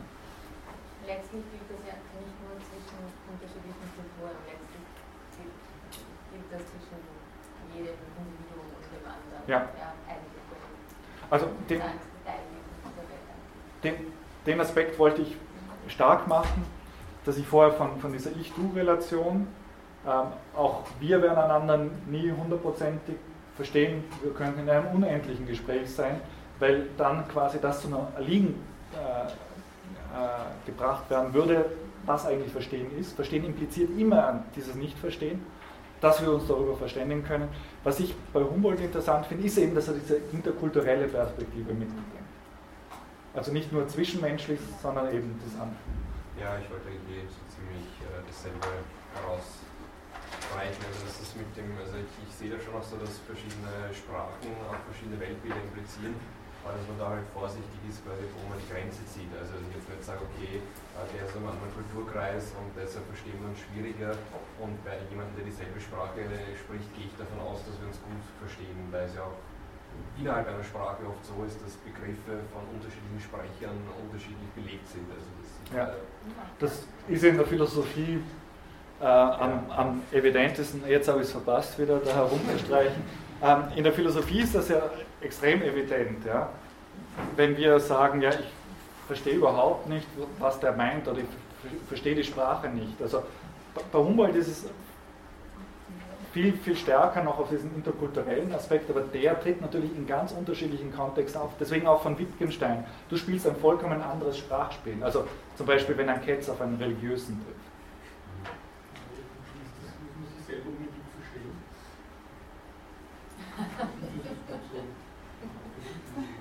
Letztlich 1.04 1.44
gilt 1.52 1.68
das 1.68 1.82
ja 1.84 1.96
nicht 2.16 2.38
nur 2.40 2.56
zwischen 2.64 3.00
unterschiedlichen 3.28 3.88
Kulturen, 3.92 4.38
letztlich 4.48 4.86
gilt 5.36 6.48
das 6.52 6.64
zwischen 6.64 7.00
jedem 7.74 7.98
Individuum 8.16 8.70
und 8.72 8.86
dem 8.88 9.04
anderen. 9.04 9.44
Ja. 9.50 9.60
ja 9.76 9.98
also 11.30 11.48
den, 11.68 11.82
den, 13.84 13.96
den 14.46 14.62
Aspekt 14.62 14.98
wollte 14.98 15.24
ich 15.24 15.36
stark 15.90 16.28
machen, 16.28 16.64
dass 17.26 17.38
ich 17.38 17.46
vorher 17.46 17.74
von, 17.74 18.00
von 18.00 18.14
dieser 18.14 18.32
Ich-Du-Relation, 18.40 19.48
ähm, 20.06 20.24
auch 20.56 20.84
wir 21.00 21.22
werden 21.22 21.38
einander 21.38 21.86
nie 22.08 22.32
hundertprozentig 22.32 23.16
verstehen, 23.56 24.04
wir 24.22 24.34
könnten 24.34 24.62
in 24.62 24.70
einem 24.70 24.88
unendlichen 24.96 25.46
Gespräch 25.48 25.90
sein, 25.92 26.22
weil 26.60 26.88
dann 26.98 27.28
quasi 27.28 27.60
das 27.60 27.82
zu 27.82 27.88
einem 27.88 28.08
Erliegen 28.16 28.56
äh, 28.94 29.28
äh, 29.28 30.66
gebracht 30.66 31.10
werden 31.10 31.34
würde, 31.34 31.66
was 32.06 32.26
eigentlich 32.26 32.52
Verstehen 32.52 32.88
ist. 32.98 33.14
Verstehen 33.14 33.44
impliziert 33.44 33.90
immer 33.98 34.44
dieses 34.56 34.76
Nicht-Verstehen, 34.76 35.46
dass 36.00 36.22
wir 36.22 36.32
uns 36.32 36.48
darüber 36.48 36.76
verständigen 36.76 37.24
können. 37.24 37.50
Was 37.84 38.00
ich 38.00 38.16
bei 38.32 38.42
Humboldt 38.42 38.80
interessant 38.80 39.26
finde, 39.26 39.46
ist 39.46 39.58
eben, 39.58 39.76
dass 39.76 39.88
er 39.88 39.96
diese 39.96 40.18
interkulturelle 40.32 41.08
Perspektive 41.08 41.74
mitbringt. 41.74 42.27
Also 43.38 43.54
nicht 43.54 43.70
nur 43.72 43.86
zwischenmenschlich, 43.86 44.58
sondern 44.82 45.14
eben 45.14 45.38
das 45.46 45.54
andere. 45.62 45.78
Ja, 46.42 46.58
ich 46.58 46.66
wollte 46.74 46.90
irgendwie 46.90 47.22
so 47.30 47.38
ziemlich 47.54 47.86
äh, 48.02 48.18
dasselbe 48.26 48.82
herausstreichen. 49.14 50.82
Also 50.90 51.06
das 51.06 51.22
ist 51.22 51.38
mit 51.38 51.46
dem, 51.54 51.70
also 51.78 52.02
ich, 52.02 52.10
ich 52.26 52.34
sehe 52.34 52.50
da 52.50 52.58
schon 52.58 52.74
auch 52.74 52.82
so, 52.82 52.98
dass 52.98 53.22
verschiedene 53.30 53.94
Sprachen 53.94 54.50
auch 54.66 54.82
verschiedene 54.90 55.22
Weltbilder 55.22 55.62
implizieren, 55.70 56.18
aber 56.66 56.82
dass 56.82 56.86
man 56.90 56.98
da 56.98 57.08
halt 57.14 57.30
vorsichtig 57.30 57.78
ist, 57.86 58.02
quasi, 58.02 58.26
wo 58.26 58.42
man 58.50 58.58
die 58.58 58.70
Grenze 58.74 59.06
zieht. 59.06 59.30
Also 59.38 59.54
dass 59.54 59.62
ich 59.70 59.86
jetzt 59.86 59.86
nicht 59.86 60.02
sage, 60.02 60.26
okay, 60.26 60.58
äh, 60.58 61.06
der 61.14 61.30
ist 61.30 61.38
einem 61.38 61.54
anderen 61.54 61.70
Kulturkreis 61.78 62.58
und 62.58 62.74
deshalb 62.74 63.06
verstehen 63.06 63.38
wir 63.38 63.54
uns 63.54 63.62
schwieriger 63.62 64.18
und 64.58 64.82
bei 64.82 64.98
jemandem, 65.14 65.38
der 65.38 65.46
dieselbe 65.46 65.78
Sprache 65.78 66.26
spricht, 66.58 66.90
gehe 66.98 67.06
ich 67.06 67.14
davon 67.22 67.38
aus, 67.46 67.62
dass 67.70 67.78
wir 67.78 67.86
uns 67.86 68.02
gut 68.02 68.26
verstehen, 68.42 68.90
weil 68.90 69.06
es 69.06 69.14
ja 69.14 69.30
auch 69.30 69.38
innerhalb 70.20 70.48
einer 70.48 70.64
Sprache 70.64 71.04
oft 71.08 71.26
so 71.26 71.44
ist, 71.46 71.62
dass 71.62 71.74
Begriffe 71.78 72.42
von 72.52 72.62
unterschiedlichen 72.74 73.22
Sprechern 73.22 73.78
unterschiedlich 74.04 74.50
belegt 74.56 74.88
sind. 74.88 75.06
Also 75.10 75.28
das, 75.40 75.78
ja, 75.78 75.94
das 76.60 76.88
ist 77.08 77.24
in 77.24 77.38
der 77.38 77.46
Philosophie 77.46 78.24
äh, 79.00 79.06
am, 79.06 79.70
am, 79.70 80.02
evidentesten, 80.12 80.82
jetzt 80.88 81.08
habe 81.08 81.20
ich 81.20 81.26
es 81.26 81.32
verpasst, 81.32 81.78
wieder 81.80 82.00
da 82.00 82.14
herumzustreichen. 82.14 83.04
Ähm, 83.44 83.64
in 83.76 83.84
der 83.84 83.94
Philosophie 83.94 84.40
ist 84.40 84.56
das 84.56 84.70
ja 84.70 84.82
extrem 85.22 85.62
evident. 85.62 86.26
Ja? 86.26 86.50
Wenn 87.36 87.56
wir 87.56 87.80
sagen, 87.80 88.22
ja, 88.22 88.32
ich 88.32 88.48
verstehe 89.06 89.36
überhaupt 89.36 89.88
nicht, 89.88 90.08
was 90.40 90.60
der 90.60 90.74
meint 90.74 91.08
oder 91.08 91.20
ich 91.20 91.26
verstehe 91.88 92.16
die 92.16 92.24
Sprache 92.24 92.70
nicht. 92.70 93.02
Also 93.02 93.24
bei 93.92 94.00
Humboldt 94.00 94.36
ist 94.36 94.48
es 94.48 94.66
viel, 96.32 96.54
viel 96.54 96.76
stärker 96.76 97.24
noch 97.24 97.40
auf 97.40 97.50
diesen 97.50 97.74
interkulturellen 97.76 98.54
Aspekt, 98.54 98.90
aber 98.90 99.02
der 99.02 99.40
tritt 99.40 99.62
natürlich 99.62 99.96
in 99.96 100.08
ganz 100.08 100.32
unterschiedlichen 100.32 100.94
Kontexten 100.94 101.42
auf. 101.42 101.52
Deswegen 101.60 101.88
auch 101.88 102.02
von 102.02 102.18
Wittgenstein. 102.18 102.86
Du 103.10 103.18
spielst 103.18 103.48
ein 103.48 103.56
vollkommen 103.56 104.02
anderes 104.02 104.38
Sprachspiel. 104.38 104.98
Also 105.02 105.26
zum 105.56 105.66
Beispiel, 105.66 105.98
wenn 105.98 106.10
ein 106.10 106.22
Ketz 106.22 106.50
auf 106.50 106.62
einen 106.62 106.78
Religiösen 106.78 107.44
trifft. 107.44 107.68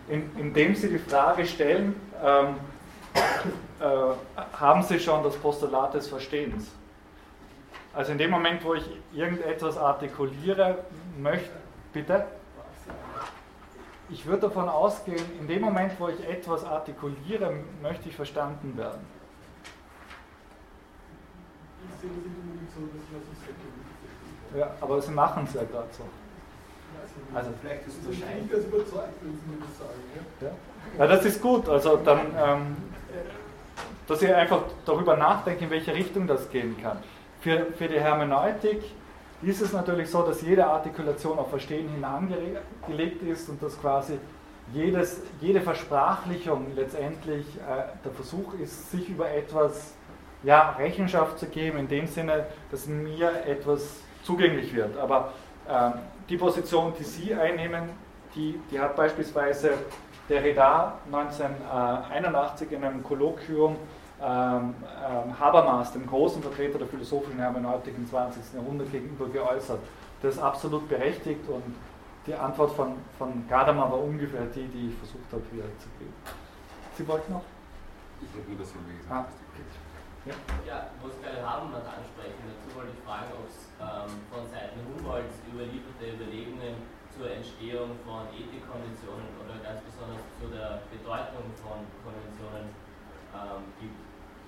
In, 0.08 0.30
indem 0.38 0.74
Sie 0.74 0.88
die 0.88 0.98
Frage 0.98 1.44
stellen, 1.46 1.96
ähm, 2.22 2.56
äh, 3.80 4.46
haben 4.52 4.82
Sie 4.82 5.00
schon 5.00 5.24
das 5.24 5.36
Postulat 5.36 5.94
des 5.94 6.08
Verstehens? 6.08 6.70
Also 7.96 8.12
in 8.12 8.18
dem 8.18 8.30
Moment, 8.30 8.62
wo 8.62 8.74
ich 8.74 8.84
irgendetwas 9.14 9.78
artikuliere, 9.78 10.84
möchte, 11.18 11.48
bitte? 11.94 12.26
Ich 14.10 14.26
würde 14.26 14.42
davon 14.42 14.68
ausgehen, 14.68 15.24
in 15.40 15.48
dem 15.48 15.62
Moment, 15.62 15.98
wo 15.98 16.08
ich 16.08 16.28
etwas 16.28 16.62
artikuliere, 16.62 17.54
möchte 17.80 18.10
ich 18.10 18.14
verstanden 18.14 18.76
werden. 18.76 19.00
Ja, 24.54 24.70
aber 24.82 25.00
sie 25.00 25.12
machen 25.12 25.44
es 25.48 25.54
ja 25.54 25.64
gerade 25.64 25.88
so. 25.92 26.04
Also 27.34 27.50
vielleicht 27.62 27.86
ist 27.86 27.98
es 27.98 28.06
wahrscheinlich 28.06 28.50
das 28.50 28.64
überzeugt, 28.66 29.14
wenn 29.22 29.32
Sie 29.32 29.46
mir 29.46 29.64
das 29.66 29.78
sagen. 29.78 30.54
Ja? 30.98 31.06
Das 31.06 31.24
ist 31.24 31.40
gut. 31.40 31.66
Also 31.66 31.96
dann, 31.96 32.20
ähm, 32.36 32.76
dass 34.06 34.20
ihr 34.20 34.36
einfach 34.36 34.64
darüber 34.84 35.16
nachdenkt, 35.16 35.62
in 35.62 35.70
welche 35.70 35.94
Richtung 35.94 36.26
das 36.26 36.50
gehen 36.50 36.76
kann. 36.82 36.98
Für, 37.46 37.64
für 37.78 37.86
die 37.86 38.00
Hermeneutik 38.00 38.82
ist 39.40 39.62
es 39.62 39.72
natürlich 39.72 40.10
so, 40.10 40.22
dass 40.22 40.42
jede 40.42 40.66
Artikulation 40.66 41.38
auf 41.38 41.48
Verstehen 41.48 41.88
hin 41.90 42.02
angelegt 42.02 43.22
ist 43.22 43.48
und 43.48 43.62
dass 43.62 43.80
quasi 43.80 44.18
jedes, 44.72 45.22
jede 45.40 45.60
Versprachlichung 45.60 46.74
letztendlich 46.74 47.46
äh, 47.58 47.84
der 48.04 48.10
Versuch 48.10 48.52
ist, 48.54 48.90
sich 48.90 49.08
über 49.08 49.30
etwas 49.30 49.94
ja, 50.42 50.70
Rechenschaft 50.72 51.38
zu 51.38 51.46
geben, 51.46 51.78
in 51.78 51.86
dem 51.86 52.08
Sinne, 52.08 52.46
dass 52.72 52.88
mir 52.88 53.30
etwas 53.46 54.00
zugänglich 54.24 54.74
wird. 54.74 54.96
Aber 54.98 55.32
äh, 55.68 55.90
die 56.28 56.38
Position, 56.38 56.94
die 56.98 57.04
Sie 57.04 57.32
einnehmen, 57.32 57.90
die, 58.34 58.58
die 58.72 58.80
hat 58.80 58.96
beispielsweise 58.96 59.74
Derrida 60.28 60.94
1981 61.12 62.72
in 62.72 62.82
einem 62.82 63.04
Kolloquium 63.04 63.76
Habermas, 64.20 65.92
dem 65.92 66.06
großen 66.06 66.42
Vertreter 66.42 66.78
der 66.78 66.88
philosophischen 66.88 67.38
Hermeneutik 67.38 67.94
im 67.96 68.08
20. 68.08 68.54
Jahrhundert, 68.54 68.90
gegenüber 68.90 69.28
geäußert. 69.28 69.80
Das 70.22 70.36
ist 70.36 70.40
absolut 70.40 70.88
berechtigt 70.88 71.46
und 71.48 71.74
die 72.26 72.34
Antwort 72.34 72.72
von, 72.72 72.96
von 73.18 73.46
Gadamer 73.48 73.92
war 73.92 74.02
ungefähr 74.02 74.46
die, 74.46 74.66
die 74.68 74.88
ich 74.88 74.96
versucht 74.96 75.30
habe 75.30 75.44
wiederzugeben. 75.52 76.14
Sie 76.96 77.06
wollten 77.06 77.32
noch? 77.32 77.44
Ich 78.24 78.32
habe 78.32 78.48
nur 78.48 78.58
das 78.58 78.72
Silvia 78.72 78.96
gesagt. 78.96 79.12
Ah, 79.12 79.28
ja. 80.26 80.34
ja, 80.66 80.78
wo 80.98 81.06
es 81.06 81.20
gerade 81.22 81.38
Habermas 81.38 81.86
ansprechen, 81.86 82.40
dazu 82.50 82.66
wollte 82.74 82.90
ich 82.96 83.02
fragen, 83.06 83.30
ob 83.36 83.46
es 83.46 83.70
ähm, 83.78 84.10
von 84.26 84.42
Seiten 84.50 84.80
Humboldts 84.82 85.38
überlieferte 85.46 86.18
Überlegungen 86.18 86.82
zur 87.14 87.30
Entstehung 87.30 87.94
von 88.02 88.26
Ethikkonventionen 88.34 89.28
oder 89.38 89.54
ganz 89.62 89.86
besonders 89.86 90.24
zu 90.40 90.50
der 90.50 90.82
Bedeutung 90.90 91.46
von 91.62 91.78
Konventionen 92.02 92.74
ähm, 93.36 93.62
gibt 93.80 94.06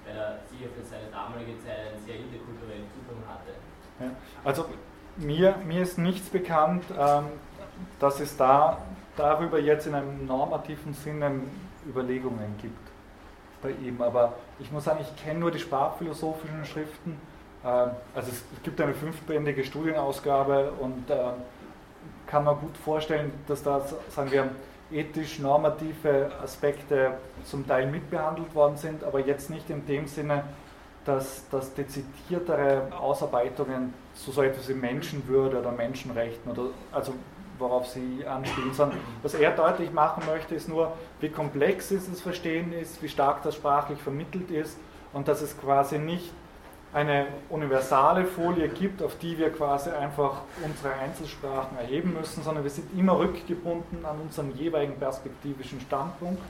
weil 0.09 0.17
er 0.17 0.39
sicher 0.51 0.71
für 0.75 0.85
seine 0.85 1.11
damalige 1.11 1.59
Zeit 1.59 1.93
einen 1.93 2.05
sehr 2.05 2.17
interkulturellen 2.17 2.87
Zugang 2.95 3.23
hatte. 3.29 3.53
Ja, 4.01 4.11
also 4.45 4.67
mir, 5.17 5.57
mir 5.67 5.83
ist 5.83 5.99
nichts 5.99 6.29
bekannt, 6.29 6.85
ähm, 6.99 7.25
dass 7.99 8.21
es 8.21 8.37
da 8.37 8.79
darüber 9.17 9.59
jetzt 9.59 9.87
in 9.87 9.95
einem 9.95 10.27
normativen 10.27 10.95
Sinne 10.95 11.41
Überlegungen 11.87 12.57
gibt 12.61 12.89
bei 13.63 13.71
ihm. 13.71 14.01
Aber 14.01 14.35
ich 14.59 14.71
muss 14.71 14.85
sagen, 14.85 15.01
ich 15.03 15.23
kenne 15.23 15.41
nur 15.41 15.51
die 15.51 15.59
sprachphilosophischen 15.59 16.65
Schriften. 16.65 17.21
Ähm, 17.65 17.91
also 18.15 18.31
es 18.31 18.45
gibt 18.63 18.81
eine 18.81 18.95
fünfbändige 18.95 19.65
Studienausgabe 19.65 20.73
und 20.79 21.11
ähm, 21.11 21.43
kann 22.27 22.45
man 22.45 22.59
gut 22.61 22.77
vorstellen, 22.77 23.33
dass 23.49 23.63
da, 23.63 23.83
sagen 24.11 24.31
wir, 24.31 24.49
ethisch-normative 24.91 26.31
Aspekte 26.43 27.19
zum 27.45 27.67
Teil 27.67 27.91
mitbehandelt 27.91 28.55
worden 28.55 28.77
sind, 28.77 29.05
aber 29.05 29.21
jetzt 29.21 29.51
nicht 29.51 29.69
in 29.71 29.87
dem 29.87 30.07
Sinne, 30.07 30.45
dass, 31.05 31.49
dass 31.51 31.75
dezidiertere 31.75 32.89
Ausarbeitungen 32.99 33.95
zu 34.15 34.31
so 34.31 34.43
etwas 34.43 34.69
wie 34.69 34.75
Menschenwürde 34.75 35.61
oder 35.61 35.73
Menschenrechten 35.73 36.51
oder 36.53 36.71
also 36.93 37.15
worauf 37.59 37.89
Sie 37.89 38.25
anspielen, 38.27 38.73
sondern 38.73 38.99
was 39.23 39.35
er 39.35 39.51
deutlich 39.51 39.93
machen 39.93 40.23
möchte, 40.27 40.55
ist 40.55 40.69
nur, 40.69 40.93
wie 41.21 41.29
komplex 41.29 41.89
dieses 41.89 42.21
Verstehen 42.21 42.73
ist, 42.73 43.03
wie 43.03 43.09
stark 43.09 43.43
das 43.43 43.57
sprachlich 43.57 44.01
vermittelt 44.01 44.51
ist 44.51 44.79
und 45.13 45.29
dass 45.29 45.43
es 45.43 45.59
quasi 45.59 45.99
nicht 45.99 46.33
eine 46.99 47.27
universale 47.49 48.25
Folie 48.25 48.69
gibt, 48.69 49.03
auf 49.05 49.17
die 49.19 49.39
wir 49.39 49.53
quasi 49.53 49.91
einfach 49.91 50.43
unsere 50.65 50.95
Einzelsprachen 50.95 51.79
erheben 51.79 52.13
müssen, 52.13 52.43
sondern 52.43 52.65
wir 52.65 52.73
sind 52.73 52.99
immer 52.99 53.17
rückgebunden 53.21 54.05
an 54.05 54.21
unseren 54.21 54.57
jeweiligen 54.57 54.99
perspektivischen 54.99 55.81
Standpunkt. 55.81 56.43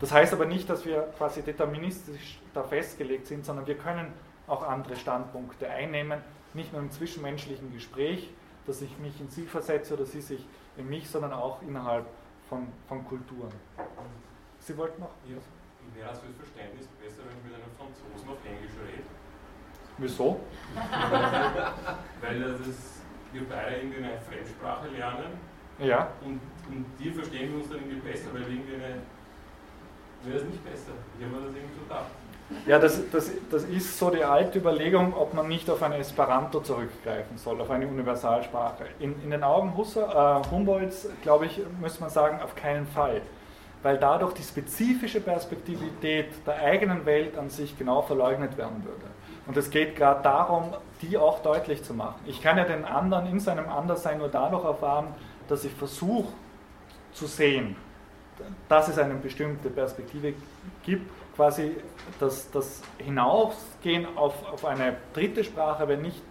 Das 0.00 0.12
heißt 0.12 0.32
aber 0.32 0.44
nicht, 0.44 0.70
dass 0.70 0.84
wir 0.84 1.08
quasi 1.18 1.42
deterministisch 1.42 2.38
da 2.54 2.62
festgelegt 2.62 3.26
sind, 3.26 3.44
sondern 3.44 3.66
wir 3.66 3.76
können 3.76 4.12
auch 4.46 4.62
andere 4.62 4.94
Standpunkte 4.94 5.68
einnehmen, 5.68 6.20
nicht 6.54 6.72
nur 6.72 6.82
im 6.82 6.92
zwischenmenschlichen 6.92 7.72
Gespräch, 7.72 8.30
dass 8.64 8.82
ich 8.82 8.96
mich 8.98 9.20
in 9.20 9.28
Sie 9.28 9.46
versetze 9.46 9.94
oder 9.94 10.06
Sie 10.06 10.20
sich 10.20 10.46
in 10.76 10.88
mich, 10.88 11.10
sondern 11.10 11.32
auch 11.32 11.62
innerhalb 11.62 12.06
von, 12.48 12.68
von 12.86 13.04
Kulturen. 13.06 13.52
Sie 14.60 14.76
wollten 14.76 15.00
noch? 15.00 15.10
Ja. 15.28 15.36
Wäre 15.94 16.12
es 16.12 16.20
fürs 16.20 16.36
Verständnis 16.36 16.86
besser, 17.02 17.22
wenn 17.26 17.38
ich 17.38 17.44
mit 17.44 17.54
einem 17.54 17.72
Franzosen 17.76 18.28
auf 18.28 18.38
Englisch 18.44 18.72
rede? 18.86 19.15
Wieso? 19.98 20.40
Weil 22.20 22.40
das 22.40 22.96
wir 23.36 23.48
beide 23.48 23.76
irgendwie 23.76 23.98
eine 23.98 24.12
Fremdsprache 24.28 24.88
lernen. 24.88 25.38
Ja. 25.78 26.08
Und, 26.24 26.40
und 26.68 26.86
die 26.98 27.10
verstehen 27.10 27.52
wir 27.52 27.58
uns 27.58 27.68
dann 27.68 27.78
irgendwie 27.78 28.08
besser, 28.08 28.28
weil 28.32 28.42
irgendwie 28.42 28.74
eine. 28.74 28.94
Wäre 30.24 30.38
das 30.38 30.48
nicht 30.48 30.64
besser? 30.64 30.92
Ich 31.18 31.24
habe 31.24 31.36
mir 31.36 31.46
das 31.46 31.54
irgendwie 31.54 31.74
so 31.74 31.82
gedacht. 31.82 32.10
Ja, 32.64 32.78
das, 32.78 33.10
das, 33.10 33.30
das 33.50 33.64
ist 33.64 33.98
so 33.98 34.10
die 34.10 34.22
alte 34.22 34.58
Überlegung, 34.58 35.14
ob 35.14 35.34
man 35.34 35.48
nicht 35.48 35.68
auf 35.68 35.82
ein 35.82 35.92
Esperanto 35.92 36.60
zurückgreifen 36.60 37.36
soll, 37.38 37.60
auf 37.60 37.70
eine 37.70 37.88
Universalsprache. 37.88 38.84
In, 39.00 39.20
in 39.24 39.30
den 39.32 39.42
Augen 39.42 39.76
Husser, 39.76 40.42
äh, 40.44 40.48
Humboldts, 40.50 41.08
glaube 41.22 41.46
ich, 41.46 41.60
müsste 41.80 42.00
man 42.00 42.10
sagen, 42.10 42.40
auf 42.40 42.54
keinen 42.54 42.86
Fall. 42.86 43.20
Weil 43.82 43.98
dadurch 43.98 44.34
die 44.34 44.44
spezifische 44.44 45.20
Perspektivität 45.20 46.28
der 46.46 46.56
eigenen 46.58 47.04
Welt 47.04 47.36
an 47.36 47.50
sich 47.50 47.76
genau 47.76 48.02
verleugnet 48.02 48.56
werden 48.56 48.84
würde. 48.84 49.15
Und 49.46 49.56
es 49.56 49.70
geht 49.70 49.96
gerade 49.96 50.22
darum, 50.22 50.74
die 51.02 51.16
auch 51.16 51.42
deutlich 51.42 51.82
zu 51.82 51.94
machen. 51.94 52.20
Ich 52.26 52.42
kann 52.42 52.58
ja 52.58 52.64
den 52.64 52.84
anderen 52.84 53.26
in 53.26 53.40
seinem 53.40 53.68
Anderssein 53.68 54.18
nur 54.18 54.28
dadurch 54.28 54.64
erfahren, 54.64 55.08
dass 55.48 55.64
ich 55.64 55.72
versuche 55.72 56.32
zu 57.12 57.26
sehen, 57.26 57.76
dass 58.68 58.88
es 58.88 58.98
eine 58.98 59.14
bestimmte 59.14 59.70
Perspektive 59.70 60.34
gibt 60.84 61.10
quasi 61.36 61.76
das, 62.18 62.50
das 62.50 62.82
Hinausgehen 62.98 64.06
auf, 64.16 64.34
auf 64.50 64.64
eine 64.64 64.96
dritte 65.12 65.44
Sprache 65.44 65.86
wäre 65.86 66.00
nicht 66.00 66.22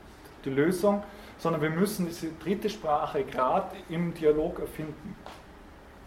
die 0.43 0.49
Lösung, 0.49 1.03
sondern 1.37 1.61
wir 1.61 1.69
müssen 1.69 2.07
diese 2.07 2.31
dritte 2.43 2.69
Sprache 2.69 3.23
gerade 3.23 3.75
im 3.89 4.13
Dialog 4.13 4.59
erfinden. 4.59 5.15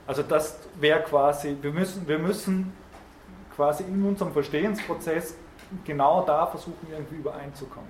Also 0.06 0.22
das 0.22 0.58
wäre 0.80 1.02
quasi, 1.02 1.56
wir 1.60 1.72
müssen, 1.72 2.08
wir 2.08 2.18
müssen 2.18 2.72
quasi 3.54 3.84
in 3.84 4.04
unserem 4.04 4.32
Verstehensprozess 4.32 5.36
genau 5.84 6.24
da 6.24 6.46
versuchen, 6.46 6.86
irgendwie 6.90 7.16
übereinzukommen. 7.16 7.88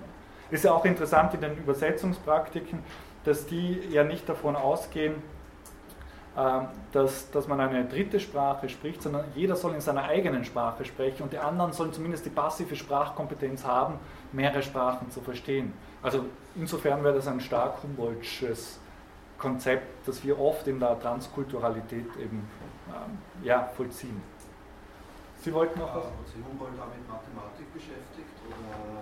Ist 0.50 0.64
ja 0.64 0.72
auch 0.72 0.84
interessant 0.84 1.34
in 1.34 1.40
den 1.40 1.56
Übersetzungspraktiken, 1.58 2.78
dass 3.24 3.46
die 3.46 3.80
ja 3.90 4.04
nicht 4.04 4.28
davon 4.28 4.56
ausgehen, 4.56 5.14
ähm, 6.36 6.68
dass, 6.92 7.30
dass 7.30 7.48
man 7.48 7.60
eine 7.60 7.84
dritte 7.84 8.20
Sprache 8.20 8.68
spricht, 8.68 9.02
sondern 9.02 9.24
jeder 9.34 9.56
soll 9.56 9.74
in 9.74 9.80
seiner 9.80 10.04
eigenen 10.04 10.44
Sprache 10.44 10.84
sprechen 10.84 11.24
und 11.24 11.32
die 11.32 11.38
anderen 11.38 11.72
sollen 11.72 11.92
zumindest 11.92 12.24
die 12.26 12.30
passive 12.30 12.76
Sprachkompetenz 12.76 13.64
haben, 13.64 13.94
mehrere 14.32 14.62
Sprachen 14.62 15.10
zu 15.10 15.20
verstehen. 15.20 15.72
Also 16.02 16.24
insofern 16.54 17.02
wäre 17.02 17.14
das 17.14 17.26
ein 17.26 17.40
stark 17.40 17.82
Humboldtsches 17.82 18.78
Konzept, 19.36 20.06
das 20.06 20.24
wir 20.24 20.38
oft 20.38 20.66
in 20.66 20.80
der 20.80 20.98
Transkulturalität 21.00 22.06
eben 22.20 22.48
ähm, 22.88 23.18
ja, 23.42 23.68
vollziehen. 23.76 24.20
Sie 25.48 25.54
wollten 25.54 25.80
noch 25.80 25.96
was? 25.96 26.04
Hat 26.04 26.28
sich 26.28 26.44
Humboldt 26.44 26.76
auch 26.76 26.92
mit 26.92 27.08
Mathematik 27.08 27.72
beschäftigt? 27.72 28.36
Oder 28.44 29.00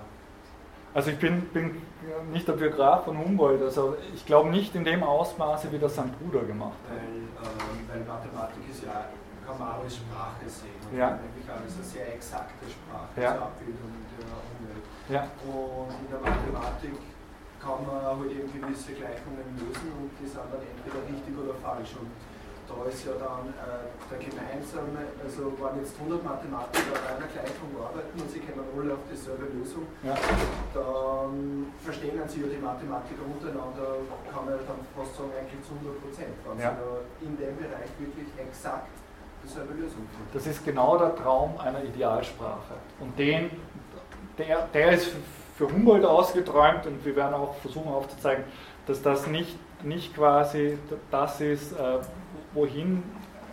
also 0.95 1.11
ich 1.11 1.19
bin, 1.19 1.43
bin 1.51 1.83
nicht 2.31 2.47
der 2.47 2.53
Biograf 2.53 3.05
von 3.05 3.19
Humboldt, 3.19 3.61
also 3.63 3.97
ich 4.15 4.25
glaube 4.25 4.51
nicht 4.51 4.73
in 4.77 4.85
dem 4.85 5.03
Ausmaße, 5.03 5.73
wie 5.73 5.79
das 5.81 5.97
sein 5.97 6.15
Bruder 6.15 6.47
gemacht 6.47 6.79
hat. 6.87 7.03
Weil, 7.03 7.27
ähm, 7.43 7.83
weil 7.91 8.01
Mathematik 8.07 8.63
ist 8.71 8.85
ja, 8.87 9.11
kann 9.45 9.59
man 9.59 9.75
als 9.83 9.97
Sprache 9.97 10.47
sehen. 10.47 10.79
Und 10.87 10.97
ja. 10.97 11.19
nämlich 11.19 11.51
alles 11.51 11.75
eine 11.75 11.83
sehr 11.83 12.15
exakte 12.15 12.63
Sprache 12.71 13.11
ja. 13.19 13.35
zur 13.35 13.43
Abbildung 13.51 13.91
der 14.15 14.31
Umwelt. 14.55 14.87
Ja. 15.11 15.23
Und 15.51 15.99
in 15.99 16.09
der 16.15 16.23
Mathematik 16.23 16.95
kann 17.59 17.83
man 17.91 18.07
halt 18.07 18.31
eben 18.31 18.55
gewisse 18.55 18.95
Gleichungen 18.95 19.51
lösen 19.59 19.91
und 19.99 20.15
die 20.15 20.31
sind 20.31 20.47
dann 20.47 20.63
entweder 20.63 21.03
richtig 21.11 21.35
oder 21.35 21.59
falsch. 21.59 21.91
Und 21.99 22.15
da 22.67 22.77
ist 22.91 23.07
ja 23.07 23.15
dann 23.19 23.51
äh, 23.55 23.87
der 24.11 24.19
gemeinsame, 24.19 25.07
also 25.23 25.55
wenn 25.55 25.81
jetzt 25.81 25.95
100 25.99 26.23
Mathematiker 26.23 26.95
bei 26.99 27.11
einer 27.15 27.31
Gleichung 27.31 27.71
arbeiten 27.79 28.15
und 28.19 28.29
sie 28.31 28.43
kommen 28.43 28.67
alle 28.67 28.95
auf 28.95 29.07
dieselbe 29.07 29.47
Lösung, 29.55 29.87
ja. 30.03 30.15
dann 30.75 31.71
verstehen 31.83 32.19
sie 32.27 32.43
ja 32.43 32.49
die 32.51 32.63
Mathematiker 32.63 33.23
untereinander, 33.23 34.03
kann 34.27 34.45
man 34.45 34.59
dann 34.59 34.83
fast 34.95 35.15
sagen, 35.15 35.31
eigentlich 35.39 35.63
zu 35.63 35.79
100 35.79 36.03
Prozent, 36.03 36.35
wenn 36.43 36.59
ja. 36.59 36.75
sie 36.75 37.27
in 37.27 37.35
dem 37.39 37.55
Bereich 37.57 37.91
wirklich 37.99 38.29
exakt 38.35 38.91
dieselbe 39.47 39.75
Lösung 39.75 40.03
finden. 40.11 40.31
Das 40.35 40.47
ist 40.47 40.65
genau 40.65 40.99
der 40.99 41.15
Traum 41.15 41.59
einer 41.59 41.83
Idealsprache. 41.83 42.75
Und 42.99 43.19
den, 43.19 43.51
der, 44.39 44.67
der 44.75 44.93
ist 44.93 45.15
für 45.57 45.67
Humboldt 45.71 46.05
ausgeträumt 46.05 46.87
und 46.87 47.05
wir 47.05 47.17
werden 47.17 47.35
auch 47.35 47.55
versuchen 47.57 47.89
aufzuzeigen, 47.89 48.45
dass 48.87 49.03
das 49.03 49.27
nicht, 49.27 49.57
nicht 49.83 50.15
quasi 50.15 50.79
das 51.11 51.41
ist, 51.41 51.73
äh, 51.73 51.99
wohin 52.57 53.03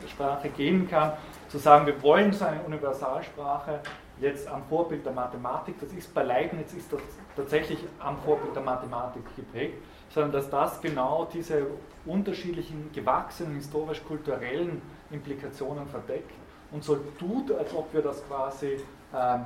Sprache 0.09 0.49
gehen 0.49 0.89
kann, 0.89 1.13
zu 1.49 1.57
sagen, 1.59 1.85
wir 1.85 2.01
wollen 2.01 2.34
so 2.34 2.45
eine 2.45 2.61
Universalsprache 2.61 3.80
jetzt 4.19 4.47
am 4.47 4.63
Vorbild 4.63 5.05
der 5.05 5.13
Mathematik, 5.13 5.75
das 5.80 5.91
ist 5.93 6.13
bei 6.13 6.23
Leibniz 6.23 6.73
ist 6.73 6.91
das 6.91 7.01
tatsächlich 7.35 7.80
am 7.99 8.17
Vorbild 8.19 8.55
der 8.55 8.63
Mathematik 8.63 9.23
geprägt, 9.35 9.77
sondern 10.09 10.31
dass 10.31 10.49
das 10.49 10.81
genau 10.81 11.27
diese 11.31 11.67
unterschiedlichen, 12.05 12.91
gewachsenen, 12.93 13.55
historisch-kulturellen 13.55 14.81
Implikationen 15.11 15.88
verdeckt 15.88 16.31
und 16.71 16.84
so 16.84 16.95
tut, 17.19 17.51
als 17.51 17.73
ob 17.73 17.93
wir 17.93 18.01
das 18.01 18.25
quasi 18.27 18.67
äh, 18.67 19.35
äh, 19.35 19.39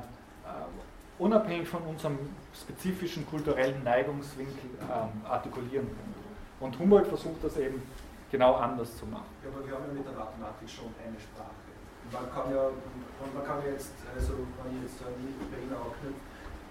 unabhängig 1.18 1.68
von 1.68 1.82
unserem 1.82 2.18
spezifischen 2.54 3.26
kulturellen 3.26 3.82
Neigungswinkel 3.84 4.70
äh, 4.80 5.28
artikulieren 5.28 5.86
können. 5.86 6.14
Und 6.60 6.78
Humboldt 6.78 7.06
versucht 7.06 7.42
das 7.42 7.56
eben 7.56 7.82
genau 8.30 8.54
anders 8.54 8.96
zu 8.96 9.06
machen. 9.06 9.30
Ja, 9.42 9.50
aber 9.50 9.66
wir 9.66 9.74
haben 9.74 9.84
ja 9.88 9.94
mit 9.94 10.06
der 10.06 10.12
Mathematik 10.12 10.68
schon 10.68 10.92
eine 11.00 11.18
Sprache. 11.18 11.56
Man 12.12 12.24
kann 12.32 12.48
ja, 12.54 12.72
man 12.72 13.44
kann 13.44 13.60
jetzt, 13.68 13.92
also 14.16 14.32
wenn 14.64 14.80
ich 14.80 14.88
jetzt 14.88 15.00
bei 15.04 15.58
Ihnen 15.60 15.76
auch 15.76 15.92
nicht, 16.00 16.16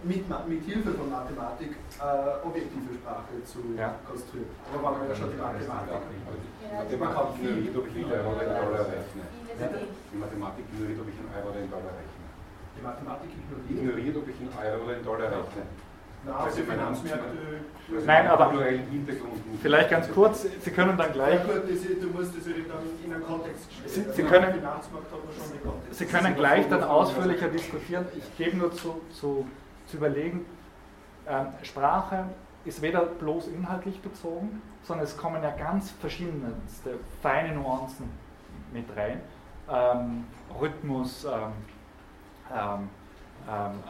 mit, 0.04 0.30
mit 0.30 0.62
Hilfe 0.66 0.94
von 0.94 1.10
Mathematik 1.10 1.74
äh, 1.98 2.46
objektive 2.46 2.94
Sprache 3.02 3.34
zu 3.46 3.74
ja. 3.74 3.98
konstruieren. 4.06 4.54
Aber 4.70 4.94
man 4.94 5.10
ja 5.10 5.16
schon 5.16 5.32
die 5.34 5.42
Mathematik. 5.42 6.06
Die 6.90 6.98
Mathematik 6.98 7.42
ignoriert, 7.42 7.78
ob 7.78 7.88
ich 7.90 7.96
einen 7.98 8.12
Euro 8.14 8.30
oder 8.34 8.42
einen 8.46 8.62
Dollar 8.62 8.86
rechne. 8.86 9.24
Die 9.26 10.18
Mathematik 10.18 10.66
ignoriert, 10.70 11.00
ob 11.02 11.08
ich 11.10 11.18
einen 11.18 11.32
Euro 11.34 11.50
oder 11.50 11.60
einen 11.60 11.72
Dollar 11.74 11.94
rechne. 11.98 12.26
Die 12.78 12.84
Mathematik 12.86 13.30
ignoriert? 13.34 13.74
Ignoriert, 13.74 14.16
ob 14.18 14.28
ich 14.30 14.38
einen 14.38 14.54
Euro 14.54 14.84
oder 14.86 14.94
einen 14.94 15.06
Dollar 15.06 15.30
rechne. 15.34 15.64
Also 16.36 16.62
Finanzmärkte. 16.62 17.38
Nein, 18.06 18.28
aber 18.28 18.54
vielleicht 19.62 19.90
ganz 19.90 20.12
kurz, 20.12 20.46
Sie 20.62 20.72
können 20.72 20.98
dann 20.98 21.14
gleich. 21.14 21.40
Ja, 21.48 21.60
gut, 21.60 21.70
du 22.02 22.08
musst 22.08 22.36
das 22.36 22.44
dann 22.44 22.54
in 23.06 23.14
einen 23.14 23.24
Kontext 23.24 23.72
stellen. 23.72 24.08
Sie, 24.12 24.22
Sie 24.22 24.24
können, 24.24 24.62
Sie 25.92 26.06
können 26.06 26.36
gleich 26.36 26.68
dann 26.68 26.84
ausführlicher 26.84 27.48
diskutieren. 27.48 28.06
Ich 28.18 28.38
gebe 28.38 28.58
nur 28.58 28.74
zu, 28.74 29.02
zu, 29.14 29.48
zu 29.86 29.98
überlegen, 29.98 30.46
ähm, 31.28 31.48
Sprache 31.64 32.26
ist 32.66 32.82
weder 32.82 33.06
bloß 33.06 33.48
inhaltlich 33.48 34.02
bezogen, 34.02 34.62
sondern 34.84 35.06
es 35.06 35.16
kommen 35.16 35.42
ja 35.42 35.52
ganz 35.52 35.92
verschiedenste 35.92 37.00
feine 37.22 37.56
Nuancen 37.56 38.10
mit 38.74 38.86
rein. 38.96 39.22
Ähm, 39.70 40.26
Rhythmus, 40.60 41.26
ähm, 41.26 41.52
ähm, 42.54 42.90
ähm 43.50 43.84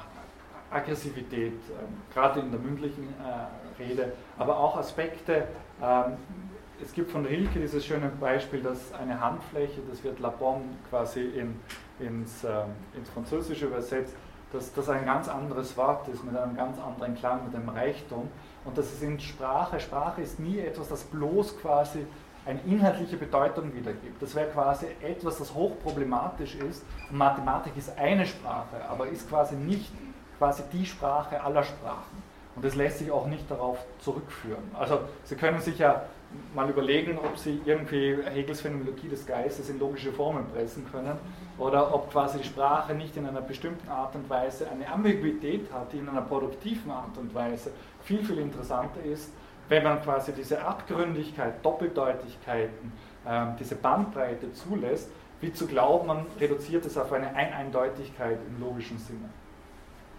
Aggressivität, 0.69 1.53
ähm, 1.53 1.97
gerade 2.13 2.39
in 2.39 2.51
der 2.51 2.59
mündlichen 2.59 3.07
äh, 3.23 3.81
Rede, 3.81 4.13
aber 4.37 4.57
auch 4.57 4.77
Aspekte, 4.77 5.47
ähm, 5.81 6.17
es 6.81 6.93
gibt 6.93 7.11
von 7.11 7.25
Rilke 7.25 7.59
dieses 7.59 7.85
schöne 7.85 8.11
Beispiel, 8.19 8.61
dass 8.61 8.93
eine 8.93 9.19
Handfläche, 9.19 9.81
das 9.89 10.03
wird 10.03 10.19
La 10.19 10.29
Bonne 10.29 10.65
quasi 10.89 11.21
in, 11.21 11.59
ins, 11.99 12.43
äh, 12.43 12.49
ins 12.95 13.09
Französische 13.09 13.65
übersetzt, 13.65 14.15
dass 14.53 14.71
das 14.73 14.87
ein 14.89 15.05
ganz 15.05 15.27
anderes 15.27 15.75
Wort 15.75 16.07
ist, 16.07 16.23
mit 16.23 16.37
einem 16.37 16.55
ganz 16.55 16.79
anderen 16.79 17.15
Klang, 17.15 17.45
mit 17.45 17.55
einem 17.55 17.69
Reichtum. 17.69 18.29
Und 18.63 18.77
das 18.77 18.93
ist 18.93 19.03
in 19.03 19.19
Sprache, 19.19 19.79
Sprache 19.79 20.21
ist 20.21 20.39
nie 20.39 20.59
etwas, 20.59 20.87
das 20.89 21.03
bloß 21.05 21.59
quasi 21.59 22.05
eine 22.45 22.61
inhaltliche 22.61 23.17
Bedeutung 23.17 23.73
wiedergibt. 23.73 24.21
Das 24.21 24.33
wäre 24.35 24.47
quasi 24.47 24.85
etwas, 25.01 25.39
das 25.39 25.53
hochproblematisch 25.53 26.55
ist. 26.55 26.85
Und 27.09 27.17
Mathematik 27.17 27.75
ist 27.75 27.97
eine 27.97 28.25
Sprache, 28.25 28.87
aber 28.87 29.07
ist 29.07 29.27
quasi 29.27 29.55
nicht 29.55 29.91
quasi 30.37 30.63
die 30.71 30.85
Sprache 30.85 31.41
aller 31.41 31.63
Sprachen. 31.63 32.23
Und 32.55 32.65
das 32.65 32.75
lässt 32.75 32.99
sich 32.99 33.11
auch 33.11 33.27
nicht 33.27 33.49
darauf 33.51 33.77
zurückführen. 33.99 34.63
Also 34.73 34.99
Sie 35.25 35.35
können 35.35 35.61
sich 35.61 35.77
ja 35.77 36.03
mal 36.55 36.69
überlegen, 36.69 37.17
ob 37.19 37.37
Sie 37.37 37.61
irgendwie 37.65 38.17
Hegels 38.25 38.61
Phänomenologie 38.61 39.09
des 39.09 39.25
Geistes 39.25 39.69
in 39.69 39.79
logische 39.79 40.11
Formeln 40.11 40.47
pressen 40.47 40.85
können 40.91 41.17
oder 41.57 41.93
ob 41.93 42.11
quasi 42.11 42.39
die 42.39 42.43
Sprache 42.43 42.93
nicht 42.93 43.15
in 43.15 43.27
einer 43.27 43.41
bestimmten 43.41 43.87
Art 43.89 44.15
und 44.15 44.29
Weise 44.29 44.67
eine 44.69 44.89
Ambiguität 44.89 45.71
hat, 45.71 45.93
die 45.93 45.99
in 45.99 46.09
einer 46.09 46.21
produktiven 46.21 46.91
Art 46.91 47.17
und 47.17 47.33
Weise 47.35 47.71
viel, 48.03 48.23
viel 48.23 48.39
interessanter 48.39 49.03
ist, 49.03 49.31
wenn 49.69 49.83
man 49.83 50.01
quasi 50.01 50.33
diese 50.33 50.63
Abgründigkeit, 50.63 51.63
Doppeldeutigkeiten, 51.63 52.91
äh, 53.25 53.45
diese 53.59 53.75
Bandbreite 53.75 54.51
zulässt, 54.53 55.09
wie 55.41 55.53
zu 55.53 55.67
glauben, 55.67 56.07
man 56.07 56.25
reduziert 56.39 56.85
es 56.85 56.97
auf 56.97 57.11
eine 57.13 57.35
Eindeutigkeit 57.35 58.39
im 58.47 58.59
logischen 58.59 58.97
Sinne. 58.97 59.29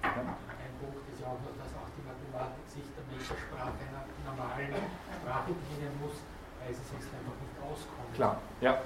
Ein 0.03 0.73
Punkt 0.81 1.03
ist 1.13 1.21
ja 1.21 1.27
auch 1.27 1.41
noch, 1.43 1.55
dass 1.59 1.73
auch 1.75 1.91
die 1.97 2.05
Mathematik 2.07 2.65
sich 2.67 2.87
der 2.95 3.05
Metarsprache 3.11 3.75
einer 3.83 4.05
normalen 4.25 4.75
Sprache 5.11 5.51
bedienen 5.53 5.95
muss, 6.01 6.23
weil 6.63 6.75
sie 6.75 6.85
sonst 6.87 7.09
einfach 7.11 7.37
nicht 7.39 7.57
auskommt. 7.59 8.15
Klar, 8.15 8.39
ja. 8.61 8.79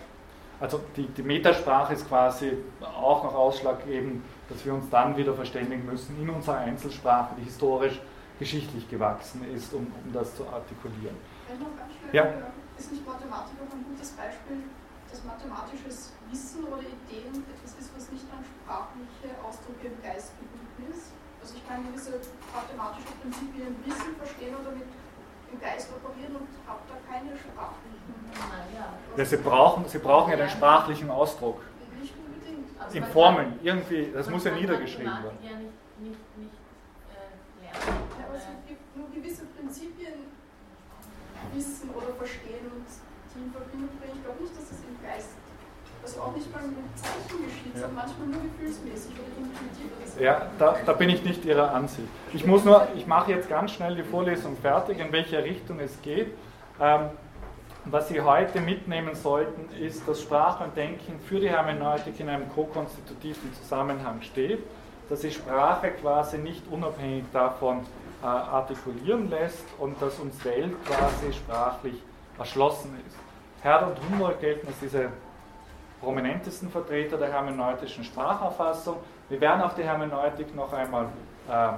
Also 0.60 0.80
die, 0.96 1.08
die 1.08 1.22
Metasprache 1.22 1.94
ist 1.94 2.06
quasi 2.06 2.56
auch 2.80 3.24
noch 3.24 3.34
ausschlaggebend, 3.34 4.22
dass 4.48 4.64
wir 4.64 4.74
uns 4.74 4.88
dann 4.90 5.16
wieder 5.16 5.34
verständigen 5.34 5.84
müssen 5.84 6.20
in 6.22 6.30
unserer 6.30 6.58
Einzelsprache, 6.58 7.34
die 7.36 7.42
historisch 7.42 8.00
geschichtlich 8.38 8.88
gewachsen 8.88 9.42
ist, 9.52 9.74
um, 9.74 9.90
um 10.04 10.12
das 10.12 10.36
zu 10.36 10.46
artikulieren. 10.46 11.16
Ja. 12.12 12.30
Ist 12.78 12.92
nicht 12.92 13.04
Mathematik 13.06 13.58
auch 13.58 13.74
ein 13.74 13.84
gutes 13.90 14.10
Beispiel, 14.12 14.62
dass 15.10 15.24
mathematisches 15.24 16.12
Wissen 16.30 16.64
oder 16.64 16.78
Ideen 16.78 17.44
etwas 17.44 17.74
ist, 17.78 17.90
was 17.96 18.10
nicht 18.10 18.24
an 18.32 18.42
sprachliche 18.42 19.34
Ausdrücke 19.42 19.88
im 19.88 20.02
Geist 20.02 20.32
gebunden 20.38 20.61
ist? 20.90 21.12
Also 21.40 21.54
ich 21.56 21.66
kann 21.66 21.84
gewisse 21.86 22.20
mathematische 22.54 23.12
Prinzipien 23.20 23.74
im 23.74 23.78
Wissen 23.86 24.14
verstehen 24.16 24.54
oder 24.54 24.70
mit 24.72 24.86
im 25.52 25.60
Geist 25.60 25.88
operieren 25.92 26.36
und 26.36 26.48
habe 26.66 26.80
da 26.88 26.96
keine 27.04 27.36
sprachlichen. 27.36 28.02
Ja, 29.16 29.24
sie, 29.24 29.36
brauchen, 29.36 29.84
sie 29.86 29.98
brauchen 29.98 30.30
ja 30.30 30.36
den 30.36 30.48
sprachlichen 30.48 31.10
Ausdruck. 31.10 31.60
Nicht 32.00 32.14
unbedingt. 32.16 32.80
Also 32.80 32.96
in 32.96 33.04
Formeln, 33.04 33.58
irgendwie, 33.62 34.10
das 34.12 34.30
muss 34.30 34.44
ja 34.44 34.52
niedergeschrieben 34.52 35.12
werden. 35.12 35.38
Ja, 35.42 35.56
nicht, 35.58 35.76
nicht, 36.00 36.38
nicht 36.38 36.56
äh, 37.12 37.68
lernen. 37.68 38.00
Ja, 38.18 38.24
aber 38.26 38.36
es 38.36 38.46
gibt 38.66 38.96
nur 38.96 39.10
gewisse 39.10 39.44
Prinzipien 39.44 40.32
wissen 41.52 41.90
oder 41.90 42.14
verstehen 42.16 42.72
und 42.72 42.88
die 42.88 43.44
in 43.44 43.52
Verbindung 43.52 43.92
bringen. 44.00 44.16
Ich 44.16 44.24
glaube 44.24 44.42
nicht, 44.42 44.56
dass 44.56 44.68
das 44.70 44.80
im 44.88 44.96
Geist 45.04 45.36
also 46.12 46.22
auch 46.22 46.36
nicht 46.36 46.52
mal 46.52 46.62
mit 46.62 46.76
Zeichen 46.96 47.44
geschieht, 47.44 47.74
ja. 47.74 47.80
sondern 47.80 47.94
manchmal 47.94 48.26
nur 48.28 48.42
gefühlsmäßig 48.42 49.12
oder 49.12 49.32
intuitiv. 49.38 50.20
Ja, 50.20 50.46
da, 50.58 50.76
da, 50.84 50.92
bin 50.92 51.08
ich 51.08 51.24
nicht 51.24 51.44
Ihrer 51.44 51.72
Ansicht. 51.72 52.08
Ich 52.34 52.46
muss 52.46 52.64
nur, 52.64 52.86
ich 52.94 53.06
mache 53.06 53.32
jetzt 53.32 53.48
ganz 53.48 53.72
schnell 53.72 53.96
die 53.96 54.02
Vorlesung 54.02 54.56
fertig, 54.56 54.98
in 54.98 55.10
welche 55.12 55.42
Richtung 55.42 55.80
es 55.80 56.00
geht. 56.02 56.28
Ähm, 56.80 57.10
was 57.86 58.08
Sie 58.08 58.20
heute 58.20 58.60
mitnehmen 58.60 59.14
sollten, 59.14 59.74
ist, 59.80 60.06
dass 60.06 60.20
Sprache 60.20 60.64
und 60.64 60.76
Denken 60.76 61.18
für 61.20 61.40
die 61.40 61.48
Hermeneutik 61.48 62.20
in 62.20 62.28
einem 62.28 62.48
ko-konstitutiven 62.50 63.52
Zusammenhang 63.54 64.22
steht, 64.22 64.62
dass 65.08 65.22
sich 65.22 65.34
Sprache 65.34 65.90
quasi 65.90 66.38
nicht 66.38 66.62
unabhängig 66.70 67.24
davon 67.32 67.80
äh, 68.22 68.26
artikulieren 68.26 69.30
lässt 69.30 69.64
und 69.78 70.00
dass 70.00 70.18
uns 70.20 70.44
Welt 70.44 70.72
quasi 70.84 71.32
sprachlich 71.32 72.00
erschlossen 72.38 72.96
ist. 73.06 73.16
Herder 73.62 73.88
und 73.88 73.98
Humboldt 73.98 74.40
gelten 74.40 74.68
als 74.68 74.78
diese 74.80 75.08
prominentesten 76.02 76.68
Vertreter 76.68 77.16
der 77.16 77.32
hermeneutischen 77.32 78.04
Spracherfassung. 78.04 78.96
Wir 79.28 79.40
werden 79.40 79.62
auf 79.62 79.74
die 79.74 79.84
Hermeneutik 79.84 80.54
noch 80.54 80.72
einmal 80.72 81.06
ähm, 81.50 81.74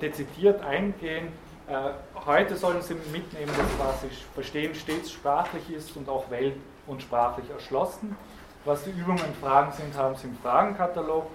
dezidiert 0.00 0.64
eingehen. 0.64 1.28
Äh, 1.68 1.90
heute 2.26 2.56
sollen 2.56 2.82
Sie 2.82 2.94
mitnehmen, 3.12 3.52
dass 3.56 3.76
quasi 3.76 4.08
Verstehen 4.34 4.74
stets 4.74 5.12
sprachlich 5.12 5.70
ist 5.70 5.96
und 5.96 6.08
auch 6.08 6.28
welt- 6.30 6.56
und 6.86 7.02
sprachlich 7.02 7.48
erschlossen. 7.50 8.16
Was 8.64 8.84
die 8.84 8.90
Übungen 8.90 9.22
und 9.22 9.36
Fragen 9.36 9.72
sind, 9.72 9.96
haben 9.96 10.16
Sie 10.16 10.28
im 10.28 10.36
Fragenkatalog. 10.38 11.26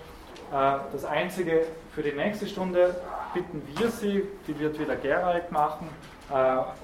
Äh, 0.52 0.78
das 0.92 1.06
Einzige 1.06 1.66
für 1.94 2.02
die 2.02 2.14
nächste 2.14 2.48
Stunde 2.48 2.96
bitten 3.34 3.62
wir 3.76 3.90
Sie, 3.90 4.24
die 4.48 4.60
wird 4.60 4.80
wieder 4.80 4.96
Gerald 4.96 5.52
machen, 5.52 5.88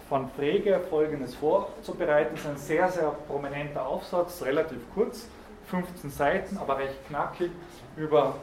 von 0.07 0.29
Frege 0.37 0.79
folgendes 0.89 1.35
vorzubereiten. 1.35 2.35
Das 2.35 2.45
ist 2.45 2.49
ein 2.49 2.57
sehr, 2.57 2.89
sehr 2.89 3.09
prominenter 3.27 3.85
Aufsatz, 3.85 4.41
relativ 4.41 4.79
kurz, 4.93 5.27
15 5.67 6.09
Seiten, 6.11 6.57
aber 6.57 6.77
recht 6.77 7.07
knackig, 7.07 7.51
über 7.97 8.35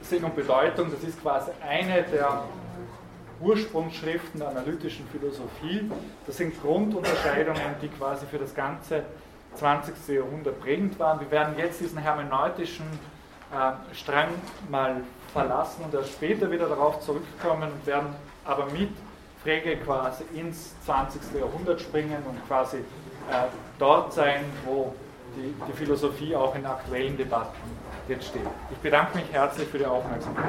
Sinn 0.00 0.24
und 0.24 0.34
Bedeutung. 0.34 0.90
Das 0.90 1.02
ist 1.04 1.20
quasi 1.22 1.50
eine 1.66 2.02
der 2.02 2.44
Ursprungsschriften 3.40 4.40
der 4.40 4.48
analytischen 4.48 5.06
Philosophie. 5.08 5.90
Das 6.26 6.36
sind 6.36 6.60
Grundunterscheidungen, 6.60 7.76
die 7.80 7.88
quasi 7.88 8.26
für 8.26 8.38
das 8.38 8.54
ganze 8.54 9.04
20. 9.54 9.94
Jahrhundert 10.08 10.60
prägend 10.60 10.98
waren. 10.98 11.20
Wir 11.20 11.30
werden 11.30 11.54
jetzt 11.58 11.80
diesen 11.80 11.98
hermeneutischen 11.98 12.86
äh, 13.52 13.94
Strang 13.94 14.28
mal 14.68 14.96
verlassen 15.32 15.84
und 15.84 15.94
erst 15.94 16.12
später 16.12 16.50
wieder 16.50 16.68
darauf 16.68 17.00
zurückkommen 17.00 17.70
und 17.72 17.86
werden 17.86 18.14
aber 18.44 18.66
mit 18.66 18.90
Frege 19.42 19.76
quasi 19.78 20.24
ins 20.34 20.74
20. 20.84 21.20
Jahrhundert 21.38 21.80
springen 21.80 22.22
und 22.28 22.46
quasi 22.46 22.78
äh, 22.78 22.82
dort 23.78 24.12
sein, 24.12 24.44
wo 24.64 24.94
die, 25.36 25.54
die 25.66 25.72
Philosophie 25.72 26.36
auch 26.36 26.54
in 26.54 26.66
aktuellen 26.66 27.16
Debatten 27.16 27.56
jetzt 28.08 28.26
steht. 28.28 28.42
Ich 28.70 28.78
bedanke 28.78 29.16
mich 29.18 29.32
herzlich 29.32 29.68
für 29.68 29.78
die 29.78 29.86
Aufmerksamkeit. 29.86 30.44